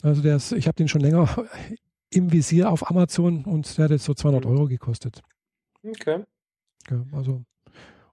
Also 0.04 0.22
der 0.22 0.36
ist, 0.36 0.52
ich 0.52 0.68
habe 0.68 0.76
den 0.76 0.88
schon 0.88 1.02
länger 1.02 1.30
im 2.10 2.32
Visier 2.32 2.72
auf 2.72 2.90
Amazon 2.90 3.46
und 3.46 3.78
der 3.78 3.86
hat 3.86 3.92
jetzt 3.92 4.06
so 4.06 4.14
200 4.14 4.44
mhm. 4.44 4.52
Euro 4.52 4.68
gekostet. 4.68 5.22
Okay. 5.84 6.24
Ja, 6.90 7.06
also 7.14 7.44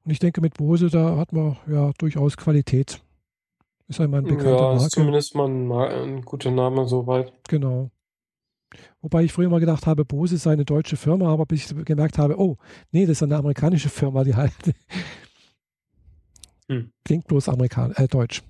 und 0.05 0.11
ich 0.11 0.19
denke, 0.19 0.41
mit 0.43 0.55
Bose, 0.55 0.91
da 0.91 1.17
hat 1.17 1.33
man 1.33 1.57
ja 1.67 1.91
durchaus 1.99 2.37
Qualität. 2.37 3.01
Ist 3.89 4.01
einmal 4.01 4.21
ein 4.21 4.25
bekannter 4.25 4.51
ja, 4.51 4.63
Marke. 4.63 4.85
ist 4.85 4.91
zumindest 4.93 5.35
mal 5.35 5.49
ein, 5.49 5.71
ein 5.73 6.23
guter 6.23 6.51
Name 6.51 6.87
soweit. 6.87 7.33
Genau. 7.49 7.91
Wobei 9.03 9.25
ich 9.25 9.33
früher 9.33 9.51
mal 9.51 9.61
gedacht 9.61 9.87
habe, 9.87 10.05
Bose 10.05 10.39
sei 10.39 10.53
eine 10.53 10.65
deutsche 10.65 10.97
Firma, 10.97 11.29
aber 11.29 11.47
bis 11.47 11.71
ich 11.71 11.85
gemerkt 11.85 12.19
habe, 12.19 12.39
oh, 12.39 12.57
nee, 12.91 13.07
das 13.07 13.19
ist 13.19 13.23
eine 13.23 13.37
amerikanische 13.37 13.89
Firma, 13.89 14.25
die 14.25 14.35
halt 14.35 14.53
hm. 16.69 16.91
klingt 17.05 17.27
bloß 17.27 17.49
amerikan 17.49 17.93
äh, 17.93 18.09
deutsch. 18.09 18.43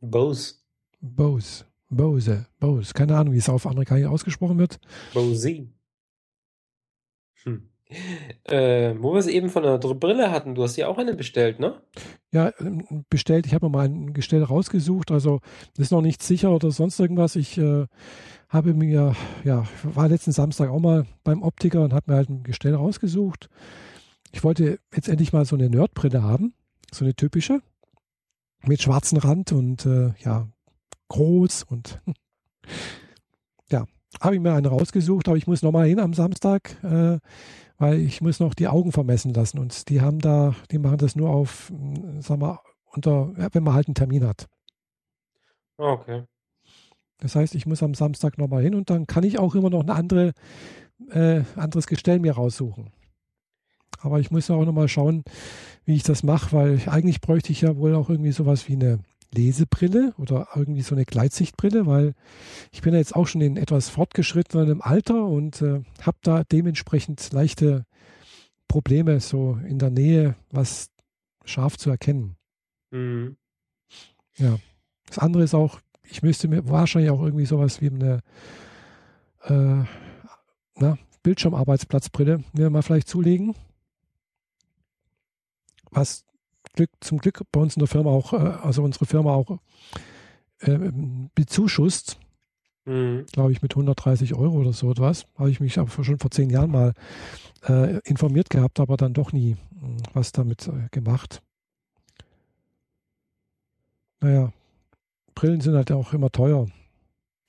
Bose. 0.00 0.54
Bose. 1.00 1.64
Bose. 1.88 2.46
Bose. 2.58 2.92
Keine 2.94 3.16
Ahnung, 3.16 3.34
wie 3.34 3.38
es 3.38 3.48
auf 3.48 3.66
Amerikanisch 3.66 4.06
ausgesprochen 4.06 4.58
wird. 4.58 4.78
Bose. 5.14 5.68
Äh, 8.44 8.94
wo 8.98 9.12
wir 9.12 9.18
es 9.18 9.26
eben 9.26 9.48
von 9.48 9.62
der 9.62 9.78
Brille 9.78 10.30
hatten, 10.30 10.54
du 10.54 10.62
hast 10.62 10.76
ja 10.76 10.88
auch 10.88 10.98
eine 10.98 11.14
bestellt, 11.14 11.58
ne? 11.58 11.80
Ja, 12.32 12.52
ähm, 12.60 13.04
bestellt. 13.08 13.46
Ich 13.46 13.54
habe 13.54 13.66
mir 13.66 13.70
mal 13.70 13.86
ein 13.86 14.12
Gestell 14.12 14.42
rausgesucht. 14.42 15.10
Also, 15.10 15.40
das 15.74 15.86
ist 15.86 15.90
noch 15.90 16.02
nicht 16.02 16.22
sicher 16.22 16.52
oder 16.52 16.70
sonst 16.70 17.00
irgendwas. 17.00 17.36
Ich 17.36 17.58
äh, 17.58 17.86
habe 18.48 18.74
mir, 18.74 19.14
ja, 19.44 19.64
war 19.82 20.08
letzten 20.08 20.32
Samstag 20.32 20.70
auch 20.70 20.80
mal 20.80 21.06
beim 21.24 21.42
Optiker 21.42 21.82
und 21.82 21.92
habe 21.92 22.10
mir 22.10 22.16
halt 22.16 22.28
ein 22.28 22.42
Gestell 22.42 22.74
rausgesucht. 22.74 23.48
Ich 24.32 24.44
wollte 24.44 24.78
jetzt 24.94 25.08
endlich 25.08 25.32
mal 25.32 25.44
so 25.44 25.56
eine 25.56 25.68
Nerdbrille 25.68 26.22
haben. 26.22 26.54
So 26.92 27.04
eine 27.04 27.14
typische. 27.14 27.60
Mit 28.64 28.82
schwarzem 28.82 29.18
Rand 29.18 29.52
und, 29.52 29.86
äh, 29.86 30.12
ja, 30.18 30.48
groß 31.08 31.64
und, 31.64 32.00
ja. 33.70 33.86
Habe 34.20 34.34
ich 34.34 34.40
mir 34.40 34.52
eine 34.52 34.68
rausgesucht, 34.68 35.28
aber 35.28 35.36
ich 35.36 35.46
muss 35.46 35.62
nochmal 35.62 35.86
hin 35.86 36.00
am 36.00 36.14
Samstag. 36.14 36.76
Äh, 36.82 37.18
weil 37.80 37.98
ich 37.98 38.20
muss 38.20 38.40
noch 38.40 38.52
die 38.52 38.68
Augen 38.68 38.92
vermessen 38.92 39.32
lassen 39.32 39.58
und 39.58 39.88
die 39.88 40.02
haben 40.02 40.18
da, 40.18 40.54
die 40.70 40.78
machen 40.78 40.98
das 40.98 41.16
nur 41.16 41.30
auf, 41.30 41.70
hm, 41.70 42.20
sag 42.20 42.38
mal, 42.38 42.58
unter, 42.84 43.32
ja, 43.38 43.48
wenn 43.52 43.62
man 43.62 43.74
halt 43.74 43.88
einen 43.88 43.94
Termin 43.94 44.24
hat. 44.26 44.48
Ah, 45.78 45.92
okay. 45.92 46.24
Das 47.18 47.34
heißt, 47.34 47.54
ich 47.54 47.64
muss 47.64 47.82
am 47.82 47.94
Samstag 47.94 48.36
nochmal 48.36 48.62
hin 48.62 48.74
und 48.74 48.90
dann 48.90 49.06
kann 49.06 49.24
ich 49.24 49.38
auch 49.38 49.54
immer 49.54 49.70
noch 49.70 49.80
ein 49.80 49.90
andere, 49.90 50.32
äh, 51.10 51.42
anderes 51.56 51.86
Gestell 51.86 52.18
mir 52.20 52.32
raussuchen. 52.32 52.90
Aber 54.00 54.20
ich 54.20 54.30
muss 54.30 54.50
auch 54.50 54.64
nochmal 54.64 54.88
schauen, 54.88 55.24
wie 55.84 55.94
ich 55.94 56.02
das 56.02 56.22
mache, 56.22 56.52
weil 56.52 56.82
eigentlich 56.86 57.22
bräuchte 57.22 57.50
ich 57.50 57.62
ja 57.62 57.76
wohl 57.76 57.94
auch 57.94 58.10
irgendwie 58.10 58.32
sowas 58.32 58.68
wie 58.68 58.74
eine 58.74 58.98
Lesebrille 59.32 60.14
oder 60.18 60.48
irgendwie 60.54 60.82
so 60.82 60.94
eine 60.94 61.04
Gleitsichtbrille, 61.04 61.86
weil 61.86 62.14
ich 62.72 62.82
bin 62.82 62.92
ja 62.92 62.98
jetzt 62.98 63.14
auch 63.14 63.26
schon 63.26 63.40
in 63.40 63.56
etwas 63.56 63.88
fortgeschrittenem 63.88 64.82
Alter 64.82 65.24
und 65.26 65.62
äh, 65.62 65.82
habe 66.02 66.18
da 66.22 66.44
dementsprechend 66.44 67.32
leichte 67.32 67.86
Probleme 68.68 69.20
so 69.20 69.58
in 69.66 69.78
der 69.78 69.90
Nähe, 69.90 70.36
was 70.50 70.90
scharf 71.44 71.76
zu 71.76 71.90
erkennen. 71.90 72.36
Mhm. 72.90 73.36
Ja. 74.36 74.58
Das 75.06 75.18
andere 75.18 75.42
ist 75.42 75.54
auch, 75.54 75.80
ich 76.04 76.22
müsste 76.22 76.48
mir 76.48 76.68
wahrscheinlich 76.68 77.10
auch 77.10 77.22
irgendwie 77.22 77.46
sowas 77.46 77.80
wie 77.80 77.90
eine 77.90 78.20
äh, 79.44 79.84
na, 80.76 80.98
Bildschirmarbeitsplatzbrille 81.22 82.44
mir 82.52 82.70
mal 82.70 82.82
vielleicht 82.82 83.08
zulegen. 83.08 83.54
Was 85.90 86.24
Glück, 86.74 86.90
zum 87.00 87.18
Glück 87.18 87.42
bei 87.52 87.60
uns 87.60 87.76
in 87.76 87.80
der 87.80 87.88
Firma 87.88 88.10
auch, 88.10 88.32
äh, 88.32 88.36
also 88.36 88.82
unsere 88.82 89.06
Firma 89.06 89.34
auch 89.34 89.58
äh, 90.60 90.78
bezuschusst, 91.34 92.18
mhm. 92.84 93.26
glaube 93.32 93.52
ich, 93.52 93.62
mit 93.62 93.72
130 93.72 94.34
Euro 94.34 94.58
oder 94.58 94.72
so 94.72 94.90
etwas. 94.90 95.26
Habe 95.36 95.50
ich 95.50 95.60
mich 95.60 95.78
aber 95.78 96.04
schon 96.04 96.18
vor 96.18 96.30
zehn 96.30 96.50
Jahren 96.50 96.70
mal 96.70 96.94
äh, 97.68 97.98
informiert 98.00 98.50
gehabt, 98.50 98.80
aber 98.80 98.96
dann 98.96 99.14
doch 99.14 99.32
nie 99.32 99.56
hm, 99.80 99.96
was 100.12 100.32
damit 100.32 100.68
äh, 100.68 100.88
gemacht. 100.90 101.42
Naja, 104.20 104.52
Brillen 105.34 105.60
sind 105.60 105.74
halt 105.74 105.90
auch 105.92 106.12
immer 106.12 106.30
teuer. 106.30 106.66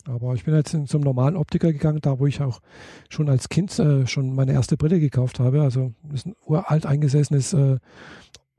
Aber 0.05 0.33
ich 0.33 0.45
bin 0.45 0.55
jetzt 0.55 0.75
zum 0.87 1.01
normalen 1.01 1.35
Optiker 1.35 1.71
gegangen, 1.71 1.99
da 2.01 2.17
wo 2.17 2.25
ich 2.25 2.41
auch 2.41 2.61
schon 3.09 3.29
als 3.29 3.49
Kind 3.49 3.77
äh, 3.77 4.07
schon 4.07 4.33
meine 4.33 4.53
erste 4.53 4.77
Brille 4.77 4.99
gekauft 4.99 5.39
habe. 5.39 5.61
Also 5.61 5.93
das 6.03 6.21
ist 6.21 6.27
ein 6.27 6.35
uralt 6.45 6.85
eingesessenes 6.85 7.53
äh, 7.53 7.77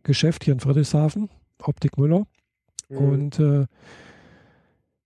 Geschäft 0.03 0.45
hier 0.45 0.55
in 0.55 0.61
Friedrichshafen, 0.61 1.29
Optik 1.63 1.99
Müller. 1.99 2.27
Mhm. 2.89 2.97
Und 2.97 3.39
äh, 3.39 3.67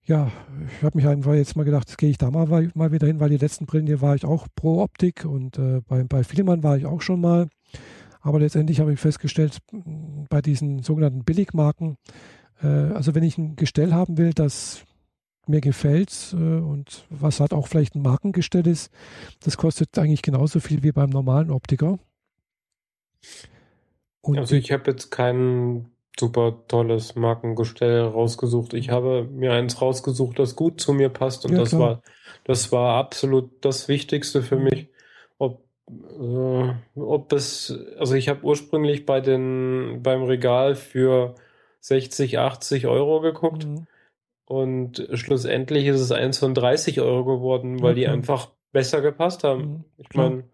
ja, 0.05 0.31
ich 0.79 0.85
habe 0.85 0.97
mich 0.97 1.07
einfach 1.07 1.35
jetzt 1.35 1.57
mal 1.57 1.65
gedacht, 1.65 1.89
jetzt 1.89 1.99
gehe 1.99 2.11
ich 2.11 2.19
da 2.19 2.31
mal, 2.31 2.71
mal 2.75 2.93
wieder 2.93 3.07
hin, 3.07 3.19
weil 3.19 3.31
die 3.31 3.39
letzten 3.39 3.67
Brillen 3.67 3.87
hier 3.87 4.01
war 4.01 4.15
ich 4.15 4.25
auch 4.25 4.47
pro 4.55 4.81
Optik 4.83 5.25
und 5.25 5.59
äh, 5.59 5.81
bei, 5.87 6.05
bei 6.05 6.23
Filmann 6.23 6.63
war 6.63 6.77
ich 6.77 6.87
auch 6.87 7.03
schon 7.03 7.21
mal. 7.21 7.49
Aber 8.21 8.41
letztendlich 8.41 8.81
habe 8.81 8.93
ich 8.93 9.01
festgestellt, 9.01 9.59
bei 10.29 10.41
diesen 10.43 10.83
sogenannten 10.83 11.25
Billigmarken, 11.25 11.97
äh, 12.63 12.67
also 12.67 13.15
wenn 13.15 13.23
ich 13.23 13.37
ein 13.39 13.57
Gestell 13.57 13.93
haben 13.93 14.17
will, 14.17 14.33
das 14.33 14.85
mir 15.49 15.61
gefällt 15.61 16.35
äh, 16.35 16.37
und 16.37 17.07
was 17.11 17.41
halt 17.41 17.53
auch 17.53 17.69
vielleicht 17.69 17.95
ein 17.95 18.03
Markengestell 18.03 18.67
ist, 18.67 18.91
das 19.41 19.57
kostet 19.57 19.97
eigentlich 19.99 20.23
genauso 20.23 20.61
viel 20.61 20.83
wie 20.83 20.93
beim 20.93 21.11
normalen 21.11 21.51
Optiker. 21.51 21.99
Und 24.29 24.39
also 24.39 24.57
ich 24.57 24.72
habe 24.72 24.91
jetzt 24.91 25.11
kein 25.11 25.91
super 26.18 26.62
tolles 26.68 27.14
Markengestell 27.14 28.03
rausgesucht. 28.03 28.74
Ich 28.74 28.91
habe 28.91 29.29
mir 29.31 29.53
eins 29.53 29.81
rausgesucht, 29.81 30.39
das 30.39 30.57
gut 30.57 30.81
zu 30.81 30.93
mir 30.93 31.11
passt 31.11 31.45
und 31.45 31.53
ja, 31.53 31.59
das 31.59 31.79
war 31.79 32.03
das 32.45 32.72
war 32.72 32.97
absolut 32.97 33.64
das 33.64 33.89
Wichtigste 33.89 34.43
für 34.43 34.57
mich. 34.57 34.89
Ob 35.39 35.62
äh, 35.91 36.74
ob 36.95 37.33
es 37.33 37.79
also 37.99 38.14
ich 38.14 38.29
habe 38.29 38.45
ursprünglich 38.45 39.05
bei 39.05 39.20
den 39.20 40.01
beim 40.03 40.22
Regal 40.22 40.74
für 40.74 41.35
60, 41.81 42.39
80 42.39 42.87
Euro 42.87 43.20
geguckt. 43.20 43.66
Mhm. 43.66 43.87
Und 44.47 45.09
schlussendlich 45.14 45.87
ist 45.87 46.01
es 46.01 46.12
eins 46.12 46.39
von 46.39 46.55
30 46.55 47.01
Euro 47.01 47.24
geworden, 47.24 47.83
weil 47.83 47.93
okay. 47.93 48.01
die 48.01 48.07
einfach 48.07 48.51
besser 48.72 49.01
gepasst 49.01 49.45
haben. 49.45 49.62
Mhm. 49.62 49.85
Ich 49.99 50.14
meine, 50.14 50.45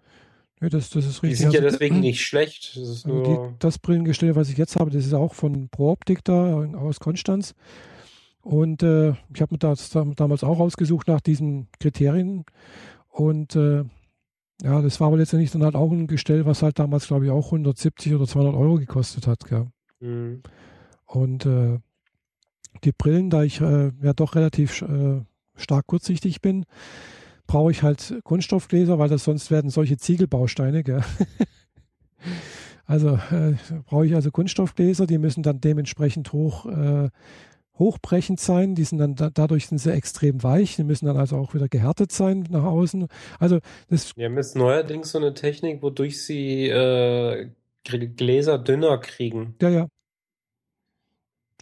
ja, 0.63 0.69
das, 0.69 0.91
das 0.91 1.07
ist 1.07 1.23
richtig. 1.25 1.31
Die 1.31 1.35
sind 1.37 1.47
also, 1.49 1.59
ja 1.59 1.71
deswegen 1.71 1.99
nicht 1.99 2.25
schlecht. 2.25 2.77
Das, 2.77 3.05
also 3.05 3.23
die, 3.23 3.59
das 3.59 3.79
Brillengestell, 3.79 4.37
was 4.37 4.49
ich 4.49 4.57
jetzt 4.57 4.77
habe, 4.77 4.91
das 4.91 5.05
ist 5.05 5.13
auch 5.13 5.35
von 5.35 5.69
ProOptik 5.69 6.23
da 6.25 6.65
aus 6.77 7.01
Konstanz. 7.01 7.55
Und 8.43 8.83
äh, 8.85 9.11
ich 9.35 9.41
habe 9.41 9.55
mir 9.55 9.59
das 9.59 9.91
damals 9.91 10.45
auch 10.45 10.61
ausgesucht 10.61 11.09
nach 11.09 11.21
diesen 11.21 11.69
Kriterien. 11.81 12.45
Und 13.09 13.57
äh, 13.57 13.85
ja, 14.63 14.81
das 14.81 15.01
war 15.01 15.09
aber 15.09 15.17
letztendlich 15.17 15.51
dann 15.51 15.65
halt 15.65 15.75
auch 15.75 15.91
ein 15.91 16.07
Gestell, 16.07 16.47
was 16.47 16.63
halt 16.63 16.79
damals, 16.79 17.09
glaube 17.09 17.25
ich, 17.25 17.33
auch 17.33 17.47
170 17.47 18.15
oder 18.15 18.27
200 18.27 18.55
Euro 18.55 18.77
gekostet 18.77 19.27
hat. 19.27 19.41
Mhm. 19.99 20.43
Und 21.07 21.45
äh, 21.45 21.81
die 22.85 22.93
Brillen, 22.93 23.31
da 23.31 23.43
ich 23.43 23.61
äh, 23.61 23.91
ja 24.01 24.13
doch 24.13 24.37
relativ 24.37 24.81
äh, 24.83 25.23
stark 25.57 25.89
kurzsichtig 25.89 26.41
bin, 26.41 26.67
brauche 27.47 27.71
ich 27.71 27.83
halt 27.83 28.21
Kunststoffgläser, 28.25 28.99
weil 28.99 29.09
das 29.09 29.25
sonst 29.25 29.51
werden 29.51 29.71
solche 29.71 29.97
Ziegelbausteine. 29.97 30.83
Gell? 30.83 31.03
also 32.87 33.19
äh, 33.31 33.55
brauche 33.87 34.07
ich 34.07 34.15
also 34.15 34.31
Kunststoffgläser, 34.31 35.07
die 35.07 35.19
müssen 35.19 35.43
dann 35.43 35.61
dementsprechend 35.61 36.33
hoch 36.33 36.67
äh, 36.67 37.11
hochbrechend 37.79 38.41
sein. 38.41 38.75
Die 38.75 38.85
sind 38.85 38.99
dann 38.99 39.15
da, 39.15 39.31
dadurch 39.31 39.67
sind 39.67 39.79
sie 39.79 39.93
extrem 39.93 40.43
weich. 40.43 40.77
Die 40.77 40.85
müssen 40.85 41.07
dann 41.07 41.17
also 41.17 41.37
auch 41.37 41.55
wieder 41.55 41.69
gehärtet 41.69 42.13
sein 42.13 42.47
nach 42.51 42.65
außen. 42.65 43.09
Also 43.39 43.59
das. 43.89 44.17
Wir 44.17 44.27
haben 44.27 44.37
jetzt 44.37 44.57
neuerdings 44.57 45.13
so 45.13 45.19
eine 45.19 45.35
Technik, 45.35 45.83
wodurch 45.83 46.23
sie 46.23 46.69
äh, 46.69 47.49
Gläser 47.85 48.59
dünner 48.59 48.99
kriegen. 48.99 49.57
Ja, 49.61 49.69
ja. 49.69 49.89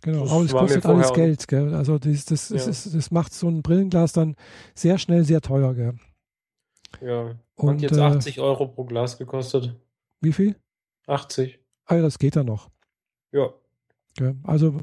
Genau, 0.03 0.23
das 0.23 0.33
aber 0.33 0.45
es 0.45 0.53
kostet 0.53 0.87
alles 0.87 1.13
Geld, 1.13 1.49
gell? 1.49 1.75
Also 1.75 1.99
das, 1.99 2.25
das, 2.25 2.49
ja. 2.49 2.57
das, 2.57 2.91
das, 2.91 3.11
macht 3.11 3.35
so 3.35 3.49
ein 3.49 3.63
Brillenglas 3.63 4.13
dann 4.13 4.35
sehr 4.75 4.99
schnell 4.99 5.25
sehr 5.25 5.41
teuer, 5.41 5.75
gell? 5.75 5.95
Ja. 7.01 7.35
Und 7.57 7.75
Hat 7.75 7.83
jetzt 7.83 7.99
äh, 7.99 8.01
80 8.01 8.41
Euro 8.41 8.69
pro 8.69 8.85
Glas 8.85 9.19
gekostet. 9.19 9.75
Wie 10.21 10.33
viel? 10.33 10.57
80. 11.07 11.59
Ah 11.87 11.97
ja, 11.97 12.03
das 12.03 12.19
geht 12.19 12.37
ja 12.37 12.43
noch. 12.43 12.71
Ja. 13.33 13.51
ja 14.19 14.35
also 14.45 14.81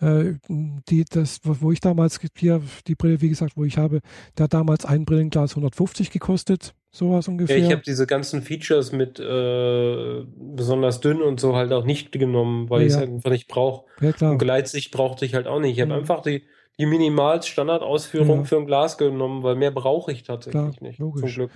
äh, 0.00 0.34
die, 0.48 1.04
das, 1.04 1.40
wo 1.42 1.72
ich 1.72 1.80
damals 1.80 2.20
hier, 2.36 2.62
die 2.86 2.94
Brille, 2.94 3.20
wie 3.20 3.28
gesagt, 3.28 3.56
wo 3.56 3.64
ich 3.64 3.78
habe, 3.78 4.00
der 4.36 4.44
hat 4.44 4.54
damals 4.54 4.84
ein 4.84 5.04
Brillenglas 5.04 5.52
150 5.52 6.10
gekostet. 6.10 6.74
Sowas 6.90 7.28
ungefähr. 7.28 7.58
Ja, 7.58 7.66
ich 7.66 7.72
habe 7.72 7.82
diese 7.82 8.06
ganzen 8.06 8.42
Features 8.42 8.92
mit 8.92 9.20
äh, 9.20 10.24
besonders 10.36 11.00
dünn 11.00 11.20
und 11.20 11.38
so 11.38 11.54
halt 11.54 11.72
auch 11.72 11.84
nicht 11.84 12.12
genommen, 12.12 12.70
weil 12.70 12.80
ja, 12.80 12.86
ich 12.86 12.92
es 12.92 12.98
halt 12.98 13.10
einfach 13.10 13.30
nicht 13.30 13.48
brauche. 13.48 13.84
Ja, 14.00 14.12
klar. 14.12 14.32
Und 14.32 14.38
Gleitsicht 14.38 14.90
brauchte 14.90 15.26
ich 15.26 15.34
halt 15.34 15.46
auch 15.46 15.60
nicht. 15.60 15.74
Ich 15.76 15.80
habe 15.82 15.92
mhm. 15.92 15.98
einfach 15.98 16.22
die, 16.22 16.44
die 16.78 16.86
Minimal-Standardausführung 16.86 18.38
Ja. 18.38 18.44
für 18.44 18.56
ein 18.56 18.66
Glas 18.66 18.96
genommen, 18.96 19.42
weil 19.42 19.56
mehr 19.56 19.70
brauche 19.70 20.12
ich 20.12 20.22
tatsächlich 20.22 20.76
Klar, 20.76 20.88
nicht. 20.88 20.98
logisch. 20.98 21.34
Zum 21.34 21.42
Glück. 21.46 21.50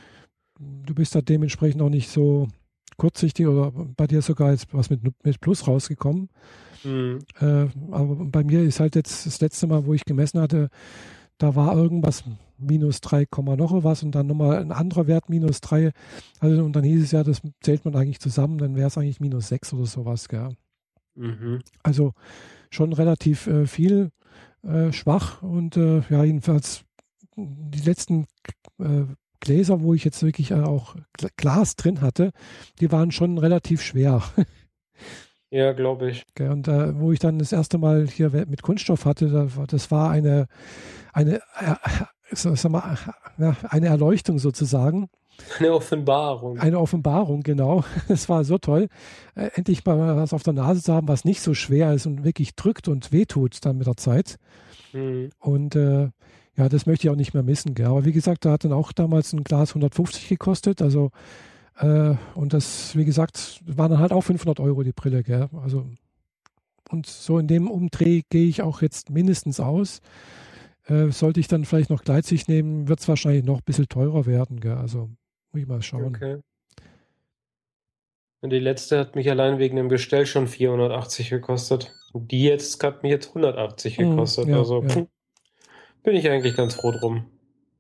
Du 0.59 0.95
bist 0.95 1.15
da 1.15 1.23
dementsprechend 1.23 1.81
auch 1.81 1.89
nicht 1.89 2.11
so 2.11 2.49
kurzsichtig 2.99 3.47
oder 3.47 3.73
bei 3.73 4.07
dir 4.07 4.21
sogar 4.23 4.53
jetzt 4.53 4.73
was 4.73 4.91
mit, 4.91 5.01
mit 5.25 5.41
Plus 5.41 5.67
rausgekommen. 5.67 6.29
Hm. 6.83 7.21
Äh, 7.41 7.67
aber 7.91 8.17
bei 8.27 8.45
mir 8.45 8.63
ist 8.63 8.81
halt 8.81 8.97
jetzt 8.97 9.27
das 9.27 9.41
letzte 9.41 9.67
Mal, 9.67 9.87
wo 9.87 9.95
ich 9.95 10.05
gemessen 10.05 10.41
hatte, 10.41 10.69
da 11.43 11.57
war 11.57 11.77
irgendwas 11.77 12.23
minus 12.57 13.01
3, 13.01 13.27
Komma 13.27 13.57
noch 13.57 13.83
was 13.83 14.05
und 14.05 14.15
dann 14.15 14.29
nochmal 14.29 14.59
ein 14.59 14.71
anderer 14.71 15.09
Wert 15.09 15.29
minus 15.29 15.61
3. 15.61 15.93
Also 16.39 16.65
und 16.65 16.75
dann 16.77 16.85
hieß 16.85 17.03
es 17.03 17.11
ja, 17.11 17.25
das 17.25 17.43
zählt 17.61 17.85
man 17.85 17.97
eigentlich 17.97 18.21
zusammen, 18.21 18.59
dann 18.59 18.77
wäre 18.77 18.87
es 18.87 18.97
eigentlich 18.97 19.21
minus 19.21 19.49
6 19.49 19.73
oder 19.73 19.87
sowas. 19.87 20.29
Gell? 20.29 20.51
Mhm. 21.17 21.61
Also 21.83 22.13
schon 22.71 22.93
relativ 22.93 23.49
äh, 23.49 23.67
viel 23.67 24.11
äh, 24.63 24.93
schwach 24.93 25.43
und 25.43 25.77
äh, 25.77 26.03
ja, 26.09 26.23
jedenfalls 26.23 26.85
die 27.37 27.81
letzten 27.81 28.27
äh, 28.79 29.05
Gläser, 29.41 29.83
wo 29.83 29.95
ich 29.95 30.05
jetzt 30.05 30.23
wirklich 30.23 30.53
äh, 30.53 30.61
auch 30.63 30.95
Gl- 31.19 31.31
Glas 31.37 31.75
drin 31.75 32.03
hatte, 32.03 32.31
die 32.81 32.93
waren 32.93 33.11
schon 33.11 33.39
relativ 33.39 33.83
schwer. 33.83 34.23
Ja, 35.53 35.73
glaube 35.73 36.11
ich. 36.11 36.25
Gell, 36.35 36.51
Und 36.51 36.67
äh, 36.67 36.99
wo 36.99 37.13
ich 37.13 37.19
dann 37.19 37.39
das 37.39 37.53
erste 37.53 37.77
Mal 37.77 38.07
hier 38.09 38.31
mit 38.31 38.63
Kunststoff 38.63 39.05
hatte, 39.05 39.51
das 39.69 39.91
war 39.91 40.11
eine, 40.11 40.47
eine, 41.13 41.37
äh, 41.37 41.75
so, 42.31 42.55
sag 42.55 42.73
mal, 42.73 42.97
äh, 43.39 43.43
ja, 43.43 43.57
eine 43.69 43.89
Erleuchtung 43.89 44.39
sozusagen, 44.39 45.11
Eine 45.59 45.75
Offenbarung. 45.75 46.59
eine 46.59 46.79
Offenbarung, 46.81 47.43
genau. 47.43 47.85
Das 48.09 48.31
war 48.31 48.45
so 48.45 48.57
toll, 48.57 48.89
äh, 49.35 49.51
endlich 49.55 49.85
mal 49.85 50.17
was 50.17 50.33
auf 50.33 50.43
der 50.43 50.55
Nase 50.55 50.83
zu 50.83 50.95
haben, 50.95 51.07
was 51.07 51.27
nicht 51.27 51.43
so 51.43 51.53
schwer 51.53 51.93
ist 51.93 52.07
und 52.07 52.25
wirklich 52.25 52.57
drückt 52.57 52.89
und 52.89 53.13
wehtut 53.13 53.63
dann 53.67 53.77
mit 53.77 53.87
der 53.87 53.99
Zeit. 53.99 54.39
Hm. 54.93 55.29
Und 55.39 55.77
äh, 55.77 56.09
ja, 56.57 56.69
das 56.71 56.87
möchte 56.87 57.07
ich 57.07 57.11
auch 57.11 57.17
nicht 57.17 57.35
mehr 57.35 57.43
missen. 57.43 57.75
Gell. 57.75 57.87
Aber 57.87 58.07
wie 58.07 58.13
gesagt, 58.13 58.47
da 58.47 58.53
hat 58.53 58.65
dann 58.65 58.73
auch 58.73 58.93
damals 58.93 59.35
ein 59.35 59.45
Glas 59.45 59.73
150 59.73 60.29
gekostet. 60.31 60.81
Also, 60.81 61.11
äh, 61.79 62.15
und 62.35 62.53
das, 62.53 62.97
wie 62.97 63.05
gesagt, 63.05 63.63
waren 63.67 63.91
dann 63.91 64.01
halt 64.01 64.13
auch 64.13 64.23
500 64.23 64.61
Euro 64.61 64.83
die 64.83 64.93
Brille. 64.93 65.23
Gell. 65.23 65.49
Also, 65.63 65.87
und 66.91 67.07
so 67.07 67.39
in 67.39 67.47
dem 67.49 67.71
Umdreh 67.71 68.23
gehe 68.29 68.47
ich 68.47 68.63
auch 68.63 68.83
jetzt 68.83 69.11
mindestens 69.11 69.61
aus. 69.61 70.01
Äh, 70.87 71.09
sollte 71.11 71.41
ich 71.41 71.49
dann 71.49 71.65
vielleicht 71.65 71.91
noch 71.91 72.03
Gleitsicht 72.03 72.49
nehmen, 72.49 72.89
wird 72.89 73.01
es 73.01 73.09
wahrscheinlich 73.09 73.45
noch 73.45 73.59
ein 73.59 73.65
bisschen 73.65 73.89
teurer 73.89 74.27
werden. 74.27 74.61
Gell. 74.61 74.75
Also, 74.75 75.11
muss 75.53 75.63
ich 75.63 75.67
mal 75.69 75.83
schauen. 75.83 76.15
Okay. 76.17 76.39
Und 78.41 78.51
die 78.51 78.59
letzte 78.59 78.99
hat 78.99 79.15
mich 79.15 79.31
allein 79.31 79.59
wegen 79.59 79.77
dem 79.77 79.89
Gestell 79.89 80.27
schon 80.27 80.49
480 80.49 81.31
gekostet. 81.31 81.95
Und 82.13 82.33
die 82.33 82.43
jetzt 82.43 82.83
hat 82.83 83.03
mich 83.05 83.11
jetzt 83.11 83.29
180 83.29 83.99
Mhm, 83.99 84.11
gekostet. 84.11 84.49
ja, 84.49 84.59
also 84.59 84.83
ja. 84.83 85.07
bin 86.03 86.17
ich 86.17 86.29
eigentlich 86.29 86.57
ganz 86.57 86.75
froh 86.75 86.91
drum. 86.91 87.25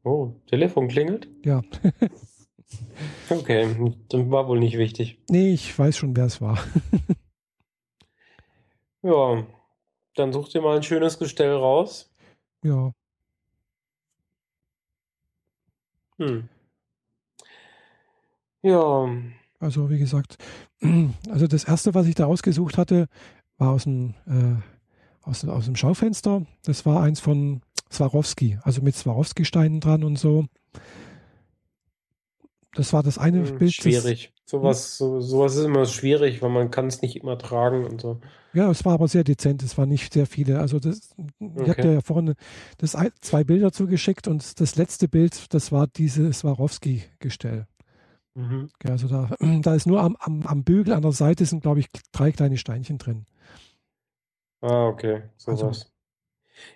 Oh, 0.04 0.32
Telefon 0.46 0.88
klingelt? 0.88 1.28
Ja. 1.44 1.62
Okay, 3.28 3.94
dann 4.08 4.30
war 4.30 4.46
wohl 4.48 4.58
nicht 4.58 4.76
wichtig. 4.78 5.18
Nee, 5.30 5.52
ich 5.52 5.78
weiß 5.78 5.96
schon, 5.96 6.16
wer 6.16 6.26
es 6.26 6.40
war. 6.40 6.58
Ja, 9.04 9.44
dann 10.14 10.32
such 10.32 10.50
dir 10.50 10.60
mal 10.62 10.76
ein 10.76 10.82
schönes 10.84 11.18
Gestell 11.18 11.52
raus. 11.54 12.08
ja. 12.62 12.92
Hm. 16.18 16.48
Ja, 18.62 19.08
Also 19.58 19.90
wie 19.90 19.98
gesagt, 19.98 20.36
also 21.30 21.48
das 21.48 21.64
erste, 21.64 21.94
was 21.94 22.06
ich 22.06 22.14
da 22.14 22.26
ausgesucht 22.26 22.78
hatte, 22.78 23.08
war 23.58 23.72
aus 23.72 23.84
dem, 23.84 24.14
äh, 24.26 24.54
aus, 25.22 25.44
aus 25.44 25.64
dem 25.64 25.74
Schaufenster. 25.74 26.46
Das 26.62 26.86
war 26.86 27.02
eins 27.02 27.18
von 27.18 27.62
Swarovski, 27.90 28.58
also 28.62 28.82
mit 28.82 28.94
Swarovski-Steinen 28.94 29.80
dran 29.80 30.04
und 30.04 30.16
so. 30.16 30.46
Das 32.74 32.92
war 32.92 33.02
das 33.02 33.18
eine 33.18 33.46
hm, 33.48 33.58
Bild. 33.58 33.84
Das, 33.84 34.00
schwierig. 34.02 34.32
Sowas, 34.44 34.96
so, 34.98 35.20
sowas 35.20 35.56
ist 35.56 35.64
immer 35.64 35.86
schwierig, 35.86 36.42
weil 36.42 36.50
man 36.50 36.70
kann 36.70 36.86
es 36.86 37.02
nicht 37.02 37.16
immer 37.16 37.38
tragen 37.38 37.84
und 37.86 38.00
so. 38.00 38.20
ja, 38.52 38.70
es 38.70 38.84
war 38.84 38.94
aber 38.94 39.08
sehr 39.08 39.24
dezent. 39.24 39.62
Es 39.62 39.76
waren 39.78 39.88
nicht 39.88 40.12
sehr 40.12 40.26
viele. 40.26 40.58
Also 40.60 40.78
das, 40.78 41.14
ich 41.18 41.68
Okay. 41.68 41.70
habe 41.70 41.82
dir 41.82 41.92
ja 41.94 42.00
vorhin 42.00 42.34
das, 42.78 42.96
zwei 43.20 43.44
Bilder 43.44 43.72
zugeschickt 43.72 44.28
und 44.28 44.60
das 44.60 44.76
letzte 44.76 45.08
Bild, 45.08 45.52
das 45.54 45.72
war 45.72 45.86
dieses 45.86 46.40
Swarovski-Gestell. 46.40 47.66
Mhm. 48.34 48.70
Ja, 48.82 48.90
also 48.90 49.08
da, 49.08 49.30
da 49.62 49.74
ist 49.74 49.86
nur 49.86 50.00
am, 50.00 50.16
am, 50.20 50.46
am 50.46 50.64
Bügel 50.64 50.94
an 50.94 51.02
der 51.02 51.12
Seite 51.12 51.44
sind, 51.46 51.62
glaube 51.62 51.80
ich, 51.80 51.88
drei 52.12 52.32
kleine 52.32 52.56
Steinchen 52.56 52.98
drin. 52.98 53.26
Ah, 54.60 54.86
okay, 54.86 55.22
Also- 55.46 55.56
sowas. 55.56 55.92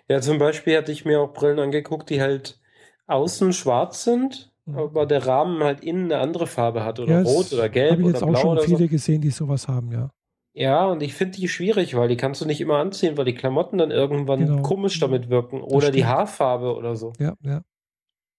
Ja, 0.09 0.19
zum 0.21 0.37
Beispiel 0.37 0.75
hatte 0.77 0.91
ich 0.91 1.05
mir 1.05 1.21
auch 1.21 1.33
Brillen 1.33 1.59
angeguckt, 1.59 2.09
die 2.09 2.19
halt 2.21 2.59
außen 3.05 3.53
schwarz 3.53 4.03
sind. 4.03 4.51
Aber 4.73 5.05
der 5.05 5.25
Rahmen 5.25 5.63
halt 5.63 5.81
innen 5.81 6.05
eine 6.11 6.19
andere 6.21 6.47
Farbe 6.47 6.83
hat 6.83 6.99
oder 6.99 7.21
Ja, 7.21 7.21
rot 7.23 7.53
oder 7.53 7.69
gelb 7.69 7.91
Habe 7.91 8.01
ich 8.01 8.07
oder 8.07 8.13
jetzt 8.15 8.23
auch 8.23 8.29
blau 8.29 8.39
schon 8.39 8.49
oder 8.51 8.61
viele 8.63 8.77
so. 8.79 8.87
gesehen, 8.87 9.21
die 9.21 9.29
sowas 9.29 9.67
haben, 9.67 9.91
ja. 9.91 10.09
Ja, 10.53 10.85
und 10.87 11.03
ich 11.03 11.13
finde 11.13 11.37
die 11.37 11.47
schwierig, 11.47 11.95
weil 11.95 12.07
die 12.09 12.17
kannst 12.17 12.41
du 12.41 12.45
nicht 12.45 12.59
immer 12.61 12.77
anziehen, 12.77 13.15
weil 13.15 13.25
die 13.25 13.35
Klamotten 13.35 13.77
dann 13.77 13.91
irgendwann 13.91 14.39
Genau. 14.39 14.61
komisch 14.63 14.99
damit 14.99 15.29
wirken 15.29 15.61
oder 15.61 15.91
die. 15.91 16.05
Haarfarbe 16.05 16.75
oder 16.75 16.95
so. 16.95 17.13
Ja, 17.19 17.35
ja. 17.41 17.61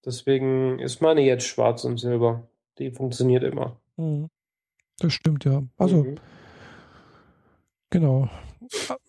Deswegen 0.05 0.79
ist 0.79 1.01
meine 1.01 1.21
jetzt 1.21 1.45
schwarz 1.45 1.83
und 1.85 1.97
silber. 1.97 2.47
Die 2.77 2.91
funktioniert 2.91 3.43
immer. 3.43 3.77
Mhm. 3.97 4.29
Das 4.99 5.13
stimmt, 5.13 5.45
ja. 5.45 5.63
Also, 5.77 6.03
Mhm. 6.03 6.15
genau. 7.89 8.29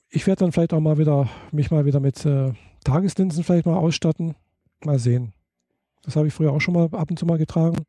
Ich 0.09 0.27
werde 0.27 0.41
dann 0.41 0.53
vielleicht 0.53 0.73
auch 0.73 0.81
mal 0.81 0.99
wieder, 0.99 1.29
mich 1.53 1.71
mal 1.71 1.85
wieder 1.85 2.01
mit 2.01 2.25
äh, 2.27 2.53
Tageslinsen 2.85 3.45
vielleicht 3.45 3.67
mal 3.67 3.77
ausstatten. 3.77 4.35
Mal 4.85 4.99
sehen. 4.99 5.33
Das 6.05 6.17
habe 6.17 6.27
ich 6.29 6.35
früher 6.35 6.53
auch 6.53 6.61
schon 6.61 6.75
mal 6.75 6.89
ab 6.93 7.11
und 7.11 7.19
zu 7.19 7.27
mal 7.27 7.39
getragen. 7.39 7.85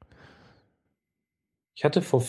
Ich 1.75 1.83
hatte 1.85 2.01
vor 2.01 2.23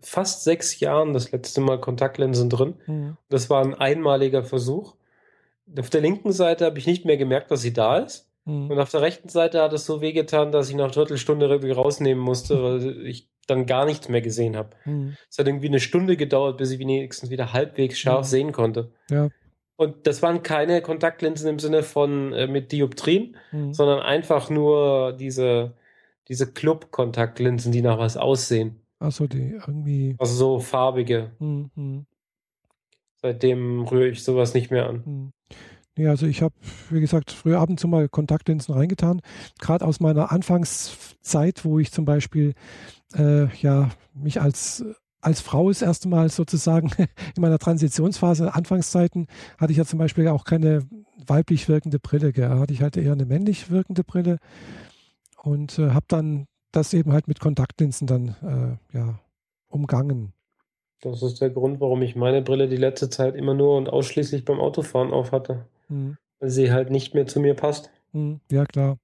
fast 0.00 0.44
sechs 0.44 0.80
Jahren 0.80 1.12
das 1.12 1.32
letzte 1.32 1.60
Mal 1.60 1.80
Kontaktlinsen 1.80 2.48
drin. 2.48 3.16
Das 3.28 3.50
war 3.50 3.62
ein 3.64 3.74
einmaliger 3.74 4.44
Versuch. 4.44 4.94
Auf 5.78 5.90
der 5.90 6.00
linken 6.00 6.32
Seite 6.32 6.64
habe 6.64 6.78
ich 6.78 6.86
nicht 6.86 7.04
mehr 7.04 7.16
gemerkt, 7.18 7.50
dass 7.50 7.60
sie 7.60 7.72
da 7.72 7.98
ist. 7.98 8.30
Mhm. 8.46 8.70
Und 8.70 8.78
auf 8.78 8.90
der 8.90 9.02
rechten 9.02 9.28
Seite 9.28 9.60
hat 9.60 9.72
es 9.74 9.84
so 9.84 10.00
wehgetan, 10.00 10.50
dass 10.52 10.70
ich 10.70 10.76
nach 10.76 10.84
einer 10.84 10.92
Viertelstunde 10.94 11.46
irgendwie 11.46 11.72
rausnehmen 11.72 12.22
musste, 12.22 12.62
weil 12.62 13.06
ich 13.06 13.28
dann 13.46 13.66
gar 13.66 13.84
nichts 13.84 14.08
mehr 14.08 14.22
gesehen 14.22 14.56
habe. 14.56 14.70
Mhm. 14.86 15.16
Es 15.30 15.38
hat 15.38 15.46
irgendwie 15.46 15.68
eine 15.68 15.80
Stunde 15.80 16.16
gedauert, 16.16 16.56
bis 16.56 16.70
ich 16.70 16.78
wenigstens 16.78 17.28
wieder 17.28 17.52
halbwegs 17.52 17.98
scharf 17.98 18.26
Mhm. 18.26 18.30
sehen 18.30 18.52
konnte. 18.52 18.92
Ja. 19.10 19.28
Und 19.78 20.08
das 20.08 20.22
waren 20.22 20.42
keine 20.42 20.82
Kontaktlinsen 20.82 21.48
im 21.48 21.60
Sinne 21.60 21.84
von 21.84 22.32
äh, 22.32 22.48
mit 22.48 22.72
Dioptrien, 22.72 23.36
Mhm. 23.52 23.72
sondern 23.72 24.00
einfach 24.00 24.50
nur 24.50 25.12
diese, 25.12 25.74
diese 26.26 26.52
Club-Kontaktlinsen, 26.52 27.70
die 27.70 27.80
nach 27.80 27.96
was 27.98 28.16
aussehen. 28.16 28.80
Also 28.98 29.28
die 29.28 29.52
irgendwie. 29.52 30.16
Also 30.18 30.34
so 30.34 30.58
farbige. 30.58 31.30
Mhm. 31.38 31.70
Mhm. 31.76 32.06
Seitdem 33.22 33.82
rühre 33.82 34.08
ich 34.08 34.24
sowas 34.24 34.52
nicht 34.52 34.72
mehr 34.72 34.88
an. 34.88 35.02
Mhm. 35.06 35.32
Nee, 35.96 36.08
also 36.08 36.26
ich 36.26 36.42
habe, 36.42 36.54
wie 36.90 37.00
gesagt, 37.00 37.30
früher 37.30 37.60
ab 37.60 37.68
und 37.68 37.78
zu 37.78 37.86
mal 37.86 38.08
Kontaktlinsen 38.08 38.74
reingetan. 38.74 39.20
Gerade 39.60 39.84
aus 39.84 40.00
meiner 40.00 40.32
Anfangszeit, 40.32 41.64
wo 41.64 41.78
ich 41.78 41.92
zum 41.92 42.04
Beispiel 42.04 42.54
äh, 43.14 43.46
ja 43.60 43.90
mich 44.12 44.40
als 44.40 44.84
als 45.20 45.40
Frau 45.40 45.68
das 45.68 45.82
erste 45.82 46.08
Mal 46.08 46.28
sozusagen 46.28 46.90
in 47.36 47.42
meiner 47.42 47.58
Transitionsphase, 47.58 48.54
Anfangszeiten, 48.54 49.26
hatte 49.58 49.72
ich 49.72 49.78
ja 49.78 49.84
zum 49.84 49.98
Beispiel 49.98 50.28
auch 50.28 50.44
keine 50.44 50.86
weiblich 51.26 51.68
wirkende 51.68 51.98
Brille. 51.98 52.32
Gell. 52.32 52.48
Hatte 52.48 52.72
ich 52.72 52.82
halt 52.82 52.96
eher 52.96 53.12
eine 53.12 53.26
männlich 53.26 53.70
wirkende 53.70 54.04
Brille 54.04 54.38
und 55.42 55.78
äh, 55.78 55.90
habe 55.90 56.06
dann 56.08 56.46
das 56.72 56.92
eben 56.94 57.12
halt 57.12 57.28
mit 57.28 57.40
Kontaktlinsen 57.40 58.06
dann 58.06 58.78
äh, 58.92 58.96
ja 58.96 59.18
umgangen. 59.68 60.32
Das 61.00 61.22
ist 61.22 61.40
der 61.40 61.50
Grund, 61.50 61.80
warum 61.80 62.02
ich 62.02 62.16
meine 62.16 62.42
Brille 62.42 62.68
die 62.68 62.76
letzte 62.76 63.08
Zeit 63.08 63.36
immer 63.36 63.54
nur 63.54 63.76
und 63.76 63.88
ausschließlich 63.88 64.44
beim 64.44 64.58
Autofahren 64.58 65.12
auf 65.12 65.32
hatte. 65.32 65.66
Mhm. 65.88 66.16
Weil 66.40 66.50
sie 66.50 66.72
halt 66.72 66.90
nicht 66.90 67.14
mehr 67.14 67.26
zu 67.26 67.40
mir 67.40 67.54
passt. 67.54 67.90
Mhm, 68.12 68.40
Ja, 68.50 68.64
klar. 68.64 68.98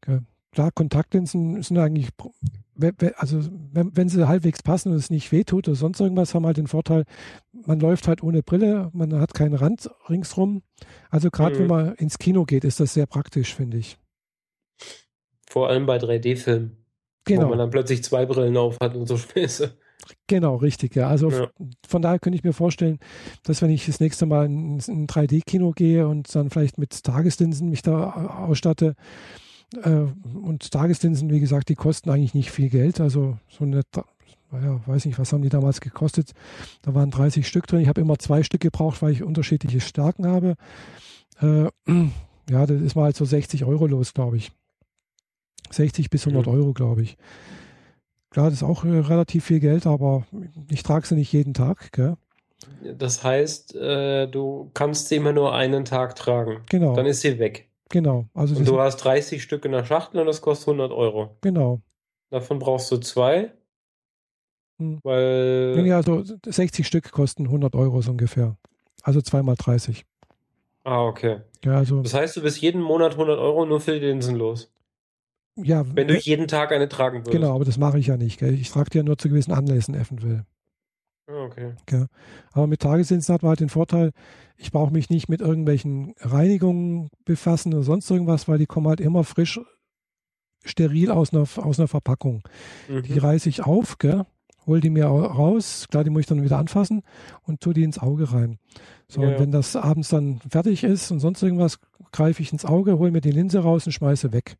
Okay. 0.00 0.20
Klar, 0.52 0.70
Kontaktlinsen 0.72 1.62
sind 1.62 1.78
eigentlich, 1.78 2.10
also 3.16 3.40
wenn, 3.72 3.96
wenn 3.96 4.08
sie 4.08 4.26
halbwegs 4.28 4.62
passen 4.62 4.90
und 4.90 4.96
es 4.98 5.10
nicht 5.10 5.32
wehtut 5.32 5.68
oder 5.68 5.74
sonst 5.76 6.00
irgendwas, 6.00 6.34
haben 6.34 6.46
halt 6.46 6.56
den 6.56 6.66
Vorteil, 6.66 7.04
man 7.52 7.80
läuft 7.80 8.08
halt 8.08 8.22
ohne 8.22 8.42
Brille, 8.42 8.90
man 8.92 9.12
hat 9.20 9.34
keinen 9.34 9.54
Rand 9.54 9.90
ringsrum. 10.08 10.62
Also 11.10 11.30
gerade 11.30 11.58
wenn 11.58 11.64
Mhm. 11.64 11.70
man 11.70 11.94
ins 11.94 12.18
Kino 12.18 12.44
geht, 12.44 12.64
ist 12.64 12.80
das 12.80 12.94
sehr 12.94 13.06
praktisch, 13.06 13.54
finde 13.54 13.78
ich. 13.78 13.98
Vor 15.48 15.68
allem 15.68 15.86
bei 15.86 15.98
3D-Filmen. 15.98 16.76
Wo 17.28 17.34
man 17.34 17.50
Genau, 17.50 17.56
dann 17.56 17.70
plötzlich 17.70 18.02
zwei 18.02 18.26
Brillen 18.26 18.56
auf 18.56 18.78
hat 18.80 18.96
und 18.96 19.06
so 19.06 19.16
Späße. 19.18 19.78
genau, 20.26 20.56
richtig. 20.56 20.96
Ja. 20.96 21.08
Also 21.08 21.30
Ja. 21.30 21.50
von 21.86 22.02
daher 22.02 22.18
könnte 22.18 22.36
ich 22.36 22.42
mir 22.44 22.52
vorstellen, 22.52 22.98
dass 23.44 23.62
wenn 23.62 23.70
ich 23.70 23.86
das 23.86 24.00
nächste 24.00 24.26
Mal 24.26 24.46
ins 24.46 24.88
in 24.88 25.04
ein 25.04 25.06
3D-Kino 25.06 25.70
gehe 25.72 26.08
und 26.08 26.34
dann 26.34 26.50
vielleicht 26.50 26.78
mit 26.78 27.04
Tageslinsen 27.04 27.68
mich 27.68 27.82
da 27.82 28.10
ausstatte, 28.46 28.94
und 29.74 30.70
Tageslinsen, 30.70 31.30
wie 31.30 31.40
gesagt, 31.40 31.68
die 31.68 31.74
kosten 31.74 32.10
eigentlich 32.10 32.34
nicht 32.34 32.50
viel 32.50 32.68
Geld. 32.68 33.00
Also 33.00 33.38
so 33.48 33.64
eine, 33.64 33.82
ja, 34.52 34.80
weiß 34.86 35.06
nicht, 35.06 35.18
was 35.18 35.32
haben 35.32 35.42
die 35.42 35.48
damals 35.48 35.80
gekostet. 35.80 36.32
Da 36.82 36.94
waren 36.94 37.10
30 37.10 37.46
Stück 37.46 37.66
drin. 37.66 37.80
Ich 37.80 37.88
habe 37.88 38.00
immer 38.00 38.18
zwei 38.18 38.42
Stück 38.42 38.60
gebraucht, 38.60 39.02
weil 39.02 39.12
ich 39.12 39.22
unterschiedliche 39.22 39.80
Stärken 39.80 40.26
habe. 40.26 40.56
Äh, 41.40 41.64
ja, 42.50 42.66
das 42.66 42.80
ist 42.82 42.94
mal 42.94 43.04
halt 43.04 43.16
so 43.16 43.24
60 43.24 43.64
Euro 43.64 43.86
los, 43.86 44.14
glaube 44.14 44.36
ich. 44.36 44.52
60 45.70 46.10
bis 46.10 46.26
100 46.26 46.46
mhm. 46.46 46.52
Euro, 46.52 46.72
glaube 46.72 47.02
ich. 47.02 47.16
Klar, 48.30 48.46
das 48.46 48.54
ist 48.54 48.62
auch 48.62 48.84
äh, 48.84 48.88
relativ 48.88 49.44
viel 49.44 49.60
Geld, 49.60 49.86
aber 49.86 50.26
ich 50.70 50.82
trage 50.82 51.06
sie 51.06 51.14
nicht 51.14 51.32
jeden 51.32 51.54
Tag. 51.54 51.92
Gell? 51.92 52.16
Das 52.96 53.22
heißt, 53.22 53.74
äh, 53.76 54.26
du 54.26 54.70
kannst 54.74 55.08
sie 55.08 55.16
immer 55.16 55.32
nur 55.32 55.54
einen 55.54 55.84
Tag 55.84 56.16
tragen. 56.16 56.62
Genau. 56.68 56.94
Dann 56.94 57.06
ist 57.06 57.20
sie 57.20 57.38
weg. 57.38 57.68
Genau. 57.92 58.26
Also 58.32 58.56
und 58.56 58.66
du 58.66 58.80
hast 58.80 58.96
30 58.96 59.42
Stück 59.42 59.66
in 59.66 59.72
der 59.72 59.84
Schachtel 59.84 60.20
und 60.20 60.26
das 60.26 60.40
kostet 60.40 60.68
100 60.68 60.92
Euro. 60.92 61.36
Genau. 61.42 61.82
Davon 62.30 62.58
brauchst 62.58 62.90
du 62.90 62.96
zwei. 62.96 63.52
Hm. 64.78 64.98
Weil. 65.04 65.82
Ja, 65.84 65.96
also 65.96 66.24
60 66.46 66.86
Stück 66.86 67.12
kosten 67.12 67.44
100 67.44 67.74
Euro 67.74 68.00
so 68.00 68.12
ungefähr. 68.12 68.56
Also 69.02 69.20
zweimal 69.20 69.56
30. 69.56 70.06
Ah, 70.84 71.04
okay. 71.04 71.42
Ja, 71.62 71.76
also, 71.76 72.00
das 72.00 72.14
heißt, 72.14 72.36
du 72.36 72.42
bist 72.42 72.62
jeden 72.62 72.80
Monat 72.80 73.12
100 73.12 73.38
Euro 73.38 73.66
nur 73.66 73.80
für 73.80 73.92
die 73.92 74.06
Linsen 74.06 74.36
los. 74.36 74.72
Ja. 75.56 75.84
Wenn 75.94 76.08
du 76.08 76.16
jeden 76.16 76.48
Tag 76.48 76.72
eine 76.72 76.88
tragen 76.88 77.18
würdest. 77.18 77.32
Genau, 77.32 77.54
aber 77.54 77.66
das 77.66 77.76
mache 77.76 77.98
ich 77.98 78.06
ja 78.06 78.16
nicht. 78.16 78.40
Gell? 78.40 78.54
Ich 78.54 78.70
trage 78.70 78.88
die 78.88 78.98
ja 78.98 79.04
nur 79.04 79.18
zu 79.18 79.28
gewissen 79.28 79.52
Anlässen 79.52 79.94
eventuell. 79.94 80.46
Ah, 81.26 81.44
okay. 81.44 81.74
Ja. 81.90 82.06
Aber 82.52 82.66
mit 82.66 82.80
Tageslinsen 82.80 83.34
hat 83.34 83.42
man 83.42 83.50
halt 83.50 83.60
den 83.60 83.68
Vorteil, 83.68 84.12
ich 84.56 84.70
brauche 84.70 84.92
mich 84.92 85.10
nicht 85.10 85.28
mit 85.28 85.40
irgendwelchen 85.40 86.14
Reinigungen 86.20 87.08
befassen 87.24 87.74
oder 87.74 87.82
sonst 87.82 88.10
irgendwas, 88.10 88.48
weil 88.48 88.58
die 88.58 88.66
kommen 88.66 88.88
halt 88.88 89.00
immer 89.00 89.24
frisch 89.24 89.60
steril 90.64 91.10
aus 91.10 91.32
einer, 91.32 91.46
aus 91.56 91.78
einer 91.78 91.88
Verpackung. 91.88 92.42
Mhm. 92.88 93.02
Die 93.02 93.18
reiße 93.18 93.48
ich 93.48 93.64
auf, 93.64 93.98
gell? 93.98 94.24
hol 94.66 94.80
die 94.80 94.90
mir 94.90 95.06
raus, 95.06 95.86
klar, 95.90 96.04
die 96.04 96.10
muss 96.10 96.20
ich 96.20 96.26
dann 96.26 96.42
wieder 96.42 96.58
anfassen 96.58 97.02
und 97.42 97.60
tue 97.60 97.74
die 97.74 97.82
ins 97.82 97.98
Auge 97.98 98.32
rein. 98.32 98.58
So, 99.08 99.22
ja, 99.22 99.30
und 99.30 99.40
wenn 99.40 99.50
das 99.50 99.76
abends 99.76 100.08
dann 100.08 100.40
fertig 100.48 100.84
ist 100.84 101.10
und 101.10 101.20
sonst 101.20 101.42
irgendwas, 101.42 101.78
greife 102.12 102.42
ich 102.42 102.52
ins 102.52 102.64
Auge, 102.64 102.98
hole 102.98 103.10
mir 103.10 103.20
die 103.20 103.30
Linse 103.30 103.60
raus 103.60 103.86
und 103.86 103.92
schmeiße 103.92 104.32
weg. 104.32 104.56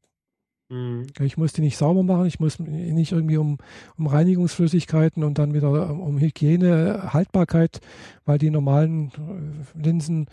Mhm. 0.73 1.07
Ich 1.21 1.37
muss 1.37 1.53
die 1.53 1.61
nicht 1.61 1.77
sauber 1.77 2.03
machen, 2.03 2.25
ich 2.25 2.41
muss 2.41 2.59
nicht 2.59 3.13
irgendwie 3.13 3.37
um, 3.37 3.59
um 3.99 4.07
Reinigungsflüssigkeiten 4.07 5.23
und 5.23 5.39
dann 5.39 5.53
wieder 5.53 5.91
um 5.91 6.19
Hygiene, 6.19 7.13
Haltbarkeit, 7.13 7.81
weil 8.25 8.39
die 8.39 8.51
normalen 8.51 9.09
äh, 9.09 9.83
Linsen, 9.85 10.27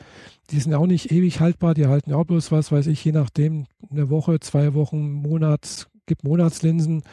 die 0.51 0.59
sind 0.61 0.73
auch 0.73 0.87
nicht 0.87 1.11
ewig 1.11 1.41
haltbar, 1.41 1.73
die 1.73 1.87
halten 1.87 2.13
auch 2.13 2.23
bloß 2.23 2.53
was, 2.53 2.71
weiß 2.71 2.87
ich, 2.87 3.03
je 3.03 3.11
nachdem, 3.11 3.65
eine 3.91 4.09
Woche, 4.09 4.39
zwei 4.39 4.73
Wochen, 4.73 5.11
Monat, 5.11 5.89
gibt 6.05 6.23
Monatslinsen, 6.23 7.03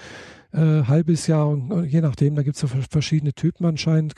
äh, 0.52 0.84
halbes 0.84 1.26
Jahr 1.26 1.48
und 1.48 1.84
je 1.84 2.00
nachdem, 2.00 2.36
da 2.36 2.44
gibt 2.44 2.54
es 2.54 2.60
so 2.60 2.68
verschiedene 2.68 3.32
Typen 3.32 3.66
anscheinend, 3.66 4.14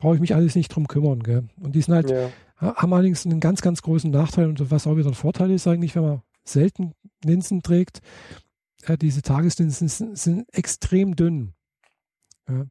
brauche 0.00 0.14
ich 0.16 0.20
mich 0.20 0.34
alles 0.34 0.56
nicht 0.56 0.74
drum 0.74 0.88
kümmern. 0.88 1.20
Gell? 1.22 1.44
Und 1.60 1.76
die 1.76 1.82
sind 1.82 1.94
halt, 1.94 2.10
ja. 2.10 2.30
haben 2.60 2.92
allerdings 2.92 3.24
einen 3.24 3.38
ganz, 3.38 3.62
ganz 3.62 3.80
großen 3.80 4.10
Nachteil 4.10 4.48
und 4.48 4.70
was 4.72 4.88
auch 4.88 4.96
wieder 4.96 5.08
ein 5.08 5.14
Vorteil 5.14 5.52
ist 5.52 5.68
eigentlich, 5.68 5.94
wenn 5.94 6.02
man 6.02 6.22
selten 6.52 6.94
Linsen 7.24 7.62
trägt. 7.62 8.00
Äh, 8.86 8.96
diese 8.96 9.22
Tageslinsen 9.22 9.88
sind, 9.88 10.18
sind 10.18 10.44
extrem 10.52 11.16
dünn. 11.16 11.52
Ja. 12.48 12.66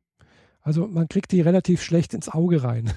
Also 0.61 0.88
man 0.88 1.07
kriegt 1.07 1.32
die 1.32 1.41
relativ 1.41 1.82
schlecht 1.82 2.13
ins 2.13 2.30
Auge 2.30 2.63
rein. 2.63 2.91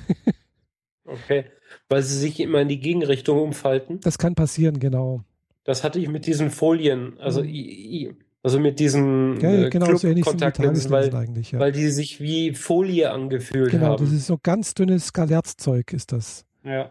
okay, 1.04 1.46
weil 1.88 2.02
sie 2.02 2.18
sich 2.18 2.40
immer 2.40 2.60
in 2.60 2.68
die 2.68 2.80
Gegenrichtung 2.80 3.40
umfalten. 3.40 4.00
Das 4.00 4.18
kann 4.18 4.34
passieren, 4.34 4.78
genau. 4.78 5.22
Das 5.64 5.84
hatte 5.84 5.98
ich 6.00 6.08
mit 6.08 6.26
diesen 6.26 6.50
Folien, 6.50 7.18
also, 7.20 7.42
mhm. 7.42 8.16
also 8.42 8.58
mit 8.58 8.80
diesen 8.80 9.40
ja, 9.40 9.66
äh, 9.66 9.70
genau, 9.70 9.94
so 9.94 10.12
Kontaktlinsen, 10.12 10.90
weil, 10.90 11.08
ja. 11.08 11.58
weil 11.58 11.70
die 11.70 11.88
sich 11.88 12.20
wie 12.20 12.52
Folie 12.52 13.12
angefühlt 13.12 13.70
genau, 13.70 13.86
haben. 13.86 13.96
Genau, 13.96 14.10
das 14.10 14.12
ist 14.12 14.26
so 14.26 14.38
ganz 14.42 14.74
dünnes 14.74 15.12
Galerzzeug 15.12 15.92
ist 15.92 16.10
das. 16.10 16.44
Ja. 16.64 16.90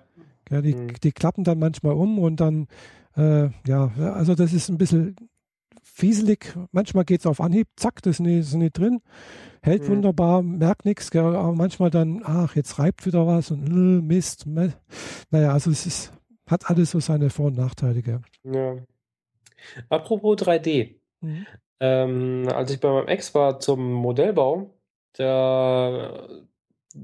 ja 0.49 0.61
die, 0.61 0.75
mhm. 0.75 0.93
die 1.03 1.11
klappen 1.11 1.43
dann 1.43 1.59
manchmal 1.59 1.93
um 1.93 2.17
und 2.17 2.39
dann 2.39 2.67
äh, 3.17 3.49
ja, 3.67 3.91
also 4.13 4.35
das 4.35 4.53
ist 4.53 4.69
ein 4.69 4.77
bisschen 4.77 5.15
fieselig. 5.83 6.55
Manchmal 6.71 7.05
geht 7.05 7.21
es 7.21 7.25
auf 7.25 7.41
Anhieb, 7.41 7.67
zack, 7.75 8.01
das 8.01 8.15
ist 8.15 8.19
nicht, 8.21 8.39
ist 8.39 8.53
nicht 8.53 8.77
drin. 8.77 9.01
Hält 9.61 9.83
mhm. 9.83 9.93
wunderbar, 9.93 10.41
merkt 10.41 10.85
nichts, 10.85 11.15
aber 11.15 11.51
manchmal 11.53 11.89
dann, 11.89 12.21
ach, 12.23 12.55
jetzt 12.55 12.79
reibt 12.79 13.05
wieder 13.05 13.27
was 13.27 13.51
und 13.51 13.67
äh, 13.67 14.01
Mist. 14.01 14.45
Naja, 14.47 15.53
also 15.53 15.69
es 15.71 15.85
ist, 15.85 16.13
hat 16.47 16.69
alles 16.69 16.91
so 16.91 16.99
seine 16.99 17.29
Vor- 17.29 17.47
und 17.47 17.57
Nachteile. 17.57 18.01
Gell? 18.01 18.21
Ja. 18.43 18.77
Apropos 19.89 20.37
3D. 20.37 20.95
Mhm. 21.21 21.45
Ähm, 21.79 22.47
als 22.53 22.71
ich 22.71 22.79
bei 22.79 22.91
meinem 22.91 23.07
Ex 23.07 23.33
war 23.35 23.59
zum 23.59 23.91
Modellbau, 23.91 24.73
da 25.13 26.27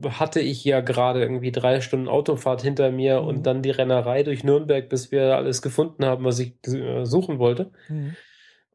hatte 0.09 0.39
ich 0.39 0.63
ja 0.63 0.81
gerade 0.81 1.21
irgendwie 1.21 1.51
drei 1.51 1.81
Stunden 1.81 2.07
Autofahrt 2.07 2.61
hinter 2.61 2.91
mir 2.91 3.21
mhm. 3.21 3.27
und 3.27 3.43
dann 3.43 3.61
die 3.61 3.71
Rennerei 3.71 4.23
durch 4.23 4.43
Nürnberg, 4.43 4.89
bis 4.89 5.11
wir 5.11 5.35
alles 5.35 5.61
gefunden 5.61 6.05
haben, 6.05 6.25
was 6.25 6.39
ich 6.39 6.55
äh, 6.67 7.05
suchen 7.05 7.39
wollte. 7.39 7.71
Mhm. 7.87 8.15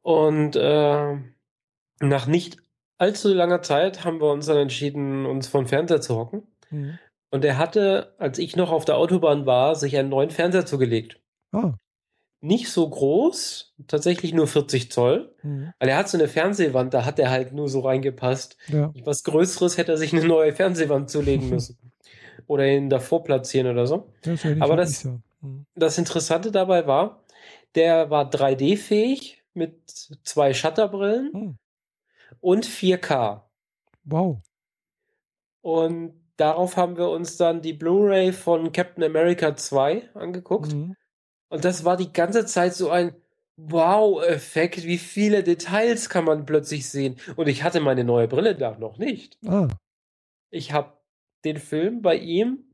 Und 0.02 0.56
äh, 0.56 1.16
nach 2.00 2.26
nicht 2.26 2.56
allzu 2.98 3.32
langer 3.32 3.62
Zeit 3.62 4.04
haben 4.04 4.20
wir 4.20 4.30
uns 4.30 4.46
dann 4.46 4.56
entschieden, 4.56 5.26
uns 5.26 5.48
vor 5.48 5.62
den 5.62 5.68
Fernseher 5.68 6.00
zu 6.00 6.16
hocken. 6.16 6.42
Mhm. 6.70 6.98
Und 7.30 7.44
er 7.44 7.58
hatte, 7.58 8.14
als 8.18 8.38
ich 8.38 8.56
noch 8.56 8.70
auf 8.70 8.84
der 8.84 8.96
Autobahn 8.96 9.46
war, 9.46 9.74
sich 9.74 9.96
einen 9.96 10.10
neuen 10.10 10.30
Fernseher 10.30 10.66
zugelegt. 10.66 11.20
Oh 11.52 11.72
nicht 12.42 12.70
so 12.70 12.88
groß, 12.88 13.72
tatsächlich 13.86 14.34
nur 14.34 14.48
40 14.48 14.90
Zoll. 14.90 15.32
Mhm. 15.42 15.72
Weil 15.78 15.88
er 15.88 15.96
hat 15.96 16.08
so 16.08 16.18
eine 16.18 16.26
Fernsehwand, 16.26 16.92
da 16.92 17.04
hat 17.04 17.18
er 17.18 17.30
halt 17.30 17.52
nur 17.52 17.68
so 17.68 17.80
reingepasst. 17.80 18.56
Ja. 18.68 18.92
Was 19.04 19.22
Größeres 19.22 19.78
hätte 19.78 19.92
er 19.92 19.98
sich 19.98 20.12
eine 20.12 20.26
neue 20.26 20.52
Fernsehwand 20.52 21.08
zulegen 21.08 21.48
müssen. 21.50 21.78
oder 22.48 22.66
ihn 22.66 22.90
davor 22.90 23.22
platzieren 23.22 23.68
oder 23.68 23.86
so. 23.86 24.12
Das 24.22 24.44
Aber 24.60 24.76
das, 24.76 25.02
so. 25.02 25.20
mhm. 25.40 25.66
das 25.76 25.96
Interessante 25.98 26.50
dabei 26.50 26.86
war, 26.86 27.22
der 27.76 28.10
war 28.10 28.28
3D-fähig 28.28 29.38
mit 29.54 29.88
zwei 30.24 30.52
Shutterbrillen 30.52 31.30
mhm. 31.32 31.58
und 32.40 32.66
4K. 32.66 33.42
Wow. 34.04 34.38
Und 35.60 36.14
darauf 36.36 36.76
haben 36.76 36.96
wir 36.96 37.08
uns 37.08 37.36
dann 37.36 37.62
die 37.62 37.72
Blu-ray 37.72 38.32
von 38.32 38.72
Captain 38.72 39.04
America 39.04 39.54
2 39.54 40.10
angeguckt. 40.14 40.72
Mhm. 40.72 40.96
Und 41.52 41.66
das 41.66 41.84
war 41.84 41.98
die 41.98 42.14
ganze 42.14 42.46
Zeit 42.46 42.72
so 42.72 42.88
ein 42.88 43.14
Wow-Effekt. 43.58 44.84
Wie 44.84 44.96
viele 44.96 45.42
Details 45.42 46.08
kann 46.08 46.24
man 46.24 46.46
plötzlich 46.46 46.88
sehen? 46.88 47.16
Und 47.36 47.46
ich 47.46 47.62
hatte 47.62 47.80
meine 47.80 48.04
neue 48.04 48.26
Brille 48.26 48.54
da 48.54 48.78
noch 48.78 48.96
nicht. 48.96 49.36
Ah. 49.46 49.68
Ich 50.48 50.72
habe 50.72 50.94
den 51.44 51.58
Film 51.58 52.00
bei 52.00 52.16
ihm 52.16 52.64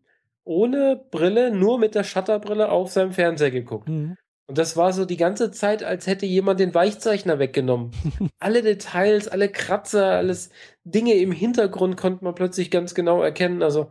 ohne 0.44 0.94
Brille, 1.10 1.50
nur 1.50 1.80
mit 1.80 1.96
der 1.96 2.04
Shutterbrille 2.04 2.70
auf 2.70 2.92
seinem 2.92 3.12
Fernseher 3.12 3.50
geguckt. 3.50 3.88
Mhm. 3.88 4.16
Und 4.46 4.58
das 4.58 4.76
war 4.76 4.92
so 4.92 5.04
die 5.04 5.16
ganze 5.16 5.50
Zeit, 5.50 5.82
als 5.82 6.06
hätte 6.06 6.26
jemand 6.26 6.60
den 6.60 6.72
Weichzeichner 6.72 7.40
weggenommen. 7.40 7.90
alle 8.38 8.62
Details, 8.62 9.26
alle 9.26 9.48
Kratzer, 9.48 10.12
alles 10.12 10.50
Dinge 10.84 11.14
im 11.14 11.32
Hintergrund 11.32 11.96
konnte 11.96 12.24
man 12.24 12.36
plötzlich 12.36 12.70
ganz 12.70 12.94
genau 12.94 13.22
erkennen. 13.22 13.64
Also 13.64 13.90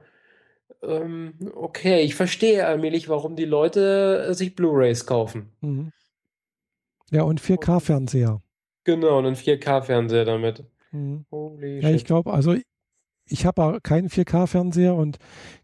ähm, 0.82 1.34
okay, 1.55 2.01
ich 2.01 2.15
verstehe 2.15 2.65
allmählich, 2.65 3.09
warum 3.09 3.36
die 3.36 3.45
Leute 3.45 4.28
äh, 4.30 4.34
sich 4.34 4.55
Blu-rays 4.55 5.05
kaufen. 5.05 5.51
Mhm. 5.61 5.91
Ja, 7.11 7.23
und 7.23 7.41
4K-Fernseher. 7.41 8.41
Genau, 8.84 9.17
einen 9.17 9.36
4K-Fernseher 9.36 10.25
damit. 10.25 10.63
Mhm. 10.91 11.25
Holy 11.32 11.82
ja, 11.82 11.89
shit. 11.89 11.95
ich 11.95 12.05
glaube, 12.05 12.34
also 12.34 12.55
ich 13.30 13.45
habe 13.45 13.80
keinen 13.82 14.09
4K-Fernseher 14.09 14.95
und 14.95 15.17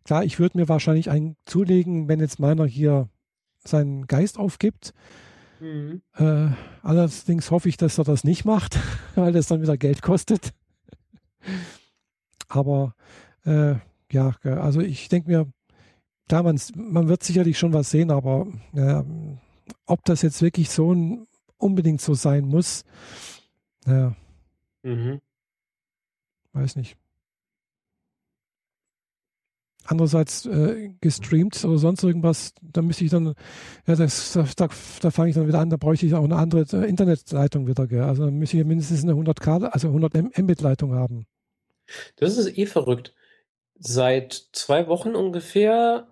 klar, 0.03 0.23
ich 0.23 0.39
würde 0.39 0.57
mir 0.57 0.67
wahrscheinlich 0.67 1.09
einen 1.09 1.37
zulegen, 1.45 2.07
wenn 2.07 2.19
jetzt 2.19 2.39
meiner 2.39 2.65
hier 2.65 3.09
seinen 3.63 4.07
Geist 4.07 4.37
aufgibt. 4.37 4.93
Mhm. 5.59 6.01
Äh, 6.15 6.49
allerdings 6.81 7.51
hoffe 7.51 7.69
ich, 7.69 7.77
dass 7.77 7.97
er 7.97 8.03
das 8.03 8.23
nicht 8.23 8.45
macht, 8.45 8.77
weil 9.15 9.31
das 9.31 9.47
dann 9.47 9.61
wieder 9.61 9.77
Geld 9.77 10.01
kostet. 10.01 10.53
Aber 12.49 12.95
äh, 13.45 13.75
ja, 14.13 14.35
also 14.43 14.81
ich 14.81 15.09
denke 15.09 15.29
mir, 15.29 15.51
klar, 16.27 16.43
man, 16.43 16.59
man 16.75 17.07
wird 17.07 17.23
sicherlich 17.23 17.57
schon 17.57 17.73
was 17.73 17.89
sehen, 17.89 18.11
aber 18.11 18.47
äh, 18.73 19.03
ob 19.85 20.05
das 20.05 20.21
jetzt 20.21 20.41
wirklich 20.41 20.69
so 20.69 20.93
ein, 20.93 21.27
unbedingt 21.57 22.01
so 22.01 22.13
sein 22.13 22.45
muss, 22.45 22.83
ja, 23.85 24.15
mhm. 24.83 25.21
weiß 26.53 26.75
nicht. 26.75 26.97
Andererseits 29.85 30.45
äh, 30.45 30.93
gestreamt 31.01 31.61
oder 31.65 31.77
sonst 31.77 32.03
irgendwas, 32.03 32.53
da 32.61 32.81
müsste 32.81 33.03
ich 33.03 33.11
dann, 33.11 33.33
ja, 33.85 33.95
das, 33.95 34.31
da, 34.31 34.69
da 35.01 35.11
fange 35.11 35.29
ich 35.29 35.35
dann 35.35 35.47
wieder 35.47 35.59
an, 35.59 35.69
da 35.69 35.75
bräuchte 35.75 36.05
ich 36.05 36.13
auch 36.13 36.23
eine 36.23 36.37
andere 36.37 36.61
äh, 36.71 36.87
Internetleitung 36.87 37.67
wieder, 37.67 37.85
gell? 37.87 38.03
Also 38.03 38.23
dann 38.23 38.35
müsste 38.35 38.57
ich 38.57 38.65
mindestens 38.65 39.03
eine 39.03 39.11
100K, 39.11 39.65
also 39.65 39.89
100 39.89 40.37
Mbit-Leitung 40.37 40.93
haben. 40.93 41.25
Das 42.15 42.37
ist 42.37 42.57
eh 42.57 42.65
verrückt. 42.65 43.13
Seit 43.85 44.31
zwei 44.53 44.87
Wochen 44.87 45.13
ungefähr 45.13 46.07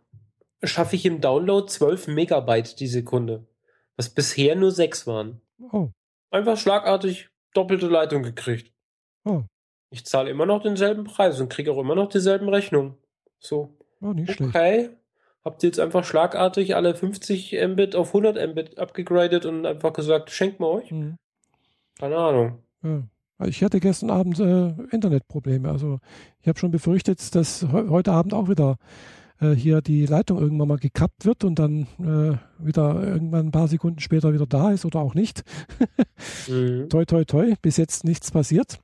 schaffe 0.61 0.97
ich 0.97 1.05
im 1.05 1.21
Download 1.21 1.65
12 1.67 2.07
Megabyte 2.07 2.77
die 2.81 2.87
Sekunde, 2.87 3.47
was 3.95 4.09
bisher 4.09 4.57
nur 4.57 4.71
6 4.71 5.07
waren. 5.07 5.39
Oh. 5.71 5.87
Einfach 6.31 6.57
schlagartig 6.57 7.29
doppelte 7.53 7.87
Leitung 7.87 8.23
gekriegt. 8.23 8.73
Oh. 9.23 9.43
Ich 9.89 10.05
zahle 10.05 10.29
immer 10.29 10.45
noch 10.45 10.61
denselben 10.61 11.05
Preis 11.05 11.39
und 11.39 11.47
kriege 11.47 11.71
auch 11.71 11.77
immer 11.77 11.95
noch 11.95 12.09
dieselben 12.09 12.49
Rechnungen. 12.49 12.97
So. 13.39 13.77
Oh, 14.01 14.07
nicht 14.07 14.33
schlecht. 14.33 14.53
Okay. 14.53 14.89
Habt 15.45 15.63
ihr 15.63 15.69
jetzt 15.69 15.79
einfach 15.79 16.03
schlagartig 16.03 16.75
alle 16.75 16.93
50 16.93 17.53
Mbit 17.53 17.95
auf 17.95 18.09
100 18.09 18.49
Mbit 18.49 18.79
abgegradet 18.79 19.45
und 19.45 19.65
einfach 19.65 19.93
gesagt, 19.93 20.29
schenkt 20.29 20.59
mal 20.59 20.67
euch? 20.67 20.91
Mhm. 20.91 21.15
Keine 21.97 22.17
Ahnung. 22.17 22.63
Ja. 22.83 23.03
Ich 23.45 23.63
hatte 23.63 23.79
gestern 23.79 24.09
Abend 24.09 24.39
äh, 24.39 24.73
Internetprobleme. 24.91 25.69
Also 25.69 25.99
ich 26.41 26.47
habe 26.47 26.59
schon 26.59 26.71
befürchtet, 26.71 27.33
dass 27.35 27.61
he 27.61 27.67
heute 27.67 28.11
Abend 28.11 28.33
auch 28.33 28.49
wieder 28.49 28.77
äh, 29.39 29.51
hier 29.51 29.81
die 29.81 30.05
Leitung 30.05 30.39
irgendwann 30.39 30.67
mal 30.67 30.77
gekappt 30.77 31.25
wird 31.25 31.43
und 31.43 31.59
dann 31.59 31.87
äh, 31.99 32.37
wieder 32.65 33.03
irgendwann 33.03 33.47
ein 33.47 33.51
paar 33.51 33.67
Sekunden 33.67 33.99
später 33.99 34.33
wieder 34.33 34.45
da 34.45 34.71
ist 34.71 34.85
oder 34.85 34.99
auch 34.99 35.13
nicht. 35.13 35.43
Mhm. 36.47 36.87
toi, 36.89 37.03
toi, 37.05 37.25
toi. 37.25 37.55
Bis 37.61 37.77
jetzt 37.77 38.03
nichts 38.03 38.31
passiert. 38.31 38.79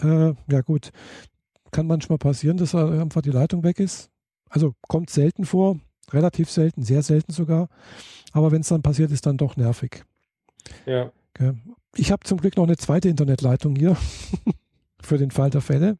Äh, 0.00 0.34
ja 0.50 0.60
gut, 0.60 0.90
kann 1.72 1.86
manchmal 1.86 2.18
passieren, 2.18 2.56
dass 2.56 2.74
einfach 2.74 3.22
die 3.22 3.30
Leitung 3.30 3.64
weg 3.64 3.80
ist. 3.80 4.10
Also 4.48 4.74
kommt 4.86 5.10
selten 5.10 5.44
vor, 5.44 5.78
relativ 6.10 6.50
selten, 6.50 6.82
sehr 6.82 7.02
selten 7.02 7.32
sogar. 7.32 7.68
Aber 8.32 8.52
wenn 8.52 8.60
es 8.60 8.68
dann 8.68 8.82
passiert, 8.82 9.10
ist 9.10 9.26
dann 9.26 9.36
doch 9.36 9.56
nervig. 9.56 10.04
Ja. 10.86 11.10
Gell. 11.34 11.56
Ich 11.96 12.12
habe 12.12 12.24
zum 12.24 12.38
Glück 12.38 12.56
noch 12.56 12.64
eine 12.64 12.76
zweite 12.76 13.08
Internetleitung 13.08 13.76
hier 13.76 13.96
für 15.00 15.18
den 15.18 15.30
Fall 15.30 15.50
der 15.50 15.60
Fälle. 15.60 15.98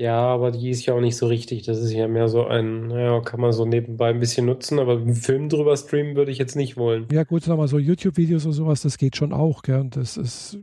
Ja, 0.00 0.20
aber 0.20 0.52
die 0.52 0.70
ist 0.70 0.86
ja 0.86 0.94
auch 0.94 1.00
nicht 1.00 1.16
so 1.16 1.26
richtig. 1.26 1.64
Das 1.64 1.78
ist 1.78 1.92
ja 1.92 2.06
mehr 2.06 2.28
so 2.28 2.46
ein, 2.46 2.86
naja, 2.86 3.20
kann 3.20 3.40
man 3.40 3.52
so 3.52 3.64
nebenbei 3.64 4.10
ein 4.10 4.20
bisschen 4.20 4.46
nutzen, 4.46 4.78
aber 4.78 4.92
einen 4.92 5.16
Film 5.16 5.48
drüber 5.48 5.76
streamen 5.76 6.14
würde 6.14 6.30
ich 6.30 6.38
jetzt 6.38 6.54
nicht 6.54 6.76
wollen. 6.76 7.08
Ja 7.10 7.24
gut, 7.24 7.42
sagen 7.42 7.58
wir 7.58 7.66
so 7.66 7.80
YouTube-Videos 7.80 8.44
oder 8.46 8.54
sowas, 8.54 8.82
das 8.82 8.96
geht 8.96 9.16
schon 9.16 9.32
auch. 9.32 9.62
Gell. 9.62 9.80
Und 9.80 9.96
das 9.96 10.16
ist, 10.16 10.56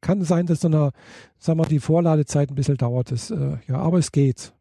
kann 0.00 0.22
sein, 0.22 0.46
dass 0.46 0.60
dann, 0.60 0.74
eine, 0.74 0.92
sagen 1.38 1.58
wir, 1.58 1.66
die 1.66 1.80
Vorladezeit 1.80 2.50
ein 2.50 2.54
bisschen 2.54 2.76
dauert. 2.76 3.10
Das, 3.10 3.32
äh, 3.32 3.56
ja, 3.66 3.78
aber 3.78 3.98
es 3.98 4.12
geht. 4.12 4.52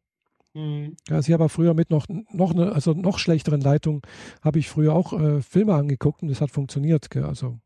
Mhm. 0.55 0.95
Ja, 1.07 1.17
also 1.17 1.29
ich 1.29 1.33
habe 1.33 1.47
früher 1.47 1.75
mit 1.75 1.91
noch, 1.91 2.07
noch 2.31 2.51
eine, 2.51 2.71
also 2.71 2.93
noch 2.93 3.19
schlechteren 3.19 3.61
Leitung, 3.61 4.01
habe 4.41 4.57
ich 4.57 4.67
früher 4.67 4.95
auch 4.95 5.13
äh, 5.13 5.43
Filme 5.43 5.75
angeguckt 5.75 6.23
und 6.23 6.29
das 6.29 6.41
hat 6.41 6.49
funktioniert. 6.49 7.11
Gell. 7.11 7.23
Also, 7.23 7.59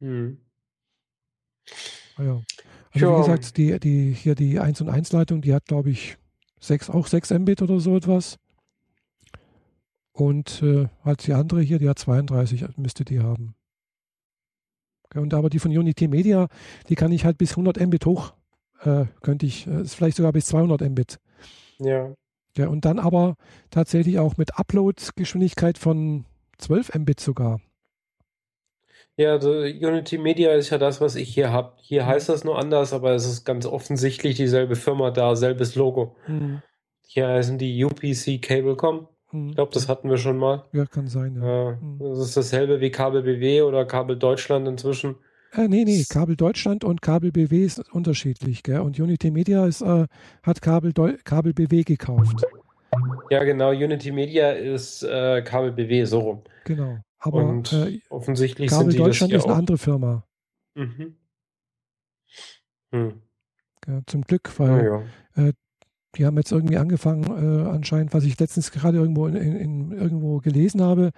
Mhm. 0.00 0.38
ah 2.16 2.22
ja. 2.22 2.42
Also 2.92 3.06
Ja. 3.06 3.12
wie 3.14 3.20
gesagt, 3.20 3.56
die, 3.56 3.78
die, 3.80 4.12
hier 4.12 4.34
die 4.34 4.58
1 4.58 4.80
und 4.80 4.88
1 4.88 5.12
Leitung, 5.12 5.42
die 5.42 5.54
hat, 5.54 5.66
glaube 5.66 5.90
ich, 5.90 6.16
sechs, 6.60 6.88
auch 6.88 7.06
6 7.06 7.30
Mbit 7.30 7.62
oder 7.62 7.78
so 7.80 7.96
etwas. 7.96 8.38
Und 10.12 10.62
äh, 10.62 10.88
halt 11.04 11.26
die 11.26 11.34
andere 11.34 11.60
hier, 11.60 11.78
die 11.78 11.88
hat 11.88 11.98
32, 11.98 12.64
müsste 12.78 13.04
die 13.04 13.20
haben. 13.20 13.54
Okay, 15.04 15.18
und 15.18 15.34
aber 15.34 15.50
die 15.50 15.58
von 15.58 15.70
Unity 15.70 16.08
Media, 16.08 16.48
die 16.88 16.94
kann 16.94 17.12
ich 17.12 17.24
halt 17.24 17.38
bis 17.38 17.50
100 17.52 17.78
Mbit 17.86 18.06
hoch, 18.06 18.32
äh, 18.80 19.04
könnte 19.20 19.44
ich, 19.46 19.66
äh, 19.66 19.84
vielleicht 19.84 20.16
sogar 20.16 20.32
bis 20.32 20.46
200 20.46 20.80
Mbit. 20.88 21.18
Ja. 21.78 22.14
Ja, 22.56 22.68
und 22.68 22.86
dann 22.86 22.98
aber 22.98 23.36
tatsächlich 23.70 24.18
auch 24.18 24.38
mit 24.38 24.58
Upload-Geschwindigkeit 24.58 25.76
von 25.76 26.24
12 26.56 26.94
Mbit 26.94 27.20
sogar. 27.20 27.60
Ja, 29.16 29.30
also 29.32 29.50
Unity 29.50 30.18
Media 30.18 30.52
ist 30.52 30.68
ja 30.70 30.78
das, 30.78 31.00
was 31.00 31.14
ich 31.16 31.32
hier 31.32 31.50
habe. 31.50 31.72
Hier 31.80 32.06
heißt 32.06 32.28
das 32.28 32.44
nur 32.44 32.58
anders, 32.58 32.92
aber 32.92 33.12
es 33.14 33.26
ist 33.26 33.44
ganz 33.44 33.64
offensichtlich 33.64 34.36
dieselbe 34.36 34.76
Firma 34.76 35.10
da, 35.10 35.34
selbes 35.36 35.74
Logo. 35.74 36.16
Hm, 36.26 36.60
Hier 37.06 37.28
heißen 37.28 37.56
die 37.56 37.82
UPC 37.82 38.42
Cablecom. 38.42 39.08
hm. 39.30 39.48
Ich 39.48 39.54
glaube, 39.54 39.72
das 39.72 39.88
hatten 39.88 40.10
wir 40.10 40.18
schon 40.18 40.36
mal. 40.36 40.64
Ja, 40.72 40.84
kann 40.84 41.08
sein, 41.08 41.36
ja. 41.40 41.78
Hm. 41.80 41.98
das 41.98 42.18
ist 42.18 42.36
dasselbe 42.36 42.80
wie 42.80 42.90
Kabel 42.90 43.22
BW 43.22 43.62
oder 43.62 43.86
Kabel 43.86 44.18
Deutschland 44.18 44.68
inzwischen. 44.68 45.16
Äh, 45.52 45.68
nee, 45.68 45.84
nee, 45.84 46.04
Kabel 46.06 46.36
Deutschland 46.36 46.84
und 46.84 47.00
Kabel 47.00 47.32
BW 47.32 47.64
ist 47.64 47.78
unterschiedlich, 47.94 48.62
gell? 48.62 48.80
Und 48.80 48.98
Unity 48.98 49.30
Media 49.30 49.64
ist, 49.66 49.80
äh, 49.80 50.06
hat 50.42 50.60
Kabel, 50.60 50.92
Deu 50.92 51.14
Kabel 51.24 51.54
BW 51.54 51.84
gekauft. 51.84 52.44
Ja, 53.30 53.42
genau, 53.44 53.70
Unity 53.70 54.12
Media 54.12 54.50
ist 54.50 55.02
äh, 55.04 55.40
Kabel 55.42 55.72
BW, 55.72 56.04
so 56.04 56.18
rum. 56.20 56.42
Genau. 56.64 56.98
Aber 57.18 57.44
Und 57.44 57.72
äh, 57.72 58.00
offensichtlich 58.10 58.70
Kabel 58.70 58.90
sind 58.90 58.94
die 58.94 58.98
Deutschland 59.04 59.32
ist 59.32 59.42
ja 59.42 59.44
eine 59.46 59.54
auch. 59.54 59.58
andere 59.58 59.78
Firma. 59.78 60.24
Mhm. 60.74 61.16
Hm. 62.92 63.22
Gell? 63.80 64.02
Zum 64.06 64.22
Glück, 64.22 64.52
weil 64.58 65.02
Naja. 65.36 65.52
die 66.16 66.24
haben 66.26 66.36
jetzt 66.36 66.52
irgendwie 66.52 66.76
angefangen, 66.76 67.24
äh, 67.24 67.68
anscheinend, 67.68 68.14
was 68.14 68.24
ich 68.24 68.38
letztens 68.38 68.70
gerade 68.70 68.98
irgendwo 68.98 69.26
in, 69.26 69.36
in, 69.36 69.56
in, 69.56 69.92
irgendwo 69.92 70.38
gelesen 70.38 70.82
habe, 70.82 71.10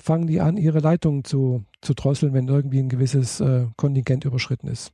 fangen 0.00 0.26
die 0.26 0.40
an, 0.40 0.56
ihre 0.56 0.80
Leitungen 0.80 1.24
zu, 1.24 1.64
zu 1.82 1.94
drosseln, 1.94 2.32
wenn 2.32 2.48
irgendwie 2.48 2.78
ein 2.80 2.88
gewisses 2.88 3.40
äh, 3.40 3.66
Kontingent 3.76 4.24
überschritten 4.24 4.68
ist. 4.68 4.92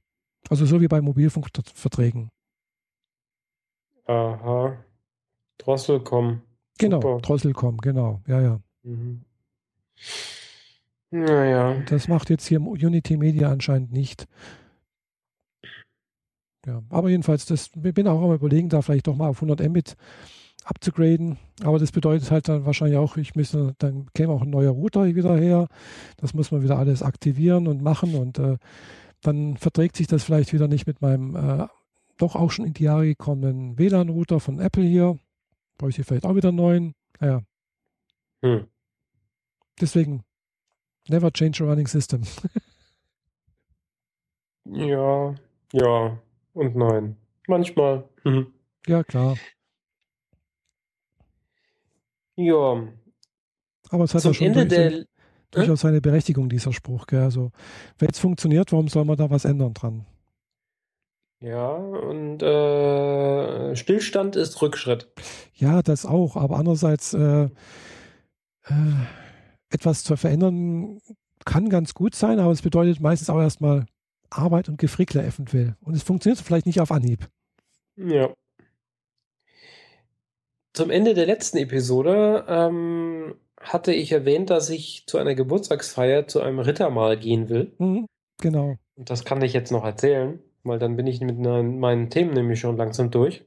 Also 0.49 0.67
so 0.67 0.81
wie 0.81 0.89
bei 0.89 1.01
Mobilfunkverträgen. 1.01 2.31
Aha. 4.07 4.77
Drosselcom. 5.59 6.43
Genau. 6.79 7.21
Drosselcom, 7.21 7.79
genau, 7.79 8.21
ja, 8.27 8.41
ja. 8.41 8.61
Mhm. 8.83 9.25
Naja. 11.13 11.79
Das 11.89 12.09
macht 12.09 12.31
jetzt 12.31 12.47
hier 12.47 12.61
Unity 12.61 13.19
Media 13.19 13.51
anscheinend 13.51 13.93
nicht. 13.93 14.27
Ja, 16.67 16.83
aber 16.91 17.11
jedenfalls, 17.11 17.45
das 17.45 17.71
ich 17.75 17.95
bin 17.95 18.09
auch 18.09 18.23
am 18.23 18.33
überlegen, 18.33 18.69
da 18.69 18.83
vielleicht 18.83 19.07
doch 19.09 19.17
mal 19.17 19.29
auf 19.29 19.43
100 19.43 19.61
Mbit 19.69 19.97
abzugraden. 20.65 21.39
Aber 21.63 21.79
das 21.79 21.93
bedeutet 21.93 22.31
halt 22.31 22.49
dann 22.49 22.65
wahrscheinlich 22.65 22.97
auch, 22.97 23.17
ich 23.17 23.35
müsste, 23.35 23.75
dann 23.79 24.07
käme 24.15 24.33
auch 24.33 24.43
ein 24.43 24.51
neuer 24.51 24.71
Router 24.71 25.05
wieder 25.15 25.37
her. 25.37 25.69
Das 26.17 26.35
muss 26.35 26.51
man 26.51 26.63
wieder 26.63 26.79
alles 26.79 27.03
aktivieren 27.03 27.67
und 27.67 27.83
machen 27.83 28.15
und 28.15 28.39
äh, 28.39 28.57
dann 29.21 29.57
verträgt 29.57 29.97
sich 29.97 30.07
das 30.07 30.25
vielleicht 30.25 30.53
wieder 30.53 30.69
nicht 30.69 30.87
mit 30.87 31.03
meinem 31.03 31.37
äh, 31.37 31.67
doch 32.17 32.37
auch 32.37 32.51
schon 32.51 32.65
in 32.65 32.75
die 32.75 32.85
Jahre 32.85 33.07
gekommenen 33.07 33.79
WLAN-Router 33.79 34.41
von 34.41 34.61
Apple 34.61 34.85
hier. 34.85 35.19
Brauche 35.77 35.91
ich 35.91 35.97
hier 35.97 36.05
vielleicht 36.05 36.25
auch 36.25 36.37
wieder 36.37 36.49
einen 36.49 36.57
neuen. 36.57 36.95
Naja, 37.21 37.43
Hm. 38.45 38.67
deswegen 39.81 40.23
never 41.09 41.31
change 41.33 41.63
a 41.63 41.67
running 41.67 41.87
system. 41.87 42.23
Ja. 44.65 45.35
Ja. 45.73 46.19
Und 46.55 46.77
nein. 46.77 47.17
Manchmal. 47.49 48.09
Mhm. 48.25 48.53
ja, 48.87 49.03
klar. 49.03 49.37
Ja. 52.37 52.89
Aber 53.91 54.05
es 54.05 54.15
hat 54.15 54.23
Zum 54.23 54.31
ja 54.31 54.35
schon 54.35 54.47
Ende 54.47 54.67
durch, 54.67 54.91
der. 54.91 55.05
durchaus 55.51 55.81
seine 55.81 56.01
Berechtigung, 56.01 56.49
dieser 56.49 56.73
Spruch. 56.73 57.07
Gell? 57.07 57.23
Also, 57.23 57.51
wenn 57.99 58.09
es 58.11 58.19
funktioniert, 58.19 58.73
warum 58.73 58.89
soll 58.89 59.05
man 59.05 59.17
da 59.17 59.31
was 59.31 59.45
ändern 59.45 59.75
dran? 59.75 60.07
Ja, 61.41 61.73
und 61.75 62.41
äh, 62.43 63.75
Stillstand 63.75 64.37
ist 64.37 64.63
Rückschritt. 64.63 65.09
Ja, 65.55 65.83
das 65.83 66.07
auch. 66.07 66.37
Aber 66.37 66.57
andererseits, 66.57 67.15
äh, 67.15 67.49
äh, 68.65 68.71
etwas 69.73 70.05
zu 70.05 70.17
verändern 70.17 71.01
kann 71.45 71.69
ganz 71.69 71.95
gut 71.95 72.15
sein, 72.15 72.39
aber 72.39 72.53
es 72.53 72.63
bedeutet 72.63 73.01
meistens 73.01 73.31
auch 73.31 73.41
erstmal 73.41 73.87
Arbeit 74.31 74.69
und 74.69 74.79
Gefrickle 74.79 75.23
eventuell. 75.23 75.77
Und 75.81 75.95
es 75.95 76.03
funktioniert 76.03 76.41
vielleicht 76.41 76.67
nicht 76.67 76.81
auf 76.81 76.91
Anhieb. 76.91 77.29
Ja. 77.97 78.31
Zum 80.73 80.91
Ende 80.91 81.15
der 81.15 81.27
letzten 81.27 81.59
Episode 81.59 82.45
ähm, 82.49 83.35
hatte 83.61 83.93
ich 83.93 84.13
erwähnt, 84.13 84.51
dass 84.51 84.71
ich 84.71 85.05
zu 85.07 85.19
einer 85.19 85.35
Geburtstagsfeier 85.35 86.27
zu 86.27 86.41
einem 86.41 86.61
Rittermahl 86.61 87.19
gehen 87.19 87.49
will. 87.49 87.73
Mhm, 87.79 88.07
genau. 88.41 88.77
Und 88.97 89.11
das 89.11 89.25
kann 89.25 89.43
ich 89.43 89.53
jetzt 89.53 89.71
noch 89.71 89.85
erzählen, 89.85 90.41
weil 90.65 90.79
dann 90.79 90.97
bin 90.97 91.07
ich 91.07 91.21
mit 91.21 91.39
meinen 91.39 91.79
meinen 91.79 92.11
Themen 92.11 92.33
nämlich 92.33 92.61
schon 92.61 92.77
langsam 92.77 93.11
durch. 93.11 93.45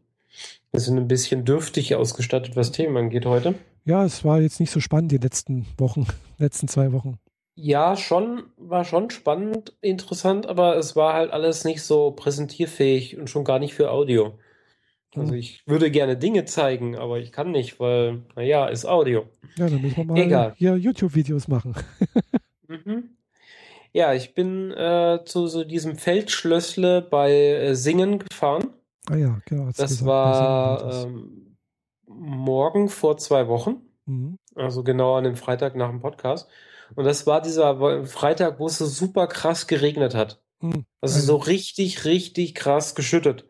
Wir 0.71 0.81
sind 0.81 0.97
ein 0.97 1.07
bisschen 1.07 1.45
dürftig 1.45 1.95
ausgestattet, 1.95 2.55
was 2.55 2.71
Themen 2.71 2.97
angeht 2.97 3.25
heute. 3.25 3.55
Ja, 3.85 4.03
es 4.03 4.25
war 4.25 4.41
jetzt 4.41 4.59
nicht 4.59 4.71
so 4.71 4.79
spannend 4.79 5.11
die 5.11 5.17
letzten 5.17 5.65
Wochen, 5.77 6.07
letzten 6.37 6.67
zwei 6.67 6.91
Wochen. 6.91 7.19
Ja, 7.57 7.95
schon, 7.95 8.43
war 8.57 8.83
schon 8.83 9.09
spannend, 9.11 9.77
interessant, 9.79 10.47
aber 10.47 10.75
es 10.75 10.95
war 10.95 11.13
halt 11.13 11.31
alles 11.31 11.63
nicht 11.63 11.81
so 11.83 12.11
präsentierfähig 12.11 13.17
und 13.17 13.29
schon 13.29 13.45
gar 13.45 13.59
nicht 13.59 13.73
für 13.73 13.91
Audio. 13.91 14.37
Also 15.15 15.31
Hm. 15.31 15.39
ich 15.39 15.61
würde 15.65 15.89
gerne 15.91 16.17
Dinge 16.17 16.43
zeigen, 16.45 16.97
aber 16.97 17.19
ich 17.19 17.31
kann 17.31 17.51
nicht, 17.51 17.79
weil, 17.79 18.23
naja, 18.35 18.67
ist 18.67 18.85
Audio. 18.85 19.29
Ja, 19.57 19.69
dann 19.69 19.81
müssen 19.81 19.95
wir 19.97 20.03
mal 20.05 20.17
Egal. 20.17 20.53
hier 20.57 20.75
YouTube-Videos 20.75 21.47
machen. 21.47 21.73
Mhm. 22.67 23.11
Ja, 23.93 24.15
ich 24.15 24.33
bin 24.33 24.71
äh, 24.71 25.19
zu 25.23 25.45
so 25.45 25.63
diesem 25.63 25.97
Feldschlössle 25.97 27.03
bei 27.03 27.31
äh, 27.31 27.75
Singen 27.75 28.17
gefahren. 28.17 28.73
Ah 29.07 29.15
ja, 29.15 29.39
genau. 29.45 29.67
Das 29.67 29.77
gesagt, 29.77 30.05
war 30.05 31.05
ähm, 31.05 31.44
morgen 32.07 32.89
vor 32.89 33.17
zwei 33.17 33.47
Wochen, 33.47 33.81
mhm. 34.05 34.37
also 34.55 34.83
genau 34.83 35.15
an 35.15 35.23
dem 35.23 35.35
Freitag 35.35 35.75
nach 35.75 35.89
dem 35.89 36.01
Podcast. 36.01 36.49
Und 36.95 37.05
das 37.05 37.25
war 37.25 37.41
dieser 37.41 38.05
Freitag, 38.05 38.59
wo 38.59 38.67
es 38.67 38.77
so 38.77 38.85
super 38.85 39.27
krass 39.27 39.67
geregnet 39.67 40.13
hat. 40.13 40.41
Mhm. 40.61 40.85
Also 41.01 41.19
so 41.19 41.35
richtig, 41.37 42.05
richtig 42.05 42.55
krass 42.55 42.95
geschüttet. 42.95 43.47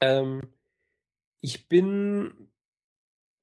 Ähm, 0.00 0.42
ich 1.40 1.68
bin 1.68 2.50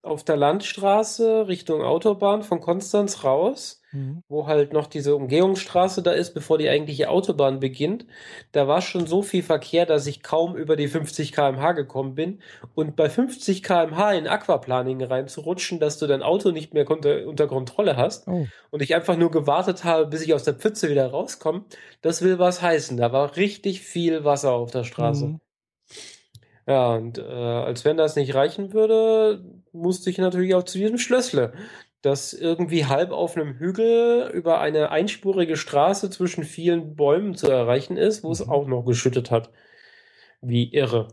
auf 0.06 0.24
der 0.24 0.38
Landstraße 0.38 1.48
Richtung 1.48 1.82
Autobahn 1.82 2.44
von 2.44 2.62
Konstanz 2.62 3.24
raus, 3.24 3.82
mhm. 3.92 4.22
wo 4.28 4.46
halt 4.46 4.72
noch 4.72 4.86
diese 4.86 5.16
Umgehungsstraße 5.16 6.04
da 6.04 6.12
ist, 6.12 6.34
bevor 6.34 6.58
die 6.60 6.70
eigentliche 6.70 7.10
Autobahn 7.10 7.60
beginnt. 7.60 8.06
Da 8.52 8.68
war 8.68 8.82
schon 8.82 9.08
so 9.08 9.24
viel 9.24 9.42
Verkehr, 9.42 9.86
dass 9.86 10.06
ich 10.06 10.22
kaum 10.22 10.56
über 10.56 10.76
die 10.76 10.88
50 10.88 11.32
km/h 11.32 11.72
gekommen 11.72 12.14
bin. 12.14 12.40
Und 12.76 12.96
bei 12.96 13.10
50 13.10 13.64
km/h 13.64 14.14
in 14.14 14.28
Aquaplaning 14.28 15.04
reinzurutschen, 15.04 15.80
dass 15.80 15.98
du 15.98 16.06
dein 16.06 16.22
Auto 16.22 16.52
nicht 16.52 16.74
mehr 16.74 16.90
unter, 16.90 17.26
unter 17.26 17.48
Kontrolle 17.48 17.98
hast 17.98 18.28
oh. 18.28 18.46
und 18.70 18.82
ich 18.84 18.94
einfach 18.94 19.18
nur 19.18 19.32
gewartet 19.32 19.84
habe, 19.84 20.06
bis 20.06 20.22
ich 20.22 20.34
aus 20.36 20.44
der 20.44 20.54
Pfütze 20.54 20.90
wieder 20.90 21.08
rauskomme, 21.08 21.66
das 22.02 22.22
will 22.22 22.38
was 22.38 22.62
heißen. 22.62 22.96
Da 22.98 23.12
war 23.12 23.36
richtig 23.38 23.82
viel 23.82 24.24
Wasser 24.24 24.52
auf 24.52 24.70
der 24.70 24.84
Straße. 24.84 25.26
Mhm. 25.26 25.40
Ja, 26.68 26.96
und 26.96 27.20
äh, 27.20 27.22
als 27.22 27.86
wenn 27.86 27.98
das 27.98 28.16
nicht 28.16 28.34
reichen 28.34 28.74
würde, 28.74 29.44
musste 29.76 30.10
ich 30.10 30.18
natürlich 30.18 30.56
auch 30.56 30.64
zu 30.64 30.78
diesem 30.78 30.98
Schlössle, 30.98 31.54
das 32.02 32.34
irgendwie 32.34 32.86
halb 32.86 33.12
auf 33.12 33.36
einem 33.36 33.58
Hügel 33.58 34.30
über 34.34 34.60
eine 34.60 34.92
einspurige 34.92 35.58
Straße 35.58 36.10
zwischen 36.10 36.44
vielen 36.44 36.96
Bäumen 36.96 37.36
zu 37.36 37.50
erreichen 37.50 37.98
ist, 37.98 38.24
wo 38.24 38.32
es 38.32 38.46
mhm. 38.46 38.52
auch 38.52 38.68
noch 38.68 38.84
geschüttet 38.84 39.32
hat. 39.32 39.50
Wie 40.42 40.72
irre. 40.72 41.08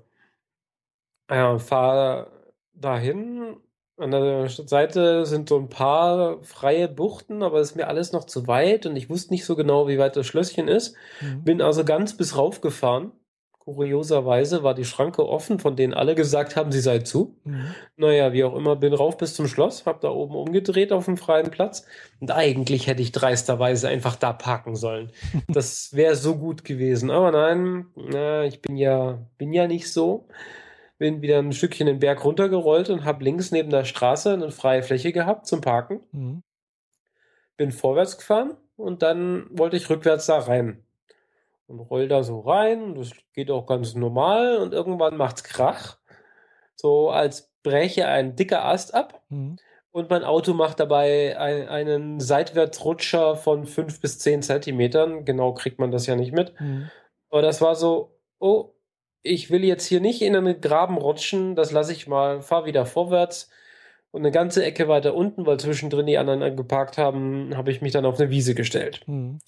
Ja, 1.31 1.59
fahr 1.59 2.31
dahin. 2.75 3.57
An 3.97 4.11
der 4.11 4.49
Seite 4.49 5.27
sind 5.27 5.49
so 5.49 5.59
ein 5.59 5.69
paar 5.69 6.43
freie 6.43 6.89
Buchten, 6.89 7.43
aber 7.43 7.61
es 7.61 7.71
ist 7.71 7.77
mir 7.77 7.89
alles 7.89 8.13
noch 8.13 8.25
zu 8.25 8.47
weit 8.47 8.85
und 8.85 8.97
ich 8.97 9.09
wusste 9.09 9.33
nicht 9.33 9.45
so 9.45 9.55
genau, 9.55 9.87
wie 9.87 9.99
weit 9.99 10.17
das 10.17 10.27
Schlösschen 10.27 10.67
ist. 10.69 10.97
Mhm. 11.21 11.45
Bin 11.45 11.63
also 11.63 11.85
ganz 11.85 12.17
bis 12.17 12.37
rauf 12.37 12.61
gefahren 12.61 13.13
Kurioserweise 13.65 14.65
war 14.65 14.75
die 14.75 14.85
Schranke 14.85 15.25
offen, 15.25 15.61
von 15.61 15.77
denen 15.77 15.95
alle 15.95 16.17
gesagt 16.17 16.57
haben, 16.57 16.73
sie 16.73 16.81
sei 16.81 16.99
zu. 16.99 17.39
Mhm. 17.45 17.67
Naja, 17.97 18.33
wie 18.33 18.43
auch 18.43 18.57
immer, 18.57 18.75
bin 18.75 18.93
rauf 18.93 19.17
bis 19.17 19.35
zum 19.35 19.47
Schloss, 19.47 19.87
hab 19.87 20.01
da 20.01 20.11
oben 20.11 20.35
umgedreht 20.35 20.91
auf 20.91 21.05
dem 21.05 21.17
freien 21.17 21.49
Platz. 21.53 21.87
Und 22.19 22.33
eigentlich 22.33 22.89
hätte 22.89 23.03
ich 23.03 23.13
dreisterweise 23.13 23.87
einfach 23.87 24.17
da 24.17 24.33
parken 24.33 24.75
sollen. 24.75 25.13
Das 25.47 25.95
wäre 25.95 26.17
so 26.17 26.39
gut 26.39 26.65
gewesen. 26.65 27.09
Aber 27.13 27.31
nein, 27.31 27.87
na, 27.95 28.43
ich 28.43 28.63
bin 28.63 28.77
ja, 28.77 29.19
bin 29.39 29.53
ja 29.53 29.69
nicht 29.69 29.93
so. 29.93 30.27
Bin 30.99 31.23
wieder 31.23 31.39
ein 31.39 31.53
Stückchen 31.53 31.87
den 31.87 32.01
Berg 32.01 32.25
runtergerollt 32.25 32.91
und 32.91 33.05
hab 33.05 33.23
links 33.23 33.53
neben 33.53 33.71
der 33.71 33.85
Straße 33.85 34.33
eine 34.33 34.51
freie 34.51 34.83
Fläche 34.83 35.13
gehabt 35.13 35.47
zum 35.47 35.61
Parken. 35.61 36.01
Mhm. 36.11 36.43
Bin 37.57 37.71
vorwärts 37.71 38.19
gefahren 38.19 38.57
und 38.75 39.03
dann 39.03 39.47
wollte 39.51 39.77
ich 39.77 39.89
rückwärts 39.89 40.27
da 40.27 40.39
rein 40.39 40.83
und 41.73 41.81
roll 41.81 42.07
da 42.07 42.23
so 42.23 42.41
rein. 42.41 42.95
Das 42.95 43.11
geht 43.33 43.51
auch 43.51 43.67
ganz 43.67 43.95
normal 43.95 44.59
und 44.59 44.73
irgendwann 44.73 45.17
macht's 45.17 45.43
Krach. 45.43 45.99
So 46.77 47.11
als 47.11 47.51
breche 47.63 48.07
ein 48.07 48.37
dicker 48.37 48.65
Ast 48.65 48.95
ab. 48.95 49.23
Mhm. 49.31 49.57
Und 49.91 50.11
mein 50.11 50.25
Auto 50.25 50.55
macht 50.55 50.81
dabei 50.81 51.39
ein, 51.39 51.69
einen 51.69 52.21
Seitwärtsrutscher 52.21 53.37
von 53.37 53.67
fünf 53.67 54.01
bis 54.01 54.19
zehn 54.19 54.43
Zentimetern. 54.43 55.25
Genau 55.25 55.53
kriegt 55.53 55.79
man 55.79 55.91
das 55.91 56.07
ja 56.07 56.17
nicht 56.17 56.33
mit. 56.33 56.59
Mhm. 56.61 56.91
Aber 57.31 57.43
das 57.43 57.61
war 57.61 57.75
so, 57.75 58.19
oh, 58.39 58.75
ich 59.23 59.51
will 59.51 59.65
jetzt 59.65 59.87
hier 59.87 60.01
nicht 60.01 60.23
in 60.23 60.37
einen 60.37 60.61
Graben 60.61 60.99
rutschen, 60.99 61.55
das 61.55 61.73
lasse 61.73 61.93
ich 61.93 62.07
mal, 62.07 62.43
fahr 62.43 62.65
wieder 62.65 62.87
vorwärts. 62.87 63.49
Und 64.11 64.23
eine 64.23 64.31
ganze 64.31 64.63
Ecke 64.65 64.89
weiter 64.89 65.15
unten, 65.15 65.47
weil 65.47 65.59
zwischendrin 65.59 66.07
die 66.07 66.19
anderen 66.19 66.55
geparkt 66.55 66.99
haben, 66.99 67.57
habe 67.57 67.71
ich 67.71 67.81
mich 67.81 67.93
dann 67.93 68.05
auf 68.05 68.21
eine 68.21 68.29
Wiese 68.29 68.55
gestellt. 68.55 69.03
Mhm. 69.07 69.39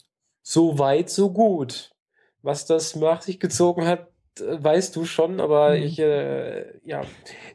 So 0.43 0.79
weit, 0.79 1.11
so 1.11 1.33
gut 1.33 1.94
was 2.45 2.67
das 2.67 2.95
nach 2.95 3.23
sich 3.23 3.41
gezogen 3.41 3.87
hat, 3.87 4.09
weißt 4.39 4.95
du 4.95 5.05
schon, 5.07 5.41
aber 5.41 5.71
mhm. 5.71 5.83
ich 5.83 5.99
äh, 5.99 6.79
ja, 6.85 7.03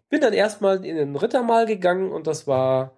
bin 0.10 0.22
dann 0.22 0.34
erstmal 0.34 0.84
in 0.84 0.96
den 0.96 1.16
Rittermal 1.16 1.66
gegangen 1.68 2.12
und 2.12 2.26
das 2.26 2.48
war 2.48 2.98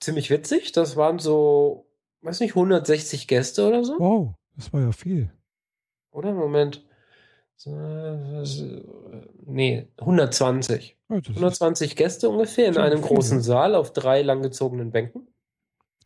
ziemlich 0.00 0.30
witzig. 0.30 0.72
Das 0.72 0.96
waren 0.96 1.18
so, 1.18 1.86
weiß 2.22 2.40
nicht, 2.40 2.52
160 2.52 3.28
Gäste 3.28 3.68
oder 3.68 3.84
so. 3.84 3.98
Wow, 3.98 4.34
das 4.56 4.72
war 4.72 4.80
ja 4.80 4.92
viel. 4.92 5.30
Oder? 6.10 6.32
Moment. 6.32 6.84
Nee, 9.46 9.88
120. 9.98 10.96
Oh, 11.08 11.14
120 11.14 11.96
Gäste 11.96 12.28
ungefähr 12.28 12.68
in 12.68 12.78
einem 12.78 12.98
viel. 12.98 13.08
großen 13.08 13.40
Saal 13.42 13.74
auf 13.74 13.92
drei 13.92 14.22
langgezogenen 14.22 14.90
Bänken. 14.90 15.28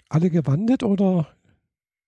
Alle 0.08 0.30
gewandet 0.30 0.82
oder? 0.82 1.28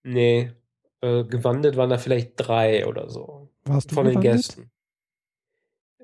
Nee, 0.03 0.53
äh, 1.01 1.25
gewandelt 1.25 1.77
waren 1.77 1.91
da 1.91 1.99
vielleicht 1.99 2.33
drei 2.37 2.87
oder 2.87 3.09
so. 3.09 3.49
Warst 3.65 3.91
du 3.91 3.95
Von 3.95 4.07
gewandelt? 4.07 4.25
den 4.25 4.37
Gästen. 4.37 4.71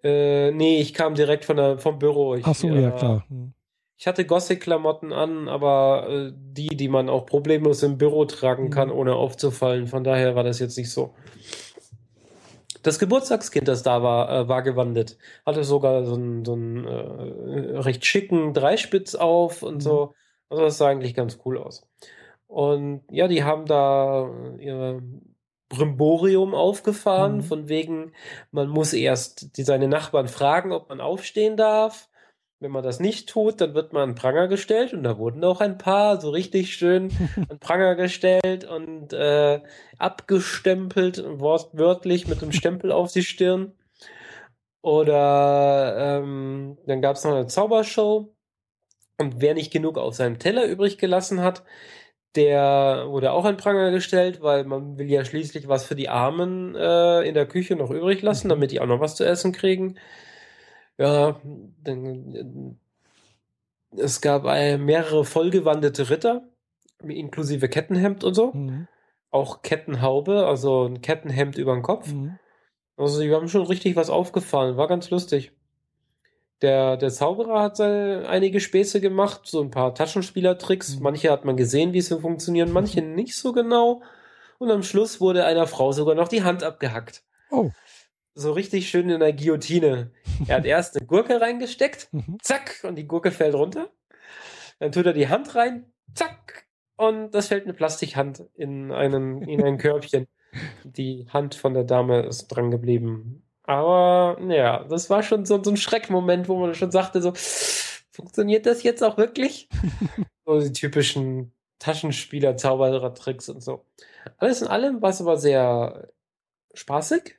Äh, 0.02 0.52
nee, 0.52 0.80
ich 0.80 0.94
kam 0.94 1.14
direkt 1.14 1.44
von 1.44 1.56
der, 1.56 1.78
vom 1.78 1.98
Büro. 1.98 2.34
Ich, 2.34 2.46
Ach 2.46 2.54
so, 2.54 2.68
ja, 2.68 2.90
klar. 2.90 3.24
Hm. 3.28 3.52
Ich 3.98 4.06
hatte 4.06 4.26
Gothic-Klamotten 4.26 5.12
an, 5.12 5.48
aber 5.48 6.06
äh, 6.08 6.32
die, 6.34 6.76
die 6.76 6.88
man 6.88 7.08
auch 7.08 7.24
problemlos 7.24 7.82
im 7.82 7.96
Büro 7.96 8.26
tragen 8.26 8.64
hm. 8.64 8.70
kann, 8.70 8.90
ohne 8.90 9.14
aufzufallen. 9.14 9.86
Von 9.86 10.04
daher 10.04 10.34
war 10.34 10.44
das 10.44 10.58
jetzt 10.58 10.76
nicht 10.76 10.90
so. 10.90 11.14
Das 12.82 12.98
Geburtstagskind, 12.98 13.66
das 13.66 13.82
da 13.82 14.02
war, 14.02 14.30
äh, 14.30 14.48
war 14.48 14.62
gewandelt. 14.62 15.18
Hatte 15.44 15.64
sogar 15.64 16.04
so 16.04 16.14
einen, 16.14 16.44
so 16.44 16.52
einen 16.52 16.84
äh, 16.84 17.78
recht 17.78 18.06
schicken 18.06 18.54
Dreispitz 18.54 19.14
auf 19.14 19.62
und 19.62 19.76
mhm. 19.76 19.80
so. 19.80 20.14
Also 20.48 20.62
das 20.62 20.78
sah 20.78 20.88
eigentlich 20.88 21.14
ganz 21.14 21.38
cool 21.44 21.58
aus. 21.58 21.88
Und 22.46 23.02
ja, 23.10 23.28
die 23.28 23.44
haben 23.44 23.66
da 23.66 24.30
ihr 24.58 25.02
Brimborium 25.68 26.54
aufgefahren, 26.54 27.38
mhm. 27.38 27.42
von 27.42 27.68
wegen, 27.68 28.12
man 28.50 28.68
muss 28.68 28.92
erst 28.92 29.56
die, 29.56 29.64
seine 29.64 29.88
Nachbarn 29.88 30.28
fragen, 30.28 30.72
ob 30.72 30.88
man 30.88 31.00
aufstehen 31.00 31.56
darf. 31.56 32.08
Wenn 32.58 32.70
man 32.70 32.84
das 32.84 33.00
nicht 33.00 33.28
tut, 33.28 33.60
dann 33.60 33.74
wird 33.74 33.92
man 33.92 34.10
an 34.10 34.14
Pranger 34.14 34.48
gestellt 34.48 34.94
und 34.94 35.02
da 35.02 35.18
wurden 35.18 35.44
auch 35.44 35.60
ein 35.60 35.76
paar 35.76 36.20
so 36.20 36.30
richtig 36.30 36.74
schön 36.74 37.10
an 37.50 37.58
Pranger 37.58 37.96
gestellt 37.96 38.64
und 38.64 39.12
äh, 39.12 39.60
abgestempelt, 39.98 41.22
wortwörtlich 41.38 42.28
mit 42.28 42.42
einem 42.42 42.52
Stempel 42.52 42.92
auf 42.92 43.12
die 43.12 43.22
Stirn. 43.22 43.72
Oder 44.80 46.20
ähm, 46.20 46.78
dann 46.86 47.02
gab 47.02 47.16
es 47.16 47.24
noch 47.24 47.32
eine 47.32 47.48
Zaubershow 47.48 48.32
und 49.18 49.40
wer 49.40 49.54
nicht 49.54 49.72
genug 49.72 49.98
auf 49.98 50.14
seinem 50.14 50.38
Teller 50.38 50.64
übrig 50.66 50.96
gelassen 50.96 51.42
hat, 51.42 51.64
der 52.36 53.06
wurde 53.08 53.32
auch 53.32 53.44
an 53.44 53.56
Pranger 53.56 53.90
gestellt, 53.90 54.42
weil 54.42 54.64
man 54.64 54.98
will 54.98 55.10
ja 55.10 55.24
schließlich 55.24 55.68
was 55.68 55.84
für 55.84 55.94
die 55.94 56.08
Armen 56.08 56.74
äh, 56.74 57.22
in 57.22 57.34
der 57.34 57.46
Küche 57.46 57.76
noch 57.76 57.90
übrig 57.90 58.22
lassen, 58.22 58.48
mhm. 58.48 58.50
damit 58.50 58.70
die 58.70 58.80
auch 58.80 58.86
noch 58.86 59.00
was 59.00 59.16
zu 59.16 59.24
essen 59.24 59.52
kriegen. 59.52 59.96
Ja, 60.98 61.40
dann, 61.82 62.78
es 63.96 64.20
gab 64.20 64.44
äh, 64.46 64.78
mehrere 64.78 65.24
vollgewandete 65.24 66.10
Ritter, 66.10 66.48
inklusive 67.02 67.68
Kettenhemd 67.68 68.24
und 68.24 68.34
so. 68.34 68.52
Mhm. 68.52 68.88
Auch 69.30 69.62
Kettenhaube, 69.62 70.46
also 70.46 70.84
ein 70.84 71.00
Kettenhemd 71.00 71.58
über 71.58 71.74
den 71.74 71.82
Kopf. 71.82 72.12
Mhm. 72.12 72.38
Also 72.96 73.20
die 73.20 73.32
haben 73.34 73.48
schon 73.48 73.66
richtig 73.66 73.96
was 73.96 74.10
aufgefallen, 74.10 74.76
war 74.76 74.88
ganz 74.88 75.10
lustig. 75.10 75.52
Der, 76.62 76.96
der 76.96 77.10
Zauberer 77.10 77.62
hat 77.62 77.76
seine, 77.76 78.28
einige 78.28 78.60
Späße 78.60 79.00
gemacht, 79.00 79.42
so 79.44 79.60
ein 79.60 79.70
paar 79.70 79.94
Taschenspielertricks. 79.94 80.96
Mhm. 80.96 81.02
Manche 81.02 81.30
hat 81.30 81.44
man 81.44 81.56
gesehen, 81.56 81.92
wie 81.92 82.00
sie 82.00 82.20
funktionieren, 82.20 82.72
manche 82.72 83.02
mhm. 83.02 83.14
nicht 83.14 83.36
so 83.36 83.52
genau. 83.52 84.02
Und 84.58 84.70
am 84.70 84.82
Schluss 84.82 85.20
wurde 85.20 85.44
einer 85.44 85.66
Frau 85.66 85.92
sogar 85.92 86.14
noch 86.14 86.28
die 86.28 86.42
Hand 86.42 86.62
abgehackt. 86.62 87.24
Oh. 87.50 87.70
So 88.34 88.52
richtig 88.52 88.88
schön 88.88 89.10
in 89.10 89.20
der 89.20 89.32
Guillotine. 89.32 90.12
Er 90.46 90.56
hat 90.56 90.64
erst 90.66 90.96
eine 90.96 91.06
Gurke 91.06 91.40
reingesteckt, 91.40 92.08
mhm. 92.12 92.38
zack, 92.40 92.80
und 92.84 92.96
die 92.96 93.06
Gurke 93.06 93.30
fällt 93.30 93.54
runter. 93.54 93.90
Dann 94.78 94.92
tut 94.92 95.06
er 95.06 95.12
die 95.12 95.28
Hand 95.28 95.54
rein, 95.54 95.92
zack, 96.14 96.66
und 96.96 97.32
das 97.32 97.48
fällt 97.48 97.64
eine 97.64 97.74
Plastikhand 97.74 98.44
in, 98.54 98.90
einen, 98.90 99.42
in 99.42 99.62
ein 99.62 99.78
Körbchen. 99.78 100.26
Die 100.84 101.26
Hand 101.28 101.54
von 101.54 101.74
der 101.74 101.84
Dame 101.84 102.22
ist 102.22 102.48
dran 102.48 102.70
geblieben. 102.70 103.45
Aber 103.66 104.38
ja, 104.48 104.84
das 104.84 105.10
war 105.10 105.22
schon 105.22 105.44
so, 105.44 105.62
so 105.62 105.70
ein 105.70 105.76
Schreckmoment, 105.76 106.48
wo 106.48 106.56
man 106.56 106.74
schon 106.74 106.92
sagte, 106.92 107.20
so, 107.20 107.32
funktioniert 108.12 108.64
das 108.64 108.82
jetzt 108.82 109.02
auch 109.02 109.18
wirklich? 109.18 109.68
so 110.46 110.60
die 110.60 110.72
typischen 110.72 111.52
Taschenspieler, 111.78 112.56
Zauberer-Tricks 112.56 113.48
und 113.48 113.62
so. 113.62 113.84
Alles 114.38 114.62
in 114.62 114.68
allem 114.68 115.02
war 115.02 115.10
es 115.10 115.20
aber 115.20 115.36
sehr 115.36 116.12
spaßig, 116.74 117.36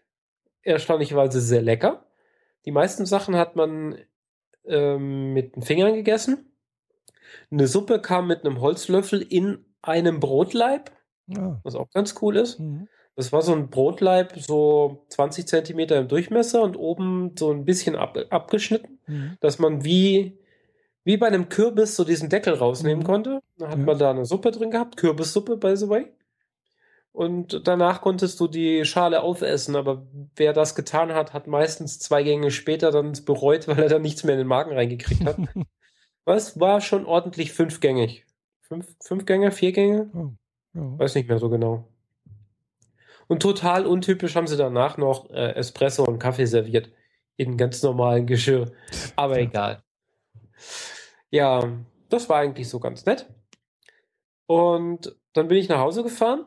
erstaunlicherweise 0.62 1.42
sehr 1.42 1.62
lecker. 1.62 2.06
Die 2.66 2.72
meisten 2.72 3.06
Sachen 3.06 3.38
hat 3.38 3.56
man 3.56 3.98
ähm, 4.66 5.34
mit 5.34 5.56
den 5.56 5.64
Fingern 5.64 5.94
gegessen. 5.94 6.52
Eine 7.50 7.68
Suppe 7.68 8.02
kam 8.02 8.28
mit 8.28 8.46
einem 8.46 8.60
Holzlöffel 8.60 9.22
in 9.22 9.66
einem 9.82 10.20
Brotleib, 10.20 10.92
ja. 11.28 11.60
was 11.64 11.76
auch 11.76 11.90
ganz 11.92 12.16
cool 12.22 12.36
ist. 12.36 12.60
Mhm. 12.60 12.90
Das 13.18 13.34
war 13.34 13.42
so 13.42 13.52
ein 13.52 13.72
Brotleib, 13.72 14.34
so 14.38 15.04
20 15.10 15.48
Zentimeter 15.48 15.98
im 15.98 16.08
Durchmesser 16.08 16.62
und 16.62 16.78
oben 16.78 17.32
so 17.36 17.52
ein 17.52 17.66
bisschen 17.66 17.96
ab, 17.96 18.16
abgeschnitten, 18.30 19.00
mhm. 19.08 19.38
dass 19.40 19.58
man 19.58 19.84
wie, 19.84 20.38
wie 21.04 21.18
bei 21.18 21.26
einem 21.26 21.50
Kürbis 21.50 21.96
so 21.96 22.04
diesen 22.04 22.30
Deckel 22.30 22.54
rausnehmen 22.54 23.02
mhm. 23.02 23.08
konnte. 23.08 23.40
Da 23.58 23.70
hat 23.70 23.80
ja. 23.80 23.86
man 23.86 23.98
da 23.98 24.12
eine 24.12 24.26
Suppe 24.26 24.52
drin 24.52 24.70
gehabt, 24.70 24.98
Kürbissuppe, 24.98 25.58
by 25.58 25.76
the 25.76 25.90
way. 25.90 26.06
Und 27.12 27.62
danach 27.68 28.02
konntest 28.02 28.40
du 28.40 28.48
die 28.48 28.86
Schale 28.86 29.24
aufessen, 29.24 29.76
aber 29.76 30.06
wer 30.36 30.54
das 30.54 30.76
getan 30.76 31.12
hat, 31.12 31.34
hat 31.34 31.48
meistens 31.48 31.98
zwei 31.98 32.22
Gänge 32.22 32.52
später 32.52 32.92
dann 32.92 33.14
bereut, 33.26 33.68
weil 33.68 33.80
er 33.80 33.90
dann 33.90 34.04
nichts 34.04 34.26
mehr 34.26 34.36
in 34.36 34.42
den 34.42 34.48
Magen 34.48 34.74
reingekriegt 34.74 35.26
hat. 35.26 35.38
Was 36.26 36.60
war 36.60 36.82
schon 36.82 37.08
ordentlich 37.08 37.52
fünfgängig? 37.52 38.28
Fünf, 38.62 38.96
fünf 39.02 39.26
Gänge, 39.26 39.50
vier 39.50 39.72
Gänge? 39.72 40.12
Oh, 40.14 40.34
ja. 40.76 41.00
Weiß 41.00 41.16
nicht 41.16 41.28
mehr 41.28 41.40
so 41.40 41.50
genau. 41.50 41.88
Und 43.28 43.42
total 43.42 43.86
untypisch 43.86 44.36
haben 44.36 44.48
sie 44.48 44.58
danach 44.58 44.98
noch 44.98 45.30
äh, 45.30 45.54
Espresso 45.56 46.04
und 46.04 46.20
Kaffee 46.20 46.46
serviert. 46.46 46.92
In 47.36 47.58
ganz 47.58 47.84
normalen 47.84 48.26
Geschirr. 48.26 48.72
Aber 49.16 49.38
egal. 49.40 49.84
Ja, 51.30 51.70
das 52.10 52.30
war 52.30 52.38
eigentlich 52.38 52.70
so 52.70 52.80
ganz 52.80 53.06
nett. 53.06 53.28
Und 54.48 55.16
dann 55.34 55.48
bin 55.48 55.58
ich 55.58 55.70
nach 55.70 55.80
Hause 55.80 56.04
gefahren. 56.04 56.46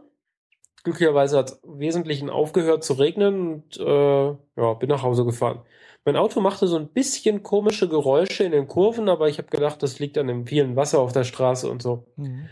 Glücklicherweise 0.83 1.37
hat 1.37 1.51
es 1.51 1.59
im 1.63 1.79
Wesentlichen 1.79 2.31
aufgehört 2.31 2.83
zu 2.83 2.95
regnen 2.95 3.53
und 3.53 3.77
äh, 3.79 4.27
ja, 4.57 4.75
bin 4.79 4.89
nach 4.89 5.03
Hause 5.03 5.27
gefahren. 5.27 5.63
Mein 6.07 6.17
Auto 6.17 6.41
machte 6.41 6.67
so 6.67 6.77
ein 6.77 6.89
bisschen 6.89 7.43
komische 7.43 7.87
Geräusche 7.87 8.45
in 8.45 8.53
den 8.53 8.67
Kurven, 8.67 9.11
aber 9.11 9.29
ich 9.29 9.37
habe 9.37 9.49
gedacht, 9.49 9.83
das 9.83 9.99
liegt 9.99 10.17
an 10.17 10.29
dem 10.29 10.47
vielen 10.47 10.77
Wasser 10.77 11.01
auf 11.01 11.13
der 11.13 11.25
Straße 11.25 11.71
und 11.71 11.83
so. 11.83 12.07
Mhm. 12.17 12.49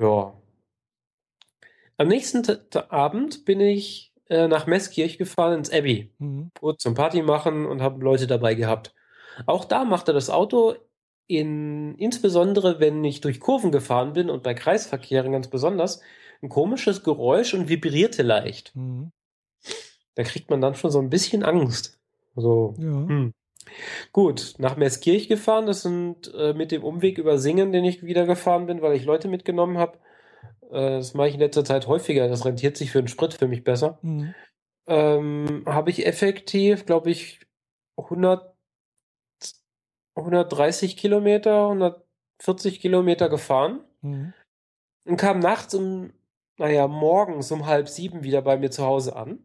Ja. 0.00 0.32
Am 1.98 2.08
nächsten 2.08 2.44
Abend 2.90 3.44
bin 3.44 3.60
ich 3.60 4.12
äh, 4.28 4.48
nach 4.48 4.66
Meßkirch 4.66 5.18
gefahren 5.18 5.58
ins 5.58 5.70
Abbey. 5.70 6.10
Mhm. 6.18 6.50
Gut 6.60 6.80
zum 6.80 6.94
Party 6.94 7.22
machen 7.22 7.66
und 7.66 7.80
habe 7.82 8.04
Leute 8.04 8.26
dabei 8.26 8.54
gehabt. 8.54 8.94
Auch 9.46 9.64
da 9.64 9.84
machte 9.84 10.12
das 10.12 10.30
Auto 10.30 10.74
in, 11.26 11.94
insbesondere 11.96 12.80
wenn 12.80 13.02
ich 13.04 13.20
durch 13.20 13.40
Kurven 13.40 13.72
gefahren 13.72 14.12
bin 14.12 14.30
und 14.30 14.42
bei 14.42 14.54
Kreisverkehren 14.54 15.32
ganz 15.32 15.48
besonders, 15.48 16.00
ein 16.42 16.48
komisches 16.48 17.02
Geräusch 17.02 17.54
und 17.54 17.68
vibrierte 17.68 18.22
leicht. 18.22 18.74
Mhm. 18.74 19.10
Da 20.14 20.22
kriegt 20.22 20.50
man 20.50 20.60
dann 20.60 20.74
schon 20.74 20.90
so 20.90 20.98
ein 21.00 21.10
bisschen 21.10 21.42
Angst. 21.42 21.98
So, 22.34 22.74
Ja. 22.78 22.84
hm. 22.84 23.32
Gut, 24.12 24.54
nach 24.58 24.76
Meßkirch 24.76 25.28
gefahren, 25.28 25.66
das 25.66 25.82
sind 25.82 26.32
äh, 26.34 26.54
mit 26.54 26.70
dem 26.70 26.84
Umweg 26.84 27.18
über 27.18 27.38
Singen, 27.38 27.72
den 27.72 27.84
ich 27.84 28.04
wieder 28.04 28.24
gefahren 28.24 28.66
bin, 28.66 28.80
weil 28.80 28.94
ich 28.94 29.04
Leute 29.04 29.28
mitgenommen 29.28 29.78
habe. 29.78 29.98
Äh, 30.70 30.98
das 30.98 31.14
mache 31.14 31.28
ich 31.28 31.34
in 31.34 31.40
letzter 31.40 31.64
Zeit 31.64 31.86
häufiger, 31.86 32.28
das 32.28 32.44
rentiert 32.44 32.76
sich 32.76 32.90
für 32.90 33.02
den 33.02 33.08
Sprit 33.08 33.34
für 33.34 33.48
mich 33.48 33.64
besser. 33.64 33.98
Mhm. 34.02 34.34
Ähm, 34.88 35.64
habe 35.66 35.90
ich 35.90 36.06
effektiv, 36.06 36.86
glaube 36.86 37.10
ich, 37.10 37.40
100, 37.96 38.54
130 40.14 40.96
Kilometer, 40.96 41.64
140 41.68 42.80
Kilometer 42.80 43.28
gefahren 43.28 43.80
Mhm. 44.02 44.32
und 45.04 45.16
kam 45.16 45.40
nachts 45.40 45.74
um, 45.74 46.12
naja, 46.58 46.86
morgens 46.86 47.50
um 47.50 47.66
halb 47.66 47.88
sieben 47.88 48.22
wieder 48.22 48.42
bei 48.42 48.56
mir 48.56 48.70
zu 48.70 48.84
Hause 48.84 49.16
an. 49.16 49.40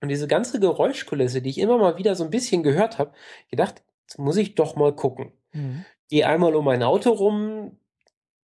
Und 0.00 0.08
diese 0.08 0.26
ganze 0.26 0.58
Geräuschkulisse, 0.58 1.42
die 1.42 1.50
ich 1.50 1.58
immer 1.58 1.78
mal 1.78 1.96
wieder 1.96 2.16
so 2.16 2.24
ein 2.24 2.30
bisschen 2.30 2.62
gehört 2.64 2.98
habe, 2.98 3.12
gedacht, 3.50 3.84
jetzt 4.02 4.18
muss 4.18 4.36
ich 4.36 4.56
doch 4.56 4.74
mal 4.74 4.94
gucken. 4.94 5.32
Mhm. 5.52 5.84
Gehe 6.08 6.26
einmal 6.26 6.56
um 6.56 6.64
mein 6.64 6.82
Auto 6.82 7.10
rum, 7.10 7.78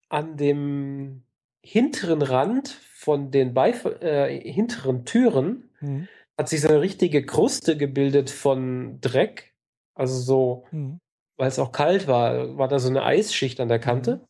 an 0.08 0.36
dem 0.36 1.24
hinteren 1.70 2.22
Rand 2.22 2.68
von 2.94 3.30
den 3.30 3.52
Beif 3.52 3.84
äh, 3.84 4.40
hinteren 4.50 5.04
Türen 5.04 5.70
Mhm. 5.80 6.08
hat 6.36 6.48
sich 6.48 6.62
so 6.62 6.68
eine 6.68 6.80
richtige 6.80 7.24
Kruste 7.24 7.76
gebildet 7.76 8.30
von 8.30 9.00
Dreck. 9.00 9.54
Also 9.94 10.18
so, 10.18 10.66
Mhm. 10.70 10.98
weil 11.36 11.48
es 11.48 11.58
auch 11.58 11.72
kalt 11.72 12.08
war, 12.08 12.56
war 12.56 12.68
da 12.68 12.78
so 12.78 12.88
eine 12.88 13.04
Eisschicht 13.04 13.60
an 13.60 13.68
der 13.68 13.78
Kante. 13.78 14.26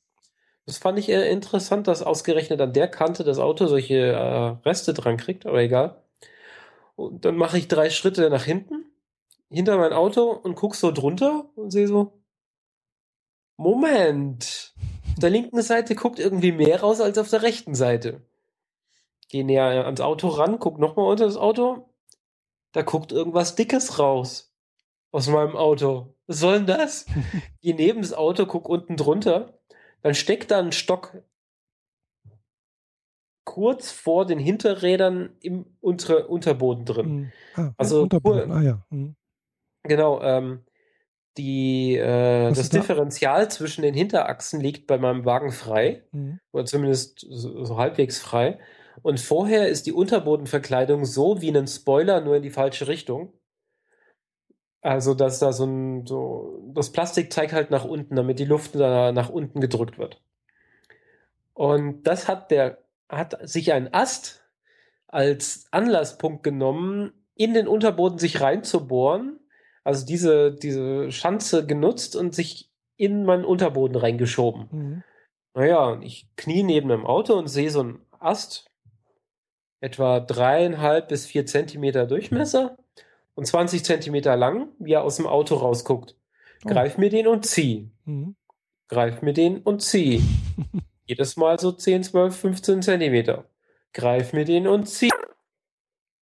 Das 0.67 0.79
fand 0.79 0.99
ich 0.99 1.09
eher 1.09 1.31
interessant, 1.31 1.87
dass 1.87 2.03
ausgerechnet 2.03 2.61
an 2.61 2.73
der 2.73 2.89
Kante 2.89 3.25
das 3.25 3.39
Auto 3.39 3.67
solche 3.69 3.95
äh, 3.95 4.69
Reste 4.69 4.93
dran 4.93 5.17
kriegt, 5.17 5.47
aber 5.47 5.61
egal. 5.63 6.03
Und 6.97 7.25
dann 7.25 7.37
mache 7.37 7.57
ich 7.57 7.69
drei 7.69 7.89
Schritte 7.91 8.29
nach 8.31 8.45
hinten, 8.45 8.85
hinter 9.49 9.79
mein 9.79 9.93
Auto 9.93 10.31
und 10.33 10.57
guck 10.57 10.75
so 10.75 10.91
drunter 10.91 11.47
und 11.55 11.71
sehe 11.71 11.87
so, 11.87 12.21
Moment, 13.57 14.68
auf 15.19 15.21
der 15.21 15.31
linken 15.31 15.61
Seite 15.63 15.97
guckt 15.97 16.21
irgendwie 16.21 16.53
mehr 16.53 16.81
raus 16.81 17.01
als 17.01 17.19
auf 17.19 17.29
der 17.29 17.43
rechten 17.43 17.75
Seite. 17.75 18.21
Geh 19.29 19.43
näher 19.43 19.85
ans 19.85 20.01
Auto 20.01 20.29
ran, 20.29 20.61
guck 20.61 20.79
nochmal 20.79 21.11
unter 21.11 21.25
das 21.25 21.37
Auto, 21.37 21.89
da 22.71 22.83
guckt 22.83 23.11
irgendwas 23.11 23.57
Dickes 23.57 23.99
raus 23.99 24.55
aus 25.11 25.27
meinem 25.27 25.57
Auto. 25.57 26.15
Was 26.29 26.39
soll 26.39 26.59
denn 26.59 26.67
das? 26.69 27.05
Geh 27.63 27.73
neben 27.73 28.03
das 28.03 28.13
Auto, 28.13 28.47
guck 28.47 28.69
unten 28.69 28.97
drunter, 28.97 29.59
dann 30.03 30.15
steckt 30.15 30.53
da 30.53 30.61
ein 30.61 30.71
Stock 30.71 31.21
kurz 33.43 33.91
vor 33.91 34.25
den 34.25 34.39
Hinterrädern 34.39 35.31
im 35.41 35.67
Unter 35.81 36.31
Unterboden 36.31 36.85
drin. 36.85 37.09
Mhm. 37.09 37.33
Ah, 37.57 37.73
Also, 37.77 38.03
Unterboden. 38.03 38.53
Ah 38.53 38.63
ja. 38.63 38.87
Mhm. 38.91 39.17
Genau, 39.83 40.23
ähm, 40.23 40.65
die, 41.39 41.97
äh, 41.97 42.53
das 42.53 42.69
da? 42.69 42.79
Differential 42.79 43.51
zwischen 43.51 43.83
den 43.83 43.95
Hinterachsen 43.95 44.61
liegt 44.61 44.87
bei 44.87 44.99
meinem 44.99 45.25
Wagen 45.25 45.53
frei, 45.53 46.03
Mhm. 46.13 46.41
oder 46.53 46.67
zumindest 46.67 47.27
so, 47.31 47.65
so 47.65 47.79
halbwegs 47.79 48.19
frei. 48.19 48.59
Und 49.03 49.21
vorher 49.21 49.69
ist 49.69 49.87
die 49.87 49.93
Unterbodenverkleidung 49.93 51.05
so 51.05 51.41
wie 51.41 51.57
ein 51.57 51.67
Spoiler, 51.69 52.21
nur 52.21 52.37
in 52.37 52.43
die 52.43 52.51
falsche 52.51 52.89
Richtung. 52.89 53.33
Also, 54.81 55.15
dass 55.15 55.39
da 55.39 55.53
so 55.53 55.65
ein, 55.65 56.07
so, 56.07 56.61
das 56.75 56.91
Plastik 56.91 57.33
zeigt 57.33 57.53
halt 57.53 57.71
nach 57.71 57.85
unten, 57.85 58.17
damit 58.17 58.39
die 58.39 58.45
Luft 58.45 58.75
da 58.75 59.13
nach 59.13 59.29
unten 59.29 59.61
gedrückt 59.61 59.99
wird. 59.99 60.21
Und 61.55 62.05
das 62.05 62.29
hat 62.29 62.51
der, 62.51 62.79
hat 63.09 63.37
sich 63.49 63.73
ein 63.73 63.93
Ast 63.93 64.45
als 65.09 65.67
Anlasspunkt 65.71 66.43
genommen, 66.43 67.13
in 67.35 67.55
den 67.55 67.67
Unterboden 67.69 68.19
sich 68.19 68.41
reinzubohren. 68.41 69.38
Also 69.89 70.05
diese, 70.05 70.53
diese 70.53 71.11
Schanze 71.11 71.65
genutzt 71.65 72.15
und 72.15 72.35
sich 72.35 72.69
in 72.99 73.25
meinen 73.25 73.47
Unterboden 73.47 73.97
reingeschoben. 73.97 74.69
Mhm. 74.71 75.03
Naja, 75.55 75.99
ich 76.03 76.29
knie 76.37 76.63
neben 76.63 76.91
dem 76.91 77.07
Auto 77.07 77.33
und 77.33 77.49
sehe 77.49 77.71
so 77.71 77.81
einen 77.81 78.03
Ast, 78.21 78.67
etwa 79.81 80.21
dreieinhalb 80.21 81.09
bis 81.09 81.25
vier 81.25 81.47
Zentimeter 81.47 82.07
Durchmesser 82.07 82.77
und 83.35 83.47
20 83.47 83.83
Zentimeter 83.83 84.37
lang, 84.37 84.69
wie 84.79 84.93
er 84.93 85.05
aus 85.05 85.17
dem 85.17 85.27
Auto 85.27 85.55
rausguckt. 85.55 86.17
Oh. 86.67 86.69
Greif 86.69 86.99
mir 86.99 87.09
den 87.09 87.27
und 87.27 87.47
zieh. 87.47 87.89
Mhm. 88.05 88.37
Greif 88.89 89.23
mir 89.23 89.33
den 89.33 89.57
und 89.57 89.81
zieh. 89.81 90.23
Jedes 91.07 91.39
Mal 91.39 91.59
so 91.59 91.73
10, 91.73 92.03
12, 92.03 92.37
15 92.37 92.83
Zentimeter. 92.83 93.47
Greif 93.95 94.35
mir 94.35 94.45
den 94.45 94.67
und 94.67 94.85
zieh. 94.85 95.09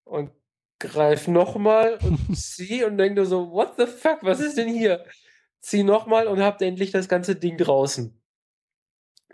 Und 0.05 0.31
greif 0.79 1.27
nochmal 1.27 1.97
und 2.03 2.19
zieh 2.37 2.83
und 2.83 2.97
denk 2.97 3.15
du 3.15 3.25
so, 3.25 3.51
what 3.51 3.73
the 3.77 3.85
fuck, 3.85 4.19
was 4.21 4.39
ist 4.39 4.57
denn 4.57 4.69
hier? 4.73 5.03
Zieh 5.59 5.83
nochmal 5.83 6.27
und 6.27 6.41
habt 6.41 6.61
endlich 6.61 6.91
das 6.91 7.07
ganze 7.09 7.35
Ding 7.35 7.57
draußen. 7.57 8.19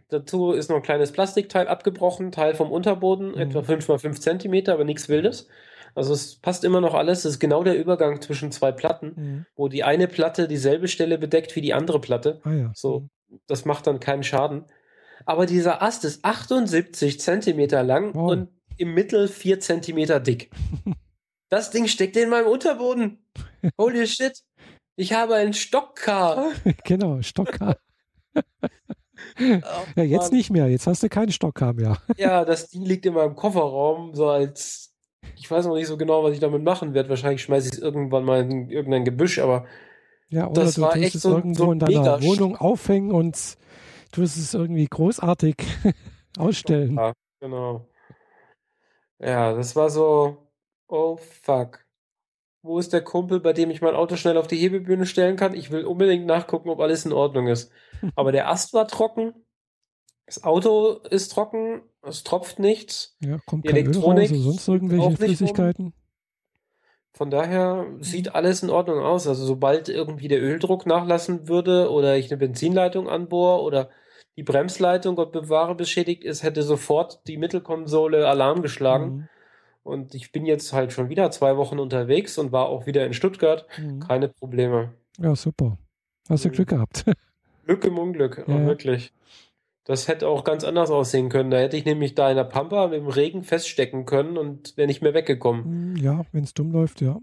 Dazu 0.10 0.52
ist 0.52 0.70
noch 0.70 0.78
ein 0.78 0.84
kleines 0.84 1.12
Plastikteil 1.12 1.68
abgebrochen, 1.68 2.32
Teil 2.32 2.56
vom 2.56 2.72
Unterboden, 2.72 3.32
Mhm. 3.32 3.38
etwa 3.40 3.64
5 3.64 3.88
mal 3.88 4.00
5 4.00 4.20
Zentimeter, 4.20 4.74
aber 4.74 4.84
nichts 4.86 5.10
Wildes. 5.10 5.48
Also 5.96 6.14
es 6.14 6.36
passt 6.40 6.64
immer 6.64 6.82
noch 6.82 6.94
alles. 6.96 7.20
Es 7.20 7.34
ist 7.34 7.40
genau 7.40 7.64
der 7.64 7.78
Übergang 7.78 8.20
zwischen 8.22 8.52
zwei 8.52 8.72
Platten, 8.72 9.14
Mhm. 9.16 9.46
wo 9.56 9.68
die 9.68 9.84
eine 9.84 10.08
Platte 10.08 10.48
dieselbe 10.48 10.88
Stelle 10.88 11.18
bedeckt 11.18 11.56
wie 11.56 11.62
die 11.62 11.74
andere 11.74 12.00
Platte. 12.02 12.42
Ah 12.44 12.52
ja. 12.54 12.72
So, 12.74 13.10
das 13.48 13.66
macht 13.66 13.86
dann 13.88 14.00
keinen 14.00 14.24
Schaden. 14.24 14.66
Aber 15.26 15.46
dieser 15.46 15.82
Ast 15.82 16.04
ist 16.06 16.26
78 16.26 17.20
Zentimeter 17.20 17.84
lang 17.84 18.14
Wow. 18.16 18.32
und 18.32 18.50
im 18.78 18.94
Mittel 18.94 19.28
4 19.28 19.60
Zentimeter 19.60 20.20
dick. 20.20 20.50
Das 21.54 21.70
Ding 21.70 21.86
steckt 21.88 22.18
in 22.18 22.30
meinem 22.32 22.48
Unterboden. 22.48 23.24
Holy 23.78 24.08
shit. 24.08 24.42
Ich 24.96 25.14
habe 25.14 25.36
ein 25.36 25.54
Stockcar. 25.54 26.48
Genau, 26.84 27.22
Stockcar. 27.22 27.78
Oh, 29.40 29.62
Ja, 29.96 30.04
jetzt 30.04 30.32
Mann. 30.32 30.38
nicht 30.38 30.50
mehr. 30.50 30.68
Jetzt 30.68 30.88
hast 30.88 31.04
du 31.04 31.10
keinen 31.10 31.32
Stockcar 31.32 31.74
mehr. 31.74 31.98
Ja, 32.18 32.44
das 32.44 32.70
Ding 32.70 32.82
liegt 32.84 33.06
in 33.06 33.14
meinem 33.14 33.36
Kofferraum, 33.36 34.16
so 34.16 34.28
als. 34.30 34.94
Ich 35.38 35.50
weiß 35.50 35.66
noch 35.68 35.76
nicht 35.76 35.86
so 35.88 35.96
genau, 35.98 36.24
was 36.24 36.34
ich 36.34 36.40
damit 36.40 36.64
machen 36.64 36.94
werde. 36.96 37.10
Wahrscheinlich 37.10 37.44
schmeiße 37.44 37.68
ich 37.68 37.74
es 37.74 37.80
irgendwann 37.80 38.26
mal 38.26 38.42
in 38.42 38.70
irgendein 38.72 39.06
Gebüsch, 39.06 39.38
aber 39.40 39.66
Ja, 40.30 40.48
oder 40.48 40.64
Das 40.64 40.74
du 40.76 40.82
war 40.82 40.96
echt 40.96 41.14
es 41.16 41.22
so- 41.22 41.36
irgendwo 41.36 41.66
so 41.66 41.72
in 41.72 41.80
deiner 41.80 42.00
mega 42.18 42.24
Wohnung 42.24 42.58
aufhängen 42.58 43.12
und 43.12 43.36
tust 44.12 44.38
es 44.38 44.54
irgendwie 44.56 44.88
großartig 44.88 45.56
ausstellen. 46.38 46.96
Ja, 46.96 47.14
genau. 47.40 47.88
Ja, 49.20 49.54
das 49.54 49.76
war 49.76 49.90
so, 49.92 50.43
oh 50.88 51.18
fuck. 51.18 51.86
Wo 52.62 52.80
ist 52.80 52.94
der 52.94 53.04
Kumpel, 53.04 53.42
bei 53.42 53.52
dem 53.52 53.70
ich 53.70 53.82
mein 53.82 53.96
Auto 53.96 54.16
schnell 54.16 54.38
auf 54.38 54.48
die 54.48 54.56
Hebebühne 54.56 55.06
stellen 55.06 55.36
kann? 55.36 55.54
Ich 55.54 55.70
will 55.70 55.84
unbedingt 55.84 56.26
nachgucken, 56.26 56.70
ob 56.70 56.80
alles 56.80 57.06
in 57.06 57.12
Ordnung 57.12 57.48
ist. 57.48 57.72
Aber 58.16 58.32
der 58.32 58.50
Ast 58.50 58.74
war 58.74 58.88
trocken, 58.88 59.34
das 60.26 60.44
Auto 60.44 61.02
ist 61.10 61.34
trocken, 61.34 61.82
es 62.02 62.24
tropft 62.24 62.60
nichts. 62.60 63.18
Ja, 63.20 63.38
kommt 63.46 63.66
Die 63.66 63.70
kein 63.70 63.86
Öl 63.86 63.88
raus 63.88 63.96
Elektronik 63.96 64.32
oder 64.32 64.40
sonst 64.40 64.68
irgendwelche. 64.68 65.18
Flüssigkeiten. 65.18 65.94
Von 67.16 67.30
daher 67.30 67.86
sieht 68.00 68.34
alles 68.34 68.64
in 68.64 68.70
Ordnung 68.70 69.00
aus. 69.00 69.28
Also 69.28 69.46
sobald 69.46 69.90
irgendwie 69.90 70.28
der 70.28 70.42
Öldruck 70.42 70.86
nachlassen 70.86 71.48
würde 71.48 71.92
oder 71.92 72.18
ich 72.18 72.32
eine 72.32 72.38
Benzinleitung 72.38 73.08
anbohre 73.08 73.62
oder 73.62 73.90
die 74.36 74.44
Bremsleitung, 74.44 75.16
Gott 75.16 75.32
bewahre, 75.32 75.76
beschädigt 75.76 76.24
ist, 76.24 76.42
hätte 76.42 76.64
sofort 76.64 77.22
die 77.28 77.38
Mittelkonsole 77.38 78.28
Alarm 78.28 78.64
geschlagen. 78.64 79.06
Mhm. 79.06 79.30
Und 79.84 80.16
ich 80.16 80.32
bin 80.32 80.46
jetzt 80.46 80.72
halt 80.74 80.94
schon 80.94 81.10
wieder 81.10 81.30
zwei 81.32 81.58
Wochen 81.58 81.78
unterwegs 81.80 82.38
und 82.38 82.52
war 82.52 82.68
auch 82.68 82.86
wieder 82.86 83.06
in 83.06 83.14
Stuttgart. 83.14 83.66
Mhm. 83.78 84.00
Keine 84.00 84.30
Probleme. 84.30 84.94
Ja, 85.20 85.36
super. 85.36 85.78
Hast 86.30 86.46
du 86.46 86.50
Mhm. 86.50 86.54
Glück 86.54 86.70
gehabt. 86.70 87.06
Glück 87.66 87.84
im 87.86 87.98
Unglück, 87.98 88.44
Ja. 88.48 88.66
wirklich. 88.66 89.12
Das 89.86 90.08
hätte 90.08 90.30
auch 90.30 90.46
ganz 90.46 90.64
anders 90.64 90.90
aussehen 90.90 91.28
können. 91.28 91.52
Da 91.52 91.58
hätte 91.58 91.76
ich 91.76 91.84
nämlich 91.84 92.16
da 92.16 92.30
in 92.30 92.38
der 92.38 92.46
Pampa 92.46 92.86
im 92.94 93.08
Regen 93.08 93.44
feststecken 93.44 94.06
können 94.06 94.38
und 94.38 94.78
wäre 94.78 94.88
nicht 94.88 95.02
mehr 95.02 95.14
weggekommen. 95.14 95.64
Hm, 95.66 95.96
Ja, 95.98 96.26
wenn 96.32 96.46
es 96.46 96.54
dumm 96.54 96.72
läuft, 96.72 97.02
ja. 97.02 97.20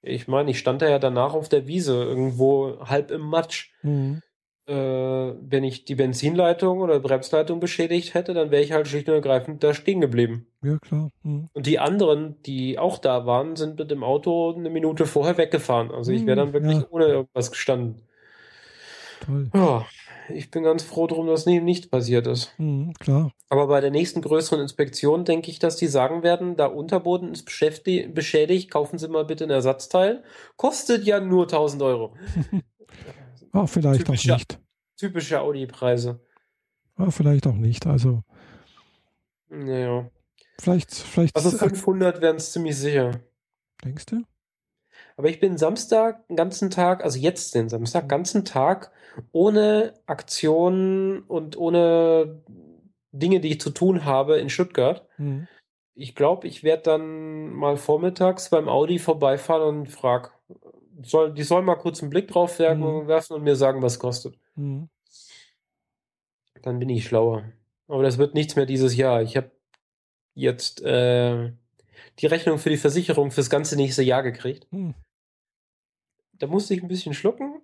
Ich 0.00 0.26
meine, 0.28 0.50
ich 0.50 0.58
stand 0.58 0.80
da 0.82 0.88
ja 0.88 0.98
danach 0.98 1.34
auf 1.34 1.48
der 1.50 1.66
Wiese, 1.66 2.02
irgendwo 2.02 2.78
halb 2.80 3.10
im 3.10 3.20
Matsch. 3.22 3.70
Mhm. 3.82 4.22
Äh, 4.66 4.74
wenn 4.74 5.62
ich 5.62 5.84
die 5.84 5.94
Benzinleitung 5.94 6.80
oder 6.80 6.98
Bremsleitung 6.98 7.60
beschädigt 7.60 8.14
hätte, 8.14 8.32
dann 8.32 8.50
wäre 8.50 8.62
ich 8.62 8.72
halt 8.72 8.88
schlicht 8.88 9.08
und 9.08 9.14
ergreifend 9.14 9.62
da 9.62 9.74
stehen 9.74 10.00
geblieben. 10.00 10.46
Ja, 10.62 10.78
klar. 10.78 11.10
Mhm. 11.22 11.50
Und 11.52 11.66
die 11.66 11.78
anderen, 11.78 12.40
die 12.42 12.78
auch 12.78 12.98
da 12.98 13.26
waren, 13.26 13.56
sind 13.56 13.78
mit 13.78 13.90
dem 13.90 14.02
Auto 14.02 14.54
eine 14.54 14.70
Minute 14.70 15.04
vorher 15.04 15.36
weggefahren. 15.36 15.90
Also 15.90 16.12
ich 16.12 16.24
wäre 16.24 16.36
dann 16.36 16.54
wirklich 16.54 16.78
ja. 16.78 16.86
ohne 16.88 17.04
irgendwas 17.06 17.50
gestanden. 17.50 18.00
Toll. 19.20 19.50
Ja, 19.54 19.84
ich 20.28 20.50
bin 20.50 20.62
ganz 20.62 20.82
froh 20.82 21.06
drum, 21.06 21.26
dass 21.26 21.44
nie, 21.44 21.60
nicht 21.60 21.90
passiert 21.90 22.26
ist. 22.26 22.52
Mhm, 22.58 22.94
klar. 22.94 23.32
Aber 23.50 23.66
bei 23.66 23.80
der 23.80 23.90
nächsten 23.90 24.22
größeren 24.22 24.60
Inspektion 24.60 25.24
denke 25.24 25.50
ich, 25.50 25.58
dass 25.58 25.76
die 25.76 25.86
sagen 25.86 26.22
werden, 26.22 26.56
da 26.56 26.66
Unterboden 26.66 27.32
ist 27.32 27.44
beschädigt, 27.44 28.70
kaufen 28.70 28.98
Sie 28.98 29.08
mal 29.08 29.24
bitte 29.24 29.44
ein 29.44 29.50
Ersatzteil. 29.50 30.22
Kostet 30.56 31.04
ja 31.04 31.20
nur 31.20 31.44
1000 31.44 31.82
Euro. 31.82 32.14
Ah, 33.54 33.66
vielleicht 33.68 34.04
Typisch, 34.04 34.28
auch 34.30 34.36
nicht. 34.36 34.60
Typische 34.98 35.40
Audi-Preise. 35.40 36.20
Ah, 36.96 37.10
vielleicht 37.10 37.46
auch 37.46 37.54
nicht. 37.54 37.86
Also, 37.86 38.22
Naja. 39.48 40.10
vielleicht, 40.60 40.92
vielleicht, 40.92 41.36
Also 41.36 41.50
500 41.50 42.20
wären 42.20 42.36
es 42.36 42.52
ziemlich 42.52 42.76
sicher. 42.76 43.20
denkst 43.84 44.06
du? 44.06 44.22
Aber 45.16 45.28
ich 45.28 45.38
bin 45.38 45.56
Samstag 45.56 46.26
den 46.26 46.36
ganzen 46.36 46.70
Tag, 46.70 47.04
also 47.04 47.18
jetzt 47.18 47.54
den 47.54 47.68
Samstag, 47.68 48.08
ganzen 48.08 48.44
Tag 48.44 48.90
ohne 49.30 49.94
Aktionen 50.06 51.22
und 51.22 51.56
ohne 51.56 52.42
Dinge, 53.12 53.38
die 53.40 53.52
ich 53.52 53.60
zu 53.60 53.70
tun 53.70 54.04
habe 54.04 54.38
in 54.38 54.50
Stuttgart. 54.50 55.08
Mhm. 55.18 55.46
Ich 55.94 56.16
glaube, 56.16 56.48
ich 56.48 56.64
werde 56.64 56.82
dann 56.82 57.52
mal 57.52 57.76
vormittags 57.76 58.50
beim 58.50 58.68
Audi 58.68 58.98
vorbeifahren 58.98 59.62
und 59.82 59.86
frag, 59.88 60.32
soll, 61.02 61.34
die 61.34 61.42
sollen 61.42 61.64
mal 61.64 61.76
kurz 61.76 62.00
einen 62.02 62.10
Blick 62.10 62.28
drauf 62.28 62.58
werfen, 62.58 62.82
Mhm. 62.82 63.06
werfen 63.08 63.34
und 63.34 63.42
mir 63.42 63.56
sagen, 63.56 63.82
was 63.82 63.98
kostet. 63.98 64.38
Mhm. 64.54 64.88
Dann 66.62 66.78
bin 66.78 66.88
ich 66.88 67.04
schlauer. 67.06 67.44
Aber 67.88 68.02
das 68.02 68.16
wird 68.18 68.34
nichts 68.34 68.56
mehr 68.56 68.66
dieses 68.66 68.96
Jahr. 68.96 69.22
Ich 69.22 69.36
habe 69.36 69.50
jetzt 70.34 70.80
äh, 70.82 71.52
die 72.18 72.26
Rechnung 72.26 72.58
für 72.58 72.70
die 72.70 72.76
Versicherung 72.78 73.30
fürs 73.30 73.50
ganze 73.50 73.76
nächste 73.76 74.02
Jahr 74.02 74.22
gekriegt. 74.22 74.66
Mhm. 74.72 74.94
Da 76.32 76.46
musste 76.46 76.74
ich 76.74 76.82
ein 76.82 76.88
bisschen 76.88 77.14
schlucken. 77.14 77.60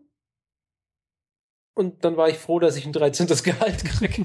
Und 1.75 2.05
dann 2.05 2.17
war 2.17 2.29
ich 2.29 2.37
froh, 2.37 2.59
dass 2.59 2.77
ich 2.77 2.85
ein 2.85 2.93
13. 2.93 3.27
Gehalt 3.45 3.85
kriege. 3.85 4.25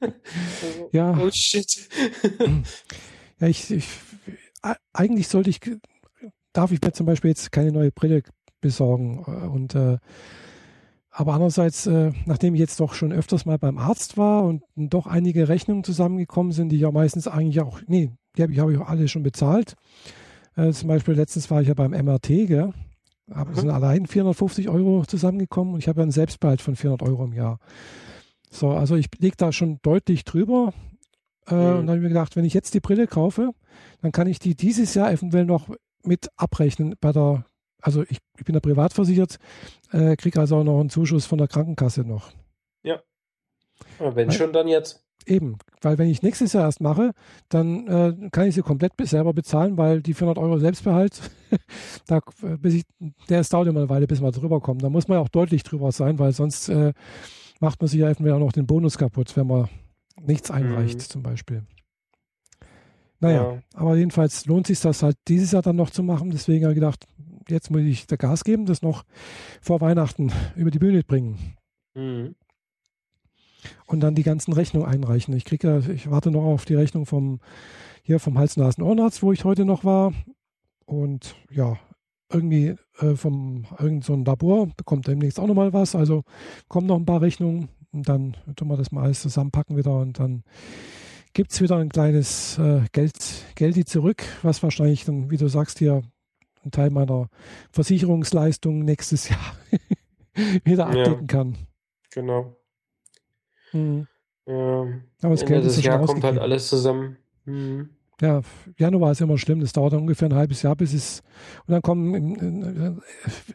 also, 0.00 0.90
Ja. 0.92 1.16
Oh 1.20 1.30
shit. 1.30 1.88
Ja, 3.40 3.48
ich, 3.48 3.70
ich 3.70 3.86
eigentlich 4.92 5.28
sollte 5.28 5.50
ich, 5.50 5.60
darf 6.54 6.72
ich 6.72 6.80
mir 6.80 6.92
zum 6.92 7.04
Beispiel 7.06 7.28
jetzt 7.30 7.52
keine 7.52 7.72
neue 7.72 7.92
Brille 7.92 8.22
besorgen. 8.62 9.22
äh, 9.26 9.46
Und 9.46 9.74
äh, 9.74 9.98
aber 11.10 11.34
andererseits, 11.34 11.86
äh, 11.86 12.10
nachdem 12.26 12.54
ich 12.54 12.60
jetzt 12.60 12.80
doch 12.80 12.94
schon 12.94 13.12
öfters 13.12 13.46
mal 13.46 13.58
beim 13.58 13.78
Arzt 13.78 14.16
war 14.16 14.42
und 14.42 14.62
doch 14.76 15.06
einige 15.06 15.48
Rechnungen 15.48 15.84
zusammengekommen 15.84 16.50
sind, 16.50 16.70
die 16.70 16.78
ja 16.78 16.90
meistens 16.90 17.28
eigentlich 17.28 17.60
auch, 17.60 17.80
nee, 17.86 18.10
die 18.36 18.42
habe 18.42 18.52
ich, 18.52 18.58
hab 18.58 18.70
ich 18.70 18.78
auch 18.78 18.88
alle 18.88 19.06
schon 19.06 19.22
bezahlt. 19.22 19.74
Äh, 20.56 20.72
zum 20.72 20.88
Beispiel 20.88 21.14
letztens 21.14 21.50
war 21.52 21.62
ich 21.62 21.68
ja 21.68 21.74
beim 21.74 21.92
MRT, 21.92 22.26
gell? 22.48 22.72
Aber 23.30 23.52
es 23.52 23.60
sind 23.60 23.70
allein 23.70 24.06
450 24.06 24.68
Euro 24.68 25.04
zusammengekommen 25.06 25.74
und 25.74 25.80
ich 25.80 25.88
habe 25.88 26.00
ja 26.00 26.02
einen 26.02 26.10
Selbstbehalt 26.12 26.60
von 26.60 26.76
400 26.76 27.08
Euro 27.08 27.24
im 27.24 27.32
Jahr. 27.32 27.58
So, 28.50 28.70
also 28.70 28.96
ich 28.96 29.06
liege 29.18 29.36
da 29.36 29.50
schon 29.52 29.78
deutlich 29.82 30.24
drüber. 30.24 30.72
Äh, 31.46 31.54
Mhm. 31.54 31.60
Und 31.60 31.74
dann 31.76 31.88
habe 31.88 31.96
ich 31.98 32.02
mir 32.02 32.08
gedacht, 32.08 32.36
wenn 32.36 32.44
ich 32.44 32.54
jetzt 32.54 32.74
die 32.74 32.80
Brille 32.80 33.06
kaufe, 33.06 33.50
dann 34.02 34.12
kann 34.12 34.26
ich 34.26 34.38
die 34.40 34.54
dieses 34.56 34.94
Jahr 34.94 35.12
eventuell 35.12 35.44
noch 35.44 35.68
mit 36.04 36.28
abrechnen 36.36 36.94
bei 37.00 37.12
der, 37.12 37.44
also 37.80 38.02
ich, 38.02 38.18
ich 38.38 38.44
bin 38.44 38.54
da 38.54 38.60
privat 38.60 38.92
versichert, 38.92 39.38
äh, 39.92 40.16
kriege 40.16 40.40
also 40.40 40.56
auch 40.56 40.64
noch 40.64 40.80
einen 40.80 40.90
Zuschuss 40.90 41.26
von 41.26 41.38
der 41.38 41.48
Krankenkasse 41.48 42.02
noch. 42.02 42.32
Aber 43.98 44.14
wenn 44.16 44.28
Weil- 44.28 44.34
schon, 44.34 44.52
dann 44.52 44.68
jetzt. 44.68 45.04
Eben, 45.26 45.56
weil 45.80 45.96
wenn 45.96 46.10
ich 46.10 46.20
nächstes 46.22 46.52
Jahr 46.52 46.64
erst 46.64 46.80
mache, 46.82 47.12
dann 47.48 47.86
äh, 47.88 48.28
kann 48.30 48.46
ich 48.46 48.54
sie 48.54 48.60
komplett 48.62 48.94
be- 48.96 49.06
selber 49.06 49.32
bezahlen, 49.32 49.78
weil 49.78 50.02
die 50.02 50.12
400 50.12 50.36
Euro 50.42 50.58
Selbstbehalt, 50.58 51.18
da, 52.06 52.18
äh, 52.42 52.56
bis 52.58 52.74
ich, 52.74 52.82
der 53.30 53.40
es 53.40 53.48
dauert 53.48 53.68
immer 53.68 53.80
eine 53.80 53.88
Weile, 53.88 54.06
bis 54.06 54.20
man 54.20 54.32
drüber 54.32 54.60
kommt. 54.60 54.82
Da 54.82 54.90
muss 54.90 55.08
man 55.08 55.16
ja 55.16 55.22
auch 55.22 55.28
deutlich 55.30 55.62
drüber 55.62 55.92
sein, 55.92 56.18
weil 56.18 56.32
sonst 56.32 56.68
äh, 56.68 56.92
macht 57.60 57.80
man 57.80 57.88
sich 57.88 58.00
ja 58.00 58.10
auch 58.10 58.18
noch 58.38 58.52
den 58.52 58.66
Bonus 58.66 58.98
kaputt, 58.98 59.34
wenn 59.36 59.46
man 59.46 59.68
nichts 60.20 60.50
einreicht 60.50 60.96
Mhm. 60.98 61.04
zum 61.04 61.22
Beispiel. 61.22 61.62
Naja, 63.24 63.52
Ja. 63.54 63.62
aber 63.74 63.96
jedenfalls 63.96 64.46
lohnt 64.46 64.66
sich 64.66 64.80
das 64.80 65.02
halt 65.02 65.16
dieses 65.28 65.52
Jahr 65.52 65.62
dann 65.62 65.76
noch 65.76 65.90
zu 65.90 66.02
machen. 66.02 66.30
Deswegen 66.30 66.64
habe 66.64 66.72
ich 66.72 66.76
gedacht, 66.80 67.06
jetzt 67.48 67.70
muss 67.70 67.82
ich 67.82 68.06
da 68.06 68.16
Gas 68.16 68.44
geben, 68.44 68.66
das 68.66 68.82
noch 68.82 69.04
vor 69.60 69.80
Weihnachten 69.80 70.32
über 70.56 70.70
die 70.70 70.78
Bühne 70.78 71.02
bringen 71.02 71.56
Mhm. 71.94 72.34
und 73.86 74.00
dann 74.00 74.14
die 74.14 74.22
ganzen 74.22 74.52
Rechnungen 74.52 74.88
einreichen. 74.88 75.34
Ich 75.36 75.44
kriege 75.44 75.68
ja, 75.68 75.78
ich 75.92 76.10
warte 76.10 76.30
noch 76.30 76.44
auf 76.44 76.64
die 76.64 76.74
Rechnung 76.74 77.06
vom 77.06 77.40
hier 78.02 78.18
vom 78.20 78.36
Hals-Nasen-Ohrenarzt, 78.38 79.22
wo 79.22 79.32
ich 79.32 79.44
heute 79.44 79.64
noch 79.64 79.84
war. 79.84 80.12
Und 80.84 81.34
ja, 81.50 81.78
irgendwie 82.30 82.74
äh, 82.98 83.14
vom 83.14 83.64
irgend 83.78 84.04
so 84.04 84.12
ein 84.12 84.24
Labor 84.24 84.66
bekommt 84.76 85.06
demnächst 85.06 85.40
auch 85.40 85.46
nochmal 85.46 85.72
was. 85.72 85.94
Also 85.94 86.24
kommen 86.68 86.86
noch 86.86 86.96
ein 86.96 87.06
paar 87.06 87.22
Rechnungen 87.22 87.68
und 87.92 88.08
dann 88.08 88.36
tun 88.56 88.68
wir 88.68 88.76
das 88.76 88.92
mal 88.92 89.04
alles 89.04 89.22
zusammenpacken 89.22 89.76
wieder 89.76 89.98
und 89.98 90.18
dann 90.18 90.42
gibt 91.34 91.52
es 91.52 91.60
wieder 91.60 91.76
ein 91.76 91.90
kleines 91.90 92.58
äh, 92.58 92.80
Geld, 92.92 93.12
Geldi 93.56 93.84
zurück, 93.84 94.22
was 94.42 94.62
wahrscheinlich 94.62 95.04
dann, 95.04 95.30
wie 95.30 95.36
du 95.36 95.48
sagst, 95.48 95.78
hier 95.78 96.02
ein 96.64 96.70
Teil 96.70 96.90
meiner 96.90 97.28
Versicherungsleistung 97.72 98.84
nächstes 98.84 99.28
Jahr 99.28 99.56
wieder 100.64 100.84
Ja. 100.94 101.02
abdecken 101.02 101.26
kann. 101.26 101.56
Genau. 102.12 102.56
Mhm. 103.72 104.06
Ja. 104.46 104.80
Aber 105.22 105.30
das 105.30 105.42
Ende 105.42 105.54
Geld 105.54 105.64
ist 105.66 105.76
des 105.76 105.84
ja 105.84 105.92
schon 105.92 106.00
Jahr 106.00 106.06
kommt 106.06 106.24
halt 106.24 106.38
alles 106.38 106.68
zusammen. 106.68 107.16
Mhm. 107.44 107.90
Ja, 108.20 108.42
Januar 108.78 109.10
ist 109.10 109.20
immer 109.20 109.36
schlimm. 109.38 109.60
Das 109.60 109.72
dauert 109.72 109.92
dann 109.92 110.00
ungefähr 110.02 110.28
ein 110.28 110.34
halbes 110.34 110.62
Jahr, 110.62 110.76
bis 110.76 110.94
es. 110.94 111.20
Und 111.66 111.72
dann 111.72 111.82
kommen 111.82 112.14
im, 112.14 113.02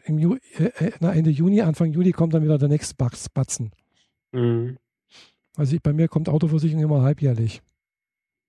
im, 0.04 0.18
Ju, 0.18 0.36
äh, 0.58 0.90
na, 1.00 1.12
Ende 1.14 1.30
Juni, 1.30 1.62
Anfang 1.62 1.90
Juli 1.92 2.12
kommt 2.12 2.34
dann 2.34 2.42
wieder 2.44 2.58
der 2.58 2.68
nächste 2.68 2.94
Batz- 2.94 3.30
Batzen. 3.30 3.72
Mhm. 4.32 4.76
Also 5.56 5.74
ich, 5.74 5.82
bei 5.82 5.94
mir 5.94 6.08
kommt 6.08 6.28
Autoversicherung 6.28 6.82
immer 6.84 7.02
halbjährlich. 7.02 7.62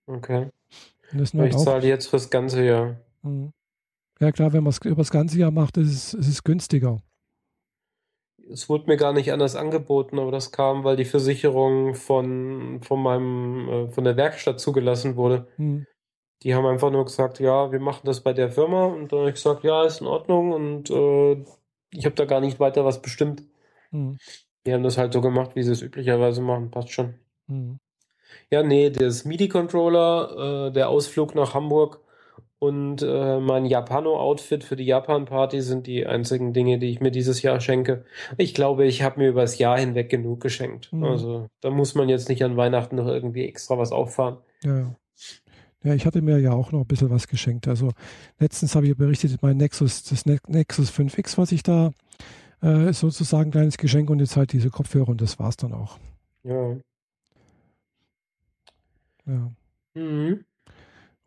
Okay. 0.07 0.49
Ich 1.13 1.31
zahle 1.31 1.87
jetzt 1.87 2.07
fürs 2.07 2.29
ganze 2.29 2.63
Jahr. 2.63 2.97
Mhm. 3.21 3.51
Ja 4.19 4.31
klar, 4.31 4.53
wenn 4.53 4.63
man 4.63 4.69
es 4.69 4.77
über 4.85 5.01
das 5.01 5.11
ganze 5.11 5.37
Jahr 5.39 5.51
macht, 5.51 5.77
ist 5.77 5.89
es, 5.89 6.13
ist 6.13 6.27
es 6.27 6.43
günstiger. 6.43 7.01
Es 8.49 8.69
wurde 8.69 8.85
mir 8.87 8.97
gar 8.97 9.13
nicht 9.13 9.31
anders 9.31 9.55
angeboten, 9.55 10.19
aber 10.19 10.31
das 10.31 10.51
kam, 10.51 10.83
weil 10.83 10.95
die 10.95 11.05
Versicherung 11.05 11.95
von, 11.95 12.81
von 12.83 13.01
meinem, 13.01 13.69
äh, 13.69 13.91
von 13.91 14.03
der 14.03 14.17
Werkstatt 14.17 14.59
zugelassen 14.59 15.15
wurde. 15.15 15.47
Mhm. 15.57 15.87
Die 16.43 16.55
haben 16.55 16.65
einfach 16.65 16.91
nur 16.91 17.05
gesagt, 17.05 17.39
ja, 17.39 17.71
wir 17.71 17.79
machen 17.79 18.01
das 18.05 18.21
bei 18.21 18.33
der 18.33 18.51
Firma 18.51 18.85
und 18.85 19.11
dann 19.11 19.19
habe 19.19 19.29
ich 19.29 19.35
gesagt, 19.35 19.63
ja, 19.63 19.85
ist 19.85 20.01
in 20.01 20.07
Ordnung 20.07 20.51
und 20.51 20.89
äh, 20.89 21.43
ich 21.91 22.05
habe 22.05 22.15
da 22.15 22.25
gar 22.25 22.41
nicht 22.41 22.59
weiter 22.59 22.83
was 22.83 23.01
bestimmt. 23.01 23.43
Mhm. 23.91 24.17
Die 24.65 24.73
haben 24.73 24.83
das 24.83 24.97
halt 24.97 25.13
so 25.13 25.21
gemacht, 25.21 25.55
wie 25.55 25.63
sie 25.63 25.71
es 25.71 25.81
üblicherweise 25.81 26.41
machen, 26.41 26.71
passt 26.71 26.91
schon. 26.91 27.15
Mhm. 27.47 27.79
Ja, 28.53 28.63
nee, 28.63 28.89
das 28.89 29.23
MIDI-Controller, 29.23 30.67
äh, 30.67 30.71
der 30.73 30.89
Ausflug 30.89 31.35
nach 31.35 31.53
Hamburg 31.53 32.01
und 32.59 33.01
äh, 33.01 33.39
mein 33.39 33.65
Japano-Outfit 33.65 34.63
für 34.65 34.75
die 34.75 34.83
Japan-Party 34.85 35.61
sind 35.61 35.87
die 35.87 36.05
einzigen 36.05 36.51
Dinge, 36.53 36.77
die 36.77 36.89
ich 36.89 36.99
mir 36.99 37.11
dieses 37.11 37.41
Jahr 37.41 37.61
schenke. 37.61 38.03
Ich 38.37 38.53
glaube, 38.53 38.85
ich 38.85 39.03
habe 39.03 39.19
mir 39.21 39.29
übers 39.29 39.57
Jahr 39.57 39.79
hinweg 39.79 40.09
genug 40.09 40.41
geschenkt. 40.41 40.91
Mhm. 40.91 41.03
Also 41.05 41.47
da 41.61 41.69
muss 41.69 41.95
man 41.95 42.09
jetzt 42.09 42.27
nicht 42.29 42.43
an 42.43 42.57
Weihnachten 42.57 42.97
noch 42.97 43.07
irgendwie 43.07 43.45
extra 43.45 43.77
was 43.77 43.91
auffahren. 43.91 44.37
Ja, 44.63 44.93
ja. 45.83 45.93
Ich 45.95 46.05
hatte 46.05 46.21
mir 46.21 46.37
ja 46.37 46.51
auch 46.51 46.71
noch 46.71 46.81
ein 46.81 46.87
bisschen 46.87 47.09
was 47.09 47.27
geschenkt. 47.27 47.67
Also 47.67 47.91
letztens 48.37 48.75
habe 48.75 48.85
ich 48.85 48.95
berichtet, 48.95 49.41
mein 49.41 49.57
Nexus, 49.57 50.03
das 50.03 50.25
Ne- 50.25 50.37
Nexus 50.47 50.91
5X, 50.91 51.37
was 51.37 51.51
ich 51.53 51.63
da 51.63 51.91
äh, 52.61 52.91
sozusagen 52.93 53.49
ein 53.49 53.51
kleines 53.51 53.77
Geschenk 53.77 54.09
und 54.09 54.19
jetzt 54.19 54.35
halt 54.35 54.51
diese 54.51 54.69
Kopfhörer 54.69 55.09
und 55.09 55.21
das 55.21 55.39
war's 55.39 55.57
dann 55.57 55.73
auch. 55.73 55.97
Ja. 56.43 56.75
Ja. 59.25 59.51
Mhm. 59.93 60.43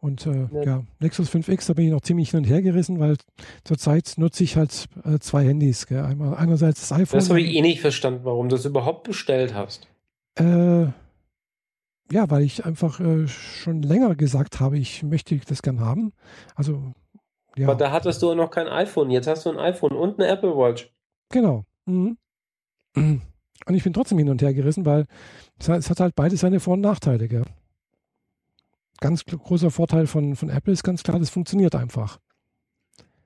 Und 0.00 0.26
äh, 0.26 0.48
Ja. 0.52 0.62
ja, 0.62 0.84
Nexus 1.00 1.30
5X, 1.30 1.66
da 1.66 1.72
bin 1.72 1.86
ich 1.86 1.90
noch 1.92 2.02
ziemlich 2.02 2.30
hin 2.30 2.38
und 2.40 2.44
her 2.44 2.60
gerissen, 2.60 3.00
weil 3.00 3.16
zurzeit 3.64 4.14
nutze 4.18 4.44
ich 4.44 4.56
halt 4.56 4.86
äh, 5.04 5.18
zwei 5.18 5.44
Handys. 5.46 5.86
Gell? 5.86 6.02
Einmal, 6.04 6.34
einerseits 6.36 6.80
das 6.80 6.92
iPhone. 6.92 7.18
Das 7.20 7.30
habe 7.30 7.40
ich 7.40 7.54
eh 7.54 7.62
nicht 7.62 7.80
verstanden, 7.80 8.20
warum 8.24 8.48
du 8.50 8.56
es 8.56 8.64
überhaupt 8.66 9.04
bestellt 9.04 9.54
hast. 9.54 9.88
äh, 10.38 10.86
ja, 12.12 12.28
weil 12.30 12.42
ich 12.42 12.66
einfach 12.66 13.00
äh, 13.00 13.26
schon 13.28 13.80
länger 13.82 14.14
gesagt 14.14 14.60
habe, 14.60 14.76
ich 14.76 15.02
möchte 15.02 15.36
das 15.38 15.62
gern 15.62 15.80
haben. 15.80 16.12
Also, 16.54 16.92
ja, 17.56 17.66
Aber 17.66 17.76
da 17.76 17.90
hattest 17.92 18.20
du 18.22 18.34
noch 18.34 18.50
kein 18.50 18.66
iPhone. 18.68 19.10
Jetzt 19.10 19.26
hast 19.26 19.46
du 19.46 19.50
ein 19.50 19.58
iPhone 19.58 19.92
und 19.92 20.20
eine 20.20 20.28
Apple 20.30 20.54
Watch. 20.54 20.92
genau. 21.30 21.64
Mhm. 21.86 22.18
Und 22.94 23.74
ich 23.74 23.82
bin 23.84 23.92
trotzdem 23.94 24.18
hin 24.18 24.28
und 24.28 24.42
her 24.42 24.52
gerissen, 24.52 24.84
weil 24.84 25.06
es 25.58 25.68
hat 25.88 25.98
halt 26.00 26.14
beide 26.14 26.36
seine 26.36 26.60
Vor- 26.60 26.74
und 26.74 26.82
Nachteile. 26.82 27.26
Gell? 27.26 27.44
Ganz 29.04 29.26
großer 29.26 29.70
Vorteil 29.70 30.06
von, 30.06 30.34
von 30.34 30.48
Apple 30.48 30.72
ist 30.72 30.82
ganz 30.82 31.02
klar, 31.02 31.18
das 31.18 31.28
funktioniert 31.28 31.74
einfach. 31.74 32.20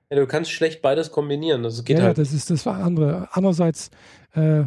Ja, 0.09 0.17
du 0.17 0.27
kannst 0.27 0.51
schlecht 0.51 0.81
beides 0.81 1.09
kombinieren. 1.09 1.63
Das 1.63 1.85
geht 1.85 1.99
ja, 1.99 2.03
halt. 2.03 2.17
das 2.17 2.33
ist 2.33 2.49
das 2.49 2.67
andere. 2.67 3.29
Andererseits, 3.31 3.89
äh, 4.33 4.63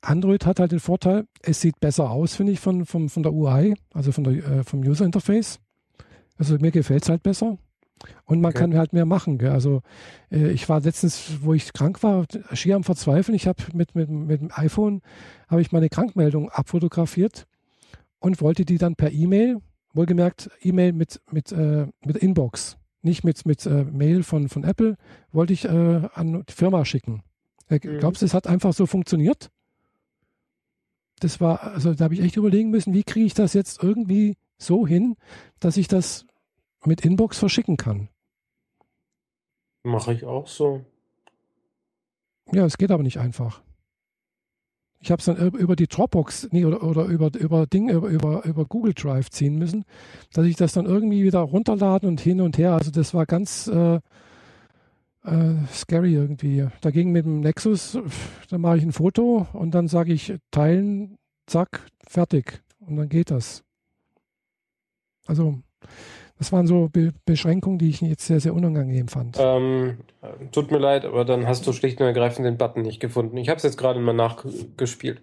Android 0.00 0.46
hat 0.46 0.60
halt 0.60 0.70
den 0.70 0.78
Vorteil, 0.78 1.26
es 1.42 1.60
sieht 1.60 1.80
besser 1.80 2.10
aus, 2.12 2.36
finde 2.36 2.52
ich, 2.52 2.60
von, 2.60 2.86
von, 2.86 3.08
von 3.08 3.24
der 3.24 3.32
UI, 3.32 3.74
also 3.92 4.12
von 4.12 4.22
der, 4.22 4.34
äh, 4.34 4.62
vom 4.62 4.82
User 4.82 5.04
Interface. 5.04 5.58
Also 6.38 6.58
mir 6.60 6.70
gefällt 6.70 7.02
es 7.02 7.08
halt 7.08 7.24
besser. 7.24 7.58
Und 8.24 8.40
man 8.40 8.50
okay. 8.50 8.60
kann 8.60 8.78
halt 8.78 8.92
mehr 8.92 9.06
machen. 9.06 9.36
Gell? 9.36 9.50
Also 9.50 9.82
äh, 10.30 10.52
ich 10.52 10.68
war 10.68 10.80
letztens, 10.80 11.38
wo 11.40 11.54
ich 11.54 11.72
krank 11.72 12.04
war, 12.04 12.24
schier 12.52 12.76
am 12.76 12.84
Verzweifeln. 12.84 13.34
Ich 13.34 13.48
habe 13.48 13.64
mit, 13.74 13.96
mit, 13.96 14.08
mit 14.08 14.40
dem 14.40 14.52
iPhone 14.54 15.02
habe 15.48 15.60
ich 15.60 15.72
meine 15.72 15.88
Krankmeldung 15.88 16.50
abfotografiert 16.50 17.48
und 18.20 18.40
wollte 18.40 18.64
die 18.64 18.78
dann 18.78 18.94
per 18.94 19.10
E-Mail, 19.10 19.60
wohlgemerkt 19.92 20.50
E-Mail 20.60 20.92
mit, 20.92 21.20
mit, 21.30 21.52
äh, 21.52 21.86
mit 22.04 22.16
Inbox, 22.16 22.78
nicht 23.02 23.24
mit, 23.24 23.46
mit 23.46 23.66
äh, 23.66 23.84
Mail 23.84 24.22
von, 24.22 24.48
von 24.48 24.64
Apple, 24.64 24.96
wollte 25.32 25.52
ich 25.52 25.64
äh, 25.64 26.08
an 26.14 26.44
die 26.48 26.52
Firma 26.52 26.84
schicken. 26.84 27.22
Äh, 27.68 27.80
mhm. 27.82 27.98
Glaubst 27.98 28.22
du, 28.22 28.26
es 28.26 28.34
hat 28.34 28.46
einfach 28.46 28.72
so 28.72 28.86
funktioniert? 28.86 29.50
Das 31.20 31.40
war, 31.40 31.62
also 31.62 31.92
da 31.94 32.04
habe 32.04 32.14
ich 32.14 32.20
echt 32.20 32.36
überlegen 32.36 32.70
müssen, 32.70 32.94
wie 32.94 33.04
kriege 33.04 33.26
ich 33.26 33.34
das 33.34 33.52
jetzt 33.52 33.82
irgendwie 33.82 34.36
so 34.58 34.86
hin, 34.86 35.16
dass 35.58 35.76
ich 35.76 35.88
das 35.88 36.26
mit 36.84 37.04
Inbox 37.04 37.38
verschicken 37.38 37.76
kann. 37.76 38.08
Mache 39.82 40.12
ich 40.12 40.24
auch 40.24 40.46
so. 40.46 40.84
Ja, 42.52 42.64
es 42.64 42.78
geht 42.78 42.90
aber 42.90 43.02
nicht 43.02 43.18
einfach. 43.18 43.62
Ich 45.02 45.10
habe 45.10 45.20
es 45.20 45.24
dann 45.24 45.36
über 45.36 45.76
die 45.76 45.86
Dropbox 45.86 46.48
nee, 46.52 46.64
oder, 46.64 46.82
oder 46.82 47.06
über, 47.06 47.30
über 47.38 47.66
Ding, 47.66 47.88
über, 47.88 48.08
über, 48.08 48.44
über 48.44 48.66
Google 48.66 48.92
Drive 48.92 49.30
ziehen 49.30 49.56
müssen, 49.56 49.84
dass 50.32 50.44
ich 50.44 50.56
das 50.56 50.74
dann 50.74 50.84
irgendwie 50.84 51.24
wieder 51.24 51.40
runterladen 51.40 52.08
und 52.08 52.20
hin 52.20 52.40
und 52.42 52.58
her. 52.58 52.74
Also 52.74 52.90
das 52.90 53.14
war 53.14 53.24
ganz 53.24 53.66
äh, 53.66 54.00
äh, 55.24 55.54
scary 55.72 56.14
irgendwie. 56.14 56.66
Dagegen 56.82 57.12
mit 57.12 57.24
dem 57.24 57.40
Nexus, 57.40 57.98
da 58.50 58.58
mache 58.58 58.76
ich 58.76 58.82
ein 58.82 58.92
Foto 58.92 59.46
und 59.54 59.74
dann 59.74 59.88
sage 59.88 60.12
ich 60.12 60.34
teilen, 60.50 61.16
zack, 61.46 61.86
fertig. 62.06 62.62
Und 62.80 62.96
dann 62.96 63.08
geht 63.08 63.30
das. 63.30 63.62
Also 65.26 65.60
das 66.40 66.52
waren 66.52 66.66
so 66.66 66.88
Be 66.90 67.10
Beschränkungen, 67.26 67.78
die 67.78 67.90
ich 67.90 68.00
jetzt 68.00 68.26
sehr, 68.26 68.40
sehr 68.40 68.54
unangenehm 68.54 69.08
fand. 69.08 69.36
Ähm, 69.38 69.98
tut 70.52 70.70
mir 70.70 70.78
leid, 70.78 71.04
aber 71.04 71.26
dann 71.26 71.46
hast 71.46 71.66
du 71.66 71.74
schlicht 71.74 72.00
und 72.00 72.06
ergreifend 72.06 72.46
den 72.46 72.56
Button 72.56 72.80
nicht 72.80 72.98
gefunden. 72.98 73.36
Ich 73.36 73.50
habe 73.50 73.58
es 73.58 73.62
jetzt 73.62 73.76
gerade 73.76 74.00
mal 74.00 74.14
nachgespielt. 74.14 75.20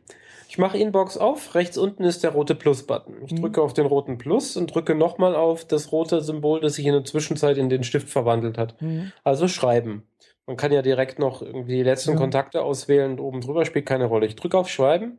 Ich 0.47 0.59
mache 0.59 0.77
Inbox 0.77 1.17
auf, 1.17 1.55
rechts 1.55 1.75
unten 1.75 2.03
ist 2.03 2.23
der 2.23 2.31
rote 2.31 2.53
Plus-Button. 2.53 3.15
Ich 3.25 3.31
mhm. 3.31 3.41
drücke 3.41 3.63
auf 3.63 3.73
den 3.73 3.87
roten 3.87 4.19
Plus 4.19 4.55
und 4.57 4.73
drücke 4.73 4.93
nochmal 4.93 5.35
auf 5.35 5.65
das 5.65 5.91
rote 5.91 6.21
Symbol, 6.21 6.61
das 6.61 6.75
sich 6.75 6.85
in 6.85 6.93
der 6.93 7.03
Zwischenzeit 7.03 7.57
in 7.57 7.69
den 7.69 7.83
Stift 7.83 8.09
verwandelt 8.09 8.59
hat. 8.59 8.79
Mhm. 8.79 9.11
Also 9.23 9.47
schreiben. 9.47 10.03
Man 10.45 10.55
kann 10.55 10.71
ja 10.71 10.83
direkt 10.83 11.17
noch 11.17 11.41
irgendwie 11.41 11.77
die 11.77 11.83
letzten 11.83 12.11
ja. 12.11 12.17
Kontakte 12.17 12.61
auswählen 12.61 13.13
und 13.13 13.19
oben 13.19 13.41
drüber 13.41 13.65
spielt 13.65 13.87
keine 13.87 14.05
Rolle. 14.05 14.27
Ich 14.27 14.35
drücke 14.35 14.57
auf 14.57 14.69
Schreiben, 14.69 15.17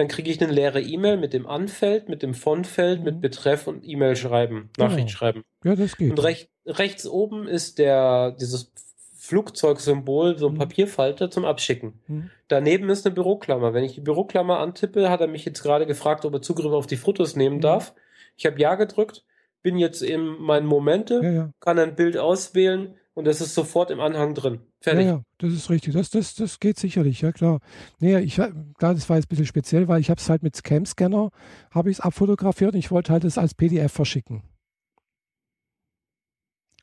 dann 0.00 0.08
kriege 0.08 0.30
ich 0.30 0.42
eine 0.42 0.50
leere 0.50 0.80
E-Mail 0.80 1.18
mit 1.18 1.34
dem 1.34 1.46
Anfeld, 1.46 2.08
mit 2.08 2.22
dem 2.22 2.32
Von-Feld, 2.32 3.00
mhm. 3.00 3.04
mit 3.04 3.20
Betreff 3.20 3.66
und 3.66 3.86
E-Mail 3.86 4.16
schreiben, 4.16 4.70
Nachricht 4.78 5.08
genau. 5.08 5.10
schreiben. 5.10 5.44
Ja, 5.62 5.76
das 5.76 5.98
geht. 5.98 6.10
Und 6.10 6.22
recht, 6.24 6.48
rechts 6.64 7.06
oben 7.06 7.46
ist 7.46 7.78
der, 7.78 8.30
dieses 8.30 8.72
Flugzeugsymbol, 9.18 10.38
so 10.38 10.46
ein 10.46 10.54
mhm. 10.54 10.58
Papierfalter 10.58 11.30
zum 11.30 11.44
Abschicken. 11.44 12.00
Mhm. 12.06 12.30
Daneben 12.48 12.88
ist 12.88 13.04
eine 13.04 13.14
Büroklammer. 13.14 13.74
Wenn 13.74 13.84
ich 13.84 13.92
die 13.92 14.00
Büroklammer 14.00 14.60
antippe, 14.60 15.10
hat 15.10 15.20
er 15.20 15.26
mich 15.26 15.44
jetzt 15.44 15.62
gerade 15.62 15.84
gefragt, 15.84 16.24
ob 16.24 16.32
er 16.32 16.40
Zugriff 16.40 16.72
auf 16.72 16.86
die 16.86 16.96
Fotos 16.96 17.36
nehmen 17.36 17.56
mhm. 17.56 17.60
darf. 17.60 17.92
Ich 18.38 18.46
habe 18.46 18.58
Ja 18.58 18.76
gedrückt, 18.76 19.26
bin 19.60 19.76
jetzt 19.76 20.00
in 20.00 20.24
meinen 20.40 20.64
Momente, 20.64 21.20
ja, 21.22 21.30
ja. 21.30 21.52
kann 21.60 21.78
ein 21.78 21.94
Bild 21.94 22.16
auswählen, 22.16 22.94
und 23.20 23.26
das 23.26 23.42
ist 23.42 23.54
sofort 23.54 23.90
im 23.90 24.00
Anhang 24.00 24.34
drin. 24.34 24.60
Fertig. 24.80 25.04
Ja, 25.04 25.12
ja, 25.12 25.22
das 25.36 25.52
ist 25.52 25.68
richtig. 25.68 25.92
Das, 25.92 26.08
das, 26.08 26.34
das 26.34 26.58
geht 26.58 26.78
sicherlich, 26.78 27.20
ja 27.20 27.32
klar. 27.32 27.60
Nee, 27.98 28.18
ich, 28.20 28.36
klar, 28.36 28.50
das 28.78 29.10
war 29.10 29.16
jetzt 29.16 29.26
ein 29.26 29.28
bisschen 29.28 29.44
speziell, 29.44 29.88
weil 29.88 30.00
ich 30.00 30.08
habe 30.08 30.18
es 30.18 30.30
halt 30.30 30.42
mit 30.42 30.64
Cam-Scanner, 30.64 31.30
habe 31.70 31.90
ich 31.90 31.98
es 31.98 32.00
abfotografiert 32.00 32.72
und 32.72 32.78
ich 32.78 32.90
wollte 32.90 33.12
halt 33.12 33.24
es 33.24 33.36
als 33.36 33.52
PDF 33.52 33.92
verschicken. 33.92 34.42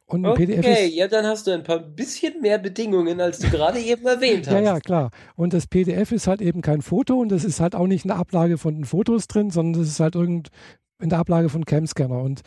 Und 0.05 0.25
ein 0.25 0.31
okay, 0.31 0.45
PDF 0.45 0.65
ist, 0.67 0.93
ja, 0.93 1.07
dann 1.07 1.25
hast 1.25 1.47
du 1.47 1.51
ein 1.51 1.63
paar 1.63 1.79
bisschen 1.79 2.39
mehr 2.39 2.59
Bedingungen, 2.59 3.19
als 3.19 3.39
du 3.39 3.49
gerade 3.49 3.79
eben 3.79 4.05
erwähnt 4.05 4.45
hast. 4.45 4.53
Ja, 4.53 4.59
ja, 4.59 4.79
klar. 4.79 5.09
Und 5.35 5.53
das 5.53 5.65
PDF 5.65 6.11
ist 6.11 6.27
halt 6.27 6.41
eben 6.41 6.61
kein 6.61 6.83
Foto 6.83 7.15
und 7.15 7.29
das 7.29 7.43
ist 7.43 7.59
halt 7.59 7.73
auch 7.73 7.87
nicht 7.87 8.05
eine 8.05 8.15
Ablage 8.15 8.59
von 8.59 8.75
den 8.75 8.85
Fotos 8.85 9.27
drin, 9.27 9.49
sondern 9.49 9.81
das 9.81 9.89
ist 9.89 9.99
halt 9.99 10.13
irgend 10.13 10.49
in 11.01 11.09
der 11.09 11.17
Ablage 11.17 11.49
von 11.49 11.65
Cam-Scanner. 11.65 12.21
Und 12.21 12.41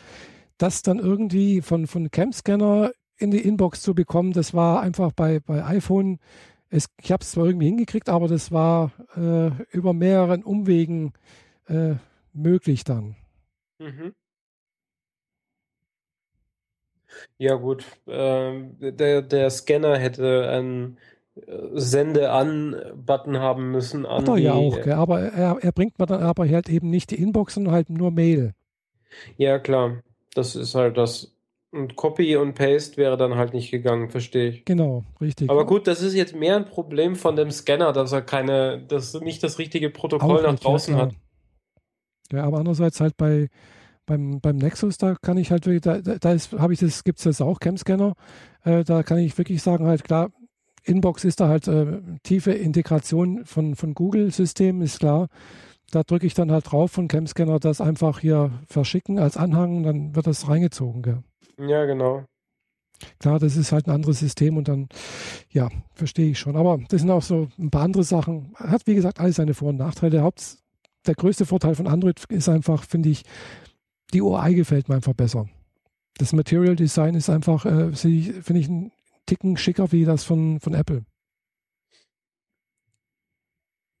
das 0.57 0.81
dann 0.81 0.99
irgendwie 0.99 1.61
von, 1.61 1.87
von 1.87 2.09
Cam-Scanner 2.09 2.91
in 3.21 3.31
die 3.31 3.39
Inbox 3.39 3.81
zu 3.81 3.93
bekommen, 3.93 4.33
das 4.33 4.53
war 4.53 4.81
einfach 4.81 5.11
bei, 5.11 5.39
bei 5.39 5.63
iPhone, 5.65 6.19
es, 6.69 6.89
ich 7.01 7.11
habe 7.11 7.21
es 7.21 7.31
zwar 7.31 7.45
irgendwie 7.45 7.67
hingekriegt, 7.67 8.09
aber 8.09 8.27
das 8.27 8.51
war 8.51 8.91
äh, 9.15 9.51
über 9.71 9.93
mehreren 9.93 10.43
Umwegen 10.43 11.13
äh, 11.67 11.95
möglich 12.33 12.83
dann. 12.83 13.15
Mhm. 13.79 14.13
Ja 17.37 17.55
gut, 17.55 17.85
ähm, 18.07 18.77
der, 18.79 19.21
der 19.21 19.49
Scanner 19.49 19.97
hätte 19.97 20.47
einen 20.49 20.97
äh, 21.35 21.41
Sende 21.73 22.31
an 22.31 22.75
Button 22.95 23.37
haben 23.39 23.71
müssen. 23.71 24.05
An 24.05 24.21
Hat 24.21 24.29
er 24.29 24.37
ja 24.37 24.53
auch, 24.53 24.81
gell? 24.81 24.93
aber 24.93 25.21
er, 25.21 25.57
er 25.61 25.71
bringt 25.73 25.99
mir 25.99 26.05
dann 26.05 26.23
aber 26.23 26.47
halt 26.47 26.69
eben 26.69 26.89
nicht 26.89 27.11
die 27.11 27.21
Inbox, 27.21 27.55
sondern 27.55 27.73
halt 27.73 27.89
nur 27.89 28.11
Mail. 28.11 28.53
Ja 29.37 29.59
klar, 29.59 30.01
das 30.33 30.55
ist 30.55 30.73
halt 30.73 30.95
das 30.95 31.33
und 31.71 31.95
Copy 31.95 32.35
und 32.35 32.53
Paste 32.53 32.97
wäre 32.97 33.17
dann 33.17 33.35
halt 33.35 33.53
nicht 33.53 33.71
gegangen, 33.71 34.09
verstehe 34.09 34.49
ich. 34.49 34.65
Genau, 34.65 35.03
richtig. 35.19 35.49
Aber 35.49 35.65
gut, 35.65 35.87
das 35.87 36.01
ist 36.01 36.13
jetzt 36.13 36.35
mehr 36.35 36.57
ein 36.57 36.65
Problem 36.65 37.15
von 37.15 37.35
dem 37.35 37.51
Scanner, 37.51 37.93
dass 37.93 38.11
er 38.11 38.21
keine, 38.21 38.83
dass 38.87 39.13
nicht 39.21 39.41
das 39.43 39.57
richtige 39.57 39.89
Protokoll 39.89 40.39
Auch 40.39 40.43
nach 40.43 40.51
nicht, 40.51 40.65
draußen 40.65 40.95
ja, 40.95 41.01
hat. 41.01 41.15
Ja, 42.31 42.43
aber 42.43 42.57
andererseits 42.57 42.99
halt 42.99 43.15
bei 43.17 43.47
beim, 44.05 44.41
beim 44.41 44.57
Nexus, 44.57 44.97
da 44.97 45.15
kann 45.15 45.37
ich 45.37 45.51
halt 45.51 45.65
wirklich, 45.65 45.81
da, 45.81 45.99
da 46.01 46.37
habe 46.59 46.73
ich 46.73 46.79
das, 46.79 47.03
gibt 47.03 47.19
es 47.19 47.23
das 47.23 47.39
auch, 47.39 47.59
Cam-Scanner, 47.59 48.15
äh, 48.63 48.83
da 48.83 49.03
kann 49.03 49.19
ich 49.19 49.37
wirklich 49.37 49.61
sagen, 49.61 49.85
halt 49.85 50.03
klar, 50.03 50.31
Inbox 50.83 51.23
ist 51.23 51.39
da 51.39 51.47
halt 51.47 51.67
äh, 51.67 52.01
tiefe 52.23 52.51
Integration 52.51 53.45
von, 53.45 53.75
von 53.75 53.93
Google-Systemen, 53.93 54.81
ist 54.81 54.99
klar. 54.99 55.27
Da 55.91 56.03
drücke 56.03 56.25
ich 56.25 56.33
dann 56.33 56.51
halt 56.51 56.71
drauf 56.71 56.91
von 56.91 57.07
Cam-Scanner 57.07 57.59
das 57.59 57.81
einfach 57.81 58.19
hier 58.19 58.51
verschicken 58.65 59.19
als 59.19 59.37
Anhang, 59.37 59.83
dann 59.83 60.15
wird 60.15 60.25
das 60.25 60.47
reingezogen. 60.47 61.03
Gell? 61.03 61.23
Ja, 61.57 61.85
genau. 61.85 62.25
Klar, 63.19 63.39
das 63.39 63.57
ist 63.57 63.71
halt 63.71 63.87
ein 63.87 63.91
anderes 63.91 64.19
System 64.19 64.57
und 64.57 64.67
dann, 64.67 64.87
ja, 65.49 65.69
verstehe 65.93 66.31
ich 66.31 66.39
schon. 66.39 66.55
Aber 66.55 66.79
das 66.89 67.01
sind 67.01 67.09
auch 67.09 67.21
so 67.21 67.49
ein 67.57 67.71
paar 67.71 67.83
andere 67.83 68.03
Sachen. 68.03 68.53
Hat, 68.55 68.85
wie 68.85 68.95
gesagt, 68.95 69.19
alles 69.19 69.37
seine 69.37 69.53
Vor- 69.53 69.69
und 69.69 69.77
Nachteile. 69.77 70.21
Haupt, 70.21 70.57
der 71.07 71.15
größte 71.15 71.45
Vorteil 71.45 71.75
von 71.75 71.87
Android 71.87 72.23
ist 72.29 72.49
einfach, 72.49 72.83
finde 72.83 73.09
ich, 73.09 73.23
die 74.13 74.21
UI 74.21 74.55
gefällt 74.55 74.89
mir 74.89 74.95
einfach 74.95 75.13
besser. 75.13 75.47
Das 76.17 76.33
Material 76.33 76.75
Design 76.75 77.15
ist 77.15 77.29
einfach, 77.29 77.65
äh, 77.65 77.93
finde 77.93 78.59
ich, 78.59 78.69
einen 78.69 78.91
Ticken 79.25 79.57
schicker 79.57 79.91
wie 79.91 80.05
das 80.05 80.23
von, 80.23 80.59
von 80.59 80.73
Apple. 80.73 81.05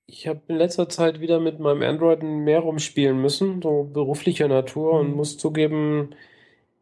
Ich 0.07 0.27
habe 0.27 0.41
in 0.47 0.57
letzter 0.57 0.89
Zeit 0.89 1.21
wieder 1.21 1.39
mit 1.39 1.59
meinem 1.59 1.83
Android 1.83 2.21
mehr 2.21 2.59
rumspielen 2.59 3.21
müssen, 3.21 3.61
so 3.61 3.83
beruflicher 3.83 4.49
Natur, 4.49 4.95
mhm. 4.95 4.99
und 4.99 5.15
muss 5.15 5.37
zugeben, 5.37 6.13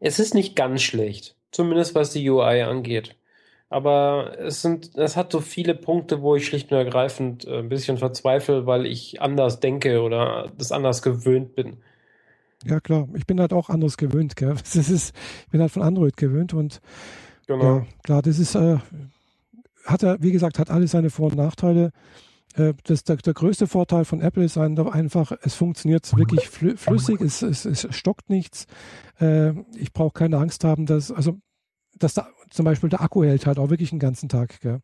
es 0.00 0.18
ist 0.18 0.34
nicht 0.34 0.56
ganz 0.56 0.82
schlecht. 0.82 1.36
Zumindest 1.52 1.94
was 1.94 2.10
die 2.12 2.28
UI 2.28 2.62
angeht. 2.62 3.16
Aber 3.68 4.36
es 4.38 4.62
sind, 4.62 4.96
es 4.96 5.16
hat 5.16 5.30
so 5.30 5.40
viele 5.40 5.76
Punkte, 5.76 6.22
wo 6.22 6.34
ich 6.34 6.44
schlicht 6.44 6.72
und 6.72 6.78
ergreifend 6.78 7.46
äh, 7.46 7.60
ein 7.60 7.68
bisschen 7.68 7.98
verzweifle, 7.98 8.66
weil 8.66 8.84
ich 8.84 9.22
anders 9.22 9.60
denke 9.60 10.02
oder 10.02 10.50
das 10.58 10.72
anders 10.72 11.02
gewöhnt 11.02 11.54
bin. 11.54 11.76
Ja, 12.64 12.80
klar. 12.80 13.08
Ich 13.14 13.26
bin 13.26 13.40
halt 13.40 13.52
auch 13.52 13.68
anders 13.70 13.96
gewöhnt, 13.96 14.34
gell? 14.34 14.54
Das 14.74 14.74
ist, 14.74 15.14
ich 15.44 15.50
bin 15.50 15.60
halt 15.60 15.70
von 15.70 15.82
Android 15.82 16.16
gewöhnt 16.16 16.52
und 16.52 16.80
genau. 17.46 17.78
ja, 17.78 17.86
klar, 18.02 18.22
das 18.22 18.40
ist, 18.40 18.56
äh, 18.56 18.78
hat 19.84 20.02
er, 20.02 20.20
wie 20.20 20.32
gesagt, 20.32 20.58
hat 20.58 20.70
alles 20.70 20.90
seine 20.90 21.10
Vor- 21.10 21.30
und 21.30 21.36
Nachteile. 21.36 21.92
Äh, 22.54 22.74
das, 22.84 23.04
der, 23.04 23.16
der, 23.16 23.34
größte 23.34 23.66
Vorteil 23.66 24.04
von 24.04 24.20
Apple 24.20 24.44
ist 24.44 24.58
einfach, 24.58 25.32
es 25.42 25.54
funktioniert 25.54 26.16
wirklich 26.16 26.48
flüssig, 26.48 27.20
es, 27.20 27.42
es, 27.42 27.64
es 27.64 27.86
stockt 27.94 28.28
nichts. 28.28 28.66
Äh, 29.20 29.52
ich 29.76 29.92
brauche 29.92 30.12
keine 30.12 30.38
Angst 30.38 30.64
haben, 30.64 30.86
dass, 30.86 31.12
also, 31.12 31.38
dass 31.98 32.14
da, 32.14 32.28
zum 32.50 32.64
Beispiel 32.64 32.90
der 32.90 33.02
Akku 33.02 33.22
hält 33.22 33.46
halt 33.46 33.58
auch 33.58 33.70
wirklich 33.70 33.90
den 33.90 33.98
ganzen 33.98 34.28
Tag. 34.28 34.60
Gell? 34.60 34.80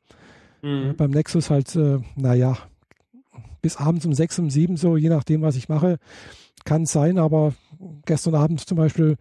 Mhm. 0.62 0.97
Beim 0.97 1.10
Nexus 1.10 1.51
halt, 1.51 1.74
äh, 1.74 1.98
naja, 2.14 2.56
bis 3.62 3.76
abends 3.76 4.06
um 4.06 4.12
sechs, 4.12 4.38
um 4.38 4.48
sieben 4.48 4.76
so, 4.76 4.97
je 4.97 5.09
nachdem, 5.09 5.43
was 5.43 5.56
ich 5.56 5.68
mache, 5.68 5.98
kann 6.64 6.82
es 6.82 6.93
sein, 6.93 7.18
aber 7.18 7.55
gestern 8.05 8.34
Abend 8.36 8.60
zum 8.60 8.76
Beispiel, 8.76 9.16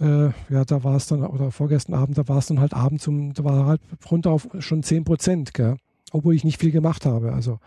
äh, 0.00 0.26
ja, 0.48 0.64
da 0.64 0.84
war 0.84 0.96
es 0.96 1.06
dann, 1.06 1.24
oder 1.24 1.50
vorgestern 1.50 1.94
Abend, 1.94 2.16
da 2.16 2.28
war 2.28 2.38
es 2.38 2.46
dann 2.46 2.60
halt 2.60 2.72
abends 2.72 3.06
um, 3.08 3.34
da 3.34 3.44
war 3.44 3.66
halt 3.66 3.80
runter 4.10 4.30
auf 4.30 4.48
schon 4.60 4.82
zehn 4.82 5.04
Prozent, 5.04 5.54
gell? 5.54 5.76
Obwohl 6.10 6.34
ich 6.34 6.44
nicht 6.44 6.60
viel 6.60 6.72
gemacht 6.72 7.06
habe. 7.06 7.32
Also 7.32 7.58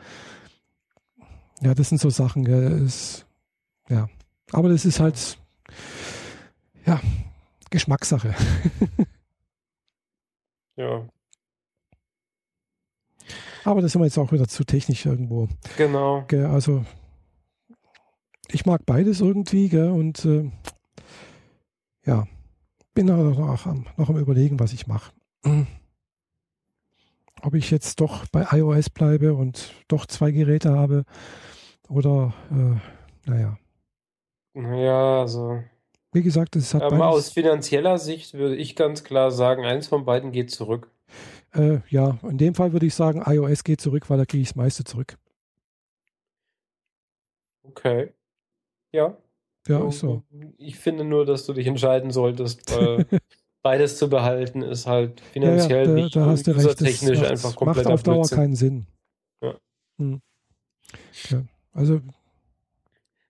Ja, 1.61 1.73
das 1.73 1.89
sind 1.89 1.99
so 1.99 2.09
Sachen, 2.09 2.43
gell, 2.43 2.83
ist, 2.85 3.25
ja. 3.89 4.07
Aber 4.51 4.69
das 4.69 4.85
ist 4.85 4.99
halt, 4.99 5.37
ja, 6.85 6.99
Geschmackssache. 7.69 8.35
ja. 10.75 11.07
Aber 13.63 13.81
das 13.81 13.93
sind 13.93 14.01
wir 14.01 14.05
jetzt 14.05 14.17
auch 14.17 14.31
wieder 14.31 14.47
zu 14.47 14.65
technisch 14.65 15.05
irgendwo. 15.05 15.47
Genau. 15.77 16.25
Gell, 16.27 16.45
also, 16.45 16.83
ich 18.49 18.65
mag 18.65 18.85
beides 18.85 19.21
irgendwie, 19.21 19.69
gell, 19.69 19.89
und 19.89 20.25
äh, 20.25 20.51
ja, 22.05 22.27
bin 22.93 23.05
noch, 23.05 23.37
noch, 23.37 23.65
am, 23.65 23.85
noch 23.95 24.09
am 24.09 24.17
Überlegen, 24.17 24.59
was 24.59 24.73
ich 24.73 24.87
mache. 24.87 25.13
Ob 27.43 27.55
ich 27.55 27.71
jetzt 27.71 27.99
doch 27.99 28.25
bei 28.27 28.47
iOS 28.51 28.89
bleibe 28.89 29.33
und 29.33 29.73
doch 29.89 30.05
zwei 30.05 30.31
Geräte 30.31 30.71
habe 30.71 31.03
oder, 31.89 32.33
äh, 32.49 33.29
naja. 33.29 33.57
Naja, 34.53 35.21
also. 35.21 35.61
Wie 36.13 36.23
gesagt, 36.23 36.55
es 36.55 36.73
hat. 36.73 36.83
Aber 36.83 37.09
aus 37.09 37.31
finanzieller 37.31 37.97
Sicht 37.97 38.33
würde 38.33 38.55
ich 38.55 38.77
ganz 38.77 39.03
klar 39.03 39.29
sagen, 39.31 39.65
eins 39.65 39.87
von 39.87 40.05
beiden 40.05 40.31
geht 40.31 40.51
zurück. 40.51 40.89
Äh, 41.53 41.79
ja, 41.89 42.17
in 42.23 42.37
dem 42.37 42.55
Fall 42.55 42.71
würde 42.71 42.85
ich 42.85 42.95
sagen, 42.95 43.21
iOS 43.25 43.65
geht 43.65 43.81
zurück, 43.81 44.09
weil 44.09 44.19
da 44.19 44.25
kriege 44.25 44.41
ich 44.41 44.49
das 44.49 44.55
meiste 44.55 44.85
zurück. 44.85 45.17
Okay. 47.63 48.13
Ja. 48.93 49.17
Ja, 49.67 49.79
so, 49.79 49.87
ist 49.87 49.99
so. 49.99 50.23
Ich 50.57 50.77
finde 50.77 51.03
nur, 51.03 51.25
dass 51.25 51.45
du 51.45 51.53
dich 51.53 51.67
entscheiden 51.67 52.11
solltest, 52.11 52.73
weil 52.75 53.05
beides 53.63 53.97
zu 53.97 54.09
behalten 54.09 54.61
ist 54.61 54.85
halt 54.85 55.21
finanziell 55.21 55.85
ja, 55.85 55.89
ja, 55.89 55.95
da, 55.95 56.03
nicht 56.03 56.15
da 56.15 56.25
hast 56.25 56.45
du 56.45 56.51
recht. 56.51 56.77
technisch 56.77 57.19
macht, 57.19 57.31
einfach 57.31 57.55
komplett 57.55 57.85
macht 57.85 57.93
auf 57.93 58.03
Dauer 58.03 58.27
keinen 58.27 58.55
Sinn. 58.55 58.85
Ja. 59.41 59.55
Hm. 59.97 60.21
ja. 61.29 61.43
Also. 61.71 62.01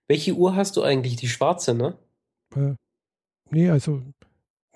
Welche 0.08 0.34
Uhr 0.34 0.54
hast 0.54 0.76
du 0.76 0.82
eigentlich? 0.82 1.16
Die 1.16 1.28
schwarze, 1.28 1.74
ne? 1.74 1.96
Äh, 2.54 2.74
nee, 3.50 3.70
also 3.70 4.02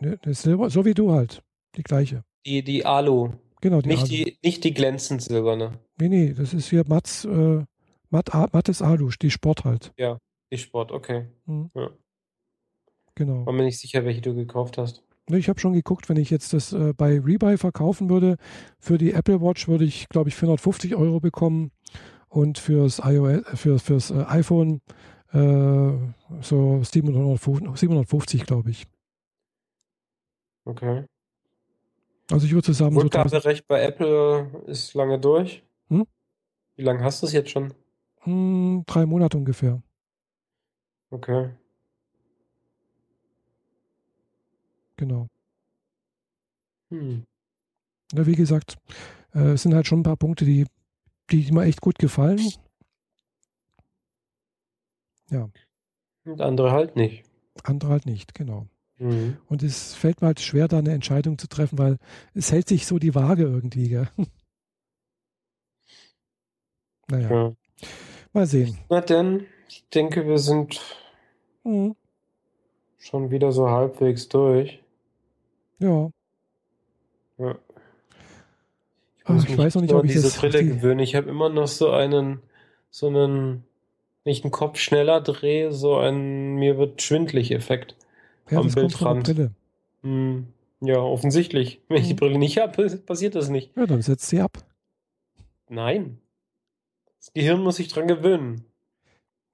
ne, 0.01 0.19
Silber, 0.27 0.71
so 0.71 0.85
wie 0.85 0.95
du 0.95 1.13
halt. 1.13 1.43
Die 1.77 1.83
gleiche. 1.83 2.25
Die, 2.47 2.63
die 2.63 2.87
Alu. 2.87 3.33
Genau, 3.61 3.83
die 3.83 3.89
nicht 3.89 4.05
Alu. 4.05 4.09
Die, 4.09 4.39
nicht 4.43 4.65
die 4.65 4.73
glänzend 4.73 5.23
silberne. 5.23 5.79
Nee, 6.01 6.09
nee, 6.09 6.33
das 6.33 6.55
ist 6.55 6.71
hier 6.71 6.85
Mats, 6.87 7.25
äh, 7.25 7.65
Matt, 8.11 8.33
mattes 8.55 8.81
Alu, 8.81 9.11
die 9.21 9.31
Sport 9.31 9.65
halt. 9.65 9.93
Ja, 9.99 10.19
die 10.51 10.59
Sport, 10.59 10.93
okay. 10.93 11.27
Mhm. 11.45 11.71
Ja. 11.75 11.91
Genau. 13.17 13.45
War 13.45 13.53
mir 13.53 13.65
nicht 13.65 13.81
sicher, 13.81 14.05
welche 14.05 14.21
du 14.21 14.35
gekauft 14.35 14.79
hast. 14.79 15.03
Ich 15.31 15.49
habe 15.49 15.61
schon 15.61 15.75
geguckt, 15.75 16.09
wenn 16.09 16.17
ich 16.17 16.31
jetzt 16.31 16.53
das 16.53 16.73
äh, 16.73 16.93
bei 16.97 17.21
Rebuy 17.21 17.59
verkaufen 17.59 18.09
würde, 18.09 18.37
für 18.79 18.97
die 18.99 19.13
Apple 19.13 19.41
Watch 19.41 19.69
würde 19.69 19.85
ich, 19.85 20.09
glaube 20.09 20.31
ich, 20.31 20.37
450 20.37 20.97
Euro 20.97 21.21
bekommen 21.21 21.71
und 22.29 22.59
fürs 22.59 23.01
iOS, 23.05 23.43
für, 23.55 23.79
fürs 23.79 24.11
äh, 24.11 24.25
iPhone 24.29 24.81
äh, 25.33 25.93
so 26.41 26.83
750, 26.83 27.77
750 27.77 28.47
glaube 28.47 28.71
ich. 28.71 28.87
Okay. 30.65 31.05
Also 32.31 32.47
ich 32.47 32.53
würde 32.53 32.67
zusammen. 32.67 32.97
Rückgaberecht 32.97 33.63
so 33.63 33.67
bei 33.69 33.83
Apple 33.83 34.65
ist 34.67 34.95
lange 34.95 35.19
durch. 35.19 35.63
Hm? 35.89 36.07
Wie 36.77 36.83
lange 36.83 37.03
hast 37.03 37.23
du 37.23 37.27
es 37.27 37.33
jetzt 37.33 37.51
schon? 37.51 37.73
Hm, 38.21 38.85
drei 38.87 39.07
Monate 39.07 39.39
ungefähr. 39.39 39.83
Okay. 41.11 41.51
Genau. 44.99 45.29
Hm. 46.91 47.25
Ja, 48.13 48.27
wie 48.27 48.35
gesagt, 48.35 48.77
äh, 49.35 49.53
es 49.53 49.63
sind 49.63 49.75
halt 49.75 49.87
schon 49.87 50.01
ein 50.01 50.05
paar 50.05 50.17
Punkte, 50.17 50.45
die, 50.45 50.67
die 51.31 51.51
mir 51.53 51.65
echt 51.65 51.81
gut 51.81 51.99
gefallen. 51.99 52.41
Ja. 55.31 55.49
Und 56.25 56.41
andere 56.41 56.73
halt 56.73 56.97
nicht. 56.97 57.25
Andere 57.63 57.91
halt 57.93 58.07
nicht, 58.07 58.35
genau. 58.35 58.67
Mhm. 58.99 59.37
Und 59.47 59.63
es 59.63 59.95
fällt 59.95 60.21
mir 60.21 60.29
halt 60.29 60.41
schwer, 60.41 60.67
da 60.67 60.79
eine 60.79 60.93
Entscheidung 60.93 61.39
zu 61.39 61.47
treffen, 61.49 61.79
weil 61.79 61.99
es 62.35 62.51
hält 62.51 62.69
sich 62.69 62.87
so 62.87 62.99
die 62.99 63.15
Waage 63.15 63.45
irgendwie. 63.45 63.89
Gell? 63.89 64.09
naja. 67.09 67.31
Ja. 67.31 67.53
Mal 68.33 68.47
sehen. 68.47 68.79
Na 68.89 69.01
denn, 69.01 69.47
ich 69.69 69.89
denke, 69.91 70.27
wir 70.27 70.39
sind 70.39 70.81
mhm. 71.63 71.95
schon 72.99 73.31
wieder 73.31 73.53
so 73.53 73.69
halbwegs 73.69 74.29
durch. 74.29 74.83
Ja. 75.79 76.11
Ja. 77.39 77.59
Ich, 79.19 79.25
Ach, 79.25 79.49
ich 79.49 79.59
weiß 79.59 79.75
noch 79.75 79.83
nicht, 79.83 79.95
ob 79.95 80.05
ich 80.05 80.13
diese 80.13 80.39
Brille 80.39 80.65
gewöhne. 80.65 81.03
Ich 81.03 81.15
habe 81.15 81.29
immer 81.29 81.49
noch 81.49 81.69
so 81.69 81.91
einen, 81.91 82.41
so 82.91 83.09
einen, 83.09 83.65
nicht 84.25 84.45
einen 84.45 84.51
Kopf 84.51 84.79
schneller 84.79 85.21
drehe, 85.21 85.73
so 85.73 85.97
einen 85.97 86.57
mir 86.57 86.79
wird 86.79 87.03
schwindlig 87.03 87.51
Effekt 87.51 87.95
ja, 88.51 88.59
am 88.59 88.73
Bildrand. 88.73 89.29
Hm, 90.03 90.49
ja, 90.81 90.99
offensichtlich. 90.99 91.83
Wenn 91.89 91.99
ich 91.99 92.09
die 92.09 92.15
Mhm. 92.15 92.19
Brille 92.19 92.39
nicht 92.39 92.59
habe, 92.59 92.89
passiert 93.01 93.35
das 93.35 93.49
nicht. 93.51 93.77
Ja, 93.77 93.87
dann 93.87 94.03
setzt 94.03 94.29
sie 94.29 94.41
ab. 94.41 94.59
Nein. 95.69 96.19
Das 97.19 97.33
Gehirn 97.35 97.63
muss 97.63 97.77
sich 97.77 97.89
dran 97.89 98.09
gewöhnen. 98.09 98.65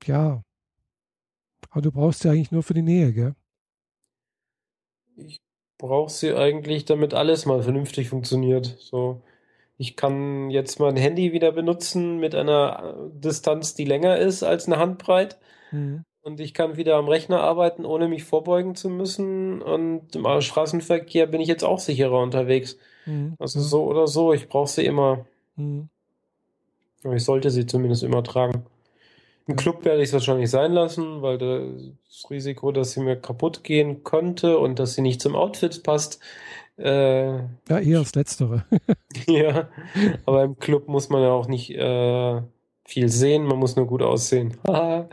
Ja. 0.05 0.43
Aber 1.71 1.83
du 1.83 1.91
brauchst 1.91 2.21
sie 2.21 2.29
eigentlich 2.31 2.53
nur 2.53 2.63
für 2.63 2.75
die 2.75 2.83
Nähe, 2.83 3.13
gell? 3.13 3.35
Ich 5.85 5.89
brauche 5.91 6.11
sie 6.11 6.33
eigentlich, 6.33 6.87
damit 6.87 7.13
alles 7.13 7.45
mal 7.45 7.63
vernünftig 7.63 8.09
funktioniert. 8.09 8.75
So, 8.79 9.21
ich 9.77 9.97
kann 9.97 10.49
jetzt 10.49 10.81
mein 10.81 10.97
Handy 10.97 11.35
wieder 11.35 11.53
benutzen 11.53 12.17
mit 12.19 12.35
einer 12.35 12.97
äh, 12.97 13.21
Distanz, 13.21 13.75
die 13.75 13.85
länger 13.85 14.17
ist 14.17 14.43
als 14.43 14.67
eine 14.67 14.79
Handbreit. 14.79 15.39
Mhm. 15.73 16.07
Und 16.23 16.41
ich 16.41 16.55
kann 16.55 16.79
wieder 16.79 16.97
am 16.97 17.07
Rechner 17.07 17.43
arbeiten, 17.43 17.85
ohne 17.85 18.09
mich 18.09 18.25
vorbeugen 18.25 18.75
zu 18.77 18.89
müssen. 18.89 19.61
Und 19.61 20.17
im 20.17 20.41
Straßenverkehr 20.41 21.27
bin 21.27 21.43
ich 21.43 21.49
jetzt 21.49 21.65
auch 21.65 21.81
sicherer 21.81 22.23
unterwegs. 22.23 22.79
Mhm. 23.05 23.35
Also 23.39 23.59
ja. 23.59 23.65
so 23.67 23.85
oder 23.85 24.07
so, 24.07 24.33
ich 24.33 24.49
brauche 24.49 24.71
sie 24.71 24.87
immer. 24.87 25.27
Mhm. 25.57 25.91
Aber 27.05 27.15
ich 27.15 27.25
sollte 27.25 27.51
sie 27.51 27.67
zumindest 27.67 28.05
immer 28.05 28.25
tragen. 28.25 28.65
Im. 29.47 29.57
Club 29.57 29.85
werde 29.85 30.03
ich 30.03 30.09
es 30.09 30.13
wahrscheinlich 30.13 30.51
sein 30.51 30.73
lassen, 30.73 31.23
weil 31.23 31.39
das 31.39 32.31
Risiko, 32.31 32.73
dass 32.73 32.93
sie 32.93 33.01
mir 33.01 33.17
kaputt 33.17 33.63
gehen 33.63 34.03
könnte 34.05 34.59
und 34.59 34.79
dass 34.79 34.95
sie 34.95 35.03
nicht 35.03 35.21
zum 35.21 35.37
Outfit 35.37 35.83
passt, 35.83 36.21
äh, 36.77 37.37
Ja, 37.37 37.79
eher 37.79 38.01
das 38.01 38.15
Letztere. 38.15 38.65
ja. 39.27 39.69
Aber 40.27 40.45
im 40.45 40.59
Club 40.59 40.89
muss 40.89 41.09
man 41.09 41.23
ja 41.23 41.31
auch 41.31 41.47
nicht 41.47 41.71
äh, 41.71 42.43
viel 42.85 43.09
sehen, 43.09 43.45
man 43.45 43.59
muss 43.59 43.77
nur 43.77 43.87
gut 43.87 44.03
aussehen. 44.03 44.57
Haha. 44.67 45.09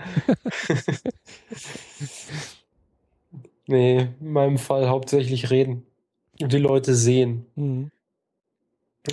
nee, 3.67 4.07
in 4.19 4.31
meinem 4.31 4.57
Fall 4.57 4.89
hauptsächlich 4.89 5.49
reden. 5.51 5.85
Und 6.41 6.51
die 6.53 6.57
Leute 6.57 6.95
sehen. 6.95 7.45
Mhm. 7.55 7.91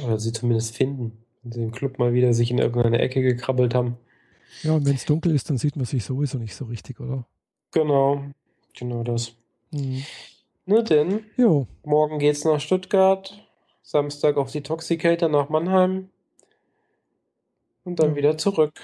Oder 0.04 0.18
sie 0.18 0.32
zumindest 0.32 0.76
finden. 0.76 1.18
Wenn 1.42 1.52
sie 1.52 1.62
im 1.62 1.72
Club 1.72 1.98
mal 1.98 2.14
wieder 2.14 2.32
sich 2.32 2.50
in 2.50 2.58
irgendeine 2.58 2.98
Ecke 2.98 3.20
gekrabbelt 3.20 3.74
haben. 3.74 3.98
Ja, 4.62 4.72
und 4.72 4.86
wenn 4.86 4.94
es 4.96 5.04
dunkel 5.04 5.34
ist, 5.34 5.48
dann 5.50 5.58
sieht 5.58 5.76
man 5.76 5.84
sich 5.84 6.04
sowieso 6.04 6.38
nicht 6.38 6.54
so 6.54 6.64
richtig, 6.66 7.00
oder? 7.00 7.26
Genau. 7.72 8.24
Genau 8.74 9.02
das. 9.02 9.34
Mhm. 9.70 10.04
Na 10.66 10.82
denn, 10.82 11.24
Jo, 11.36 11.66
morgen 11.84 12.18
geht's 12.18 12.44
nach 12.44 12.60
Stuttgart. 12.60 13.44
Samstag 13.82 14.36
auf 14.36 14.50
die 14.50 14.62
Toxicator 14.62 15.28
nach 15.28 15.48
Mannheim. 15.48 16.10
Und 17.84 17.98
dann 18.00 18.10
Ja. 18.10 18.16
wieder 18.16 18.36
zurück. 18.38 18.74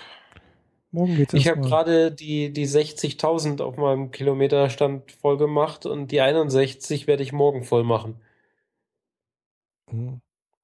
morgen 0.93 1.17
geht's 1.17 1.35
Ich 1.35 1.49
habe 1.49 1.61
gerade 1.61 2.11
die, 2.13 2.53
die 2.53 2.67
60.000 2.67 3.61
auf 3.61 3.77
meinem 3.77 4.11
Kilometerstand 4.13 5.13
voll 5.13 5.37
gemacht 5.37 5.85
und 5.87 6.11
die 6.11 6.21
61 6.23 7.07
werde 7.07 7.23
ich 7.23 7.33
morgen 7.33 7.65
voll 7.65 7.85
machen. 7.85 8.21
Mhm. 9.91 10.21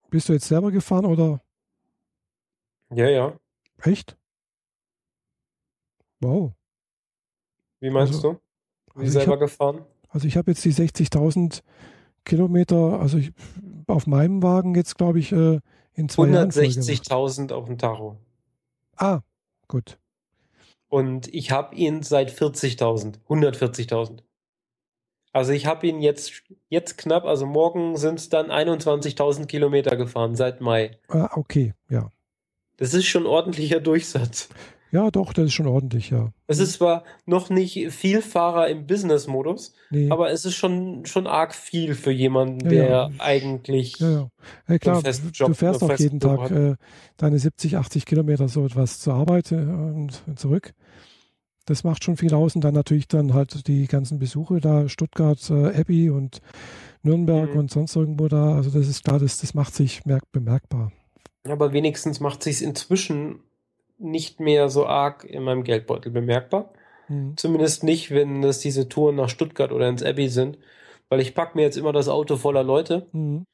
Bist 0.09 0.29
du 0.29 0.33
jetzt 0.33 0.49
selber 0.49 0.71
gefahren 0.71 1.05
oder 1.05 1.43
Ja, 2.95 3.09
ja. 3.09 3.37
echt? 3.83 4.17
Wow. 6.21 6.53
Wie 7.81 7.91
meinst 7.91 8.15
Also- 8.15 8.33
du? 8.33 8.41
Wie 8.95 9.05
also 9.07 9.13
selber 9.19 9.33
hab- 9.33 9.41
gefahren? 9.41 9.85
Also 10.09 10.27
ich 10.27 10.37
habe 10.37 10.51
jetzt 10.51 10.65
die 10.65 10.73
60.000 10.73 11.63
Kilometer, 12.25 13.01
also 13.01 13.19
ich, 13.19 13.33
auf 13.87 14.07
meinem 14.07 14.43
Wagen 14.43 14.75
jetzt 14.75 14.99
glaube 14.99 15.19
ich 15.21 15.31
äh, 15.33 15.61
in 15.95 16.09
zwei 16.09 16.29
Jahren 16.29 16.51
voll 16.53 16.63
gemacht. 16.63 16.79
160.000 16.79 17.53
auf 17.53 17.67
dem 17.67 17.79
Tacho. 17.79 18.17
Ah, 18.97 19.21
gut. 19.69 19.99
Und 20.89 21.33
ich 21.33 21.53
habe 21.53 21.75
ihn 21.77 22.03
seit 22.03 22.31
40.000, 22.33 23.21
140.000. 23.29 24.23
Also 25.33 25.53
ich 25.53 25.67
habe 25.67 25.87
ihn 25.87 26.01
jetzt, 26.01 26.43
jetzt 26.69 26.99
knapp, 26.99 27.25
also 27.25 27.47
morgen 27.47 27.97
sind 27.97 28.19
es 28.19 28.29
dann 28.29 28.51
21.000 28.51 29.47
Kilometer 29.47 29.97
gefahren 29.97 30.35
seit 30.35 30.61
Mai. 30.61 30.99
Ah, 31.09 31.31
okay, 31.37 31.75
ja. 31.89 32.11
Das 32.79 32.95
ist 32.95 33.07
schon 33.07 33.27
ordentlicher 33.27 33.79
Durchsatz. 33.79 34.49
Ja, 34.93 35.11
doch, 35.11 35.33
das 35.33 35.47
ist 35.47 35.53
schon 35.55 35.67
ordentlich, 35.69 36.11
ja. 36.11 36.33
Es 36.49 36.59
ist 36.59 36.73
zwar 36.75 37.05
noch 37.25 37.49
nicht 37.51 37.91
viel 37.93 38.23
Fahrer 38.23 38.69
im 38.69 38.87
Business-Modus, 38.87 39.73
Nee. 39.91 40.11
aber 40.11 40.31
es 40.31 40.45
ist 40.45 40.57
schon, 40.57 41.07
schon 41.07 41.27
arg 41.27 41.55
viel 41.55 41.95
für 41.95 42.11
jemanden, 42.11 42.65
Ja, 42.65 42.71
der 42.71 42.89
ja. 42.91 43.11
eigentlich. 43.19 43.99
Ja, 43.99 44.11
ja. 44.11 44.31
ja 44.69 44.79
klar, 44.79 45.01
festen 45.01 45.29
du 45.29 45.33
Job, 45.33 45.57
fährst 45.57 45.83
auch 45.83 45.97
jeden 45.99 46.19
Tag 46.21 46.51
Job 46.51 46.59
äh, 46.59 46.75
deine 47.17 47.39
70, 47.39 47.77
80 47.77 48.05
Kilometer 48.07 48.49
so 48.49 48.65
etwas 48.65 48.99
zur 49.01 49.15
Arbeit 49.15 49.53
äh, 49.53 49.57
und 49.57 50.23
zurück. 50.37 50.73
Das 51.67 51.85
macht 51.85 52.03
schon 52.03 52.17
viel 52.17 52.35
aus 52.35 52.57
und 52.57 52.63
dann 52.63 52.75
natürlich 52.75 53.07
dann 53.07 53.33
halt 53.33 53.69
die 53.69 53.87
ganzen 53.87 54.19
Besuche 54.19 54.61
da, 54.61 54.89
Stuttgart, 54.89 55.39
äh, 55.51 55.79
Abbey 55.79 56.11
und 56.11 56.41
Nürnberg 57.03 57.53
Mhm. 57.55 57.61
und 57.61 57.71
sonst 57.71 57.95
irgendwo 57.95 58.27
da. 58.29 58.57
Also 58.57 58.71
das 58.71 58.89
ist 58.89 59.05
klar, 59.05 59.19
das, 59.21 59.41
das 59.41 59.55
macht 59.55 59.75
sich 59.75 60.05
merk 60.05 60.25
bemerkbar. 60.33 60.91
Aber 61.49 61.73
wenigstens 61.73 62.19
macht 62.21 62.43
sich 62.43 62.61
inzwischen 62.63 63.41
nicht 64.01 64.41
mehr 64.41 64.69
so 64.69 64.87
arg 64.87 65.25
in 65.25 65.43
meinem 65.43 65.63
Geldbeutel 65.65 66.11
bemerkbar. 66.11 66.73
Mhm. 67.09 67.37
Zumindest 67.37 67.85
nicht, 67.85 68.11
wenn 68.11 68.43
es 68.43 68.59
diese 68.61 68.89
Touren 68.89 69.17
nach 69.17 69.29
Stuttgart 69.29 69.73
oder 69.73 69.89
ins 69.89 70.03
Abbey 70.03 70.29
sind. 70.29 70.59
Weil 71.09 71.21
ich 71.21 71.35
packe 71.35 71.57
mir 71.57 71.63
jetzt 71.63 71.77
immer 71.77 71.93
das 71.93 72.09
Auto 72.09 72.37
voller 72.37 72.63
Leute 72.63 73.09
Mhm. 73.13 73.45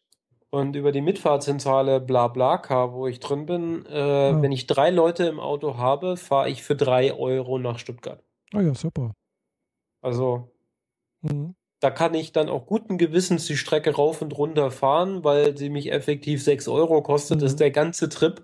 und 0.50 0.76
über 0.76 0.92
die 0.92 1.00
Mitfahrzentrale 1.00 2.00
BlaBlaCar, 2.00 2.92
wo 2.92 3.06
ich 3.06 3.18
drin 3.20 3.46
bin, 3.46 3.86
äh, 3.86 3.98
Ah. 3.98 4.42
wenn 4.42 4.52
ich 4.52 4.66
drei 4.66 4.90
Leute 4.90 5.24
im 5.26 5.40
Auto 5.40 5.76
habe, 5.78 6.16
fahre 6.16 6.48
ich 6.50 6.62
für 6.62 6.76
drei 6.76 7.12
Euro 7.14 7.58
nach 7.58 7.78
Stuttgart. 7.78 8.22
Ah 8.52 8.60
ja, 8.60 8.74
super. 8.74 9.12
Also 10.02 10.52
Mhm. 11.22 11.54
da 11.80 11.90
kann 11.90 12.14
ich 12.14 12.32
dann 12.32 12.48
auch 12.48 12.66
guten 12.66 12.98
Gewissens 12.98 13.46
die 13.46 13.56
Strecke 13.56 13.94
rauf 13.94 14.22
und 14.22 14.36
runter 14.36 14.70
fahren, 14.70 15.24
weil 15.24 15.56
sie 15.56 15.70
mich 15.70 15.90
effektiv 15.92 16.42
6 16.42 16.68
Euro 16.68 17.02
kostet, 17.02 17.40
Mhm. 17.40 17.46
ist 17.46 17.60
der 17.60 17.70
ganze 17.70 18.08
Trip. 18.08 18.42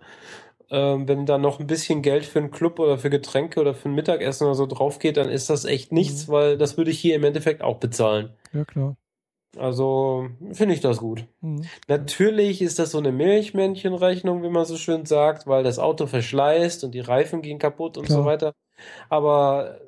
Ähm, 0.70 1.06
wenn 1.08 1.26
da 1.26 1.38
noch 1.38 1.60
ein 1.60 1.66
bisschen 1.66 2.02
Geld 2.02 2.24
für 2.24 2.38
einen 2.38 2.50
Club 2.50 2.78
oder 2.78 2.98
für 2.98 3.10
Getränke 3.10 3.60
oder 3.60 3.74
für 3.74 3.88
ein 3.88 3.94
Mittagessen 3.94 4.44
oder 4.46 4.54
so 4.54 4.66
drauf 4.66 4.98
geht, 4.98 5.16
dann 5.16 5.28
ist 5.28 5.50
das 5.50 5.64
echt 5.64 5.92
nichts, 5.92 6.28
Mhm. 6.28 6.32
weil 6.32 6.58
das 6.58 6.76
würde 6.76 6.90
ich 6.90 6.98
hier 6.98 7.14
im 7.16 7.24
Endeffekt 7.24 7.62
auch 7.62 7.76
bezahlen. 7.78 8.30
Ja, 8.52 8.64
klar. 8.64 8.96
Also 9.58 10.28
finde 10.52 10.74
ich 10.74 10.80
das 10.80 10.96
gut. 10.98 11.26
Mhm. 11.42 11.62
Natürlich 11.86 12.62
ist 12.62 12.78
das 12.78 12.90
so 12.92 12.98
eine 12.98 13.12
Milchmännchenrechnung, 13.12 14.42
wie 14.42 14.48
man 14.48 14.64
so 14.64 14.76
schön 14.76 15.04
sagt, 15.04 15.46
weil 15.46 15.62
das 15.62 15.78
Auto 15.78 16.06
verschleißt 16.06 16.84
und 16.84 16.92
die 16.92 17.00
Reifen 17.00 17.42
gehen 17.42 17.58
kaputt 17.58 17.98
und 17.98 18.06
Klar. 18.06 18.20
so 18.20 18.24
weiter. 18.24 18.54
Aber 19.10 19.78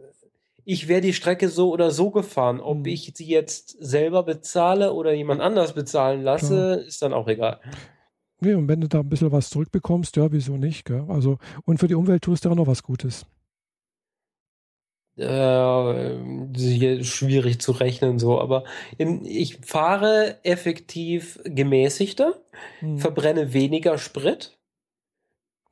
ich 0.66 0.88
wäre 0.88 1.00
die 1.00 1.14
Strecke 1.14 1.48
so 1.48 1.70
oder 1.70 1.90
so 1.90 2.10
gefahren. 2.10 2.60
Ob 2.60 2.78
Mhm. 2.78 2.86
ich 2.86 3.12
sie 3.14 3.26
jetzt 3.26 3.70
selber 3.82 4.22
bezahle 4.22 4.92
oder 4.92 5.12
jemand 5.14 5.40
anders 5.40 5.72
bezahlen 5.72 6.22
lasse, 6.22 6.84
ist 6.86 7.00
dann 7.00 7.14
auch 7.14 7.28
egal. 7.28 7.60
Nee, 8.44 8.54
und 8.54 8.68
wenn 8.68 8.80
du 8.80 8.88
da 8.88 9.00
ein 9.00 9.08
bisschen 9.08 9.32
was 9.32 9.48
zurückbekommst, 9.50 10.16
ja, 10.16 10.30
wieso 10.32 10.56
nicht? 10.56 10.84
Gell? 10.84 11.04
Also, 11.08 11.38
und 11.64 11.78
für 11.78 11.88
die 11.88 11.94
Umwelt 11.94 12.22
tust 12.22 12.44
du 12.44 12.50
auch 12.50 12.54
noch 12.54 12.66
was 12.66 12.82
Gutes. 12.82 13.26
Äh, 15.16 16.16
hier 16.56 17.04
schwierig 17.04 17.60
zu 17.60 17.70
rechnen 17.72 18.18
so, 18.18 18.40
aber 18.40 18.64
in, 18.98 19.24
ich 19.24 19.58
fahre 19.64 20.38
effektiv 20.42 21.38
gemäßigter, 21.44 22.34
Mhm. 22.80 22.98
verbrenne 22.98 23.52
weniger 23.52 23.96
Sprit. 23.96 24.58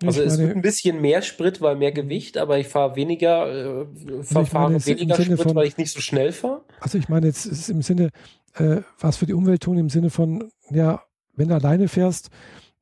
Also 0.04 0.22
es 0.22 0.38
wird 0.38 0.56
ein 0.56 0.62
bisschen 0.62 1.00
mehr 1.00 1.22
Sprit, 1.22 1.60
weil 1.60 1.76
mehr 1.76 1.92
Gewicht, 1.92 2.36
aber 2.38 2.58
ich 2.58 2.66
fahre 2.68 2.96
weniger, 2.96 3.82
äh, 3.82 3.86
verfahre 4.22 4.72
jetzt 4.72 4.88
im 4.88 4.98
weniger 4.98 5.14
Sprit, 5.22 5.40
von- 5.40 5.54
weil 5.54 5.66
ich 5.66 5.76
nicht 5.76 5.92
so 5.92 6.00
schnell 6.00 6.32
fahre. 6.32 6.64
Also 6.80 6.98
ich 6.98 7.08
meine 7.08 7.26
jetzt 7.26 7.46
ist 7.46 7.68
im 7.68 7.82
Sinne, 7.82 8.10
äh, 8.54 8.80
was 8.98 9.16
für 9.16 9.26
die 9.26 9.32
Umwelt 9.34 9.62
tun, 9.62 9.76
im 9.78 9.88
Sinne 9.90 10.10
von, 10.10 10.50
ja, 10.70 11.02
wenn 11.34 11.48
du 11.48 11.54
alleine 11.54 11.86
fährst, 11.88 12.30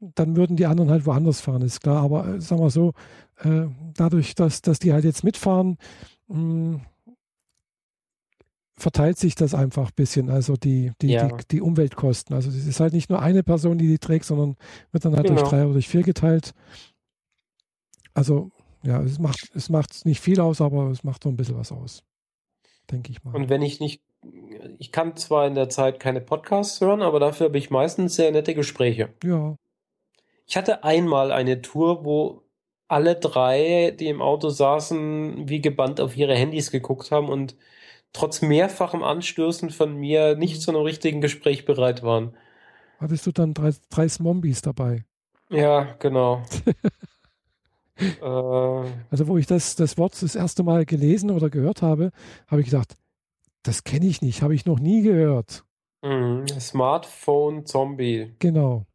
dann 0.00 0.36
würden 0.36 0.56
die 0.56 0.66
anderen 0.66 0.90
halt 0.90 1.06
woanders 1.06 1.40
fahren, 1.40 1.62
ist 1.62 1.80
klar. 1.82 2.02
Aber 2.02 2.26
äh, 2.26 2.40
sagen 2.40 2.62
wir 2.62 2.70
so, 2.70 2.92
äh, 3.38 3.66
dadurch, 3.94 4.34
dass, 4.34 4.62
dass 4.62 4.78
die 4.78 4.92
halt 4.92 5.04
jetzt 5.04 5.24
mitfahren, 5.24 5.76
mh, 6.28 6.80
verteilt 8.76 9.18
sich 9.18 9.34
das 9.34 9.54
einfach 9.54 9.88
ein 9.88 9.94
bisschen, 9.94 10.30
also 10.30 10.56
die, 10.56 10.92
die, 11.02 11.08
Ja. 11.08 11.28
die, 11.28 11.44
die 11.50 11.60
Umweltkosten. 11.60 12.34
Also 12.34 12.48
es 12.48 12.66
ist 12.66 12.80
halt 12.80 12.94
nicht 12.94 13.10
nur 13.10 13.20
eine 13.20 13.42
Person, 13.42 13.76
die 13.76 13.88
die 13.88 13.98
trägt, 13.98 14.24
sondern 14.24 14.56
wird 14.90 15.04
dann 15.04 15.14
halt 15.16 15.26
Genau. 15.26 15.38
durch 15.40 15.50
drei 15.50 15.64
oder 15.64 15.74
durch 15.74 15.88
vier 15.88 16.02
geteilt. 16.02 16.54
Also 18.14 18.50
ja, 18.82 19.02
es 19.02 19.18
macht, 19.18 19.50
es 19.54 19.68
macht 19.68 20.06
nicht 20.06 20.20
viel 20.20 20.40
aus, 20.40 20.62
aber 20.62 20.90
es 20.90 21.04
macht 21.04 21.24
doch 21.24 21.30
ein 21.30 21.36
bisschen 21.36 21.58
was 21.58 21.72
aus. 21.72 22.02
Denke 22.90 23.12
ich 23.12 23.22
mal. 23.22 23.34
Und 23.36 23.50
wenn 23.50 23.60
ich 23.60 23.80
nicht, 23.80 24.02
ich 24.78 24.90
kann 24.92 25.14
zwar 25.16 25.46
in 25.46 25.54
der 25.54 25.68
Zeit 25.68 26.00
keine 26.00 26.22
Podcasts 26.22 26.80
hören, 26.80 27.02
aber 27.02 27.20
dafür 27.20 27.46
habe 27.48 27.58
ich 27.58 27.70
meistens 27.70 28.16
sehr 28.16 28.32
nette 28.32 28.54
Gespräche. 28.54 29.10
ja, 29.22 29.56
Ich 30.50 30.56
hatte 30.56 30.82
einmal 30.82 31.30
eine 31.30 31.62
Tour, 31.62 32.04
wo 32.04 32.42
alle 32.88 33.14
drei, 33.14 33.92
die 33.98 34.08
im 34.08 34.20
Auto 34.20 34.48
saßen, 34.48 35.48
wie 35.48 35.60
gebannt 35.60 36.00
auf 36.00 36.16
ihre 36.16 36.34
Handys 36.34 36.72
geguckt 36.72 37.12
haben 37.12 37.28
und 37.28 37.54
trotz 38.12 38.42
mehrfachem 38.42 39.04
Anstößen 39.04 39.70
von 39.70 39.94
mir 39.96 40.36
nicht 40.36 40.60
zu 40.60 40.72
einem 40.72 40.82
richtigen 40.82 41.20
Gespräch 41.20 41.64
bereit 41.66 42.02
waren. 42.02 42.36
hattest 42.98 43.26
du 43.26 43.32
dann 43.32 43.54
drei, 43.54 43.72
drei 43.90 44.06
Zombies 44.08 44.62
dabei. 44.62 45.04
Ja, 45.50 45.94
genau. 45.98 46.42
äh, 47.96 48.90
Also 49.10 49.28
wo 49.28 49.36
ich 49.38 49.46
das, 49.46 49.76
das 49.76 49.98
Wort 49.98 50.20
das 50.20 50.34
erste 50.34 50.62
Mal 50.62 50.84
gelesen 50.84 51.30
oder 51.30 51.50
gehört 51.50 51.82
habe, 51.82 52.10
habe 52.48 52.60
ich 52.60 52.66
gedacht, 52.70 52.96
das 53.62 53.84
kenne 53.84 54.06
ich 54.06 54.22
nicht, 54.22 54.42
habe 54.42 54.54
ich 54.54 54.66
noch 54.66 54.80
nie 54.80 55.02
gehört. 55.02 55.64
mh, 56.02 56.60
Smartphone 56.60 57.66
Zombie. 57.66 58.34
Genau. 58.38 58.86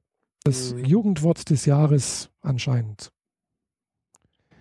Das 0.46 0.74
Mhm. 0.74 0.86
Jugendwort 0.86 1.50
des 1.50 1.66
Jahres 1.66 2.30
anscheinend. 2.42 3.12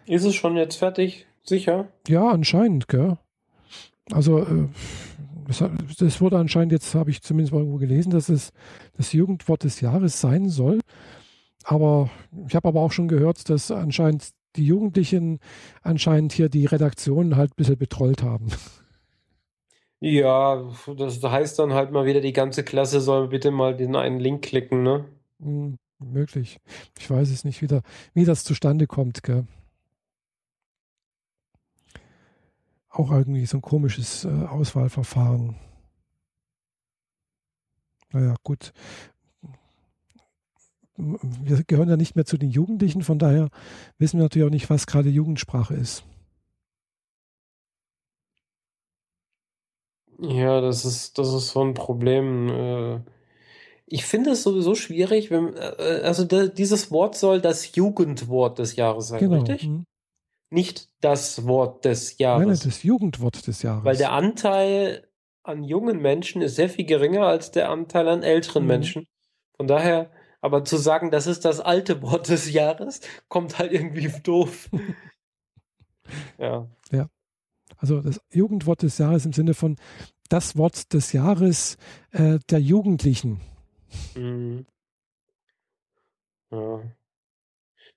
Ist 0.06 0.24
es 0.24 0.34
schon 0.34 0.56
jetzt 0.56 0.76
fertig? 0.76 1.26
Sicher? 1.42 1.88
Ja, 2.08 2.30
anscheinend, 2.30 2.88
gell? 2.88 3.18
Also 4.10 4.40
äh, 4.40 4.68
das, 5.98 6.20
wurde 6.20 6.38
anscheinend, 6.38 6.72
jetzt 6.72 6.94
habe 6.94 7.10
ich 7.10 7.22
zumindest 7.22 7.52
mal 7.52 7.60
irgendwo 7.60 7.78
gelesen, 7.78 8.10
dass 8.10 8.30
es 8.30 8.50
das 8.96 9.12
Jugendwort 9.12 9.64
des 9.64 9.80
Jahres 9.82 10.20
sein 10.20 10.48
soll. 10.48 10.80
Aber 11.64 12.10
ich 12.48 12.54
habe 12.54 12.68
aber 12.68 12.80
auch 12.80 12.92
schon 12.92 13.08
gehört, 13.08 13.48
dass 13.50 13.70
anscheinend 13.70 14.30
die 14.56 14.66
Jugendlichen 14.66 15.38
anscheinend 15.82 16.32
hier 16.32 16.48
die 16.48 16.64
Redaktion 16.64 17.36
halt 17.36 17.52
ein 17.52 17.56
bisschen 17.56 17.78
betrollt 17.78 18.22
haben. 18.22 18.48
Ja, 20.00 20.62
das 20.96 21.22
heißt 21.22 21.58
dann 21.58 21.72
halt 21.72 21.90
mal 21.90 22.04
wieder, 22.06 22.20
die 22.20 22.32
ganze 22.34 22.62
Klasse 22.62 23.00
soll 23.00 23.28
bitte 23.28 23.50
mal 23.50 23.76
den 23.76 23.96
einen 23.96 24.20
Link 24.20 24.42
klicken, 24.42 24.82
ne? 24.82 25.06
Hm, 25.44 25.78
möglich. 25.98 26.58
Ich 26.98 27.08
weiß 27.08 27.30
es 27.30 27.44
nicht, 27.44 27.62
wie, 27.62 27.80
wie 28.14 28.24
das 28.24 28.44
zustande 28.44 28.86
kommt. 28.86 29.22
Gell? 29.22 29.46
Auch 32.88 33.10
irgendwie 33.10 33.46
so 33.46 33.58
ein 33.58 33.62
komisches 33.62 34.24
äh, 34.24 34.28
Auswahlverfahren. 34.28 35.56
Naja, 38.12 38.36
gut. 38.42 38.72
Wir 40.96 41.64
gehören 41.64 41.88
ja 41.88 41.96
nicht 41.96 42.14
mehr 42.14 42.24
zu 42.24 42.38
den 42.38 42.50
Jugendlichen, 42.50 43.02
von 43.02 43.18
daher 43.18 43.48
wissen 43.98 44.18
wir 44.18 44.24
natürlich 44.24 44.46
auch 44.46 44.52
nicht, 44.52 44.70
was 44.70 44.86
gerade 44.86 45.08
Jugendsprache 45.08 45.74
ist. 45.74 46.04
Ja, 50.20 50.60
das 50.60 50.84
ist, 50.84 51.18
das 51.18 51.34
ist 51.34 51.50
so 51.50 51.64
ein 51.64 51.74
Problem. 51.74 53.02
Äh. 53.86 53.94
Ich 53.94 54.04
finde 54.04 54.30
es 54.30 54.42
sowieso 54.42 54.74
schwierig, 54.74 55.30
wenn, 55.30 55.54
äh, 55.56 56.00
also 56.04 56.24
da, 56.24 56.46
dieses 56.46 56.90
Wort 56.90 57.16
soll 57.16 57.40
das 57.40 57.74
Jugendwort 57.76 58.58
des 58.58 58.76
Jahres 58.76 59.08
sein, 59.08 59.20
Genau. 59.20 59.36
richtig? 59.40 59.62
Hm. 59.62 59.84
Nicht 60.50 60.88
das 61.00 61.46
Wort 61.46 61.84
des 61.84 62.18
Nein, 62.18 62.28
nein, 62.38 62.46
Jahres. 62.46 62.60
das 62.60 62.82
Jugendwort 62.82 63.46
des 63.46 63.62
Jahres. 63.62 63.84
Weil 63.84 63.96
der 63.96 64.12
Anteil 64.12 65.08
an 65.42 65.64
jungen 65.64 66.00
Menschen 66.00 66.42
ist 66.42 66.56
sehr 66.56 66.68
viel 66.70 66.84
geringer 66.86 67.26
als 67.26 67.50
der 67.50 67.70
Anteil 67.70 68.08
an 68.08 68.22
älteren 68.22 68.62
Mhm. 68.62 68.68
Menschen. 68.68 69.06
Von 69.56 69.66
daher, 69.66 70.10
aber 70.40 70.64
zu 70.64 70.76
sagen, 70.76 71.10
das 71.10 71.26
ist 71.26 71.44
das 71.44 71.60
alte 71.60 72.02
Wort 72.02 72.28
des 72.28 72.50
Jahres, 72.52 73.00
kommt 73.28 73.58
halt 73.58 73.72
irgendwie 73.72 74.08
doof. 74.22 74.70
Ja. 76.38 76.68
Also 77.78 78.00
das 78.00 78.20
Jugendwort 78.30 78.82
des 78.82 78.98
Jahres 78.98 79.24
im 79.26 79.32
Sinne 79.32 79.54
von 79.54 79.76
das 80.28 80.56
Wort 80.56 80.92
des 80.92 81.12
Jahres 81.12 81.76
äh, 82.12 82.38
der 82.50 82.60
Jugendlichen. 82.60 83.40
Mhm. 84.16 84.66
Ja. 86.50 86.82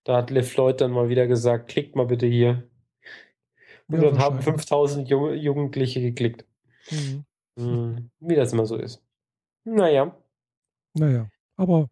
Da 0.03 0.17
hat 0.17 0.31
Liv 0.31 0.49
Floyd 0.49 0.81
dann 0.81 0.91
mal 0.91 1.09
wieder 1.09 1.27
gesagt, 1.27 1.69
klickt 1.69 1.95
mal 1.95 2.05
bitte 2.07 2.25
hier. 2.25 2.63
Und 3.87 4.01
Ja, 4.01 4.01
dann 4.01 4.19
haben 4.19 4.35
wahrscheinlich. 4.37 4.43
5000 4.43 5.09
Junge, 5.09 5.33
Jugendliche 5.35 6.01
geklickt. 6.01 6.45
Mhm. 6.91 7.25
Mhm. 7.55 8.09
Wie 8.19 8.35
das 8.35 8.53
immer 8.53 8.65
so 8.65 8.77
ist. 8.77 9.01
Naja. 9.63 10.15
Naja, 10.93 11.29
aber 11.57 11.89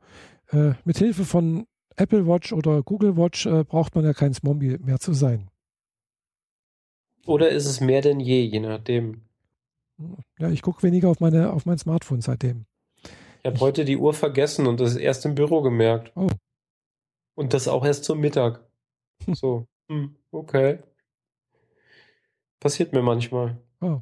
äh, 0.52 0.74
mit 0.84 0.98
Hilfe 0.98 1.26
von 1.26 1.68
Apple 1.96 2.28
Watch 2.28 2.54
oder 2.54 2.84
Google 2.84 3.18
Watch 3.18 3.46
äh, 3.46 3.64
braucht 3.64 3.96
man 3.96 4.06
ja 4.06 4.14
kein 4.14 4.34
Zombie 4.34 4.78
mehr 4.80 5.00
zu 5.00 5.14
sein. 5.14 5.50
Oder 7.26 7.50
ist 7.50 7.66
es 7.66 7.82
mehr 7.82 8.02
denn 8.02 8.20
je, 8.20 8.42
je 8.42 8.60
nachdem. 8.60 9.22
Ja, 10.38 10.50
ich 10.50 10.62
gucke 10.62 10.84
weniger 10.84 11.10
auf 11.10 11.20
meine 11.20 11.52
auf 11.54 11.66
mein 11.66 11.78
Smartphone 11.78 12.22
seitdem. 12.22 12.66
Ich 13.46 13.52
habe 13.52 13.60
heute 13.60 13.86
die 13.86 13.98
Uhr 13.98 14.16
vergessen 14.16 14.66
und 14.66 14.80
das 14.80 14.96
erst 14.96 15.24
im 15.24 15.36
Büro 15.36 15.62
gemerkt. 15.62 16.12
Oh. 16.16 16.30
Und 17.36 17.54
das 17.54 17.68
auch 17.68 17.86
erst 17.86 18.04
zum 18.04 18.20
Mittag. 18.20 18.66
So, 19.34 19.68
hm, 19.88 20.16
okay. 20.32 20.80
Passiert 22.60 22.92
mir 22.92 23.04
manchmal. 23.04 23.58
Oh. 23.82 24.00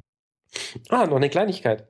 Ah, 0.88 1.04
noch 1.04 1.16
eine 1.16 1.28
Kleinigkeit. 1.28 1.86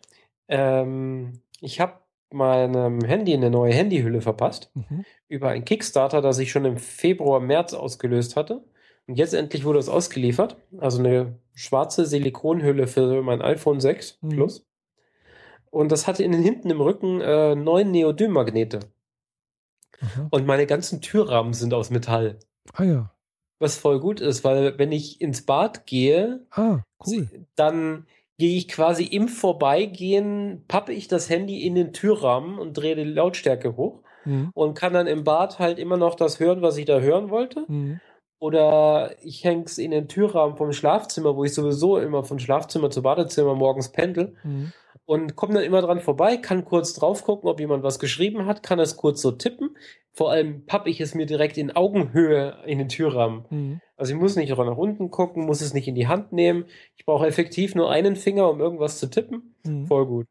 Ähm, 0.48 1.43
ich 1.60 1.78
habe 1.78 2.01
meinem 2.32 3.05
Handy 3.05 3.32
eine 3.32 3.51
neue 3.51 3.72
Handyhülle 3.72 4.20
verpasst. 4.20 4.72
Mhm. 4.74 5.05
Über 5.28 5.51
einen 5.51 5.64
Kickstarter, 5.64 6.20
das 6.20 6.40
ich 6.40 6.51
schon 6.51 6.64
im 6.64 6.78
Februar, 6.78 7.39
März 7.39 7.72
ausgelöst 7.72 8.35
hatte. 8.35 8.64
Und 9.06 9.14
jetzt 9.14 9.32
endlich 9.32 9.64
wurde 9.64 9.78
es 9.78 9.89
ausgeliefert. 9.89 10.56
Also 10.78 10.98
eine 10.98 11.39
schwarze 11.55 12.05
Silikonhülle 12.05 12.89
für 12.89 13.22
mein 13.22 13.43
iPhone 13.43 13.78
6 13.78 14.18
Mhm. 14.22 14.28
Plus. 14.31 14.66
Und 15.75 15.91
das 15.93 16.07
hatte 16.07 16.23
innen 16.23 16.43
hinten 16.43 16.71
im 16.71 16.81
Rücken 16.81 17.21
äh, 17.21 17.55
neun 17.55 17.91
Neodym-Magnete. 17.91 18.81
Aha. 20.01 20.29
Und 20.31 20.47
meine 20.47 20.67
ganzen 20.67 21.01
Türrahmen 21.01 21.53
sind 21.53 21.75
aus 21.75 21.91
Metall. 21.91 22.39
Ah 22.73 22.85
ja. 22.85 23.11
Was 23.61 23.77
voll 23.79 24.01
gut 24.01 24.21
ist, 24.21 24.45
weil 24.45 24.79
wenn 24.79 24.93
ich 24.93 25.21
ins 25.21 25.47
Bad 25.47 25.87
gehe, 25.87 26.47
Ah, 26.51 26.81
cool. 27.07 27.29
dann 27.57 28.07
gehe 28.39 28.57
ich 28.57 28.69
quasi 28.69 29.05
im 29.05 29.29
Vorbeigehen, 29.29 30.65
pappe 30.67 30.93
ich 30.93 31.07
das 31.09 31.31
Handy 31.31 31.65
in 31.67 31.75
den 31.75 31.93
Türrahmen 31.93 32.59
und 32.59 32.75
drehe 32.75 32.97
die 32.97 33.05
Lautstärke 33.05 33.77
hoch 33.77 34.01
Mhm. 34.25 34.51
und 34.55 34.75
kann 34.75 34.93
dann 34.95 35.07
im 35.07 35.23
Bad 35.23 35.59
halt 35.59 35.79
immer 35.79 35.97
noch 35.97 36.15
das 36.15 36.41
hören, 36.41 36.63
was 36.63 36.77
ich 36.79 36.87
da 36.87 36.99
hören 37.01 37.31
wollte. 37.31 37.65
Mhm. 37.69 38.01
Oder 38.41 39.15
ich 39.23 39.45
hänge 39.45 39.65
es 39.65 39.79
in 39.79 39.91
den 39.93 40.09
Türrahmen 40.09 40.57
vom 40.57 40.73
Schlafzimmer, 40.73 41.37
wo 41.37 41.45
ich 41.45 41.55
sowieso 41.55 41.99
immer 41.99 42.25
von 42.25 42.39
Schlafzimmer 42.39 42.91
zu 42.91 43.03
Badezimmer 43.03 43.55
morgens 43.55 43.91
pendel 43.93 44.37
Mhm. 44.45 44.73
Und 45.06 45.36
komme 45.36 45.55
dann 45.55 45.64
immer 45.64 45.82
dran 45.82 46.01
vorbei, 46.01 46.36
kann 46.36 46.64
kurz 46.64 46.94
drauf 46.94 47.24
gucken, 47.24 47.48
ob 47.48 47.60
jemand 47.60 47.82
was 47.82 47.98
geschrieben 47.98 48.47
hat, 48.47 48.62
kann 48.62 48.78
es 48.78 48.97
kurz 48.97 49.20
so 49.20 49.32
tippen. 49.32 49.76
Vor 50.12 50.31
allem 50.31 50.64
pappe 50.64 50.89
ich 50.89 51.01
es 51.01 51.14
mir 51.14 51.26
direkt 51.26 51.59
in 51.59 51.74
Augenhöhe 51.74 52.56
in 52.66 52.78
den 52.78 52.89
Türrahmen. 52.89 53.44
Mhm. 53.51 53.81
Also 53.97 54.14
ich 54.14 54.18
muss 54.18 54.36
nicht 54.36 54.51
nach 54.51 54.76
unten 54.76 55.10
gucken, 55.10 55.44
muss 55.44 55.60
es 55.60 55.74
nicht 55.74 55.89
in 55.89 55.94
die 55.94 56.06
Hand 56.06 56.32
nehmen. 56.32 56.64
Ich 56.97 57.05
brauche 57.05 57.26
effektiv 57.26 57.74
nur 57.74 57.90
einen 57.90 58.16
Finger, 58.16 58.48
um 58.48 58.60
irgendwas 58.60 58.98
zu 58.98 59.10
tippen. 59.10 59.55
Mhm. 59.64 59.86
Voll 59.86 60.06
gut. 60.06 60.26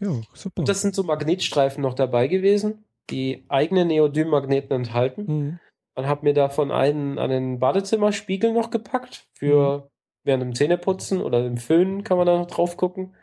Ja, 0.00 0.20
super. 0.34 0.64
Das 0.64 0.82
sind 0.82 0.94
so 0.94 1.02
Magnetstreifen 1.02 1.82
noch 1.82 1.94
dabei 1.94 2.26
gewesen, 2.28 2.84
die 3.10 3.44
eigene 3.48 3.84
Neodym-Magneten 3.84 4.72
enthalten. 4.72 5.24
Mhm. 5.26 5.58
Man 5.94 6.08
hat 6.08 6.22
mir 6.22 6.34
davon 6.34 6.70
einen 6.70 7.18
an 7.18 7.30
den 7.30 7.58
Badezimmerspiegel 7.58 8.52
noch 8.52 8.70
gepackt 8.70 9.26
für 9.32 9.88
während 10.24 10.42
dem 10.42 10.54
Zähneputzen 10.54 11.22
oder 11.22 11.42
dem 11.42 11.56
Föhnen 11.56 12.04
kann 12.04 12.18
man 12.18 12.26
da 12.26 12.36
noch 12.36 12.48
drauf 12.48 12.76
gucken. 12.76 13.14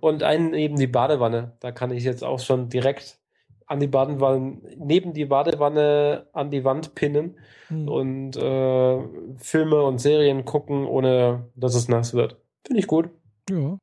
Und 0.00 0.22
einen 0.22 0.50
neben 0.50 0.76
die 0.76 0.86
Badewanne. 0.86 1.56
Da 1.60 1.72
kann 1.72 1.90
ich 1.90 2.04
jetzt 2.04 2.22
auch 2.24 2.40
schon 2.40 2.68
direkt 2.68 3.18
an 3.66 3.80
die 3.80 3.86
Badewanne, 3.88 4.58
neben 4.76 5.12
die 5.12 5.24
Badewanne 5.24 6.28
an 6.32 6.50
die 6.50 6.64
Wand 6.64 6.94
pinnen 6.94 7.36
Mhm. 7.68 7.88
und 7.88 8.36
äh, 8.36 8.98
Filme 9.38 9.82
und 9.82 9.98
Serien 9.98 10.44
gucken, 10.44 10.86
ohne 10.86 11.50
dass 11.56 11.74
es 11.74 11.88
nass 11.88 12.14
wird. 12.14 12.36
Finde 12.64 12.80
ich 12.80 12.86
gut. 12.86 13.10
Ja. 13.50 13.78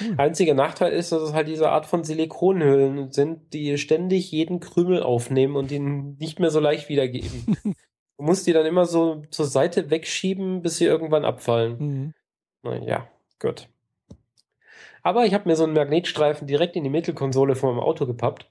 Cool. 0.00 0.14
Einziger 0.18 0.54
Nachteil 0.54 0.92
ist, 0.92 1.10
dass 1.10 1.22
es 1.22 1.32
halt 1.32 1.48
diese 1.48 1.70
Art 1.70 1.86
von 1.86 2.04
Silikonhüllen 2.04 3.10
sind, 3.10 3.54
die 3.54 3.78
ständig 3.78 4.30
jeden 4.30 4.60
Krümel 4.60 5.02
aufnehmen 5.02 5.56
und 5.56 5.72
ihn 5.72 6.16
nicht 6.18 6.38
mehr 6.38 6.50
so 6.50 6.60
leicht 6.60 6.88
wiedergeben. 6.90 7.56
du 8.18 8.22
musst 8.24 8.46
die 8.46 8.52
dann 8.52 8.66
immer 8.66 8.84
so 8.84 9.22
zur 9.30 9.46
Seite 9.46 9.90
wegschieben, 9.90 10.60
bis 10.62 10.76
sie 10.76 10.84
irgendwann 10.84 11.24
abfallen. 11.24 11.76
Mhm. 11.78 12.14
Naja, 12.62 13.08
gut. 13.40 13.68
Aber 15.02 15.26
ich 15.26 15.34
habe 15.34 15.48
mir 15.48 15.56
so 15.56 15.64
einen 15.64 15.74
Magnetstreifen 15.74 16.46
direkt 16.46 16.76
in 16.76 16.84
die 16.84 16.90
Mittelkonsole 16.90 17.56
von 17.56 17.74
meinem 17.74 17.82
Auto 17.84 18.06
gepappt, 18.06 18.48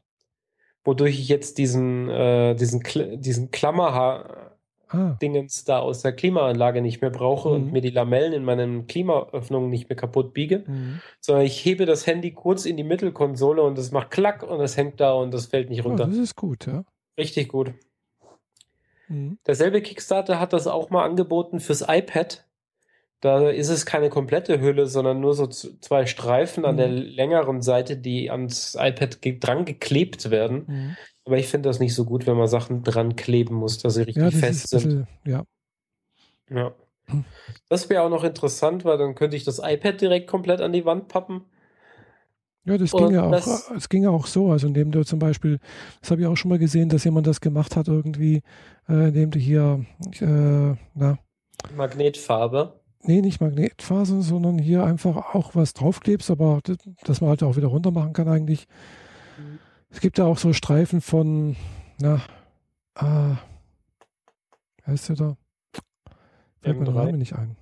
wodurch 0.83 1.19
ich 1.19 1.29
jetzt 1.29 1.57
diesen, 1.57 2.09
äh, 2.09 2.55
diesen, 2.55 2.81
Kl 2.83 3.17
diesen 3.17 3.51
Klammer-Dingens 3.51 5.61
Ah. 5.61 5.63
da 5.67 5.79
aus 5.79 6.01
der 6.01 6.13
Klimaanlage 6.13 6.81
nicht 6.81 7.01
mehr 7.01 7.11
brauche 7.11 7.49
und 7.49 7.67
Mhm. 7.67 7.71
mir 7.73 7.81
die 7.81 7.89
Lamellen 7.91 8.33
in 8.33 8.43
meinen 8.43 8.87
Klimaöffnungen 8.87 9.69
nicht 9.69 9.89
mehr 9.89 9.95
kaputt 9.95 10.33
biege 10.33 10.63
Mhm. 10.67 11.01
sondern 11.19 11.45
ich 11.45 11.63
hebe 11.63 11.85
das 11.85 12.07
Handy 12.07 12.31
kurz 12.31 12.65
in 12.65 12.77
die 12.77 12.83
Mittelkonsole 12.83 13.61
und 13.61 13.77
es 13.77 13.91
macht 13.91 14.11
klack 14.11 14.43
und 14.43 14.59
es 14.61 14.77
hängt 14.77 14.99
da 14.99 15.13
und 15.13 15.33
es 15.33 15.47
fällt 15.47 15.69
nicht 15.69 15.85
Oh, 15.85 15.89
runter. 15.89 16.07
das 16.07 16.17
ist 16.17 16.35
gut, 16.35 16.67
ja. 16.67 16.83
Richtig 17.17 17.49
gut. 17.49 17.73
Mhm. 19.07 19.37
Derselbe 19.45 19.81
Kickstarter 19.81 20.39
hat 20.39 20.53
das 20.53 20.67
auch 20.67 20.89
mal 20.89 21.03
angeboten 21.03 21.59
fürs 21.59 21.83
iPad. 21.87 22.45
Da 23.21 23.49
ist 23.49 23.67
es 23.69 23.85
keine 23.85 24.09
komplette 24.09 24.61
Hülle, 24.61 24.85
sondern 24.87 25.19
nur 25.19 25.33
so 25.33 25.47
zwei 25.47 26.05
Streifen 26.05 26.63
an 26.63 26.75
Mhm. 26.75 26.77
der 26.77 26.87
längeren 26.89 27.61
Seite, 27.61 27.97
die 27.97 28.31
ans 28.31 28.75
iPad 28.79 29.19
dran 29.41 29.65
geklebt 29.65 30.31
werden. 30.31 30.63
Mhm. 30.67 30.95
Aber 31.25 31.37
ich 31.37 31.47
finde 31.47 31.67
das 31.69 31.79
nicht 31.79 31.93
so 31.93 32.05
gut, 32.05 32.25
wenn 32.27 32.37
man 32.37 32.47
Sachen 32.47 32.83
dran 32.83 33.15
kleben 33.15 33.55
muss, 33.55 33.77
dass 33.79 33.95
sie 33.95 34.03
richtig 34.03 34.23
Ja, 34.23 34.29
das 34.31 34.39
fest 34.39 34.63
ist 34.63 34.69
sind. 34.69 34.83
bisschen, 34.83 35.07
ja. 35.25 35.43
Ja. 36.49 36.73
Hm. 37.07 37.25
Das 37.67 37.89
wäre 37.89 38.03
auch 38.03 38.09
noch 38.09 38.23
interessant, 38.23 38.85
weil 38.85 38.97
dann 38.97 39.15
könnte 39.15 39.35
ich 39.35 39.43
das 39.43 39.59
iPad 39.63 39.99
direkt 39.99 40.27
komplett 40.27 40.61
an 40.61 40.73
die 40.73 40.85
Wand 40.85 41.07
pappen. 41.09 41.43
Ja, 42.65 42.77
das 42.77 42.91
ging 42.91 43.11
ja 43.11 43.23
auch, 43.23 43.31
das- 43.31 43.71
es 43.75 43.89
ging 43.89 44.03
ja 44.03 44.09
auch 44.11 44.27
so, 44.27 44.51
also 44.51 44.67
indem 44.67 44.91
du 44.91 45.03
zum 45.03 45.19
Beispiel, 45.19 45.59
das 46.01 46.11
habe 46.11 46.21
ich 46.21 46.27
auch 46.27 46.35
schon 46.35 46.49
mal 46.49 46.59
gesehen, 46.59 46.89
dass 46.89 47.03
jemand 47.03 47.27
das 47.27 47.41
gemacht 47.41 47.75
hat 47.75 47.87
irgendwie, 47.87 48.41
äh, 48.87 49.07
indem 49.09 49.31
du 49.31 49.39
hier, 49.39 49.85
äh, 50.19 50.75
na, 50.93 51.17
Magnetfarbe. 51.75 52.78
Nee, 53.03 53.21
nicht 53.21 53.41
Magnetfasern, 53.41 54.21
sondern 54.21 54.59
hier 54.59 54.83
einfach 54.83 55.33
auch 55.35 55.55
was 55.55 55.73
draufklebst, 55.73 56.31
aber 56.31 56.59
das, 56.63 56.77
dass 57.03 57.21
man 57.21 57.31
halt 57.31 57.43
auch 57.43 57.55
wieder 57.55 57.67
runter 57.67 57.91
machen 57.91 58.13
kann 58.13 58.27
eigentlich. 58.27 58.67
Mhm. 59.37 59.59
Es 59.89 60.01
gibt 60.01 60.17
ja 60.17 60.25
auch 60.25 60.37
so 60.37 60.53
Streifen 60.53 61.01
von, 61.01 61.55
na, 61.99 62.21
ah, 62.95 63.37
wer 64.85 64.93
ist 64.93 65.09
der 65.09 65.15
da? 65.15 65.37
Fällt 66.61 66.77
mir 66.77 66.85
der 66.85 66.93
M3. 66.93 67.05
Name 67.05 67.17
nicht 67.17 67.33
ein. 67.33 67.55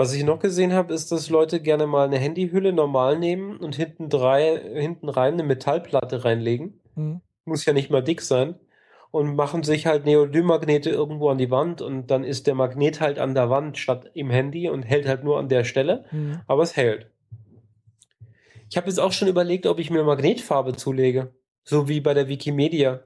Was 0.00 0.14
ich 0.14 0.24
noch 0.24 0.38
gesehen 0.38 0.72
habe, 0.72 0.94
ist, 0.94 1.12
dass 1.12 1.28
Leute 1.28 1.60
gerne 1.60 1.86
mal 1.86 2.06
eine 2.06 2.16
Handyhülle 2.16 2.72
normal 2.72 3.18
nehmen 3.18 3.58
und 3.58 3.76
hinten, 3.76 4.08
drei, 4.08 4.58
hinten 4.80 5.10
rein 5.10 5.34
eine 5.34 5.42
Metallplatte 5.42 6.24
reinlegen. 6.24 6.80
Hm. 6.94 7.20
Muss 7.44 7.66
ja 7.66 7.74
nicht 7.74 7.90
mal 7.90 8.02
dick 8.02 8.22
sein. 8.22 8.54
Und 9.12 9.34
machen 9.34 9.64
sich 9.64 9.86
halt 9.86 10.04
Neodym-Magnete 10.04 10.88
irgendwo 10.90 11.30
an 11.30 11.38
die 11.38 11.50
Wand 11.50 11.82
und 11.82 12.06
dann 12.12 12.22
ist 12.22 12.46
der 12.46 12.54
Magnet 12.54 13.00
halt 13.00 13.18
an 13.18 13.34
der 13.34 13.50
Wand 13.50 13.76
statt 13.76 14.08
im 14.14 14.30
Handy 14.30 14.68
und 14.68 14.82
hält 14.84 15.06
halt 15.08 15.24
nur 15.24 15.38
an 15.38 15.48
der 15.48 15.64
Stelle, 15.64 16.04
Hm. 16.10 16.40
aber 16.46 16.62
es 16.62 16.76
hält. 16.76 17.10
Ich 18.68 18.76
habe 18.76 18.86
jetzt 18.86 19.00
auch 19.00 19.10
schon 19.12 19.26
überlegt, 19.26 19.66
ob 19.66 19.80
ich 19.80 19.90
mir 19.90 20.04
Magnetfarbe 20.04 20.76
zulege. 20.76 21.34
So 21.64 21.88
wie 21.88 22.00
bei 22.00 22.14
der 22.14 22.28
Wikimedia, 22.28 23.02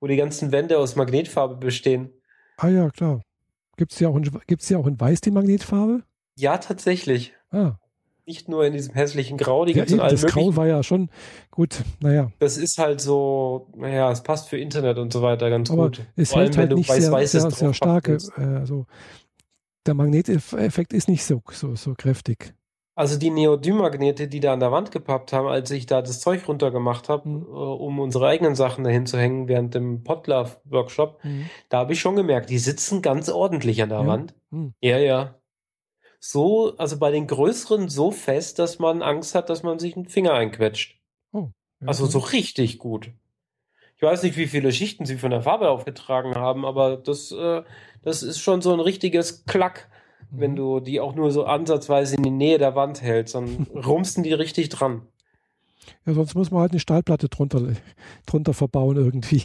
wo 0.00 0.06
die 0.06 0.16
ganzen 0.16 0.52
Wände 0.52 0.78
aus 0.78 0.96
Magnetfarbe 0.96 1.56
bestehen. 1.56 2.10
Ah 2.56 2.68
ja, 2.68 2.88
klar. 2.88 3.20
Gibt 3.76 3.92
es 3.92 4.00
ja, 4.00 4.08
auch 4.08 4.16
in- 4.16 4.40
gibt's 4.46 4.70
ja 4.70 4.78
auch 4.78 4.86
in 4.86 4.98
Weiß 4.98 5.20
die 5.20 5.30
Magnetfarbe? 5.30 6.02
Ja, 6.38 6.56
tatsächlich. 6.56 7.34
Ah, 7.50 7.74
Nicht 8.26 8.48
nur 8.48 8.64
in 8.66 8.72
diesem 8.72 8.92
hässlichen 8.94 9.38
Grau, 9.38 9.64
die 9.64 9.72
ja, 9.72 9.78
gibt's 9.78 9.92
in 9.92 9.98
eben, 9.98 10.02
allen 10.02 10.14
das 10.14 10.22
möglichen 10.22 10.50
Grau 10.50 10.56
war 10.56 10.66
ja 10.66 10.82
schon 10.82 11.10
gut, 11.52 11.84
naja. 12.00 12.32
Das 12.40 12.56
ist 12.58 12.76
halt 12.78 13.00
so, 13.00 13.68
naja, 13.76 14.10
es 14.10 14.22
passt 14.22 14.48
für 14.48 14.58
Internet 14.58 14.98
und 14.98 15.12
so 15.12 15.22
weiter 15.22 15.48
ganz 15.48 15.70
Aber 15.70 15.90
gut. 15.90 16.02
es 16.16 16.30
Vor 16.30 16.38
allem, 16.38 16.46
hält 16.46 16.54
wenn 16.54 16.60
halt 16.62 16.72
du 16.72 16.76
nicht 16.76 16.90
sehr, 16.90 17.12
weiß-weißes 17.12 17.42
sehr, 17.42 17.50
sehr 17.52 17.74
starke, 17.74 18.18
äh, 18.36 18.42
also 18.42 18.86
der 19.86 19.94
Magneteffekt 19.94 20.92
ist 20.92 21.08
nicht 21.08 21.24
so, 21.24 21.40
so, 21.52 21.76
so 21.76 21.94
kräftig. 21.96 22.52
Also 22.98 23.18
die 23.18 23.30
Neodym-Magnete, 23.30 24.26
die 24.26 24.40
da 24.40 24.54
an 24.54 24.58
der 24.60 24.72
Wand 24.72 24.90
gepappt 24.90 25.32
haben, 25.32 25.46
als 25.46 25.70
ich 25.70 25.86
da 25.86 26.02
das 26.02 26.18
Zeug 26.18 26.48
runtergemacht 26.48 27.08
habe, 27.08 27.28
Mhm. 27.28 27.42
äh, 27.42 27.46
um 27.46 28.00
unsere 28.00 28.26
eigenen 28.26 28.56
Sachen 28.56 28.82
dahin 28.82 29.06
zu 29.06 29.18
hängen 29.18 29.46
während 29.46 29.74
dem 29.74 30.02
Podlove-Workshop, 30.02 31.20
da 31.68 31.78
habe 31.78 31.92
ich 31.92 32.00
schon 32.00 32.16
gemerkt, 32.16 32.50
die 32.50 32.58
sitzen 32.58 33.02
ganz 33.02 33.28
ordentlich 33.28 33.82
an 33.82 33.90
der 33.90 34.00
Ja. 34.00 34.06
Wand. 34.08 34.34
Mhm. 34.50 34.72
Ja, 34.80 34.98
ja. 34.98 35.35
So, 36.28 36.76
also 36.76 36.98
bei 36.98 37.10
den 37.12 37.26
größeren 37.28 37.88
so 37.88 38.10
fest, 38.10 38.58
dass 38.58 38.78
man 38.80 39.00
Angst 39.02 39.34
hat, 39.34 39.48
dass 39.48 39.62
man 39.62 39.78
sich 39.78 39.94
einen 39.96 40.08
Finger 40.08 40.32
einquetscht. 40.34 40.98
Oh, 41.32 41.50
ja, 41.80 41.88
Also 41.88 42.06
so 42.06 42.18
richtig 42.18 42.78
gut. 42.78 43.12
Ich 43.96 44.02
weiß 44.02 44.24
nicht, 44.24 44.36
wie 44.36 44.48
viele 44.48 44.72
Schichten 44.72 45.06
sie 45.06 45.18
von 45.18 45.30
der 45.30 45.42
Farbe 45.42 45.70
aufgetragen 45.70 46.34
haben, 46.34 46.64
aber 46.66 46.96
das, 46.96 47.30
äh, 47.32 47.62
das 48.02 48.22
ist 48.22 48.40
schon 48.40 48.60
so 48.60 48.72
ein 48.72 48.80
richtiges 48.80 49.44
Klack, 49.46 49.88
wenn 50.30 50.52
Mhm. 50.52 50.56
du 50.56 50.80
die 50.80 51.00
auch 51.00 51.14
nur 51.14 51.30
so 51.30 51.44
ansatzweise 51.44 52.16
in 52.16 52.24
die 52.24 52.30
Nähe 52.30 52.58
der 52.58 52.74
Wand 52.74 53.02
hältst. 53.02 53.34
Dann 53.36 53.46
rumsten 53.74 54.22
die 54.24 54.32
richtig 54.32 54.68
dran. 54.68 55.06
Ja, 56.04 56.14
sonst 56.14 56.34
muss 56.34 56.50
man 56.50 56.62
halt 56.62 56.72
eine 56.72 56.80
Stahlplatte 56.80 57.28
drunter, 57.28 57.72
drunter 58.26 58.52
verbauen 58.52 58.96
irgendwie. 58.96 59.44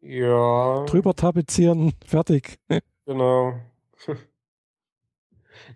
Ja, 0.00 0.84
Drüber 0.86 1.14
tapezieren, 1.14 1.92
fertig. 2.04 2.58
genau. 3.06 3.54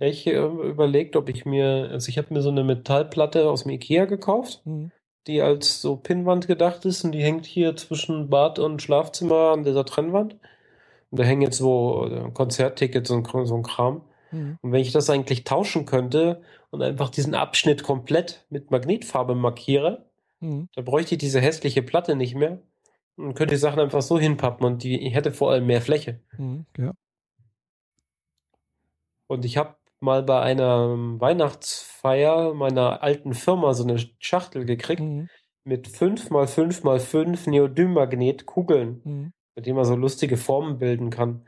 Ich 0.00 0.26
äh, 0.26 0.36
überlegt, 0.36 1.16
ob 1.16 1.28
ich 1.28 1.44
mir, 1.44 1.88
also 1.90 2.08
ich 2.08 2.18
habe 2.18 2.32
mir 2.32 2.42
so 2.42 2.50
eine 2.50 2.64
Metallplatte 2.64 3.48
aus 3.48 3.62
dem 3.64 3.72
Ikea 3.72 4.04
gekauft, 4.06 4.62
Mhm. 4.64 4.90
die 5.26 5.42
als 5.42 5.80
so 5.82 5.96
Pinnwand 5.96 6.46
gedacht 6.46 6.84
ist 6.84 7.04
und 7.04 7.12
die 7.12 7.22
hängt 7.22 7.46
hier 7.46 7.76
zwischen 7.76 8.28
Bad 8.30 8.58
und 8.58 8.82
Schlafzimmer 8.82 9.52
an 9.52 9.64
dieser 9.64 9.84
Trennwand. 9.84 10.34
Und 11.10 11.20
da 11.20 11.24
hängen 11.24 11.42
jetzt 11.42 11.58
so 11.58 12.08
äh, 12.10 12.30
Konzerttickets 12.32 13.10
und 13.10 13.28
so 13.46 13.54
ein 13.56 13.62
Kram. 13.62 14.02
Mhm. 14.32 14.58
Und 14.60 14.72
wenn 14.72 14.80
ich 14.80 14.92
das 14.92 15.08
eigentlich 15.10 15.44
tauschen 15.44 15.86
könnte 15.86 16.42
und 16.70 16.82
einfach 16.82 17.10
diesen 17.10 17.34
Abschnitt 17.34 17.82
komplett 17.82 18.44
mit 18.50 18.70
Magnetfarbe 18.70 19.34
markiere, 19.34 20.06
Mhm. 20.40 20.68
dann 20.74 20.84
bräuchte 20.84 21.14
ich 21.14 21.18
diese 21.18 21.40
hässliche 21.40 21.82
Platte 21.82 22.14
nicht 22.14 22.34
mehr 22.34 22.58
und 23.16 23.32
könnte 23.34 23.54
die 23.54 23.60
Sachen 23.60 23.80
einfach 23.80 24.02
so 24.02 24.18
hinpappen 24.18 24.66
und 24.66 24.82
die 24.82 25.06
ich 25.06 25.14
hätte 25.14 25.32
vor 25.32 25.50
allem 25.50 25.66
mehr 25.66 25.80
Fläche. 25.80 26.20
Mhm. 26.36 26.66
Ja. 26.76 26.92
Und 29.28 29.44
ich 29.44 29.56
habe 29.56 29.76
mal 30.00 30.22
bei 30.22 30.40
einer 30.40 30.94
Weihnachtsfeier 31.20 32.54
meiner 32.54 33.02
alten 33.02 33.34
Firma 33.34 33.74
so 33.74 33.84
eine 33.84 33.98
Schachtel 34.18 34.64
gekriegt 34.64 35.00
Mhm. 35.02 35.28
mit 35.64 35.88
5 35.88 36.30
mal 36.30 36.46
5 36.46 36.84
mal 36.84 37.00
5 37.00 37.46
Neodymmagnet-Kugeln, 37.46 39.00
Mhm. 39.04 39.32
mit 39.56 39.66
denen 39.66 39.76
man 39.76 39.84
so 39.84 39.96
lustige 39.96 40.36
Formen 40.36 40.78
bilden 40.78 41.10
kann. 41.10 41.44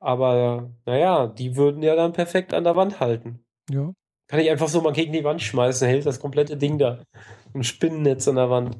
Aber 0.00 0.70
naja, 0.86 1.26
die 1.26 1.56
würden 1.56 1.82
ja 1.82 1.94
dann 1.96 2.12
perfekt 2.12 2.54
an 2.54 2.64
der 2.64 2.76
Wand 2.76 3.00
halten. 3.00 3.44
Ja. 3.70 3.92
Kann 4.28 4.40
ich 4.40 4.50
einfach 4.50 4.68
so 4.68 4.80
mal 4.80 4.92
gegen 4.92 5.12
die 5.12 5.24
Wand 5.24 5.42
schmeißen, 5.42 5.88
hält 5.88 6.06
das 6.06 6.20
komplette 6.20 6.56
Ding 6.56 6.78
da. 6.78 7.02
Ein 7.54 7.64
Spinnennetz 7.64 8.28
an 8.28 8.36
der 8.36 8.50
Wand. 8.50 8.76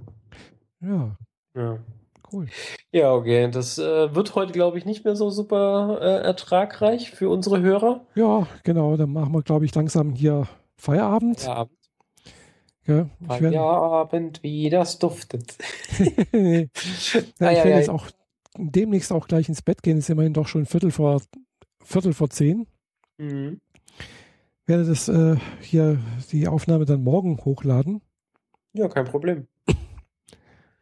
Ja, 0.80 1.16
Ja. 1.56 1.78
cool. 2.32 2.46
Ja, 2.92 3.12
okay. 3.12 3.50
Das 3.50 3.78
äh, 3.78 4.14
wird 4.14 4.34
heute, 4.34 4.52
glaube 4.52 4.78
ich, 4.78 4.84
nicht 4.84 5.04
mehr 5.04 5.14
so 5.14 5.30
super 5.30 5.98
äh, 6.00 6.24
ertragreich 6.24 7.10
für 7.10 7.28
unsere 7.28 7.60
Hörer. 7.60 8.04
Ja, 8.14 8.46
genau. 8.64 8.96
Dann 8.96 9.12
machen 9.12 9.32
wir, 9.32 9.42
glaube 9.42 9.64
ich, 9.64 9.74
langsam 9.74 10.12
hier 10.12 10.48
Feierabend. 10.76 11.44
Ja, 11.44 11.68
Ja, 12.86 13.08
Feierabend, 13.26 14.42
wie 14.42 14.70
das 14.70 14.98
duftet. 14.98 15.56
ja, 15.98 16.66
ich 16.72 17.14
werde 17.38 17.70
jetzt 17.70 17.90
auch 17.90 18.06
demnächst 18.58 19.12
auch 19.12 19.28
gleich 19.28 19.48
ins 19.48 19.62
Bett 19.62 19.82
gehen. 19.82 19.98
Es 19.98 20.04
ist 20.04 20.10
immerhin 20.10 20.34
doch 20.34 20.48
schon 20.48 20.66
Viertel 20.66 20.90
vor, 20.90 21.22
Viertel 21.84 22.12
vor 22.12 22.30
zehn. 22.30 22.66
Mhm. 23.18 23.60
Werde 24.66 24.84
das 24.84 25.08
äh, 25.08 25.36
hier 25.60 25.98
die 26.32 26.48
Aufnahme 26.48 26.86
dann 26.86 27.04
morgen 27.04 27.38
hochladen. 27.44 28.02
Ja, 28.72 28.88
kein 28.88 29.04
Problem. 29.04 29.46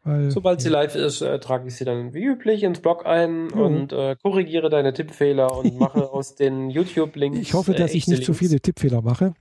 Weil, 0.09 0.31
Sobald 0.31 0.59
sie 0.59 0.69
live 0.69 0.95
ist, 0.95 1.21
äh, 1.21 1.39
trage 1.39 1.67
ich 1.67 1.75
sie 1.75 1.85
dann 1.85 2.15
wie 2.15 2.23
üblich 2.23 2.63
ins 2.63 2.79
Blog 2.79 3.05
ein 3.05 3.49
Jo. 3.49 3.63
und 3.63 3.93
äh, 3.93 4.15
korrigiere 4.15 4.71
deine 4.71 4.91
Tippfehler 4.91 5.55
und 5.55 5.77
mache 5.79 6.09
aus 6.11 6.33
den 6.33 6.71
YouTube-Links. 6.71 7.37
ich 7.37 7.53
hoffe, 7.53 7.73
dass 7.73 7.93
äh, 7.93 7.97
ich 7.97 8.07
nicht 8.07 8.23
zu 8.23 8.31
Links. 8.31 8.39
viele 8.39 8.59
Tippfehler 8.59 9.03
mache. 9.03 9.35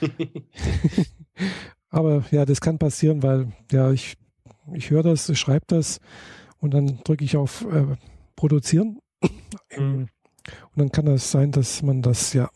Aber 1.90 2.24
ja, 2.30 2.44
das 2.44 2.60
kann 2.60 2.78
passieren, 2.78 3.24
weil 3.24 3.48
ja, 3.72 3.90
ich, 3.90 4.14
ich 4.72 4.90
höre 4.90 5.02
das, 5.02 5.36
schreibe 5.36 5.64
das 5.66 5.98
und 6.60 6.72
dann 6.72 7.00
drücke 7.02 7.24
ich 7.24 7.36
auf 7.36 7.66
äh, 7.68 7.96
Produzieren. 8.36 9.00
Mhm. 9.76 10.06
Und 10.06 10.76
dann 10.76 10.92
kann 10.92 11.06
das 11.06 11.32
sein, 11.32 11.50
dass 11.50 11.82
man 11.82 12.00
das 12.00 12.32
ja. 12.32 12.48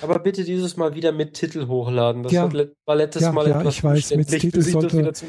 Aber 0.00 0.18
bitte 0.18 0.42
dieses 0.44 0.76
Mal 0.76 0.94
wieder 0.94 1.12
mit 1.12 1.34
Titel 1.34 1.68
hochladen. 1.68 2.22
Das 2.24 2.32
Ja. 2.32 2.50
war 2.86 2.96
letztes 2.96 3.22
Ja, 3.22 3.32
Mal 3.32 3.48
ja, 3.48 3.60
etwas 3.60 3.76
ich 3.76 3.84
weiß, 3.84 4.16
mit 4.16 4.28
Titel 4.28 4.56
bis 4.58 4.66
ich 4.68 4.72
das 4.74 4.82
sollte- 4.82 4.98
wieder 4.98 5.14
zum 5.14 5.28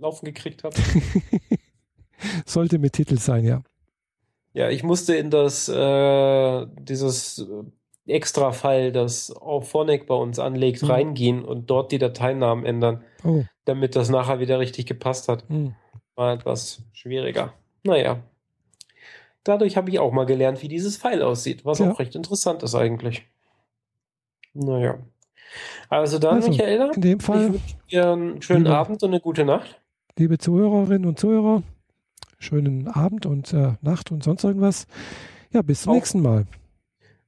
Laufen, 0.00 0.24
gekriegt 0.26 0.62
habe. 0.64 0.74
Sollte 2.46 2.78
mit 2.78 2.92
Titel 2.92 3.18
sein, 3.18 3.44
ja. 3.44 3.62
Ja, 4.52 4.68
ich 4.68 4.82
musste 4.82 5.14
in 5.16 5.30
das 5.30 5.68
äh, 5.68 6.66
dieses 6.80 7.38
äh, 7.38 8.12
Extra-File, 8.12 8.92
das 8.92 9.30
Auphonic 9.34 10.06
bei 10.06 10.14
uns 10.14 10.38
anlegt, 10.38 10.82
Mhm. 10.82 10.90
reingehen 10.90 11.44
und 11.44 11.70
dort 11.70 11.92
die 11.92 11.98
Dateinamen 11.98 12.64
ändern, 12.66 13.04
Oh. 13.24 13.44
damit 13.64 13.96
das 13.96 14.10
nachher 14.10 14.40
wieder 14.40 14.58
richtig 14.58 14.84
gepasst 14.86 15.28
hat. 15.28 15.48
Hm. 15.48 15.74
War 16.16 16.34
etwas 16.34 16.82
schwieriger. 16.92 17.54
Naja. 17.84 18.22
Dadurch 19.44 19.76
habe 19.78 19.88
ich 19.88 19.98
auch 19.98 20.12
mal 20.12 20.26
gelernt, 20.26 20.60
wie 20.62 20.68
dieses 20.68 20.98
File 20.98 21.22
aussieht, 21.22 21.64
was 21.64 21.78
Ja. 21.78 21.90
auch 21.90 21.98
recht 21.98 22.14
interessant 22.14 22.62
ist 22.62 22.74
eigentlich. 22.74 23.26
Naja. 24.54 24.98
Also 25.88 26.18
dann, 26.18 26.36
Also, 26.36 26.50
Michaela, 26.50 26.90
In 26.92 27.00
dem 27.00 27.18
ich 27.18 27.24
Fall, 27.24 27.52
wünsche 27.52 27.76
dir 27.90 28.12
einen 28.12 28.42
schönen 28.42 28.64
Lieber- 28.64 28.78
Abend 28.78 29.02
und 29.02 29.08
eine 29.10 29.20
gute 29.20 29.44
Nacht. 29.44 29.80
liebe 30.16 30.38
Zuhörerinnen 30.38 31.06
und 31.08 31.18
Zuhörer, 31.18 31.62
schönen 32.38 32.88
Abend 32.88 33.26
und 33.26 33.52
äh, 33.52 33.74
Nacht 33.80 34.12
und 34.12 34.22
sonst 34.22 34.44
irgendwas. 34.44 34.86
Ja, 35.52 35.62
bis 35.62 35.82
zum 35.82 35.90
Auch- 35.92 35.94
nächsten 35.96 36.22
Mal. 36.22 36.46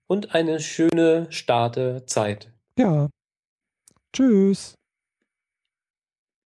Und 0.06 0.34
eine 0.34 0.60
schöne 0.60 1.26
Startezeit. 1.30 2.52
Ja. 2.78 3.08
Tschüss. 4.12 4.74